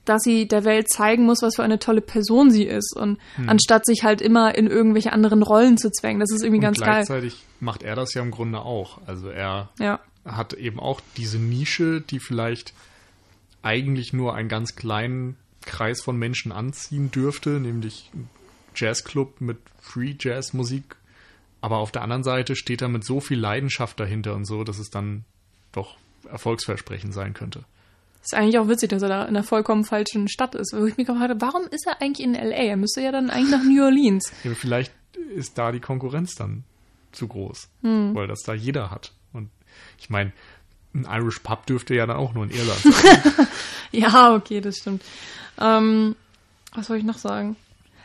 dass 0.05 0.23
sie 0.23 0.49
der 0.49 0.65
Welt 0.65 0.91
zeigen 0.91 1.25
muss, 1.25 1.43
was 1.43 1.55
für 1.57 1.63
eine 1.63 1.79
tolle 1.79 2.01
Person 2.01 2.51
sie 2.51 2.65
ist. 2.65 2.97
Und 2.97 3.19
mhm. 3.37 3.49
anstatt 3.49 3.87
sich 3.87 4.03
halt 4.03 4.21
immer 4.21 4.57
in 4.57 4.67
irgendwelche 4.67 5.13
anderen 5.13 5.43
Rollen 5.43 5.79
zu 5.79 5.91
zwängen. 5.91 6.21
Das 6.21 6.33
ist 6.33 6.43
irgendwie 6.43 6.59
und 6.59 6.65
ganz 6.65 6.79
gleichzeitig 6.79 7.09
geil. 7.09 7.21
Gleichzeitig 7.21 7.47
macht 7.61 7.83
er 7.85 7.95
das 7.95 8.15
ja 8.15 8.23
im 8.23 8.33
Grunde 8.33 8.61
auch. 8.61 8.99
Also 9.07 9.29
er 9.29 9.69
ja. 9.79 10.01
hat 10.25 10.53
eben 10.55 10.81
auch 10.81 11.01
diese 11.17 11.39
Nische, 11.39 12.01
die 12.01 12.19
vielleicht 12.19 12.75
eigentlich 13.63 14.13
nur 14.13 14.35
einen 14.35 14.49
ganz 14.49 14.75
kleinen 14.75 15.37
Kreis 15.65 16.01
von 16.01 16.17
Menschen 16.17 16.51
anziehen 16.51 17.11
dürfte, 17.11 17.51
nämlich 17.61 18.11
Jazzclub 18.79 19.41
mit 19.41 19.59
Free 19.81 20.15
Jazz 20.19 20.53
Musik. 20.53 20.97
Aber 21.61 21.79
auf 21.79 21.91
der 21.91 22.03
anderen 22.03 22.23
Seite 22.23 22.55
steht 22.55 22.83
er 22.83 22.89
mit 22.89 23.05
so 23.05 23.21
viel 23.21 23.39
Leidenschaft 23.39 23.99
dahinter 23.99 24.35
und 24.35 24.45
so, 24.45 24.65
dass 24.65 24.79
es 24.79 24.91
dann 24.91 25.25
doch 25.73 25.97
erfolgsversprechend 26.31 27.13
sein 27.13 27.35
könnte. 27.35 27.65
Ist 28.23 28.35
eigentlich 28.35 28.59
auch 28.59 28.69
witzig, 28.69 28.91
dass 28.91 29.03
er 29.03 29.09
da 29.09 29.23
in 29.23 29.29
einer 29.29 29.43
vollkommen 29.43 29.85
falschen 29.85 30.29
Stadt 30.29 30.55
ist. 30.55 30.75
Wo 30.77 30.85
ich 30.85 30.97
mich 30.97 31.07
gefragt 31.07 31.31
habe, 31.31 31.41
warum 31.41 31.63
ist 31.71 31.87
er 31.87 32.01
eigentlich 32.03 32.27
in 32.27 32.35
L.A.? 32.35 32.57
Er 32.57 32.77
müsste 32.77 33.01
ja 33.01 33.13
dann 33.13 33.31
eigentlich 33.31 33.51
nach 33.51 33.65
New 33.65 33.83
Orleans. 33.83 34.33
Ja, 34.45 34.55
vielleicht 34.55 34.93
ist 35.35 35.59
da 35.59 35.73
die 35.73 35.81
Konkurrenz 35.81 36.35
dann 36.35 36.65
zu 37.13 37.27
groß, 37.27 37.69
hm. 37.83 38.15
weil 38.15 38.27
das 38.27 38.43
da 38.43 38.55
jeder 38.55 38.91
hat. 38.91 39.13
Und 39.33 39.51
ich 39.99 40.11
meine, 40.11 40.33
ein 40.95 41.07
Irish 41.11 41.41
Pub 41.41 41.67
dürfte 41.67 41.95
ja 41.95 42.07
dann 42.07 42.17
auch 42.17 42.35
nur 42.35 42.45
in 42.45 42.51
Irland 42.51 42.81
sein. 42.83 43.49
ja, 43.93 44.35
okay, 44.35 44.61
das 44.61 44.77
stimmt. 44.77 45.03
Ähm, 45.59 46.15
was 46.75 46.87
soll 46.87 46.99
ich 46.99 47.05
noch 47.05 47.19
sagen? 47.19 47.57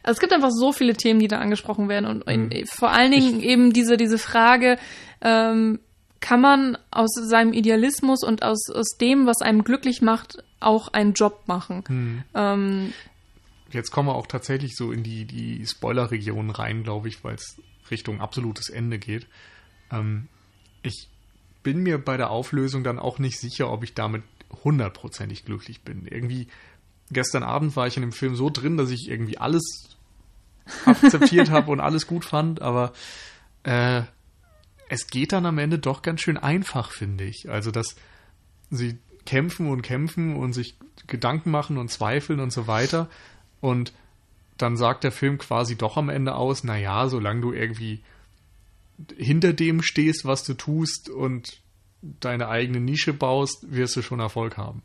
Also 0.04 0.18
es 0.18 0.20
gibt 0.20 0.34
einfach 0.34 0.52
so 0.52 0.72
viele 0.74 0.94
Themen, 0.96 1.20
die 1.20 1.28
da 1.28 1.40
angesprochen 1.40 1.90
werden 1.90 2.06
und 2.06 2.28
mhm. 2.28 2.66
vor 2.68 2.92
allen 2.92 3.12
Dingen 3.12 3.40
ich, 3.40 3.46
eben 3.46 3.74
diese, 3.74 3.98
diese 3.98 4.18
Frage, 4.18 4.78
ähm, 5.22 5.80
kann 6.20 6.40
man 6.40 6.78
aus 6.92 7.14
seinem 7.16 7.52
Idealismus 7.52 8.24
und 8.24 8.44
aus, 8.44 8.70
aus 8.70 8.98
dem, 9.00 9.26
was 9.26 9.42
einem 9.42 9.64
glücklich 9.64 10.02
macht, 10.02 10.44
auch 10.60 10.90
einen 10.90 11.14
Job 11.14 11.44
machen? 11.48 11.84
Mhm. 11.88 12.24
Ähm, 12.34 12.94
Jetzt 13.72 13.92
kommen 13.92 14.08
wir 14.08 14.16
auch 14.16 14.28
tatsächlich 14.28 14.76
so 14.76 14.92
in 14.92 15.04
die, 15.04 15.26
die 15.26 15.66
Spoiler-Region 15.66 16.50
rein, 16.52 16.84
glaube 16.84 17.08
ich, 17.08 17.24
weil 17.24 17.36
es 17.36 17.60
Richtung 17.90 18.22
absolutes 18.22 18.70
Ende 18.70 19.00
geht. 19.00 19.28
Ähm, 19.92 20.28
ich 20.82 21.10
bin 21.64 21.82
mir 21.82 21.98
bei 21.98 22.18
der 22.18 22.30
Auflösung 22.30 22.84
dann 22.84 23.00
auch 23.00 23.20
nicht 23.20 23.40
sicher, 23.40 23.72
ob 23.72 23.84
ich 23.84 23.94
damit 23.94 24.24
hundertprozentig 24.64 25.46
glücklich 25.46 25.82
bin. 25.82 26.06
Irgendwie 26.06 26.48
gestern 27.12 27.44
Abend 27.44 27.76
war 27.76 27.88
ich 27.88 27.98
in 27.98 28.02
dem 28.02 28.12
Film 28.12 28.36
so 28.36 28.50
drin, 28.50 28.78
dass 28.78 28.92
ich 28.92 29.10
irgendwie 29.10 29.38
alles 29.38 29.93
akzeptiert 30.86 31.50
habe 31.50 31.72
und 31.72 31.80
alles 31.80 32.08
gut 32.08 32.26
fand, 32.26 32.62
aber 32.62 32.94
äh, 33.64 34.04
es 34.90 35.08
geht 35.08 35.32
dann 35.32 35.46
am 35.46 35.58
Ende 35.58 35.80
doch 35.80 36.02
ganz 36.02 36.22
schön 36.22 36.38
einfach, 36.38 36.92
finde 36.92 37.24
ich. 37.24 37.50
Also, 37.50 37.72
dass 37.72 37.96
sie 38.70 38.98
kämpfen 39.26 39.70
und 39.70 39.82
kämpfen 39.82 40.36
und 40.36 40.54
sich 40.54 40.76
Gedanken 41.08 41.52
machen 41.52 41.78
und 41.78 41.90
zweifeln 41.90 42.40
und 42.40 42.52
so 42.52 42.68
weiter. 42.68 43.10
Und 43.62 43.94
dann 44.58 44.78
sagt 44.78 45.04
der 45.04 45.12
Film 45.12 45.38
quasi 45.38 45.76
doch 45.76 45.98
am 45.98 46.10
Ende 46.10 46.36
aus, 46.36 46.64
naja, 46.64 47.08
solange 47.08 47.42
du 47.42 47.54
irgendwie 47.54 48.02
hinter 49.18 49.54
dem 49.54 49.82
stehst, 49.82 50.26
was 50.26 50.44
du 50.44 50.54
tust 50.54 51.10
und 51.10 51.62
deine 52.02 52.50
eigene 52.50 52.80
Nische 52.80 53.14
baust, 53.14 53.72
wirst 53.72 53.96
du 53.96 54.02
schon 54.02 54.20
Erfolg 54.20 54.58
haben. 54.58 54.84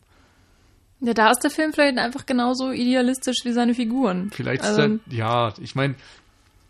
Ja, 1.01 1.14
da 1.14 1.30
ist 1.30 1.40
der 1.40 1.51
Film 1.51 1.72
vielleicht 1.72 1.99
einfach 1.99 2.26
genauso 2.26 2.72
idealistisch 2.72 3.36
wie 3.44 3.53
seine 3.53 3.74
Figuren. 3.74 4.30
Vielleicht 4.32 4.62
also, 4.62 4.82
ist 4.82 5.01
er, 5.09 5.14
ja, 5.14 5.55
ich 5.61 5.74
meine, 5.74 5.94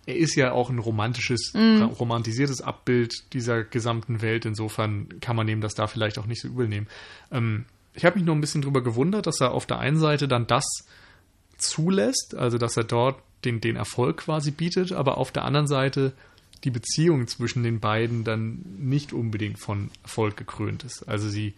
er 0.07 0.17
ist 0.17 0.35
ja 0.37 0.53
auch 0.53 0.71
ein 0.71 0.79
romantisches, 0.79 1.53
mm. 1.55 1.83
romantisiertes 1.83 2.61
Abbild 2.61 3.33
dieser 3.33 3.65
gesamten 3.65 4.23
Welt. 4.23 4.47
Insofern 4.47 5.21
kann 5.21 5.37
man 5.37 5.49
ihm 5.49 5.61
das 5.61 5.75
da 5.75 5.87
vielleicht 5.87 6.19
auch 6.19 6.27
nicht 6.27 6.41
so 6.41 6.49
übel 6.49 6.69
nehmen. 6.69 6.89
Ähm, 7.31 7.65
ich 7.95 8.05
habe 8.05 8.17
mich 8.17 8.25
nur 8.25 8.35
ein 8.35 8.41
bisschen 8.41 8.63
drüber 8.63 8.83
gewundert, 8.83 9.27
dass 9.27 9.41
er 9.41 9.53
auf 9.53 9.67
der 9.67 9.79
einen 9.79 9.99
Seite 9.99 10.29
dann 10.29 10.47
das 10.47 10.65
zulässt, 11.59 12.35
also 12.37 12.57
dass 12.57 12.77
er 12.77 12.85
dort 12.85 13.21
den, 13.45 13.61
den 13.61 13.77
Erfolg 13.77 14.19
quasi 14.19 14.51
bietet, 14.51 14.93
aber 14.93 15.19
auf 15.19 15.31
der 15.33 15.45
anderen 15.45 15.67
Seite 15.67 16.13
die 16.65 16.71
Beziehung 16.71 17.27
zwischen 17.29 17.63
den 17.63 17.81
beiden 17.81 18.25
dann 18.25 18.65
nicht 18.79 19.13
unbedingt 19.13 19.59
von 19.59 19.91
Erfolg 20.03 20.37
gekrönt 20.37 20.85
ist. 20.85 21.09
Also 21.09 21.29
sie 21.29 21.55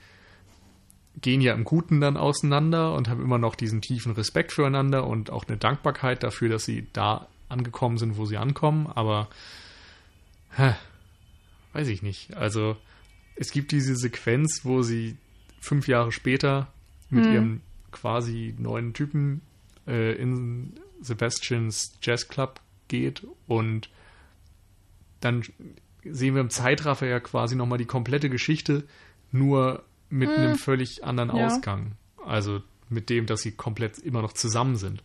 gehen 1.21 1.41
ja 1.41 1.55
im 1.55 1.65
Guten 1.65 2.01
dann 2.01 2.17
auseinander 2.17 2.95
und 2.95 3.09
haben 3.09 3.23
immer 3.23 3.39
noch 3.39 3.55
diesen 3.55 3.83
tiefen 3.83 4.13
Respekt 4.13 4.53
füreinander 4.53 5.07
und 5.07 5.31
auch 5.31 5.47
eine 5.47 5.57
Dankbarkeit 5.57 6.23
dafür, 6.23 6.49
dass 6.49 6.65
sie 6.65 6.87
da 6.93 7.29
angekommen 7.49 7.99
sind, 7.99 8.17
wo 8.17 8.27
sie 8.27 8.37
ankommen, 8.37 8.87
aber 8.87 9.29
hä, 10.57 10.75
weiß 11.73 11.89
ich 11.89 12.03
nicht. 12.03 12.37
Also 12.37 12.77
es 13.37 13.51
gibt 13.51 13.73
diese 13.73 13.97
Sequenz, 13.97 14.61
wo 14.65 14.83
sie 14.83 15.17
fünf 15.61 15.89
Jahre 15.89 16.13
später 16.13 16.69
mit 17.11 17.27
hm. 17.27 17.33
ihrem 17.33 17.61
quasi 17.91 18.55
neuen 18.59 18.95
Typen 18.95 19.43
äh, 19.87 20.13
in 20.13 20.75
Sebastians 21.01 21.99
Jazz 22.03 22.29
Club 22.29 22.61
geht 22.89 23.27
und 23.47 23.91
dann 25.21 25.43
sehen 26.05 26.35
wir 26.35 26.41
im 26.41 26.51
Zeitraffer 26.51 27.07
ja 27.07 27.21
quasi 27.21 27.57
nochmal 27.57 27.79
die 27.79 27.85
komplette 27.85 28.31
Geschichte, 28.31 28.85
nur 29.33 29.85
mit 30.11 30.29
hm. 30.29 30.37
einem 30.37 30.57
völlig 30.57 31.05
anderen 31.05 31.35
ja. 31.35 31.47
Ausgang. 31.47 31.93
Also 32.25 32.63
mit 32.89 33.09
dem, 33.09 33.27
dass 33.27 33.43
sie 33.43 33.53
komplett 33.53 33.99
immer 33.99 34.23
noch 34.23 34.33
zusammen 34.33 34.77
sind. 34.77 35.03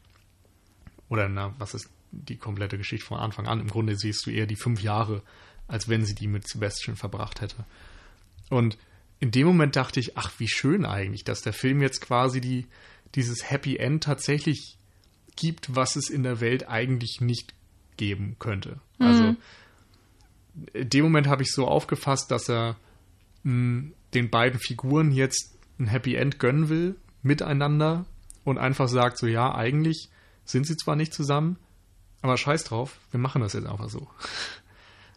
Oder 1.08 1.30
na, 1.30 1.54
was 1.60 1.74
ist 1.74 1.90
die 2.12 2.38
komplette 2.38 2.78
Geschichte 2.78 3.06
von 3.06 3.20
Anfang 3.20 3.48
an? 3.48 3.60
Im 3.60 3.68
Grunde 3.68 3.96
siehst 3.96 4.26
du 4.26 4.32
eher 4.32 4.48
die 4.48 4.56
fünf 4.56 4.82
Jahre, 4.82 5.22
als 5.68 5.88
wenn 5.88 6.06
sie 6.06 6.16
die 6.16 6.28
mit 6.28 6.48
Sebastian 6.48 6.98
verbracht 6.98 7.42
hätte. 7.42 7.66
Und 8.50 8.78
in 9.20 9.32
dem 9.32 9.48
Moment 9.48 9.76
dachte 9.76 10.00
ich, 10.00 10.18
ach, 10.18 10.32
wie 10.40 10.48
schön 10.48 10.86
eigentlich, 10.86 11.24
dass 11.24 11.42
der 11.42 11.54
Film 11.54 11.82
jetzt 11.82 12.02
quasi 12.02 12.42
die, 12.42 12.66
dieses 13.14 13.50
Happy 13.50 13.78
End 13.78 14.04
tatsächlich 14.04 14.78
gibt, 15.36 15.76
was 15.76 15.96
es 15.96 16.10
in 16.10 16.24
der 16.24 16.42
Welt 16.42 16.68
eigentlich 16.68 17.22
nicht 17.22 17.54
geben 17.98 18.36
könnte. 18.40 18.80
Mhm. 19.00 19.06
Also 19.06 19.36
in 20.74 20.90
dem 20.90 21.04
Moment 21.04 21.28
habe 21.28 21.44
ich 21.44 21.52
so 21.52 21.68
aufgefasst, 21.68 22.32
dass 22.32 22.50
er 22.50 22.78
mh, 23.46 23.92
den 24.14 24.30
beiden 24.30 24.60
Figuren 24.60 25.12
jetzt 25.12 25.58
ein 25.80 25.88
Happy 25.88 26.16
End 26.16 26.40
gönnen 26.40 26.70
will, 26.70 26.96
miteinander 27.22 28.06
und 28.44 28.58
einfach 28.58 28.88
sagt 28.90 29.18
so, 29.18 29.28
ja, 29.28 29.54
eigentlich 29.56 30.10
sind 30.44 30.68
sie 30.68 30.78
zwar 30.78 30.96
nicht 30.96 31.14
zusammen, 31.14 31.58
aber 32.22 32.38
scheiß 32.38 32.64
drauf, 32.66 32.98
wir 33.12 33.20
machen 33.20 33.42
das 33.42 33.54
jetzt 33.54 33.68
einfach 33.68 33.90
so. 33.90 34.08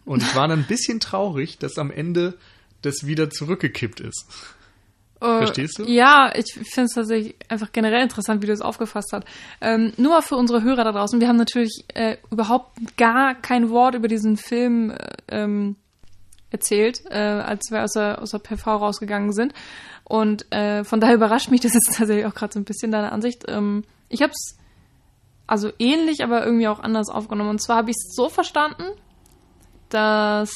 Und 0.05 0.22
ich 0.22 0.35
war 0.35 0.49
dann 0.49 0.61
ein 0.61 0.66
bisschen 0.66 1.01
traurig, 1.01 1.59
dass 1.59 1.76
am 1.76 1.91
Ende 1.91 2.39
das 2.81 3.07
wieder 3.07 3.29
zurückgekippt 3.29 4.01
ist. 4.01 4.24
Uh, 5.20 5.39
Verstehst 5.39 5.79
du? 5.79 5.85
Ja, 5.85 6.33
ich 6.35 6.55
finde 6.55 6.85
es 6.85 6.95
tatsächlich 6.95 7.35
einfach 7.49 7.72
generell 7.72 8.03
interessant, 8.03 8.41
wie 8.41 8.47
du 8.47 8.53
es 8.55 8.62
aufgefasst 8.62 9.11
hast. 9.12 9.26
Ähm, 9.61 9.93
nur 9.99 10.22
für 10.22 10.37
unsere 10.37 10.62
Hörer 10.62 10.85
da 10.85 10.93
draußen, 10.93 11.20
wir 11.20 11.29
haben 11.29 11.37
natürlich 11.37 11.85
äh, 11.93 12.16
überhaupt 12.31 12.97
gar 12.97 13.35
kein 13.35 13.68
Wort 13.68 13.97
über 13.97 14.09
diesen 14.09 14.39
Film 14.39 14.93
äh, 14.93 14.97
ähm, 15.29 15.76
erzählt, 16.51 17.03
äh, 17.11 17.18
als 17.18 17.70
wir 17.70 17.82
aus 17.82 17.92
der, 17.92 18.22
aus 18.22 18.30
der 18.30 18.38
PV 18.38 18.76
rausgegangen 18.76 19.32
sind. 19.32 19.53
Und 20.05 20.51
äh, 20.53 20.84
von 20.84 21.01
daher 21.01 21.16
überrascht 21.16 21.51
mich 21.51 21.61
das 21.61 21.74
jetzt 21.74 21.92
tatsächlich 21.96 22.26
auch 22.26 22.34
gerade 22.34 22.53
so 22.53 22.61
ein 22.61 22.64
bisschen, 22.64 22.90
deine 22.90 23.12
Ansicht. 23.12 23.44
Ähm, 23.49 23.84
ich 24.09 24.22
habe 24.22 24.32
es 24.32 24.57
also 25.46 25.70
ähnlich, 25.78 26.22
aber 26.22 26.44
irgendwie 26.44 26.68
auch 26.68 26.80
anders 26.80 27.09
aufgenommen. 27.09 27.51
Und 27.51 27.62
zwar 27.62 27.76
habe 27.76 27.90
ich 27.90 27.96
es 27.96 28.14
so 28.14 28.28
verstanden, 28.28 28.84
dass 29.88 30.53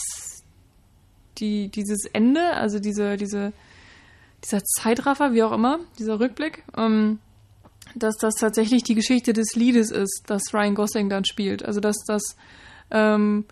die, 1.38 1.68
dieses 1.68 2.04
Ende, 2.04 2.52
also 2.54 2.78
diese, 2.78 3.16
diese 3.16 3.52
dieser 4.44 4.62
Zeitraffer, 4.64 5.32
wie 5.32 5.42
auch 5.42 5.52
immer, 5.52 5.80
dieser 5.98 6.18
Rückblick, 6.18 6.64
ähm, 6.76 7.18
dass 7.94 8.16
das 8.16 8.34
tatsächlich 8.34 8.82
die 8.82 8.94
Geschichte 8.94 9.32
des 9.32 9.54
Liedes 9.54 9.90
ist, 9.90 10.24
das 10.26 10.52
Ryan 10.52 10.74
Gosling 10.74 11.08
dann 11.08 11.24
spielt. 11.24 11.64
Also 11.64 11.80
dass 11.80 11.96
das, 12.06 12.36
ähm, 12.90 13.44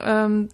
ähm, 0.00 0.48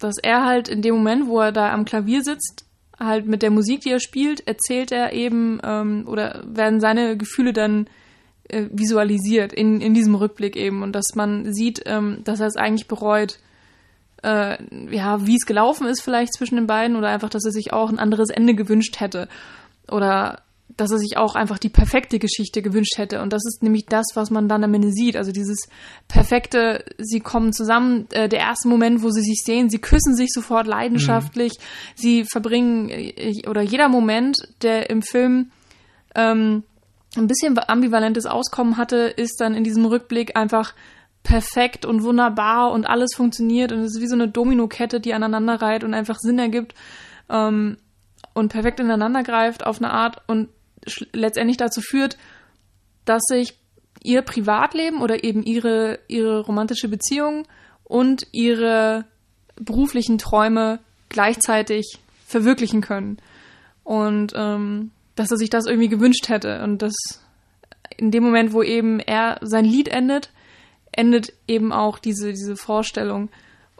dass 0.00 0.16
er 0.22 0.44
halt 0.44 0.68
in 0.68 0.82
dem 0.82 0.94
Moment, 0.96 1.28
wo 1.28 1.40
er 1.40 1.52
da 1.52 1.72
am 1.72 1.84
Klavier 1.84 2.22
sitzt, 2.22 2.64
halt 2.98 3.26
mit 3.26 3.42
der 3.42 3.50
Musik, 3.50 3.80
die 3.80 3.90
er 3.90 4.00
spielt, 4.00 4.46
erzählt 4.46 4.92
er 4.92 5.12
eben 5.12 5.60
ähm, 5.64 6.04
oder 6.06 6.42
werden 6.46 6.80
seine 6.80 7.16
Gefühle 7.16 7.52
dann 7.52 7.86
äh, 8.48 8.66
visualisiert 8.72 9.52
in, 9.52 9.80
in 9.80 9.94
diesem 9.94 10.14
Rückblick 10.14 10.56
eben 10.56 10.82
und 10.82 10.92
dass 10.92 11.14
man 11.14 11.52
sieht, 11.52 11.82
ähm, 11.86 12.20
dass 12.24 12.40
er 12.40 12.46
es 12.46 12.56
eigentlich 12.56 12.88
bereut, 12.88 13.38
äh, 14.22 14.58
ja, 14.94 15.26
wie 15.26 15.36
es 15.36 15.46
gelaufen 15.46 15.86
ist 15.86 16.02
vielleicht 16.02 16.34
zwischen 16.34 16.56
den 16.56 16.66
beiden 16.66 16.96
oder 16.96 17.08
einfach, 17.08 17.30
dass 17.30 17.44
er 17.44 17.52
sich 17.52 17.72
auch 17.72 17.88
ein 17.88 17.98
anderes 17.98 18.28
Ende 18.28 18.54
gewünscht 18.54 19.00
hätte. 19.00 19.28
Oder 19.90 20.42
dass 20.76 20.90
er 20.90 20.98
sich 20.98 21.16
auch 21.16 21.34
einfach 21.34 21.58
die 21.58 21.68
perfekte 21.68 22.18
Geschichte 22.18 22.62
gewünscht 22.62 22.96
hätte. 22.96 23.22
Und 23.22 23.32
das 23.32 23.44
ist 23.46 23.62
nämlich 23.62 23.86
das, 23.86 24.06
was 24.14 24.30
man 24.30 24.48
dann 24.48 24.64
am 24.64 24.74
Ende 24.74 24.92
sieht. 24.92 25.16
Also 25.16 25.32
dieses 25.32 25.68
perfekte, 26.08 26.84
sie 26.98 27.20
kommen 27.20 27.52
zusammen, 27.52 28.06
äh, 28.10 28.28
der 28.28 28.40
erste 28.40 28.68
Moment, 28.68 29.02
wo 29.02 29.10
sie 29.10 29.22
sich 29.22 29.42
sehen, 29.44 29.70
sie 29.70 29.78
küssen 29.78 30.14
sich 30.14 30.30
sofort 30.32 30.66
leidenschaftlich, 30.66 31.52
mhm. 31.58 31.62
sie 31.94 32.24
verbringen, 32.24 32.88
äh, 32.90 33.48
oder 33.48 33.62
jeder 33.62 33.88
Moment, 33.88 34.36
der 34.62 34.90
im 34.90 35.02
Film 35.02 35.50
ähm, 36.14 36.64
ein 37.16 37.26
bisschen 37.26 37.58
ambivalentes 37.58 38.26
Auskommen 38.26 38.76
hatte, 38.76 38.96
ist 38.96 39.40
dann 39.40 39.54
in 39.54 39.64
diesem 39.64 39.84
Rückblick 39.84 40.36
einfach 40.36 40.74
perfekt 41.22 41.84
und 41.84 42.02
wunderbar 42.02 42.72
und 42.72 42.86
alles 42.86 43.14
funktioniert 43.14 43.72
und 43.72 43.80
es 43.80 43.96
ist 43.96 44.00
wie 44.00 44.06
so 44.06 44.14
eine 44.14 44.28
Dominokette, 44.28 45.00
die 45.00 45.12
aneinander 45.12 45.60
reiht 45.60 45.84
und 45.84 45.92
einfach 45.92 46.18
Sinn 46.18 46.38
ergibt 46.38 46.74
ähm, 47.28 47.76
und 48.32 48.50
perfekt 48.50 48.80
ineinander 48.80 49.22
greift 49.22 49.66
auf 49.66 49.78
eine 49.78 49.90
Art 49.90 50.22
und 50.26 50.48
letztendlich 51.12 51.56
dazu 51.56 51.80
führt, 51.80 52.16
dass 53.04 53.22
sich 53.28 53.58
ihr 54.02 54.22
Privatleben 54.22 55.02
oder 55.02 55.24
eben 55.24 55.42
ihre, 55.42 55.98
ihre 56.08 56.40
romantische 56.40 56.88
Beziehung 56.88 57.46
und 57.84 58.26
ihre 58.32 59.04
beruflichen 59.56 60.18
Träume 60.18 60.80
gleichzeitig 61.08 61.98
verwirklichen 62.26 62.80
können. 62.80 63.18
Und 63.84 64.32
ähm, 64.36 64.92
dass 65.16 65.30
er 65.30 65.36
sich 65.36 65.50
das 65.50 65.66
irgendwie 65.66 65.88
gewünscht 65.88 66.28
hätte. 66.28 66.62
Und 66.62 66.82
das 66.82 66.94
in 67.96 68.10
dem 68.10 68.22
Moment, 68.22 68.52
wo 68.52 68.62
eben 68.62 69.00
er 69.00 69.38
sein 69.42 69.64
Lied 69.64 69.88
endet, 69.88 70.30
endet 70.92 71.32
eben 71.46 71.72
auch 71.72 71.98
diese, 71.98 72.30
diese 72.30 72.56
Vorstellung. 72.56 73.28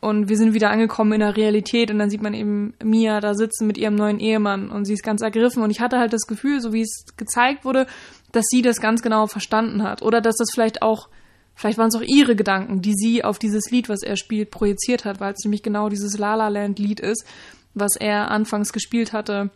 Und 0.01 0.30
wir 0.30 0.38
sind 0.38 0.55
wieder 0.55 0.70
angekommen 0.70 1.12
in 1.12 1.20
der 1.20 1.36
Realität 1.36 1.90
und 1.90 1.98
dann 1.98 2.09
sieht 2.09 2.22
man 2.22 2.32
eben 2.32 2.72
Mia 2.82 3.20
da 3.20 3.34
sitzen 3.34 3.66
mit 3.66 3.76
ihrem 3.76 3.96
neuen 3.96 4.18
Ehemann 4.18 4.70
und 4.70 4.86
sie 4.86 4.94
ist 4.94 5.03
ganz 5.03 5.20
ergriffen. 5.20 5.62
Und 5.62 5.70
ich 5.70 5.80
hatte 5.80 5.98
halt 5.98 6.14
das 6.14 6.26
Gefühl, 6.26 6.61
so 6.62 6.72
wie 6.72 6.80
es 6.80 7.05
gezeigt 7.18 7.66
wurde, 7.66 7.86
dass 8.32 8.46
sie 8.48 8.62
das 8.62 8.80
ganz 8.80 9.03
genau 9.03 9.26
verstanden 9.26 9.82
hat. 9.82 10.01
Oder 10.01 10.22
dass 10.22 10.36
das 10.36 10.48
vielleicht 10.53 10.80
auch, 10.80 11.11
vielleicht 11.55 11.76
waren 11.76 11.88
es 11.88 11.94
auch 11.96 12.05
ihre 12.05 12.34
Gedanken, 12.34 12.80
die 12.80 12.94
sie 12.94 13.24
auf 13.24 13.38
dieses 13.38 13.70
Lied, 13.70 13.90
was 13.90 14.03
er 14.03 14.16
spielt, 14.16 14.51
projiziert 14.51 15.05
hat, 15.05 15.20
weil 15.20 15.34
es 15.34 15.44
nämlich 15.44 15.62
genau 15.62 15.90
dieses 15.90 16.16
La 16.16 16.34
La 16.34 16.48
Land 16.48 16.78
Lied 16.78 17.01
ist, 17.01 17.26
was 17.74 17.96
er 17.96 18.30
anfangs 18.30 18.72
gespielt 18.72 19.12
hatte, 19.12 19.51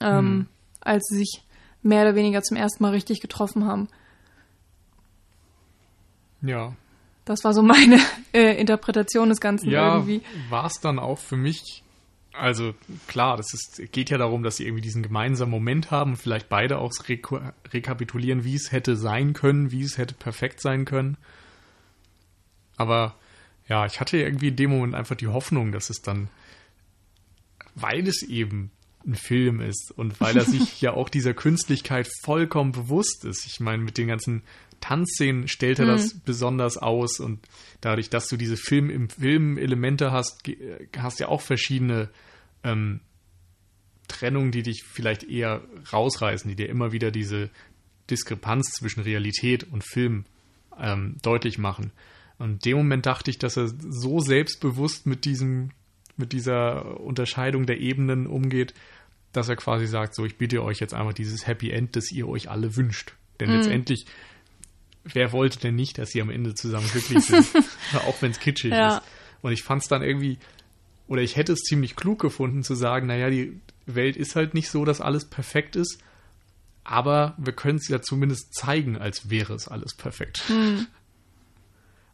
ähm, 0.00 0.18
hm. 0.18 0.46
als 0.80 1.04
sie 1.08 1.18
sich 1.18 1.42
mehr 1.82 2.02
oder 2.02 2.14
weniger 2.14 2.42
zum 2.42 2.56
ersten 2.56 2.82
Mal 2.82 2.92
richtig 2.92 3.20
getroffen 3.20 3.66
haben. 3.66 3.88
Ja. 6.40 6.72
Das 7.28 7.44
war 7.44 7.52
so 7.52 7.62
meine 7.62 8.00
äh, 8.32 8.58
Interpretation 8.58 9.28
des 9.28 9.40
Ganzen 9.40 9.70
ja, 9.70 9.94
irgendwie. 9.94 10.22
War 10.48 10.66
es 10.66 10.80
dann 10.80 10.98
auch 10.98 11.18
für 11.18 11.36
mich, 11.36 11.82
also 12.32 12.74
klar, 13.06 13.36
das 13.36 13.52
ist, 13.52 13.92
geht 13.92 14.10
ja 14.10 14.16
darum, 14.16 14.42
dass 14.42 14.56
sie 14.56 14.64
irgendwie 14.64 14.82
diesen 14.82 15.02
gemeinsamen 15.02 15.50
Moment 15.50 15.90
haben, 15.90 16.16
vielleicht 16.16 16.48
beide 16.48 16.78
auch 16.78 16.92
rek 17.08 17.28
rekapitulieren, 17.72 18.44
wie 18.44 18.54
es 18.54 18.72
hätte 18.72 18.96
sein 18.96 19.34
können, 19.34 19.72
wie 19.72 19.82
es 19.82 19.98
hätte 19.98 20.14
perfekt 20.14 20.62
sein 20.62 20.86
können. 20.86 21.18
Aber 22.76 23.14
ja, 23.68 23.84
ich 23.84 24.00
hatte 24.00 24.16
irgendwie 24.16 24.48
in 24.48 24.56
dem 24.56 24.70
Moment 24.70 24.94
einfach 24.94 25.16
die 25.16 25.26
Hoffnung, 25.26 25.72
dass 25.72 25.90
es 25.90 26.00
dann, 26.00 26.30
weil 27.74 28.08
es 28.08 28.22
eben 28.22 28.70
ein 29.06 29.14
Film 29.14 29.60
ist 29.60 29.92
und 29.94 30.20
weil 30.20 30.36
er 30.36 30.44
sich 30.46 30.80
ja 30.80 30.94
auch 30.94 31.08
dieser 31.08 31.34
Künstlichkeit 31.34 32.08
vollkommen 32.22 32.72
bewusst 32.72 33.24
ist. 33.24 33.44
Ich 33.46 33.60
meine, 33.60 33.82
mit 33.82 33.98
den 33.98 34.08
ganzen 34.08 34.42
Tanzszenen 34.80 35.48
stellt 35.48 35.78
er 35.78 35.86
mhm. 35.86 35.90
das 35.90 36.14
besonders 36.14 36.76
aus 36.76 37.20
und 37.20 37.46
dadurch, 37.80 38.10
dass 38.10 38.28
du 38.28 38.36
diese 38.36 38.56
Film 38.56 38.90
im 38.90 39.08
Film 39.08 39.58
Elemente 39.58 40.12
hast, 40.12 40.42
hast 40.96 41.20
ja 41.20 41.28
auch 41.28 41.40
verschiedene 41.40 42.08
ähm, 42.64 43.00
Trennungen, 44.08 44.50
die 44.50 44.62
dich 44.62 44.84
vielleicht 44.84 45.24
eher 45.24 45.62
rausreißen, 45.92 46.48
die 46.48 46.56
dir 46.56 46.68
immer 46.68 46.92
wieder 46.92 47.10
diese 47.10 47.50
Diskrepanz 48.10 48.70
zwischen 48.72 49.02
Realität 49.02 49.64
und 49.70 49.84
Film 49.84 50.24
ähm, 50.78 51.16
deutlich 51.22 51.58
machen. 51.58 51.92
Und 52.38 52.50
in 52.50 52.58
dem 52.60 52.76
Moment 52.78 53.06
dachte 53.06 53.30
ich, 53.30 53.38
dass 53.38 53.56
er 53.56 53.68
so 53.68 54.20
selbstbewusst 54.20 55.06
mit 55.06 55.24
diesem, 55.24 55.70
mit 56.16 56.32
dieser 56.32 57.00
Unterscheidung 57.00 57.66
der 57.66 57.80
Ebenen 57.80 58.26
umgeht, 58.26 58.74
dass 59.32 59.48
er 59.48 59.56
quasi 59.56 59.86
sagt, 59.86 60.14
so, 60.14 60.24
ich 60.24 60.38
bitte 60.38 60.62
euch 60.62 60.80
jetzt 60.80 60.94
einfach 60.94 61.12
dieses 61.12 61.46
Happy 61.46 61.70
End, 61.70 61.96
das 61.96 62.10
ihr 62.10 62.28
euch 62.28 62.48
alle 62.48 62.76
wünscht. 62.76 63.14
Denn 63.40 63.50
mhm. 63.50 63.56
letztendlich 63.56 64.06
wer 65.12 65.32
wollte 65.32 65.58
denn 65.58 65.74
nicht, 65.74 65.98
dass 65.98 66.10
sie 66.10 66.22
am 66.22 66.30
Ende 66.30 66.54
zusammen 66.54 66.88
glücklich 66.90 67.24
sind? 67.24 67.46
auch 68.06 68.20
wenn 68.20 68.30
es 68.30 68.40
kitschig 68.40 68.72
ja. 68.72 68.98
ist. 68.98 69.02
Und 69.42 69.52
ich 69.52 69.62
fand 69.62 69.82
es 69.82 69.88
dann 69.88 70.02
irgendwie, 70.02 70.38
oder 71.06 71.22
ich 71.22 71.36
hätte 71.36 71.52
es 71.52 71.60
ziemlich 71.60 71.96
klug 71.96 72.20
gefunden 72.20 72.62
zu 72.62 72.74
sagen, 72.74 73.06
naja, 73.06 73.30
die 73.30 73.60
Welt 73.86 74.16
ist 74.16 74.36
halt 74.36 74.54
nicht 74.54 74.70
so, 74.70 74.84
dass 74.84 75.00
alles 75.00 75.24
perfekt 75.24 75.76
ist, 75.76 76.02
aber 76.84 77.34
wir 77.38 77.52
können 77.52 77.78
es 77.78 77.88
ja 77.88 78.00
zumindest 78.00 78.54
zeigen, 78.54 78.96
als 78.96 79.30
wäre 79.30 79.54
es 79.54 79.68
alles 79.68 79.94
perfekt. 79.94 80.42
Mhm. 80.48 80.86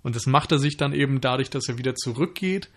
Und 0.03 0.17
das 0.17 0.27
macht 0.27 0.53
er 0.53 0.59
sich 0.59 0.77
dann 0.77 0.93
eben 0.93 1.21
dadurch, 1.21 1.51
dass 1.51 1.69
er 1.69 1.79
wieder 1.79 1.95
zurückgeht 1.95 2.69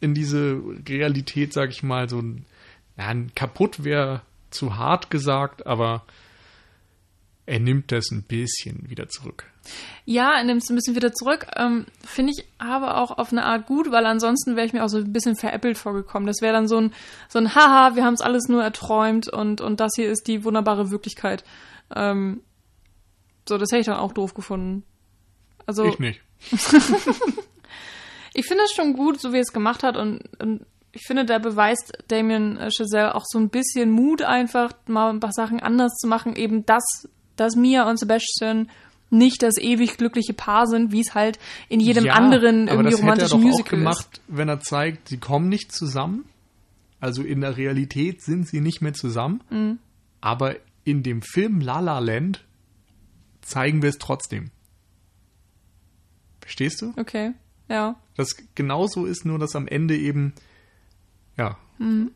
in 0.00 0.14
diese 0.14 0.60
Realität, 0.88 1.52
sag 1.52 1.70
ich 1.70 1.82
mal, 1.82 2.08
so 2.08 2.20
ein, 2.20 2.44
ja, 2.98 3.14
kaputt 3.34 3.84
wäre 3.84 4.22
zu 4.50 4.76
hart 4.76 5.10
gesagt, 5.10 5.66
aber 5.66 6.04
er 7.46 7.60
nimmt 7.60 7.92
das 7.92 8.10
ein 8.10 8.22
bisschen 8.22 8.90
wieder 8.90 9.08
zurück. 9.08 9.44
Ja, 10.04 10.36
er 10.36 10.44
nimmt 10.44 10.62
es 10.62 10.70
ein 10.70 10.76
bisschen 10.76 10.96
wieder 10.96 11.12
zurück. 11.12 11.46
Ähm, 11.56 11.86
Finde 12.04 12.32
ich 12.36 12.44
aber 12.58 12.98
auch 12.98 13.16
auf 13.18 13.32
eine 13.32 13.44
Art 13.44 13.66
gut, 13.66 13.90
weil 13.90 14.04
ansonsten 14.06 14.56
wäre 14.56 14.66
ich 14.66 14.72
mir 14.72 14.84
auch 14.84 14.88
so 14.88 14.98
ein 14.98 15.12
bisschen 15.12 15.36
veräppelt 15.36 15.78
vorgekommen. 15.78 16.26
Das 16.26 16.40
wäre 16.40 16.52
dann 16.52 16.68
so 16.68 16.78
ein, 16.78 16.92
so 17.28 17.38
ein 17.38 17.54
Haha, 17.54 17.94
wir 17.94 18.04
haben 18.04 18.14
es 18.14 18.20
alles 18.20 18.48
nur 18.48 18.62
erträumt 18.62 19.28
und, 19.28 19.60
und 19.60 19.80
das 19.80 19.92
hier 19.94 20.10
ist 20.10 20.26
die 20.26 20.44
wunderbare 20.44 20.90
Wirklichkeit. 20.90 21.44
Ähm, 21.94 22.42
so, 23.48 23.58
das 23.58 23.70
hätte 23.70 23.80
ich 23.80 23.86
dann 23.86 23.96
auch 23.96 24.12
doof 24.12 24.34
gefunden. 24.34 24.84
Also, 25.66 25.84
ich 25.84 25.98
nicht. 25.98 26.20
ich 28.34 28.46
finde 28.46 28.64
es 28.64 28.72
schon 28.72 28.92
gut, 28.92 29.20
so 29.20 29.32
wie 29.32 29.38
er 29.38 29.42
es 29.42 29.52
gemacht 29.52 29.82
hat 29.82 29.96
und, 29.96 30.22
und 30.40 30.66
ich 30.92 31.02
finde, 31.06 31.24
da 31.24 31.38
beweist 31.38 31.92
Damien 32.08 32.58
Chazelle 32.70 33.14
auch 33.14 33.24
so 33.26 33.38
ein 33.38 33.50
bisschen 33.50 33.90
Mut, 33.90 34.22
einfach 34.22 34.72
mal 34.86 35.10
ein 35.10 35.20
paar 35.20 35.32
Sachen 35.32 35.60
anders 35.60 35.94
zu 35.96 36.06
machen, 36.06 36.34
eben 36.34 36.64
das 36.64 36.84
dass 37.36 37.56
Mia 37.56 37.88
und 37.88 37.98
Sebastian 37.98 38.68
nicht 39.10 39.42
das 39.42 39.56
ewig 39.58 39.98
glückliche 39.98 40.34
Paar 40.34 40.66
sind, 40.66 40.92
wie 40.92 41.00
es 41.00 41.14
halt 41.14 41.38
in 41.68 41.80
jedem 41.80 42.06
ja, 42.06 42.14
anderen 42.14 42.68
irgendwie 42.68 42.94
romantischen 42.94 43.40
Musical 43.40 43.78
auch 43.78 43.78
gemacht, 43.78 44.08
ist. 44.12 44.22
Wenn 44.28 44.48
er 44.48 44.60
zeigt, 44.60 45.08
sie 45.08 45.18
kommen 45.18 45.48
nicht 45.48 45.72
zusammen, 45.72 46.24
also 47.00 47.22
in 47.22 47.40
der 47.40 47.56
Realität 47.56 48.22
sind 48.22 48.48
sie 48.48 48.60
nicht 48.60 48.80
mehr 48.80 48.94
zusammen, 48.94 49.42
mhm. 49.50 49.78
aber 50.20 50.56
in 50.84 51.02
dem 51.02 51.22
Film 51.22 51.60
La 51.60 51.80
La 51.80 51.98
Land 51.98 52.44
zeigen 53.42 53.82
wir 53.82 53.90
es 53.90 53.98
trotzdem. 53.98 54.50
Verstehst 56.40 56.82
du? 56.82 56.92
Okay, 56.96 57.32
ja. 57.68 57.96
Das 58.16 58.30
genauso 58.54 59.04
ist, 59.04 59.24
nur 59.24 59.38
dass 59.38 59.56
am 59.56 59.68
Ende 59.68 59.96
eben, 59.96 60.32
ja, 61.36 61.58
mhm. 61.78 62.12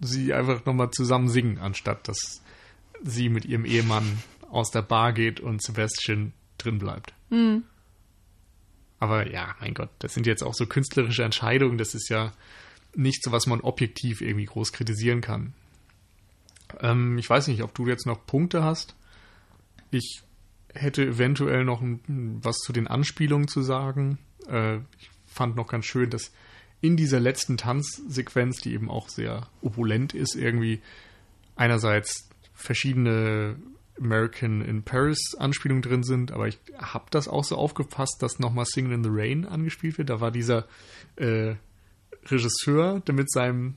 sie 0.00 0.32
einfach 0.32 0.64
nochmal 0.64 0.90
zusammen 0.90 1.28
singen, 1.28 1.58
anstatt 1.58 2.08
dass 2.08 2.42
sie 3.02 3.28
mit 3.28 3.44
ihrem 3.44 3.64
Ehemann 3.64 4.18
aus 4.50 4.70
der 4.70 4.82
Bar 4.82 5.12
geht 5.12 5.40
und 5.40 5.62
Sebastian 5.62 6.32
drin 6.58 6.78
bleibt. 6.78 7.14
Mhm. 7.30 7.64
Aber 9.00 9.30
ja, 9.30 9.54
mein 9.60 9.74
Gott, 9.74 9.90
das 9.98 10.14
sind 10.14 10.26
jetzt 10.26 10.42
auch 10.42 10.54
so 10.54 10.66
künstlerische 10.66 11.24
Entscheidungen. 11.24 11.78
Das 11.78 11.94
ist 11.94 12.08
ja 12.08 12.32
nicht 12.94 13.22
so, 13.22 13.32
was 13.32 13.46
man 13.46 13.60
objektiv 13.60 14.20
irgendwie 14.20 14.46
groß 14.46 14.72
kritisieren 14.72 15.20
kann. 15.20 15.52
Ähm, 16.80 17.18
ich 17.18 17.28
weiß 17.28 17.48
nicht, 17.48 17.62
ob 17.62 17.74
du 17.74 17.86
jetzt 17.86 18.06
noch 18.06 18.24
Punkte 18.26 18.62
hast. 18.62 18.94
Ich 19.90 20.22
hätte 20.72 21.04
eventuell 21.04 21.64
noch 21.64 21.82
was 21.82 22.58
zu 22.58 22.72
den 22.72 22.86
Anspielungen 22.86 23.48
zu 23.48 23.62
sagen. 23.62 24.18
Äh, 24.48 24.76
ich 24.76 25.10
fand 25.26 25.56
noch 25.56 25.66
ganz 25.66 25.86
schön, 25.86 26.10
dass 26.10 26.32
in 26.80 26.96
dieser 26.96 27.20
letzten 27.20 27.56
Tanzsequenz, 27.56 28.58
die 28.60 28.72
eben 28.72 28.90
auch 28.90 29.08
sehr 29.08 29.48
opulent 29.62 30.14
ist, 30.14 30.34
irgendwie 30.34 30.80
einerseits 31.56 32.28
verschiedene 32.52 33.56
American 34.00 34.60
in 34.60 34.82
Paris 34.82 35.34
Anspielungen 35.38 35.82
drin 35.82 36.02
sind, 36.02 36.32
aber 36.32 36.48
ich 36.48 36.58
habe 36.78 37.06
das 37.10 37.28
auch 37.28 37.44
so 37.44 37.56
aufgepasst, 37.56 38.16
dass 38.20 38.38
nochmal 38.38 38.64
Singing 38.66 38.92
in 38.92 39.04
the 39.04 39.10
Rain 39.12 39.46
angespielt 39.46 39.98
wird. 39.98 40.10
Da 40.10 40.20
war 40.20 40.30
dieser 40.30 40.66
äh, 41.16 41.54
Regisseur, 42.26 43.00
der 43.00 43.14
mit 43.14 43.30
seinem 43.30 43.76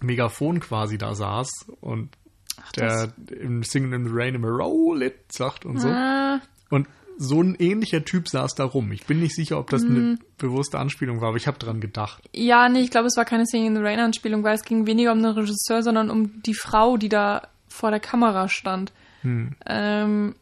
Megafon 0.00 0.60
quasi 0.60 0.96
da 0.96 1.14
saß 1.14 1.50
und 1.80 2.16
Ach, 2.62 2.72
der 2.72 3.12
im 3.40 3.62
Singing 3.62 3.92
in 3.92 4.04
the 4.06 4.10
Rain 4.12 4.34
immer 4.34 4.48
Roll 4.48 5.02
it 5.02 5.32
sagt 5.32 5.64
und 5.64 5.78
ah. 5.78 6.40
so. 6.40 6.76
Und 6.76 6.88
so 7.18 7.42
ein 7.42 7.54
ähnlicher 7.56 8.02
Typ 8.02 8.28
saß 8.28 8.54
da 8.54 8.64
rum. 8.64 8.92
Ich 8.92 9.04
bin 9.04 9.20
nicht 9.20 9.34
sicher, 9.34 9.58
ob 9.58 9.68
das 9.68 9.82
eine 9.82 9.94
hm. 9.94 10.18
bewusste 10.38 10.78
Anspielung 10.78 11.20
war, 11.20 11.28
aber 11.28 11.36
ich 11.36 11.46
habe 11.46 11.58
dran 11.58 11.80
gedacht. 11.80 12.22
Ja, 12.34 12.70
nee, 12.70 12.80
ich 12.80 12.90
glaube, 12.90 13.08
es 13.08 13.16
war 13.18 13.26
keine 13.26 13.44
Singing 13.44 13.68
in 13.68 13.76
the 13.76 13.82
Rain 13.82 13.98
Anspielung, 13.98 14.42
weil 14.42 14.54
es 14.54 14.64
ging 14.64 14.86
weniger 14.86 15.12
um 15.12 15.22
den 15.22 15.32
Regisseur, 15.32 15.82
sondern 15.82 16.08
um 16.08 16.42
die 16.42 16.54
Frau, 16.54 16.96
die 16.96 17.10
da 17.10 17.48
vor 17.68 17.90
der 17.90 18.00
Kamera 18.00 18.48
stand. 18.48 18.92
Hm. 19.22 19.54
Ähm, 19.66 20.34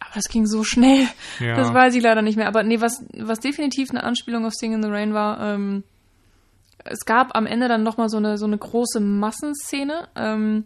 aber 0.00 0.14
das 0.14 0.24
ging 0.24 0.46
so 0.46 0.64
schnell. 0.64 1.06
Ja. 1.40 1.56
Das 1.56 1.72
weiß 1.72 1.94
ich 1.94 2.02
leider 2.02 2.22
nicht 2.22 2.36
mehr. 2.36 2.48
Aber 2.48 2.62
nee, 2.62 2.80
was, 2.80 3.04
was 3.16 3.40
definitiv 3.40 3.90
eine 3.90 4.04
Anspielung 4.04 4.46
auf 4.46 4.54
Sing 4.54 4.72
in 4.72 4.82
the 4.82 4.88
Rain 4.88 5.12
war, 5.12 5.40
ähm, 5.40 5.84
es 6.84 7.04
gab 7.04 7.36
am 7.36 7.46
Ende 7.46 7.68
dann 7.68 7.82
nochmal 7.82 8.08
so 8.08 8.16
eine, 8.16 8.38
so 8.38 8.46
eine 8.46 8.56
große 8.56 9.00
Massenszene. 9.00 10.08
Ähm, 10.16 10.64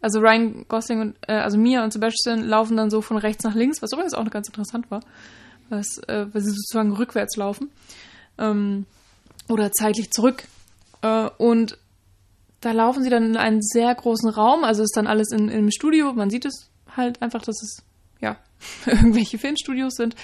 also 0.00 0.20
Ryan 0.20 0.66
Gosling 0.68 1.00
und, 1.00 1.16
äh, 1.26 1.32
also 1.32 1.58
Mia 1.58 1.82
und 1.82 1.92
Sebastian 1.92 2.46
laufen 2.46 2.76
dann 2.76 2.90
so 2.90 3.00
von 3.00 3.16
rechts 3.16 3.42
nach 3.44 3.54
links, 3.54 3.82
was 3.82 3.92
übrigens 3.92 4.14
auch 4.14 4.28
ganz 4.30 4.48
interessant 4.48 4.90
war, 4.90 5.00
was, 5.70 5.98
äh, 6.06 6.26
weil 6.32 6.42
sie 6.42 6.50
sozusagen 6.50 6.92
rückwärts 6.92 7.36
laufen. 7.36 7.70
Ähm, 8.38 8.86
oder 9.48 9.72
zeitlich 9.72 10.10
zurück. 10.10 10.44
Äh, 11.02 11.30
und 11.38 11.78
da 12.60 12.72
laufen 12.72 13.02
sie 13.02 13.10
dann 13.10 13.24
in 13.24 13.36
einen 13.36 13.62
sehr 13.62 13.94
großen 13.94 14.28
Raum, 14.28 14.62
also 14.64 14.82
ist 14.82 14.96
dann 14.96 15.06
alles 15.06 15.30
in, 15.32 15.48
im 15.48 15.70
Studio, 15.70 16.12
man 16.12 16.30
sieht 16.30 16.44
es 16.44 16.70
halt 16.98 17.22
einfach, 17.22 17.42
dass 17.42 17.62
es 17.62 17.82
ja 18.20 18.36
irgendwelche 18.86 19.38
Filmstudios 19.38 19.94
sind. 19.94 20.14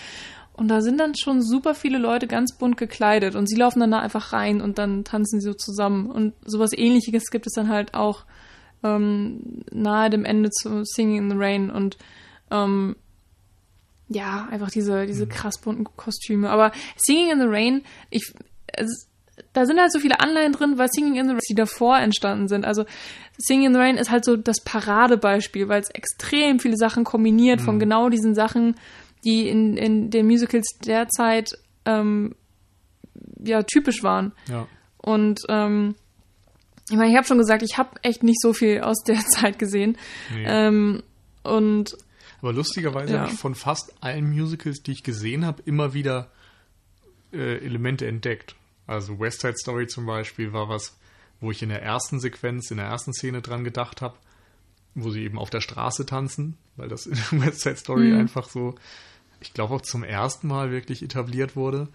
Und 0.52 0.68
da 0.68 0.82
sind 0.82 1.00
dann 1.00 1.14
schon 1.16 1.42
super 1.42 1.74
viele 1.74 1.98
Leute 1.98 2.28
ganz 2.28 2.56
bunt 2.56 2.76
gekleidet 2.76 3.34
und 3.34 3.48
sie 3.48 3.56
laufen 3.56 3.80
dann 3.80 3.90
da 3.90 3.98
einfach 3.98 4.32
rein 4.32 4.60
und 4.60 4.78
dann 4.78 5.02
tanzen 5.02 5.40
sie 5.40 5.48
so 5.48 5.54
zusammen. 5.54 6.08
Und 6.10 6.32
sowas 6.44 6.72
ähnliches 6.72 7.30
gibt 7.30 7.48
es 7.48 7.54
dann 7.54 7.68
halt 7.68 7.94
auch 7.94 8.24
ähm, 8.84 9.64
nahe 9.72 10.10
dem 10.10 10.24
Ende 10.24 10.50
zu 10.50 10.84
Singing 10.84 11.18
in 11.18 11.30
the 11.30 11.36
Rain 11.36 11.70
und 11.70 11.96
ähm, 12.52 12.94
ja, 14.08 14.46
einfach 14.50 14.70
diese, 14.70 15.06
diese 15.06 15.26
mhm. 15.26 15.30
krass 15.30 15.58
bunten 15.60 15.84
Kostüme. 15.96 16.50
Aber 16.50 16.70
Singing 16.96 17.32
in 17.32 17.40
the 17.40 17.46
Rain, 17.48 17.82
ich, 18.10 18.32
es, 18.66 19.08
da 19.54 19.64
sind 19.64 19.80
halt 19.80 19.92
so 19.92 20.00
viele 20.00 20.20
Anleihen 20.20 20.52
drin, 20.52 20.76
weil 20.76 20.88
Singing 20.92 21.16
in 21.16 21.26
the 21.26 21.32
Rain, 21.32 21.40
die 21.48 21.54
davor 21.54 21.98
entstanden 21.98 22.48
sind. 22.48 22.66
Also 22.66 22.84
Singing 23.38 23.68
in 23.68 23.72
the 23.72 23.78
Rain 23.78 23.96
ist 23.96 24.10
halt 24.10 24.24
so 24.24 24.36
das 24.36 24.60
Paradebeispiel, 24.62 25.68
weil 25.68 25.80
es 25.80 25.90
extrem 25.90 26.58
viele 26.58 26.76
Sachen 26.76 27.04
kombiniert 27.04 27.60
mhm. 27.60 27.64
von 27.64 27.78
genau 27.78 28.08
diesen 28.10 28.34
Sachen, 28.34 28.76
die 29.24 29.48
in, 29.48 29.76
in 29.76 30.10
den 30.10 30.26
Musicals 30.26 30.66
derzeit 30.84 31.52
ähm, 31.86 32.34
ja 33.42 33.62
typisch 33.62 34.02
waren. 34.02 34.32
Ja. 34.48 34.66
Und 34.98 35.40
ähm, 35.48 35.94
ich 36.90 36.96
meine, 36.96 37.10
ich 37.10 37.16
habe 37.16 37.26
schon 37.26 37.38
gesagt, 37.38 37.62
ich 37.62 37.78
habe 37.78 37.90
echt 38.02 38.22
nicht 38.22 38.40
so 38.40 38.52
viel 38.52 38.80
aus 38.80 39.02
der 39.04 39.20
Zeit 39.26 39.58
gesehen. 39.58 39.96
Nee. 40.34 40.44
Ähm, 40.46 41.02
und 41.44 41.96
aber 42.42 42.52
lustigerweise 42.52 43.14
ja. 43.14 43.20
habe 43.20 43.32
ich 43.32 43.38
von 43.38 43.54
fast 43.54 43.94
allen 44.02 44.28
Musicals, 44.30 44.82
die 44.82 44.92
ich 44.92 45.02
gesehen 45.02 45.46
habe, 45.46 45.62
immer 45.64 45.94
wieder 45.94 46.30
äh, 47.32 47.64
Elemente 47.64 48.06
entdeckt. 48.06 48.54
Also 48.86 49.18
West 49.18 49.40
Side 49.40 49.56
Story 49.56 49.86
zum 49.86 50.06
Beispiel 50.06 50.52
war 50.52 50.68
was, 50.68 50.96
wo 51.40 51.50
ich 51.50 51.62
in 51.62 51.68
der 51.68 51.82
ersten 51.82 52.20
Sequenz, 52.20 52.70
in 52.70 52.76
der 52.76 52.86
ersten 52.86 53.12
Szene 53.12 53.42
dran 53.42 53.64
gedacht 53.64 54.02
habe, 54.02 54.16
wo 54.94 55.10
sie 55.10 55.22
eben 55.22 55.38
auf 55.38 55.50
der 55.50 55.60
Straße 55.60 56.06
tanzen, 56.06 56.56
weil 56.76 56.88
das 56.88 57.06
in 57.06 57.16
West 57.44 57.60
Side 57.60 57.76
Story 57.76 58.08
mhm. 58.08 58.20
einfach 58.20 58.48
so, 58.48 58.74
ich 59.40 59.54
glaube 59.54 59.74
auch 59.74 59.82
zum 59.82 60.04
ersten 60.04 60.48
Mal 60.48 60.70
wirklich 60.70 61.02
etabliert 61.02 61.56
wurde. 61.56 61.88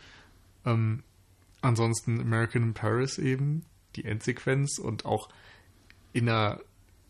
Ähm, 0.65 1.03
ansonsten 1.61 2.19
American 2.19 2.63
in 2.63 2.73
Paris 2.73 3.17
eben, 3.17 3.63
die 3.95 4.05
Endsequenz 4.05 4.77
und 4.77 5.05
auch 5.05 5.29
in 6.13 6.25
der 6.25 6.61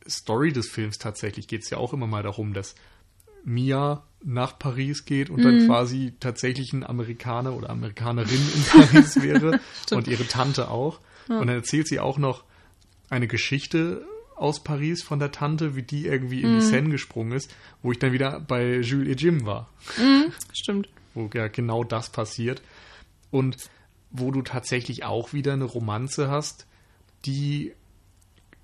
Story 0.07 0.51
des 0.51 0.69
Films 0.69 0.97
tatsächlich 0.97 1.47
geht 1.47 1.63
es 1.63 1.69
ja 1.69 1.77
auch 1.77 1.93
immer 1.93 2.07
mal 2.07 2.23
darum, 2.23 2.53
dass 2.53 2.75
Mia 3.43 4.03
nach 4.23 4.59
Paris 4.59 5.05
geht 5.05 5.29
und 5.29 5.39
mhm. 5.39 5.43
dann 5.43 5.65
quasi 5.67 6.13
tatsächlich 6.19 6.73
ein 6.73 6.83
Amerikaner 6.83 7.53
oder 7.55 7.69
Amerikanerin 7.69 8.41
in 8.55 8.63
Paris 8.81 9.21
wäre 9.21 9.59
und 9.91 10.07
ihre 10.07 10.27
Tante 10.27 10.69
auch. 10.69 10.99
Ja. 11.27 11.39
Und 11.39 11.47
dann 11.47 11.55
erzählt 11.55 11.87
sie 11.87 11.99
auch 11.99 12.17
noch 12.17 12.43
eine 13.09 13.27
Geschichte 13.27 14.05
aus 14.35 14.63
Paris 14.63 15.03
von 15.03 15.19
der 15.19 15.31
Tante, 15.31 15.75
wie 15.75 15.83
die 15.83 16.05
irgendwie 16.05 16.41
in 16.41 16.53
mhm. 16.53 16.59
die 16.59 16.65
Seine 16.65 16.89
gesprungen 16.89 17.33
ist, 17.33 17.53
wo 17.81 17.91
ich 17.91 17.99
dann 17.99 18.13
wieder 18.13 18.39
bei 18.39 18.79
Jules 18.79 19.09
et 19.09 19.21
Jim 19.21 19.45
war. 19.45 19.69
Mhm, 19.97 20.31
stimmt. 20.53 20.89
Wo 21.13 21.29
ja 21.33 21.47
genau 21.47 21.83
das 21.83 22.09
passiert. 22.09 22.61
Und 23.31 23.57
wo 24.11 24.31
du 24.31 24.41
tatsächlich 24.41 25.03
auch 25.03 25.33
wieder 25.33 25.53
eine 25.53 25.65
Romanze 25.65 26.29
hast, 26.29 26.67
die 27.25 27.73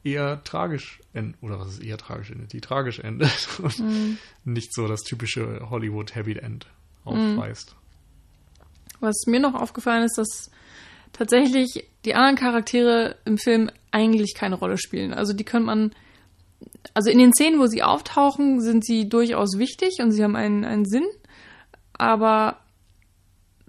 eher 0.05 0.43
tragisch 0.43 1.01
endet, 1.13 1.41
oder 1.41 1.59
was 1.59 1.73
ist 1.73 1.83
eher 1.83 1.97
tragisch 1.97 2.31
endet, 2.31 2.53
die 2.53 2.61
tragisch 2.61 2.99
endet 2.99 3.47
und 3.59 3.79
mhm. 3.79 4.17
nicht 4.43 4.73
so 4.73 4.87
das 4.87 5.01
typische 5.01 5.69
Hollywood 5.69 6.15
Happy 6.15 6.37
End 6.37 6.67
aufweist. 7.03 7.75
Was 8.99 9.25
mir 9.27 9.39
noch 9.39 9.55
aufgefallen 9.55 10.03
ist, 10.03 10.17
dass 10.17 10.51
tatsächlich 11.13 11.87
die 12.05 12.15
anderen 12.15 12.35
Charaktere 12.35 13.17
im 13.25 13.37
Film 13.37 13.69
eigentlich 13.91 14.33
keine 14.35 14.55
Rolle 14.55 14.77
spielen. 14.77 15.13
Also 15.13 15.33
die 15.33 15.43
könnte 15.43 15.67
man, 15.67 15.91
also 16.93 17.09
in 17.09 17.19
den 17.19 17.33
Szenen, 17.33 17.59
wo 17.59 17.67
sie 17.67 17.83
auftauchen, 17.83 18.61
sind 18.61 18.85
sie 18.85 19.09
durchaus 19.09 19.57
wichtig 19.57 19.99
und 19.99 20.11
sie 20.11 20.23
haben 20.23 20.35
einen, 20.35 20.65
einen 20.65 20.85
Sinn, 20.85 21.05
aber 21.93 22.59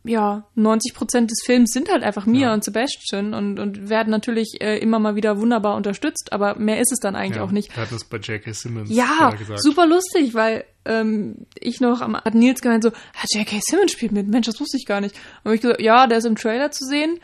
ja, 0.06 0.46
90 0.54 0.94
Prozent 0.94 1.30
des 1.30 1.42
Films 1.44 1.70
sind 1.72 1.90
halt 1.90 2.02
einfach 2.02 2.26
Mia 2.26 2.48
ja. 2.48 2.54
und 2.54 2.64
Sebastian 2.64 3.34
und, 3.34 3.58
und 3.58 3.88
werden 3.88 4.10
natürlich 4.10 4.60
äh, 4.60 4.78
immer 4.78 4.98
mal 4.98 5.16
wieder 5.16 5.38
wunderbar 5.38 5.76
unterstützt, 5.76 6.32
aber 6.32 6.56
mehr 6.58 6.80
ist 6.80 6.92
es 6.92 6.98
dann 6.98 7.16
eigentlich 7.16 7.36
ja, 7.36 7.42
auch 7.42 7.50
nicht. 7.50 7.76
Hat 7.76 7.92
das 7.92 8.04
bei 8.04 8.18
J.K. 8.18 8.52
Simmons 8.52 8.90
ja, 8.90 9.30
gesagt. 9.30 9.62
super 9.62 9.86
lustig, 9.86 10.34
weil 10.34 10.64
ähm, 10.84 11.46
ich 11.58 11.80
noch 11.80 12.00
am 12.00 12.16
hat 12.16 12.34
Nils 12.34 12.60
gemeint 12.60 12.82
so, 12.82 12.90
ah, 12.90 13.24
J.K. 13.32 13.58
Simmons 13.60 13.92
spielt 13.92 14.12
mit, 14.12 14.28
Mensch, 14.28 14.46
das 14.46 14.60
wusste 14.60 14.76
ich 14.76 14.86
gar 14.86 15.00
nicht. 15.00 15.14
Und 15.44 15.52
ich 15.52 15.60
gesagt, 15.60 15.80
ja, 15.80 16.06
der 16.06 16.18
ist 16.18 16.26
im 16.26 16.36
Trailer 16.36 16.70
zu 16.70 16.84
sehen, 16.84 17.18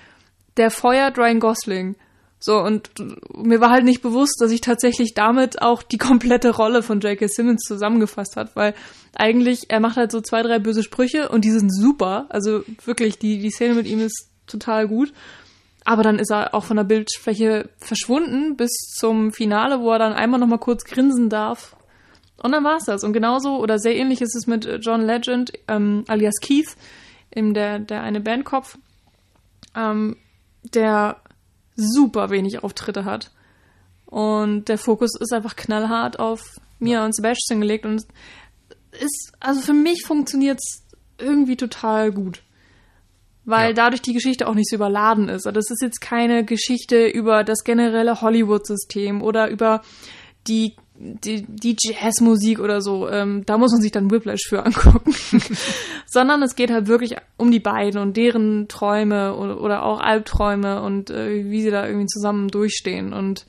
der 0.56 0.70
feuert 0.70 1.18
Ryan 1.18 1.40
Gosling. 1.40 1.96
So, 2.44 2.58
und 2.58 2.90
mir 3.36 3.60
war 3.60 3.70
halt 3.70 3.84
nicht 3.84 4.02
bewusst, 4.02 4.40
dass 4.40 4.50
ich 4.50 4.60
tatsächlich 4.60 5.14
damit 5.14 5.62
auch 5.62 5.84
die 5.84 5.96
komplette 5.96 6.50
Rolle 6.50 6.82
von 6.82 6.98
J.K. 6.98 7.28
Simmons 7.28 7.62
zusammengefasst 7.62 8.34
hat, 8.34 8.56
weil 8.56 8.74
eigentlich, 9.14 9.66
er 9.68 9.78
macht 9.78 9.96
halt 9.96 10.10
so 10.10 10.20
zwei, 10.20 10.42
drei 10.42 10.58
böse 10.58 10.82
Sprüche 10.82 11.28
und 11.28 11.44
die 11.44 11.52
sind 11.52 11.72
super. 11.72 12.26
Also 12.30 12.64
wirklich, 12.84 13.20
die, 13.20 13.38
die 13.38 13.50
Szene 13.50 13.74
mit 13.74 13.86
ihm 13.86 14.00
ist 14.00 14.28
total 14.48 14.88
gut. 14.88 15.12
Aber 15.84 16.02
dann 16.02 16.18
ist 16.18 16.32
er 16.32 16.52
auch 16.52 16.64
von 16.64 16.76
der 16.76 16.84
Bildfläche 16.84 17.68
verschwunden 17.78 18.56
bis 18.56 18.72
zum 18.96 19.32
Finale, 19.32 19.80
wo 19.80 19.92
er 19.92 20.00
dann 20.00 20.12
einmal 20.12 20.40
nochmal 20.40 20.58
kurz 20.58 20.84
grinsen 20.84 21.28
darf. 21.28 21.76
Und 22.42 22.50
dann 22.50 22.64
war's 22.64 22.86
das. 22.86 23.04
Und 23.04 23.12
genauso 23.12 23.58
oder 23.60 23.78
sehr 23.78 23.94
ähnlich 23.94 24.20
ist 24.20 24.34
es 24.34 24.48
mit 24.48 24.68
John 24.80 25.02
Legend, 25.02 25.52
ähm, 25.68 26.04
alias 26.08 26.40
Keith, 26.40 26.76
eben 27.32 27.54
der, 27.54 27.78
der 27.78 28.02
eine 28.02 28.20
Bandkopf, 28.20 28.78
ähm, 29.76 30.16
der 30.62 31.21
super 31.82 32.30
wenig 32.30 32.62
Auftritte 32.62 33.04
hat. 33.04 33.30
Und 34.06 34.68
der 34.68 34.78
Fokus 34.78 35.18
ist 35.18 35.32
einfach 35.32 35.56
knallhart 35.56 36.18
auf 36.18 36.60
Mia 36.78 37.04
und 37.04 37.14
Sebastian 37.14 37.60
gelegt 37.60 37.86
und 37.86 38.04
ist, 39.00 39.32
also 39.40 39.60
für 39.60 39.72
mich 39.72 40.04
funktioniert 40.04 40.58
es 40.58 40.82
irgendwie 41.18 41.56
total 41.56 42.12
gut. 42.12 42.42
Weil 43.44 43.68
ja. 43.68 43.74
dadurch 43.74 44.02
die 44.02 44.12
Geschichte 44.12 44.46
auch 44.46 44.54
nicht 44.54 44.68
so 44.68 44.76
überladen 44.76 45.28
ist. 45.28 45.46
Also 45.46 45.52
das 45.52 45.70
ist 45.70 45.82
jetzt 45.82 46.00
keine 46.00 46.44
Geschichte 46.44 47.06
über 47.06 47.42
das 47.42 47.64
generelle 47.64 48.20
Hollywood-System 48.20 49.22
oder 49.22 49.48
über 49.48 49.82
die 50.46 50.76
die, 51.02 51.42
die 51.42 51.76
Jazzmusik 51.78 52.60
oder 52.60 52.80
so, 52.80 53.08
ähm, 53.08 53.44
da 53.44 53.58
muss 53.58 53.72
man 53.72 53.80
sich 53.80 53.90
dann 53.90 54.10
Whiplash 54.10 54.42
für 54.48 54.64
angucken. 54.66 55.14
Sondern 56.06 56.42
es 56.42 56.54
geht 56.54 56.70
halt 56.70 56.86
wirklich 56.86 57.16
um 57.36 57.50
die 57.50 57.60
beiden 57.60 58.00
und 58.00 58.16
deren 58.16 58.68
Träume 58.68 59.34
oder, 59.34 59.60
oder 59.60 59.82
auch 59.82 60.00
Albträume 60.00 60.82
und 60.82 61.10
äh, 61.10 61.50
wie 61.50 61.62
sie 61.62 61.70
da 61.70 61.86
irgendwie 61.86 62.06
zusammen 62.06 62.48
durchstehen. 62.48 63.12
Und 63.12 63.46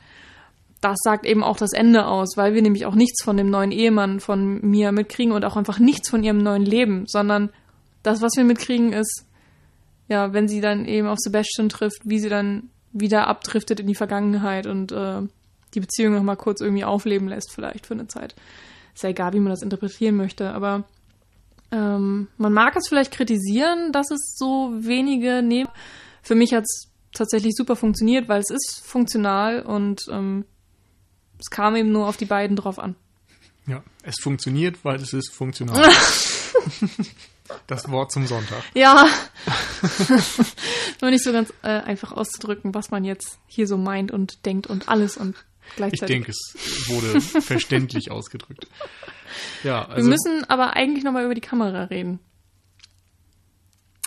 das 0.82 0.98
sagt 1.04 1.26
eben 1.26 1.44
auch 1.44 1.58
das 1.58 1.74
Ende 1.74 2.08
aus, 2.08 2.36
weil 2.36 2.54
wir 2.54 2.62
nämlich 2.62 2.86
auch 2.86 2.96
nichts 2.96 3.24
von 3.24 3.38
dem 3.38 3.50
neuen 3.50 3.72
Ehemann 3.72 4.20
von 4.20 4.60
Mia 4.62 4.92
mitkriegen 4.92 5.32
und 5.32 5.46
auch 5.46 5.56
einfach 5.56 5.80
nichts 5.80 6.10
von 6.10 6.24
ihrem 6.24 6.40
neuen 6.40 6.66
Leben, 6.66 7.06
sondern 7.08 7.50
das, 8.02 8.22
was 8.22 8.36
wir 8.36 8.44
mitkriegen, 8.44 8.92
ist, 8.92 9.26
ja, 10.10 10.34
wenn 10.34 10.48
sie 10.48 10.60
dann 10.60 10.86
eben 10.86 11.08
auf 11.08 11.20
Sebastian 11.20 11.70
trifft, 11.70 12.02
wie 12.04 12.20
sie 12.20 12.30
dann 12.30 12.70
wieder 12.92 13.28
abdriftet 13.28 13.80
in 13.80 13.88
die 13.88 13.96
Vergangenheit 13.96 14.68
und 14.68 14.92
äh, 14.92 15.22
die 15.74 15.80
Beziehung 15.80 16.14
noch 16.14 16.24
mal 16.24 16.36
kurz 16.36 16.62
irgendwie 16.62 16.84
aufleben 16.84 17.28
lässt, 17.28 17.52
vielleicht 17.52 17.86
für 17.86 17.94
eine 17.94 18.08
Zeit. 18.08 18.36
Ist 18.94 19.04
ja 19.04 19.10
egal, 19.10 19.34
wie 19.34 19.40
man 19.40 19.50
das 19.50 19.62
interpretieren 19.62 20.16
möchte, 20.16 20.52
aber 20.52 20.84
ähm, 21.72 22.28
man 22.38 22.54
mag 22.54 22.76
es 22.76 22.88
vielleicht 22.88 23.12
kritisieren, 23.12 23.92
dass 23.92 24.12
es 24.12 24.36
so 24.38 24.74
wenige 24.78 25.42
neben. 25.42 25.70
Für 26.22 26.36
mich 26.36 26.54
hat 26.54 26.64
es 26.64 26.90
tatsächlich 27.14 27.54
super 27.56 27.76
funktioniert, 27.76 28.30
weil 28.30 28.42
es 28.42 28.50
ist 28.50 28.82
funktional 28.86 29.62
und 29.62 30.06
ähm, 30.12 30.46
es 31.40 31.50
kam 31.50 31.76
eben 31.76 31.92
nur 31.92 32.08
auf 32.08 32.18
die 32.18 32.26
beiden 32.26 32.56
drauf 32.56 32.80
an. 32.80 32.96
Ja, 33.66 33.84
es 34.04 34.16
funktioniert, 34.22 34.84
weil 34.84 34.98
es 34.98 35.14
ist 35.14 35.34
funktional. 35.34 35.90
das 37.68 37.90
Wort 37.90 38.12
zum 38.12 38.28
Sonntag. 38.28 38.64
Ja. 38.74 39.08
Nur 41.02 41.12
nicht 41.12 41.24
so 41.24 41.32
ganz 41.32 41.54
äh, 41.62 41.68
einfach 41.68 42.12
auszudrücken, 42.12 42.74
was 42.74 42.92
man 42.92 43.04
jetzt 43.04 43.40
hier 43.48 43.68
so 43.68 43.78
meint 43.78 44.12
und 44.12 44.46
denkt 44.46 44.68
und 44.68 44.90
alles 44.90 45.18
und 45.18 45.36
ich 45.92 46.00
denke, 46.02 46.32
es 46.32 46.56
wurde 46.88 47.20
verständlich 47.22 48.12
ausgedrückt. 48.12 48.68
Ja, 49.64 49.86
also 49.86 50.04
Wir 50.04 50.10
müssen 50.10 50.44
aber 50.50 50.76
eigentlich 50.76 51.04
nochmal 51.04 51.26
über 51.26 51.34
die 51.34 51.42
Kamera 51.42 51.86
reden. 51.86 52.20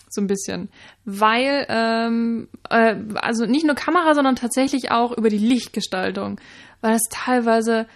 So 0.08 0.20
ein 0.20 0.26
bisschen. 0.26 0.70
Weil, 1.04 1.66
ähm, 1.68 2.48
äh, 2.70 2.96
also 3.16 3.44
nicht 3.44 3.66
nur 3.66 3.74
Kamera, 3.74 4.14
sondern 4.14 4.36
tatsächlich 4.36 4.90
auch 4.90 5.16
über 5.16 5.28
die 5.28 5.38
Lichtgestaltung. 5.38 6.40
Weil 6.80 6.94
es 6.94 7.02
teilweise 7.10 7.86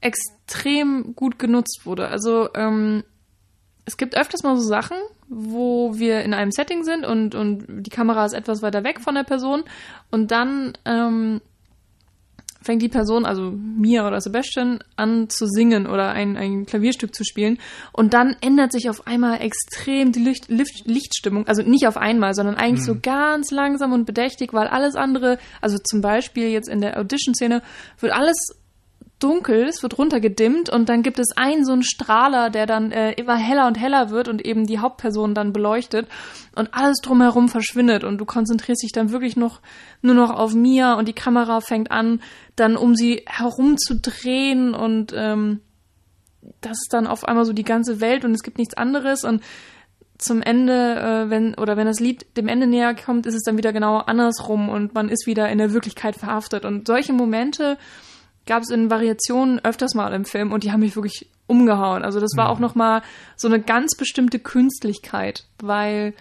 extrem 0.00 1.14
gut 1.14 1.38
genutzt 1.38 1.82
wurde. 1.84 2.08
Also, 2.08 2.48
ähm, 2.54 3.04
es 3.84 3.96
gibt 3.96 4.16
öfters 4.16 4.42
mal 4.42 4.56
so 4.56 4.66
Sachen, 4.66 4.96
wo 5.28 5.96
wir 5.96 6.22
in 6.22 6.34
einem 6.34 6.50
Setting 6.50 6.84
sind 6.84 7.06
und, 7.06 7.34
und 7.34 7.64
die 7.68 7.90
Kamera 7.90 8.24
ist 8.24 8.32
etwas 8.32 8.62
weiter 8.62 8.84
weg 8.84 9.00
von 9.00 9.14
der 9.14 9.22
Person 9.22 9.62
und 10.10 10.30
dann 10.32 10.76
ähm, 10.84 11.40
fängt 12.66 12.82
die 12.82 12.88
Person, 12.88 13.24
also 13.24 13.52
Mia 13.52 14.06
oder 14.06 14.20
Sebastian, 14.20 14.80
an 14.96 15.30
zu 15.30 15.46
singen 15.46 15.86
oder 15.86 16.10
ein, 16.10 16.36
ein 16.36 16.66
Klavierstück 16.66 17.14
zu 17.14 17.24
spielen. 17.24 17.58
Und 17.92 18.12
dann 18.12 18.36
ändert 18.40 18.72
sich 18.72 18.90
auf 18.90 19.06
einmal 19.06 19.40
extrem 19.40 20.12
die 20.12 20.20
Licht, 20.20 20.48
Licht, 20.48 20.86
Lichtstimmung. 20.86 21.46
Also 21.46 21.62
nicht 21.62 21.86
auf 21.86 21.96
einmal, 21.96 22.34
sondern 22.34 22.56
eigentlich 22.56 22.80
mhm. 22.80 22.92
so 22.92 22.96
ganz 23.00 23.50
langsam 23.50 23.92
und 23.92 24.04
bedächtig, 24.04 24.52
weil 24.52 24.66
alles 24.66 24.96
andere, 24.96 25.38
also 25.60 25.78
zum 25.78 26.02
Beispiel 26.02 26.48
jetzt 26.48 26.68
in 26.68 26.80
der 26.80 26.98
Audition-Szene, 26.98 27.62
wird 28.00 28.12
alles 28.12 28.36
dunkel, 29.18 29.64
es 29.64 29.82
wird 29.82 29.96
runtergedimmt 29.96 30.68
und 30.68 30.88
dann 30.88 31.02
gibt 31.02 31.18
es 31.18 31.36
einen 31.36 31.64
so 31.64 31.72
einen 31.72 31.82
Strahler, 31.82 32.50
der 32.50 32.66
dann 32.66 32.92
äh, 32.92 33.12
immer 33.12 33.36
heller 33.36 33.66
und 33.66 33.80
heller 33.80 34.10
wird 34.10 34.28
und 34.28 34.44
eben 34.44 34.66
die 34.66 34.78
Hauptperson 34.78 35.34
dann 35.34 35.52
beleuchtet 35.54 36.06
und 36.54 36.74
alles 36.74 36.98
drumherum 37.02 37.48
verschwindet 37.48 38.04
und 38.04 38.18
du 38.18 38.26
konzentrierst 38.26 38.82
dich 38.82 38.92
dann 38.92 39.12
wirklich 39.12 39.36
noch 39.36 39.60
nur 40.02 40.14
noch 40.14 40.30
auf 40.30 40.54
Mia 40.54 40.94
und 40.94 41.08
die 41.08 41.14
Kamera 41.14 41.60
fängt 41.60 41.90
an, 41.90 42.20
dann 42.56 42.76
um 42.76 42.94
sie 42.94 43.22
herum 43.26 43.78
zu 43.78 43.96
drehen 43.96 44.74
und 44.74 45.14
ähm, 45.16 45.60
das 46.60 46.72
ist 46.72 46.92
dann 46.92 47.06
auf 47.06 47.24
einmal 47.24 47.46
so 47.46 47.54
die 47.54 47.64
ganze 47.64 48.00
Welt 48.00 48.24
und 48.24 48.32
es 48.32 48.42
gibt 48.42 48.58
nichts 48.58 48.76
anderes 48.76 49.24
und 49.24 49.42
zum 50.18 50.42
Ende, 50.42 50.96
äh, 50.96 51.30
wenn, 51.30 51.54
oder 51.54 51.76
wenn 51.76 51.86
das 51.86 52.00
Lied 52.00 52.26
dem 52.36 52.48
Ende 52.48 52.66
näher 52.66 52.94
kommt, 52.94 53.26
ist 53.26 53.34
es 53.34 53.42
dann 53.42 53.58
wieder 53.58 53.72
genau 53.72 53.98
andersrum 53.98 54.68
und 54.68 54.94
man 54.94 55.08
ist 55.08 55.26
wieder 55.26 55.48
in 55.48 55.58
der 55.58 55.72
Wirklichkeit 55.72 56.16
verhaftet. 56.16 56.64
Und 56.64 56.86
solche 56.86 57.12
Momente 57.12 57.76
gab 58.46 58.62
es 58.62 58.70
in 58.70 58.90
Variationen 58.90 59.64
öfters 59.64 59.94
mal 59.94 60.12
im 60.14 60.24
Film 60.24 60.52
und 60.52 60.64
die 60.64 60.72
haben 60.72 60.80
mich 60.80 60.96
wirklich 60.96 61.28
umgehauen. 61.46 62.02
Also 62.04 62.20
das 62.20 62.30
war 62.36 62.46
Mhm. 62.46 62.50
auch 62.52 62.58
nochmal 62.60 63.02
so 63.36 63.48
eine 63.48 63.60
ganz 63.60 63.96
bestimmte 63.96 64.38
Künstlichkeit, 64.38 65.44
weil 65.60 66.14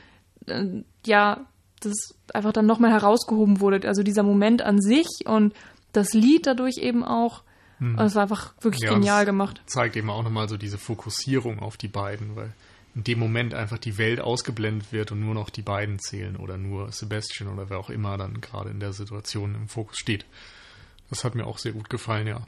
äh, 0.47 0.84
ja, 1.06 1.41
das 1.81 1.93
einfach 2.34 2.52
dann 2.53 2.65
nochmal 2.65 2.91
herausgehoben 2.91 3.60
wurde. 3.60 3.88
Also 3.88 4.03
dieser 4.03 4.23
Moment 4.23 4.61
an 4.61 4.81
sich 4.81 5.07
und 5.26 5.53
das 5.93 6.14
Lied 6.14 6.45
dadurch 6.47 6.77
eben 6.77 7.03
auch. 7.03 7.41
Und 7.80 7.99
es 7.99 8.15
war 8.15 8.23
einfach 8.23 8.53
wirklich 8.61 8.84
Mhm. 8.84 8.88
Ja, 8.88 8.93
genial 8.93 9.19
das 9.19 9.26
gemacht. 9.26 9.61
Zeigt 9.65 9.95
eben 9.97 10.10
auch 10.10 10.23
nochmal 10.23 10.47
so 10.47 10.56
diese 10.56 10.77
Fokussierung 10.77 11.60
auf 11.60 11.76
die 11.77 11.89
beiden, 11.89 12.35
weil 12.35 12.53
in 12.95 13.03
dem 13.03 13.19
Moment 13.19 13.53
einfach 13.53 13.77
die 13.77 13.97
Welt 13.97 14.22
ausgeblendet 14.22 14.93
wird 14.93 15.11
und 15.11 15.19
nur 15.19 15.34
noch 15.34 15.49
die 15.49 15.61
beiden 15.61 15.99
zählen 15.99 16.38
oder 16.38 16.57
nur 16.57 16.91
Sebastian 16.93 17.52
oder 17.53 17.69
wer 17.69 17.77
auch 17.77 17.89
immer 17.89 18.18
dann 18.18 18.39
gerade 18.39 18.69
in 18.69 18.80
der 18.80 18.93
Situation 18.93 19.56
im 19.56 19.68
Fokus 19.68 19.97
steht. 19.97 20.26
Das 21.10 21.23
hat 21.23 21.36
mir 21.36 21.45
auch 21.45 21.57
sehr 21.57 21.73
gut 21.73 21.90
gefallen, 21.90 22.27
ja. 22.27 22.48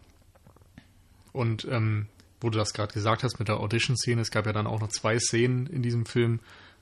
Und 1.32 1.66
ähm, 1.66 2.08
wo 2.42 2.50
du 2.50 2.58
das 2.58 2.74
gerade 2.74 2.94
gesagt 2.94 3.24
hast 3.24 3.40
mit 3.40 3.48
der 3.48 3.60
Audition-Szene, 3.60 4.22
es 4.22 4.32
gab 4.32 4.46
ja 4.46 4.54
dann 4.54 4.68
auch 4.68 4.80
noch 4.80 4.90
zwei 4.90 5.20
Szenen 5.20 5.68
in 5.68 5.82
diesem 5.82 6.06
Film, 6.06 6.40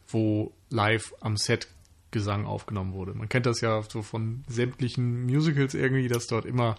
wo 0.08 0.54
live 0.70 1.14
am 1.22 1.38
Set 1.38 1.68
Gesang 2.12 2.46
aufgenommen 2.46 2.94
wurde. 2.94 3.14
Man 3.14 3.28
kennt 3.28 3.46
das 3.46 3.60
ja 3.60 3.84
so 3.84 4.02
von 4.02 4.46
sämtlichen 4.48 5.26
Musicals 5.26 5.74
irgendwie, 5.74 6.08
dass 6.08 6.28
dort 6.28 6.46
immer 6.46 6.78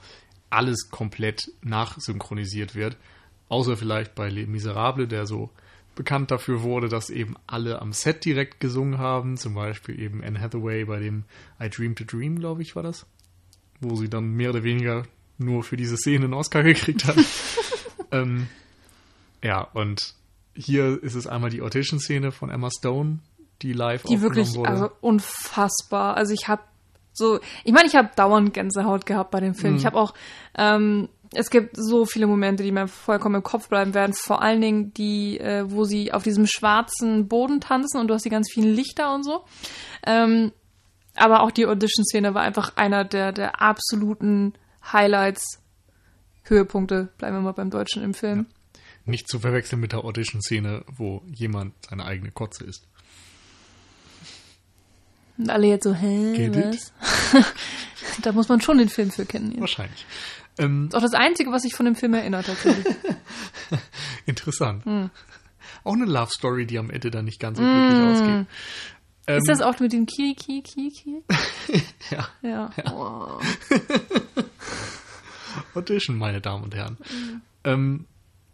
alles 0.48 0.88
komplett 0.90 1.50
nachsynchronisiert 1.62 2.74
wird. 2.74 2.96
Außer 3.50 3.76
vielleicht 3.76 4.14
bei 4.14 4.30
Les 4.30 4.46
Miserables, 4.46 5.08
der 5.08 5.26
so 5.26 5.50
bekannt 5.94 6.30
dafür 6.30 6.62
wurde, 6.62 6.88
dass 6.88 7.10
eben 7.10 7.36
alle 7.46 7.82
am 7.82 7.92
Set 7.92 8.24
direkt 8.24 8.60
gesungen 8.60 8.98
haben. 8.98 9.36
Zum 9.36 9.54
Beispiel 9.54 10.00
eben 10.00 10.24
Anne 10.24 10.40
Hathaway 10.40 10.84
bei 10.86 11.00
dem 11.00 11.24
I 11.60 11.68
Dreamed 11.68 12.00
a 12.00 12.04
Dream, 12.04 12.38
glaube 12.38 12.62
ich, 12.62 12.74
war 12.74 12.82
das. 12.82 13.04
Wo 13.80 13.96
sie 13.96 14.08
dann 14.08 14.30
mehr 14.30 14.50
oder 14.50 14.62
weniger 14.62 15.04
nur 15.38 15.62
für 15.62 15.76
diese 15.76 15.96
Szene 15.96 16.24
einen 16.24 16.34
Oscar 16.34 16.62
gekriegt 16.62 17.04
hat. 17.06 17.16
ähm, 18.10 18.48
ja, 19.42 19.62
und 19.62 20.14
hier 20.54 21.02
ist 21.02 21.14
es 21.14 21.26
einmal 21.26 21.50
die 21.50 21.62
Audition-Szene 21.62 22.32
von 22.32 22.50
Emma 22.50 22.70
Stone, 22.70 23.18
die 23.62 23.72
live 23.72 24.02
Die 24.02 24.14
aufgenommen 24.14 24.22
wirklich, 24.22 24.54
wurde. 24.54 24.70
also 24.70 24.90
unfassbar. 25.00 26.16
Also 26.16 26.32
ich 26.32 26.48
habe 26.48 26.62
so, 27.12 27.40
ich 27.64 27.72
meine, 27.72 27.86
ich 27.86 27.94
habe 27.94 28.10
dauernd 28.14 28.52
Gänsehaut 28.52 29.06
gehabt 29.06 29.30
bei 29.30 29.40
dem 29.40 29.54
Film. 29.54 29.74
Mhm. 29.74 29.78
Ich 29.78 29.86
habe 29.86 29.98
auch, 29.98 30.12
ähm, 30.56 31.08
es 31.32 31.50
gibt 31.50 31.76
so 31.76 32.04
viele 32.04 32.26
Momente, 32.26 32.62
die 32.62 32.72
mir 32.72 32.88
vollkommen 32.88 33.36
im 33.36 33.42
Kopf 33.42 33.68
bleiben 33.68 33.94
werden. 33.94 34.12
Vor 34.14 34.42
allen 34.42 34.60
Dingen 34.60 34.94
die, 34.94 35.40
äh, 35.40 35.64
wo 35.66 35.84
sie 35.84 36.12
auf 36.12 36.22
diesem 36.22 36.46
schwarzen 36.46 37.26
Boden 37.26 37.60
tanzen 37.60 38.00
und 38.00 38.08
du 38.08 38.14
hast 38.14 38.24
die 38.24 38.30
ganz 38.30 38.50
vielen 38.52 38.74
Lichter 38.74 39.14
und 39.14 39.24
so. 39.24 39.44
Ähm, 40.06 40.52
aber 41.16 41.42
auch 41.42 41.50
die 41.50 41.66
Audition-Szene 41.66 42.34
war 42.34 42.42
einfach 42.42 42.76
einer 42.76 43.04
der, 43.04 43.32
der 43.32 43.60
absoluten 43.60 44.54
Highlights, 44.92 45.62
Höhepunkte, 46.44 47.08
bleiben 47.18 47.36
wir 47.36 47.40
mal 47.40 47.52
beim 47.52 47.70
Deutschen 47.70 48.02
im 48.02 48.14
Film. 48.14 48.46
Nicht 49.04 49.28
zu 49.28 49.38
verwechseln 49.38 49.80
mit 49.80 49.92
der 49.92 50.04
Audition-Szene, 50.04 50.84
wo 50.88 51.22
jemand 51.26 51.74
seine 51.88 52.04
eigene 52.04 52.30
Kotze 52.30 52.64
isst. 52.64 52.88
Und 55.38 55.50
alle 55.50 55.66
jetzt 55.66 55.84
so, 55.84 55.94
hä, 55.94 56.50
was? 56.54 56.92
da 58.22 58.32
muss 58.32 58.48
man 58.48 58.60
schon 58.60 58.78
den 58.78 58.88
Film 58.88 59.10
für 59.10 59.26
kennen. 59.26 59.50
Jetzt. 59.50 59.60
Wahrscheinlich. 59.60 60.06
Ähm, 60.58 60.86
ist 60.88 60.94
auch 60.94 61.02
das 61.02 61.12
Einzige, 61.12 61.52
was 61.52 61.62
sich 61.62 61.74
von 61.74 61.84
dem 61.84 61.94
Film 61.94 62.14
erinnert 62.14 62.46
tatsächlich. 62.46 62.96
interessant. 64.26 64.84
Hm. 64.86 65.10
Auch 65.84 65.92
eine 65.92 66.06
Love 66.06 66.30
Story, 66.30 66.66
die 66.66 66.78
am 66.78 66.90
Ende 66.90 67.10
dann 67.10 67.26
nicht 67.26 67.38
ganz 67.38 67.58
so 67.58 67.64
glücklich 67.64 68.00
ausgeht. 68.00 68.46
Ähm, 69.28 69.38
ist 69.38 69.48
das 69.48 69.60
auch 69.60 69.78
mit 69.80 69.92
dem 69.92 70.06
Kiri, 70.06 70.34
Kiri, 70.34 70.62
Kiri, 70.62 70.90
Kiri? 70.90 71.22
ja, 72.10 72.28
Ja. 72.42 72.70
Oh. 72.92 73.40
Audition, 75.74 76.16
meine 76.18 76.40
Damen 76.40 76.64
und 76.64 76.74
Herren. 76.74 76.96
Ähm, 77.64 78.06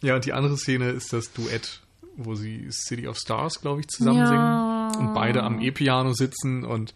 ja, 0.03 0.15
und 0.17 0.25
die 0.25 0.33
andere 0.33 0.57
Szene 0.57 0.91
ist 0.91 1.13
das 1.13 1.33
Duett, 1.33 1.81
wo 2.17 2.35
sie 2.35 2.69
City 2.71 3.07
of 3.09 3.17
Stars, 3.19 3.61
glaube 3.61 3.81
ich, 3.81 3.89
zusammen 3.89 4.19
Ja. 4.19 4.91
singen 4.93 5.09
und 5.09 5.15
beide 5.15 5.43
am 5.43 5.61
E-Piano 5.61 6.13
sitzen 6.15 6.65
und 6.65 6.95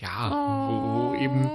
ja, 0.00 0.30
wo, 0.30 1.12
wo 1.12 1.14
eben 1.14 1.48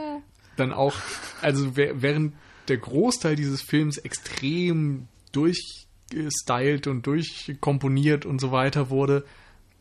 dann 0.56 0.74
auch, 0.74 0.96
also 1.42 1.76
während 1.76 2.34
der 2.68 2.78
Großteil 2.78 3.36
dieses 3.36 3.62
Films 3.62 3.98
extrem 3.98 5.08
durchgestylt 5.32 6.88
und 6.88 7.06
durchkomponiert 7.06 8.26
und 8.26 8.40
so 8.40 8.52
weiter 8.52 8.90
wurde, 8.90 9.26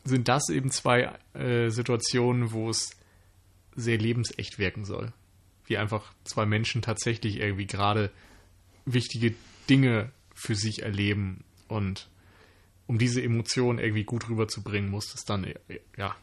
sind 0.03 0.27
das 0.27 0.49
eben 0.49 0.71
zwei 0.71 1.11
äh, 1.33 1.69
Situationen, 1.69 2.51
wo 2.51 2.69
es 2.69 2.91
sehr 3.75 3.97
lebensecht 3.97 4.59
wirken 4.59 4.85
soll. 4.85 5.13
Wie 5.65 5.77
einfach 5.77 6.13
zwei 6.23 6.45
Menschen 6.45 6.81
tatsächlich 6.81 7.39
irgendwie 7.39 7.67
gerade 7.67 8.11
wichtige 8.85 9.35
Dinge 9.69 10.11
für 10.33 10.55
sich 10.55 10.81
erleben 10.81 11.43
und 11.67 12.09
um 12.87 12.97
diese 12.97 13.21
Emotionen 13.21 13.77
irgendwie 13.77 14.03
gut 14.03 14.29
rüberzubringen, 14.29 14.89
muss 14.89 15.13
es 15.13 15.23
dann 15.23 15.43
äh, 15.43 15.55
ja 15.95 16.15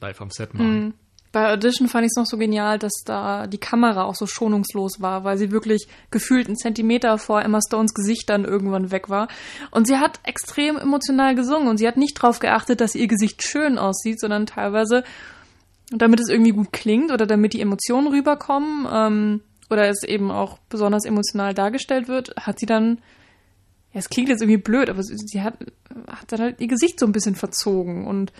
live 0.00 0.20
am 0.22 0.30
Set 0.30 0.54
machen. 0.54 0.94
Bei 1.34 1.52
Audition 1.52 1.88
fand 1.88 2.04
ich 2.04 2.10
es 2.12 2.16
noch 2.16 2.26
so 2.26 2.36
genial, 2.38 2.78
dass 2.78 3.02
da 3.04 3.48
die 3.48 3.58
Kamera 3.58 4.04
auch 4.04 4.14
so 4.14 4.24
schonungslos 4.24 5.00
war, 5.00 5.24
weil 5.24 5.36
sie 5.36 5.50
wirklich 5.50 5.88
gefühlt 6.12 6.46
einen 6.46 6.56
Zentimeter 6.56 7.18
vor 7.18 7.42
Emma 7.42 7.58
Stones 7.60 7.92
Gesicht 7.92 8.30
dann 8.30 8.44
irgendwann 8.44 8.92
weg 8.92 9.10
war. 9.10 9.26
Und 9.72 9.88
sie 9.88 9.96
hat 9.96 10.20
extrem 10.22 10.76
emotional 10.76 11.34
gesungen 11.34 11.66
und 11.66 11.78
sie 11.78 11.88
hat 11.88 11.96
nicht 11.96 12.22
darauf 12.22 12.38
geachtet, 12.38 12.80
dass 12.80 12.94
ihr 12.94 13.08
Gesicht 13.08 13.42
schön 13.42 13.78
aussieht, 13.78 14.20
sondern 14.20 14.46
teilweise, 14.46 15.02
damit 15.90 16.20
es 16.20 16.28
irgendwie 16.28 16.52
gut 16.52 16.72
klingt 16.72 17.10
oder 17.10 17.26
damit 17.26 17.52
die 17.52 17.60
Emotionen 17.60 18.06
rüberkommen 18.06 18.86
ähm, 18.92 19.40
oder 19.70 19.88
es 19.88 20.04
eben 20.04 20.30
auch 20.30 20.58
besonders 20.68 21.04
emotional 21.04 21.52
dargestellt 21.52 22.06
wird, 22.06 22.32
hat 22.36 22.60
sie 22.60 22.66
dann, 22.66 22.98
ja, 23.92 23.98
es 23.98 24.08
klingt 24.08 24.28
jetzt 24.28 24.40
irgendwie 24.40 24.62
blöd, 24.62 24.88
aber 24.88 25.02
sie, 25.02 25.42
hat, 25.42 25.58
hat 26.06 26.30
dann 26.30 26.40
halt 26.40 26.60
ihr 26.60 26.68
Gesicht 26.68 27.00
so 27.00 27.06
ein 27.06 27.12
bisschen 27.12 27.34
verzogen 27.34 28.06
und 28.06 28.32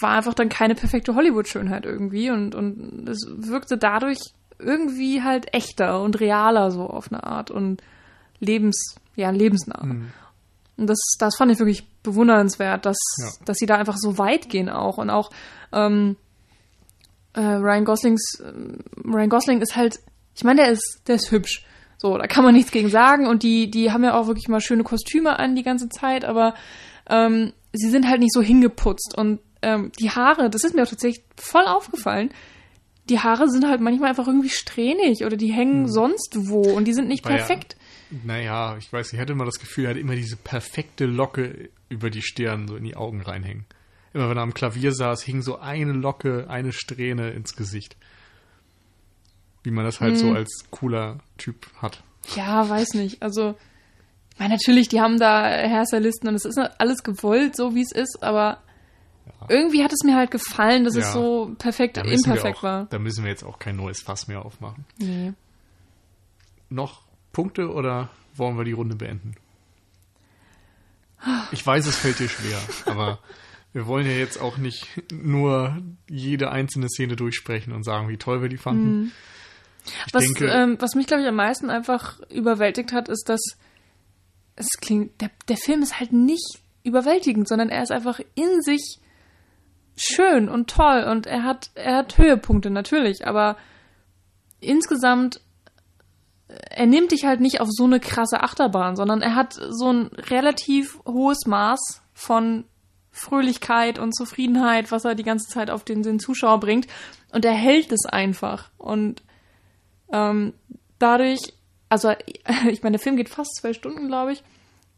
war 0.00 0.10
einfach 0.10 0.34
dann 0.34 0.48
keine 0.48 0.74
perfekte 0.74 1.14
Hollywood-Schönheit 1.14 1.86
irgendwie 1.86 2.30
und, 2.30 2.54
und 2.54 3.08
es 3.08 3.26
wirkte 3.28 3.78
dadurch 3.78 4.18
irgendwie 4.58 5.22
halt 5.22 5.52
echter 5.54 6.00
und 6.00 6.20
realer 6.20 6.70
so 6.70 6.82
auf 6.82 7.10
eine 7.10 7.24
Art 7.24 7.50
und 7.50 7.82
lebens, 8.40 8.96
ja, 9.16 9.30
lebensnah. 9.30 9.80
Und 10.76 10.86
das, 10.88 10.98
das 11.18 11.36
fand 11.36 11.50
ich 11.52 11.58
wirklich 11.58 11.86
bewundernswert, 12.02 12.84
dass, 12.84 12.98
Ja. 13.18 13.28
dass 13.46 13.56
sie 13.58 13.66
da 13.66 13.76
einfach 13.76 13.96
so 13.96 14.18
weit 14.18 14.48
gehen 14.48 14.68
auch 14.68 14.98
und 14.98 15.10
auch 15.10 15.30
ähm, 15.72 16.16
äh, 17.34 17.40
Ryan 17.40 17.84
Goslings, 17.84 18.42
ähm, 18.44 18.78
Ryan 19.04 19.28
Gosling 19.28 19.60
ist 19.60 19.76
halt, 19.76 19.98
ich 20.34 20.44
meine, 20.44 20.62
der 20.62 20.72
ist, 20.72 21.02
der 21.06 21.16
ist 21.16 21.30
hübsch. 21.30 21.64
So, 21.96 22.18
da 22.18 22.26
kann 22.26 22.44
man 22.44 22.54
nichts 22.54 22.70
gegen 22.70 22.90
sagen 22.90 23.26
und 23.26 23.42
die, 23.42 23.70
die 23.70 23.90
haben 23.92 24.04
ja 24.04 24.14
auch 24.18 24.26
wirklich 24.26 24.48
mal 24.48 24.60
schöne 24.60 24.82
Kostüme 24.84 25.38
an 25.38 25.54
die 25.56 25.62
ganze 25.62 25.88
Zeit, 25.88 26.24
aber 26.24 26.54
ähm, 27.08 27.52
sie 27.72 27.88
sind 27.88 28.08
halt 28.08 28.20
nicht 28.20 28.32
so 28.32 28.42
hingeputzt 28.42 29.14
und 29.16 29.40
ähm, 29.64 29.92
die 29.98 30.10
Haare, 30.10 30.50
das 30.50 30.62
ist 30.64 30.74
mir 30.74 30.82
auch 30.82 30.88
tatsächlich 30.88 31.24
voll 31.36 31.64
aufgefallen. 31.66 32.30
Die 33.08 33.18
Haare 33.18 33.48
sind 33.50 33.66
halt 33.68 33.80
manchmal 33.80 34.10
einfach 34.10 34.26
irgendwie 34.26 34.48
strähnig 34.48 35.24
oder 35.24 35.36
die 35.36 35.52
hängen 35.52 35.88
sonst 35.90 36.36
wo 36.48 36.62
und 36.62 36.86
die 36.86 36.94
sind 36.94 37.08
nicht 37.08 37.24
War 37.24 37.32
ja- 37.32 37.38
perfekt. 37.38 37.76
Naja, 38.24 38.76
ich 38.78 38.92
weiß, 38.92 39.12
ich 39.12 39.18
hatte 39.18 39.32
immer 39.32 39.44
das 39.44 39.58
Gefühl, 39.58 39.84
er 39.86 39.90
hat 39.90 39.96
immer 39.96 40.14
diese 40.14 40.36
perfekte 40.36 41.04
Locke 41.06 41.68
über 41.88 42.10
die 42.10 42.22
Stirn, 42.22 42.68
so 42.68 42.76
in 42.76 42.84
die 42.84 42.94
Augen 42.96 43.20
reinhängen. 43.22 43.64
Immer 44.12 44.30
wenn 44.30 44.36
er 44.36 44.42
am 44.44 44.54
Klavier 44.54 44.92
saß, 44.92 45.22
hing 45.22 45.42
so 45.42 45.58
eine 45.58 45.92
Locke, 45.92 46.46
eine 46.48 46.72
Strähne 46.72 47.30
ins 47.30 47.56
Gesicht. 47.56 47.96
Wie 49.64 49.70
man 49.70 49.84
das 49.84 50.00
halt 50.00 50.18
so 50.18 50.28
Hm. 50.28 50.36
als 50.36 50.66
cooler 50.70 51.18
Typ 51.38 51.66
hat. 51.80 52.02
Ja, 52.36 52.68
weiß 52.68 52.94
nicht. 52.94 53.22
Also, 53.22 53.54
ich 54.34 54.38
meine, 54.38 54.54
natürlich, 54.54 54.88
die 54.88 55.00
haben 55.00 55.18
da 55.18 55.42
Hairstylisten 55.44 56.28
und 56.28 56.34
es 56.34 56.44
ist 56.44 56.58
alles 56.58 57.02
gewollt, 57.02 57.56
so 57.56 57.74
wie 57.74 57.82
es 57.82 57.92
ist, 57.92 58.22
aber 58.22 58.58
irgendwie 59.48 59.82
hat 59.84 59.92
es 59.92 60.02
mir 60.04 60.16
halt 60.16 60.30
gefallen, 60.30 60.84
dass 60.84 60.94
Ja. 60.94 61.02
es 61.02 61.12
so 61.12 61.54
perfekt 61.58 61.96
imperfekt 61.98 62.58
auch, 62.58 62.62
war. 62.62 62.86
da 62.90 62.98
müssen 62.98 63.24
wir 63.24 63.30
jetzt 63.30 63.44
auch 63.44 63.58
kein 63.58 63.76
neues 63.76 64.02
Fass 64.02 64.26
mehr 64.28 64.44
aufmachen. 64.44 64.84
Nee. 64.98 65.32
Noch 66.70 67.02
Punkte 67.32 67.70
oder 67.72 68.10
wollen 68.36 68.56
wir 68.56 68.64
die 68.64 68.72
Runde 68.72 68.96
beenden? 68.96 69.34
Ich 71.52 71.66
weiß, 71.66 71.86
es 71.86 71.96
fällt 71.96 72.18
dir 72.18 72.28
schwer, 72.28 72.58
aber 72.86 73.18
wir 73.72 73.86
wollen 73.86 74.06
ja 74.06 74.12
jetzt 74.12 74.40
auch 74.40 74.56
nicht 74.58 74.86
nur 75.12 75.76
jede 76.08 76.50
einzelne 76.50 76.88
Szene 76.88 77.16
durchsprechen 77.16 77.72
und 77.72 77.82
sagen, 77.82 78.08
wie 78.08 78.18
toll 78.18 78.42
wir 78.42 78.48
die 78.48 78.56
fanden. 78.58 79.12
Ich 80.06 80.14
Was, 80.14 80.24
denke, 80.24 80.46
ähm, 80.46 80.76
was 80.80 80.94
mich, 80.94 81.06
glaube 81.06 81.22
ich, 81.22 81.28
am 81.28 81.36
meisten 81.36 81.70
einfach 81.70 82.18
überwältigt 82.30 82.92
hat, 82.92 83.08
ist, 83.08 83.28
dass 83.28 83.40
es 84.56 84.68
klingt, 84.80 85.20
der, 85.20 85.30
der 85.48 85.56
Film 85.56 85.82
ist 85.82 85.98
halt 85.98 86.12
nicht 86.12 86.60
überwältigend, 86.84 87.48
sondern 87.48 87.68
er 87.70 87.82
ist 87.82 87.90
einfach 87.90 88.20
in 88.34 88.62
sich 88.62 88.98
schön 89.96 90.48
und 90.48 90.70
toll 90.70 91.04
und 91.04 91.26
er 91.26 91.44
hat, 91.44 91.70
er 91.74 91.96
hat 91.96 92.18
Höhepunkte 92.18 92.70
natürlich, 92.70 93.26
aber 93.26 93.56
insgesamt, 94.60 95.40
äh, 96.48 96.54
er 96.70 96.86
nimmt 96.86 97.12
dich 97.12 97.24
halt 97.24 97.40
nicht 97.40 97.60
auf 97.60 97.68
so 97.70 97.84
eine 97.84 98.00
krasse 98.00 98.42
Achterbahn, 98.42 98.96
sondern 98.96 99.22
er 99.22 99.34
hat 99.34 99.54
so 99.54 99.92
ein 99.92 100.06
relativ 100.06 100.98
hohes 101.06 101.46
Maß 101.46 102.02
von 102.12 102.64
Fröhlichkeit 103.10 103.98
und 103.98 104.14
Zufriedenheit, 104.14 104.90
was 104.90 105.04
er 105.04 105.14
die 105.14 105.22
ganze 105.22 105.48
Zeit 105.48 105.70
auf 105.70 105.84
den, 105.84 106.02
den 106.02 106.18
Zuschauer 106.18 106.58
bringt. 106.58 106.88
Und 107.32 107.44
er 107.44 107.52
hält 107.52 107.92
es 107.92 108.06
einfach. 108.06 108.70
Und 108.76 109.22
ähm, 110.12 110.52
dadurch, 110.98 111.54
also 111.88 112.10
ich 112.68 112.82
meine, 112.82 112.96
der 112.96 113.02
Film 113.02 113.16
geht 113.16 113.28
fast 113.28 113.54
zwei 113.56 113.72
Stunden, 113.72 114.08
glaube 114.08 114.32
ich. 114.32 114.42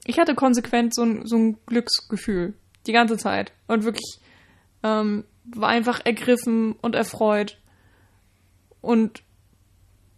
Ich 0.07 0.19
hatte 0.19 0.35
konsequent 0.35 0.95
so 0.95 1.03
ein, 1.03 1.27
so 1.27 1.37
ein 1.37 1.59
Glücksgefühl. 1.67 2.55
Die 2.87 2.93
ganze 2.93 3.19
Zeit. 3.19 3.53
Und 3.67 3.85
wirklich 3.85 4.21
ähm, 4.87 5.25
war 5.45 5.69
einfach 5.69 6.01
ergriffen 6.05 6.73
und 6.81 6.95
erfreut. 6.95 7.59
Und 8.81 9.23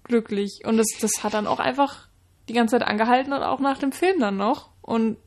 glücklich. 0.04 0.62
Und 0.64 0.76
das, 0.76 0.86
das 1.00 1.12
hat 1.22 1.34
dann 1.34 1.46
auch 1.46 1.60
einfach 1.60 2.08
die 2.48 2.54
ganze 2.54 2.78
Zeit 2.78 2.88
angehalten 2.88 3.32
und 3.32 3.42
auch 3.42 3.60
nach 3.60 3.78
dem 3.78 3.92
Film 3.92 4.20
dann 4.20 4.36
noch. 4.36 4.70
Und 4.82 5.18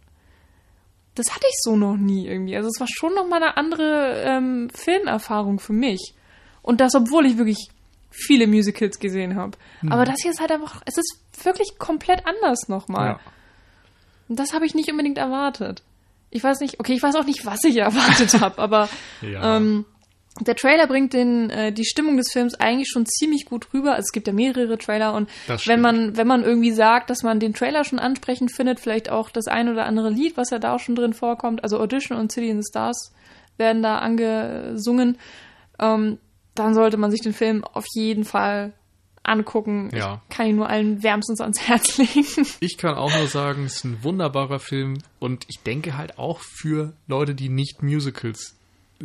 das 1.16 1.36
hatte 1.36 1.46
ich 1.48 1.56
so 1.62 1.76
noch 1.76 1.98
nie 1.98 2.28
irgendwie. 2.28 2.56
Also 2.56 2.70
es 2.70 2.80
war 2.80 2.88
schon 2.90 3.14
noch 3.14 3.28
mal 3.28 3.42
eine 3.42 3.58
andere 3.58 4.24
ähm, 4.26 4.70
Filmerfahrung 4.74 5.60
für 5.60 5.74
mich. 5.74 6.16
Und 6.62 6.82
das, 6.82 6.96
obwohl 6.96 7.26
ich 7.26 7.38
wirklich 7.38 7.70
viele 8.10 8.48
Musicals 8.48 9.00
gesehen 9.00 9.36
habe. 9.36 9.58
Mhm. 9.82 9.92
Aber 9.92 10.06
das 10.06 10.18
hier 10.22 10.32
ist 10.32 10.42
halt 10.42 10.52
einfach, 10.52 10.82
es 10.86 10.98
ist 10.98 11.20
wirklich 11.44 11.78
komplett 11.78 12.26
anders 12.26 12.68
nochmal. 12.68 13.08
Ja. 13.08 13.20
Und 14.28 14.40
das 14.40 14.54
habe 14.54 14.66
ich 14.66 14.76
nicht 14.76 14.90
unbedingt 14.92 15.18
erwartet. 15.18 15.84
Ich 16.32 16.44
weiß 16.44 16.62
nicht, 16.62 16.80
okay, 16.80 16.94
ich 16.94 17.04
weiß 17.04 17.16
auch 17.16 17.26
nicht, 17.26 17.46
was 17.46 17.64
ich 17.64 17.78
erwartet 17.78 18.42
habe, 18.42 18.58
aber 18.60 18.90
ja. 19.22 19.58
ähm, 19.58 19.86
der 20.40 20.56
Trailer 20.56 20.88
bringt 20.88 21.14
den, 21.14 21.50
äh, 21.50 21.74
die 21.74 21.86
Stimmung 21.86 22.18
des 22.18 22.32
Films 22.32 22.56
eigentlich 22.56 22.90
schon 22.90 23.06
ziemlich 23.06 23.46
gut 23.46 23.74
rüber. 23.74 23.92
Also 23.92 24.06
es 24.08 24.12
gibt 24.14 24.28
ja 24.28 24.34
mehrere 24.34 24.78
Trailer 24.78 25.14
und 25.14 25.30
wenn 25.66 25.82
man, 25.82 26.16
wenn 26.16 26.28
man 26.28 26.44
irgendwie 26.44 26.72
sagt, 26.72 27.10
dass 27.10 27.22
man 27.22 27.40
den 27.40 27.54
Trailer 27.54 27.84
schon 27.84 28.00
ansprechend 28.00 28.52
findet, 28.52 28.80
vielleicht 28.80 29.10
auch 29.10 29.30
das 29.30 29.48
ein 29.48 29.70
oder 29.70 29.86
andere 29.86 30.10
Lied, 30.10 30.38
was 30.38 30.50
ja 30.50 30.60
da 30.60 30.76
auch 30.76 30.80
schon 30.80 30.96
drin 30.96 31.14
vorkommt, 31.14 31.64
also 31.64 31.80
Audition 31.80 32.18
und 32.18 32.32
City 32.32 32.50
in 32.50 32.62
the 32.62 32.68
Stars 32.68 33.14
werden 33.58 33.84
da 33.84 34.00
angesungen, 34.00 35.18
ähm, 35.80 36.18
dann 36.56 36.74
sollte 36.74 36.98
man 36.98 37.12
sich 37.12 37.22
den 37.22 37.34
Film 37.34 37.64
auf 37.64 37.86
jeden 37.94 38.24
Fall 38.24 38.74
angucken. 39.24 39.90
Ja. 39.94 40.22
Ich 40.30 40.36
kann 40.36 40.48
ihn 40.48 40.56
nur 40.56 40.70
allen 40.70 41.04
wärmstens 41.04 41.42
ans 41.42 41.62
Herz 41.62 41.98
legen. 41.98 42.48
Ich 42.60 42.78
kann 42.78 42.96
auch 42.96 43.14
nur 43.16 43.28
sagen, 43.28 43.66
es 43.66 43.78
ist 43.78 43.86
ein 43.86 44.04
wunderbarer 44.04 44.60
Film 44.60 44.98
und 45.20 45.46
ich 45.48 45.60
denke 45.60 45.98
halt 45.98 46.18
auch 46.18 46.40
für 46.40 46.94
Leute, 47.08 47.36
die 47.36 47.50
nicht 47.50 47.84
Musicals 47.84 48.56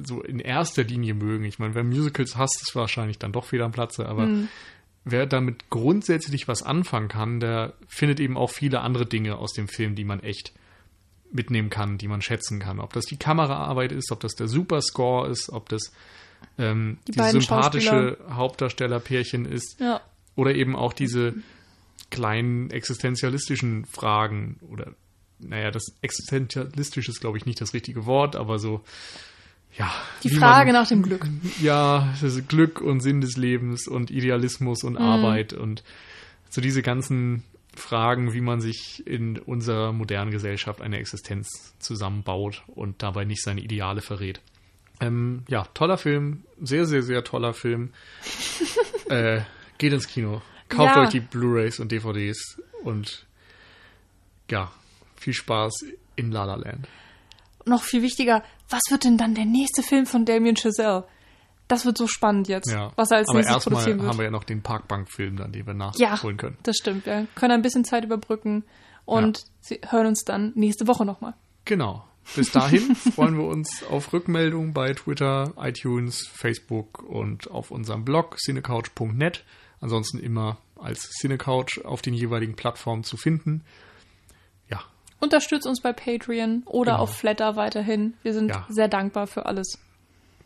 so 0.04 0.22
in 0.22 0.40
erster 0.40 0.84
Linie 0.84 1.14
mögen. 1.14 1.44
Ich 1.44 1.58
meine, 1.58 1.74
wer 1.74 1.84
Musicals 1.84 2.36
hasst, 2.36 2.60
ist 2.62 2.74
wahrscheinlich 2.74 3.18
dann 3.18 3.32
doch 3.32 3.52
wieder 3.52 3.64
am 3.64 3.72
Platze, 3.72 4.06
aber 4.06 4.26
mhm. 4.26 4.48
wer 5.04 5.26
damit 5.26 5.70
grundsätzlich 5.70 6.48
was 6.48 6.62
anfangen 6.62 7.08
kann, 7.08 7.40
der 7.40 7.74
findet 7.88 8.20
eben 8.20 8.36
auch 8.36 8.50
viele 8.50 8.80
andere 8.80 9.06
Dinge 9.06 9.36
aus 9.36 9.52
dem 9.52 9.68
Film, 9.68 9.94
die 9.94 10.04
man 10.04 10.20
echt 10.20 10.52
mitnehmen 11.32 11.70
kann, 11.70 11.98
die 11.98 12.08
man 12.08 12.22
schätzen 12.22 12.60
kann. 12.60 12.80
Ob 12.80 12.92
das 12.92 13.06
die 13.06 13.16
Kameraarbeit 13.18 13.92
ist, 13.92 14.12
ob 14.12 14.20
das 14.20 14.34
der 14.34 14.48
Superscore 14.48 15.28
ist, 15.28 15.50
ob 15.50 15.68
das 15.68 15.92
ähm, 16.58 16.98
die 17.06 17.12
dieses 17.12 17.32
sympathische 17.32 18.18
Hauptdarstellerpärchen 18.30 19.44
ist 19.44 19.80
ja. 19.80 20.00
oder 20.34 20.54
eben 20.54 20.76
auch 20.76 20.92
diese 20.92 21.34
kleinen 22.10 22.70
existenzialistischen 22.70 23.84
Fragen 23.84 24.58
oder 24.70 24.92
naja, 25.38 25.70
das 25.70 25.84
existenzialistisch 26.00 27.08
ist, 27.08 27.20
glaube 27.20 27.36
ich, 27.36 27.44
nicht 27.44 27.60
das 27.60 27.74
richtige 27.74 28.06
Wort, 28.06 28.36
aber 28.36 28.58
so 28.58 28.82
ja. 29.76 29.92
Die 30.22 30.30
Frage 30.30 30.72
man, 30.72 30.82
nach 30.82 30.88
dem 30.88 31.02
Glück. 31.02 31.28
Ja, 31.60 32.14
das 32.20 32.48
Glück 32.48 32.80
und 32.80 33.00
Sinn 33.00 33.20
des 33.20 33.36
Lebens 33.36 33.86
und 33.86 34.10
Idealismus 34.10 34.84
und 34.84 34.94
mhm. 34.94 35.00
Arbeit 35.04 35.52
und 35.52 35.82
so 36.48 36.60
diese 36.60 36.82
ganzen 36.82 37.42
Fragen, 37.74 38.32
wie 38.32 38.40
man 38.40 38.60
sich 38.62 39.06
in 39.06 39.38
unserer 39.38 39.92
modernen 39.92 40.30
Gesellschaft 40.30 40.80
eine 40.80 40.98
Existenz 40.98 41.74
zusammenbaut 41.78 42.62
und 42.68 43.02
dabei 43.02 43.26
nicht 43.26 43.42
seine 43.42 43.60
Ideale 43.60 44.00
verrät. 44.00 44.40
Ähm, 45.00 45.44
ja, 45.48 45.64
toller 45.74 45.98
Film, 45.98 46.44
sehr, 46.60 46.86
sehr, 46.86 47.02
sehr 47.02 47.22
toller 47.24 47.52
Film. 47.52 47.92
äh, 49.08 49.40
geht 49.78 49.92
ins 49.92 50.08
Kino, 50.08 50.42
kauft 50.68 50.96
ja. 50.96 51.02
euch 51.02 51.10
die 51.10 51.20
Blu-rays 51.20 51.80
und 51.80 51.92
DVDs 51.92 52.60
und 52.82 53.26
ja, 54.50 54.70
viel 55.16 55.34
Spaß 55.34 55.84
in 56.16 56.30
La 56.30 56.44
La 56.44 56.54
Land 56.54 56.88
noch 57.66 57.82
viel 57.82 58.02
wichtiger, 58.02 58.42
was 58.70 58.82
wird 58.90 59.04
denn 59.04 59.18
dann 59.18 59.34
der 59.34 59.44
nächste 59.44 59.82
Film 59.82 60.06
von 60.06 60.24
Damien 60.24 60.56
Chazelle? 60.56 61.04
Das 61.68 61.84
wird 61.84 61.98
so 61.98 62.06
spannend 62.06 62.46
jetzt, 62.46 62.70
ja. 62.70 62.92
was 62.94 63.10
er 63.10 63.18
als 63.18 63.28
Aber 63.28 63.40
nächstes 63.40 63.64
produzieren 63.64 63.98
wird. 63.98 64.08
haben 64.08 64.18
wir 64.18 64.24
ja 64.26 64.30
noch 64.30 64.44
den 64.44 64.62
Parkbank-Film 64.62 65.36
dann, 65.36 65.50
den 65.50 65.66
wir 65.66 65.74
nachholen 65.74 66.36
ja, 66.36 66.40
können. 66.40 66.58
das 66.62 66.76
stimmt. 66.76 67.06
Wir 67.06 67.26
können 67.34 67.52
ein 67.52 67.62
bisschen 67.62 67.84
Zeit 67.84 68.04
überbrücken 68.04 68.64
und 69.04 69.44
ja. 69.68 69.76
hören 69.90 70.06
uns 70.06 70.22
dann 70.24 70.52
nächste 70.54 70.86
Woche 70.86 71.04
nochmal. 71.04 71.34
Genau. 71.64 72.04
Bis 72.34 72.50
dahin 72.50 72.94
freuen 72.96 73.38
wir 73.38 73.44
uns 73.44 73.84
auf 73.84 74.12
Rückmeldungen 74.12 74.72
bei 74.72 74.92
Twitter, 74.92 75.52
iTunes, 75.58 76.26
Facebook 76.26 77.02
und 77.02 77.50
auf 77.50 77.70
unserem 77.70 78.04
Blog 78.04 78.36
cinecouch.net. 78.38 79.44
Ansonsten 79.80 80.18
immer 80.18 80.58
als 80.76 81.10
Cinecouch 81.10 81.84
auf 81.84 82.02
den 82.02 82.14
jeweiligen 82.14 82.56
Plattformen 82.56 83.04
zu 83.04 83.16
finden. 83.16 83.62
Unterstützt 85.18 85.66
uns 85.66 85.80
bei 85.80 85.92
Patreon 85.92 86.62
oder 86.66 86.92
genau. 86.92 87.02
auf 87.02 87.16
Flatter 87.16 87.56
weiterhin. 87.56 88.14
Wir 88.22 88.34
sind 88.34 88.50
ja. 88.50 88.66
sehr 88.68 88.88
dankbar 88.88 89.26
für 89.26 89.46
alles. 89.46 89.78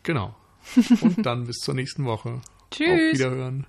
Genau. 0.03 0.35
Und 1.01 1.25
dann 1.25 1.45
bis 1.45 1.57
zur 1.57 1.73
nächsten 1.73 2.05
Woche. 2.05 2.41
Tschüss. 2.71 2.87
Auf 2.89 3.19
Wiederhören. 3.19 3.67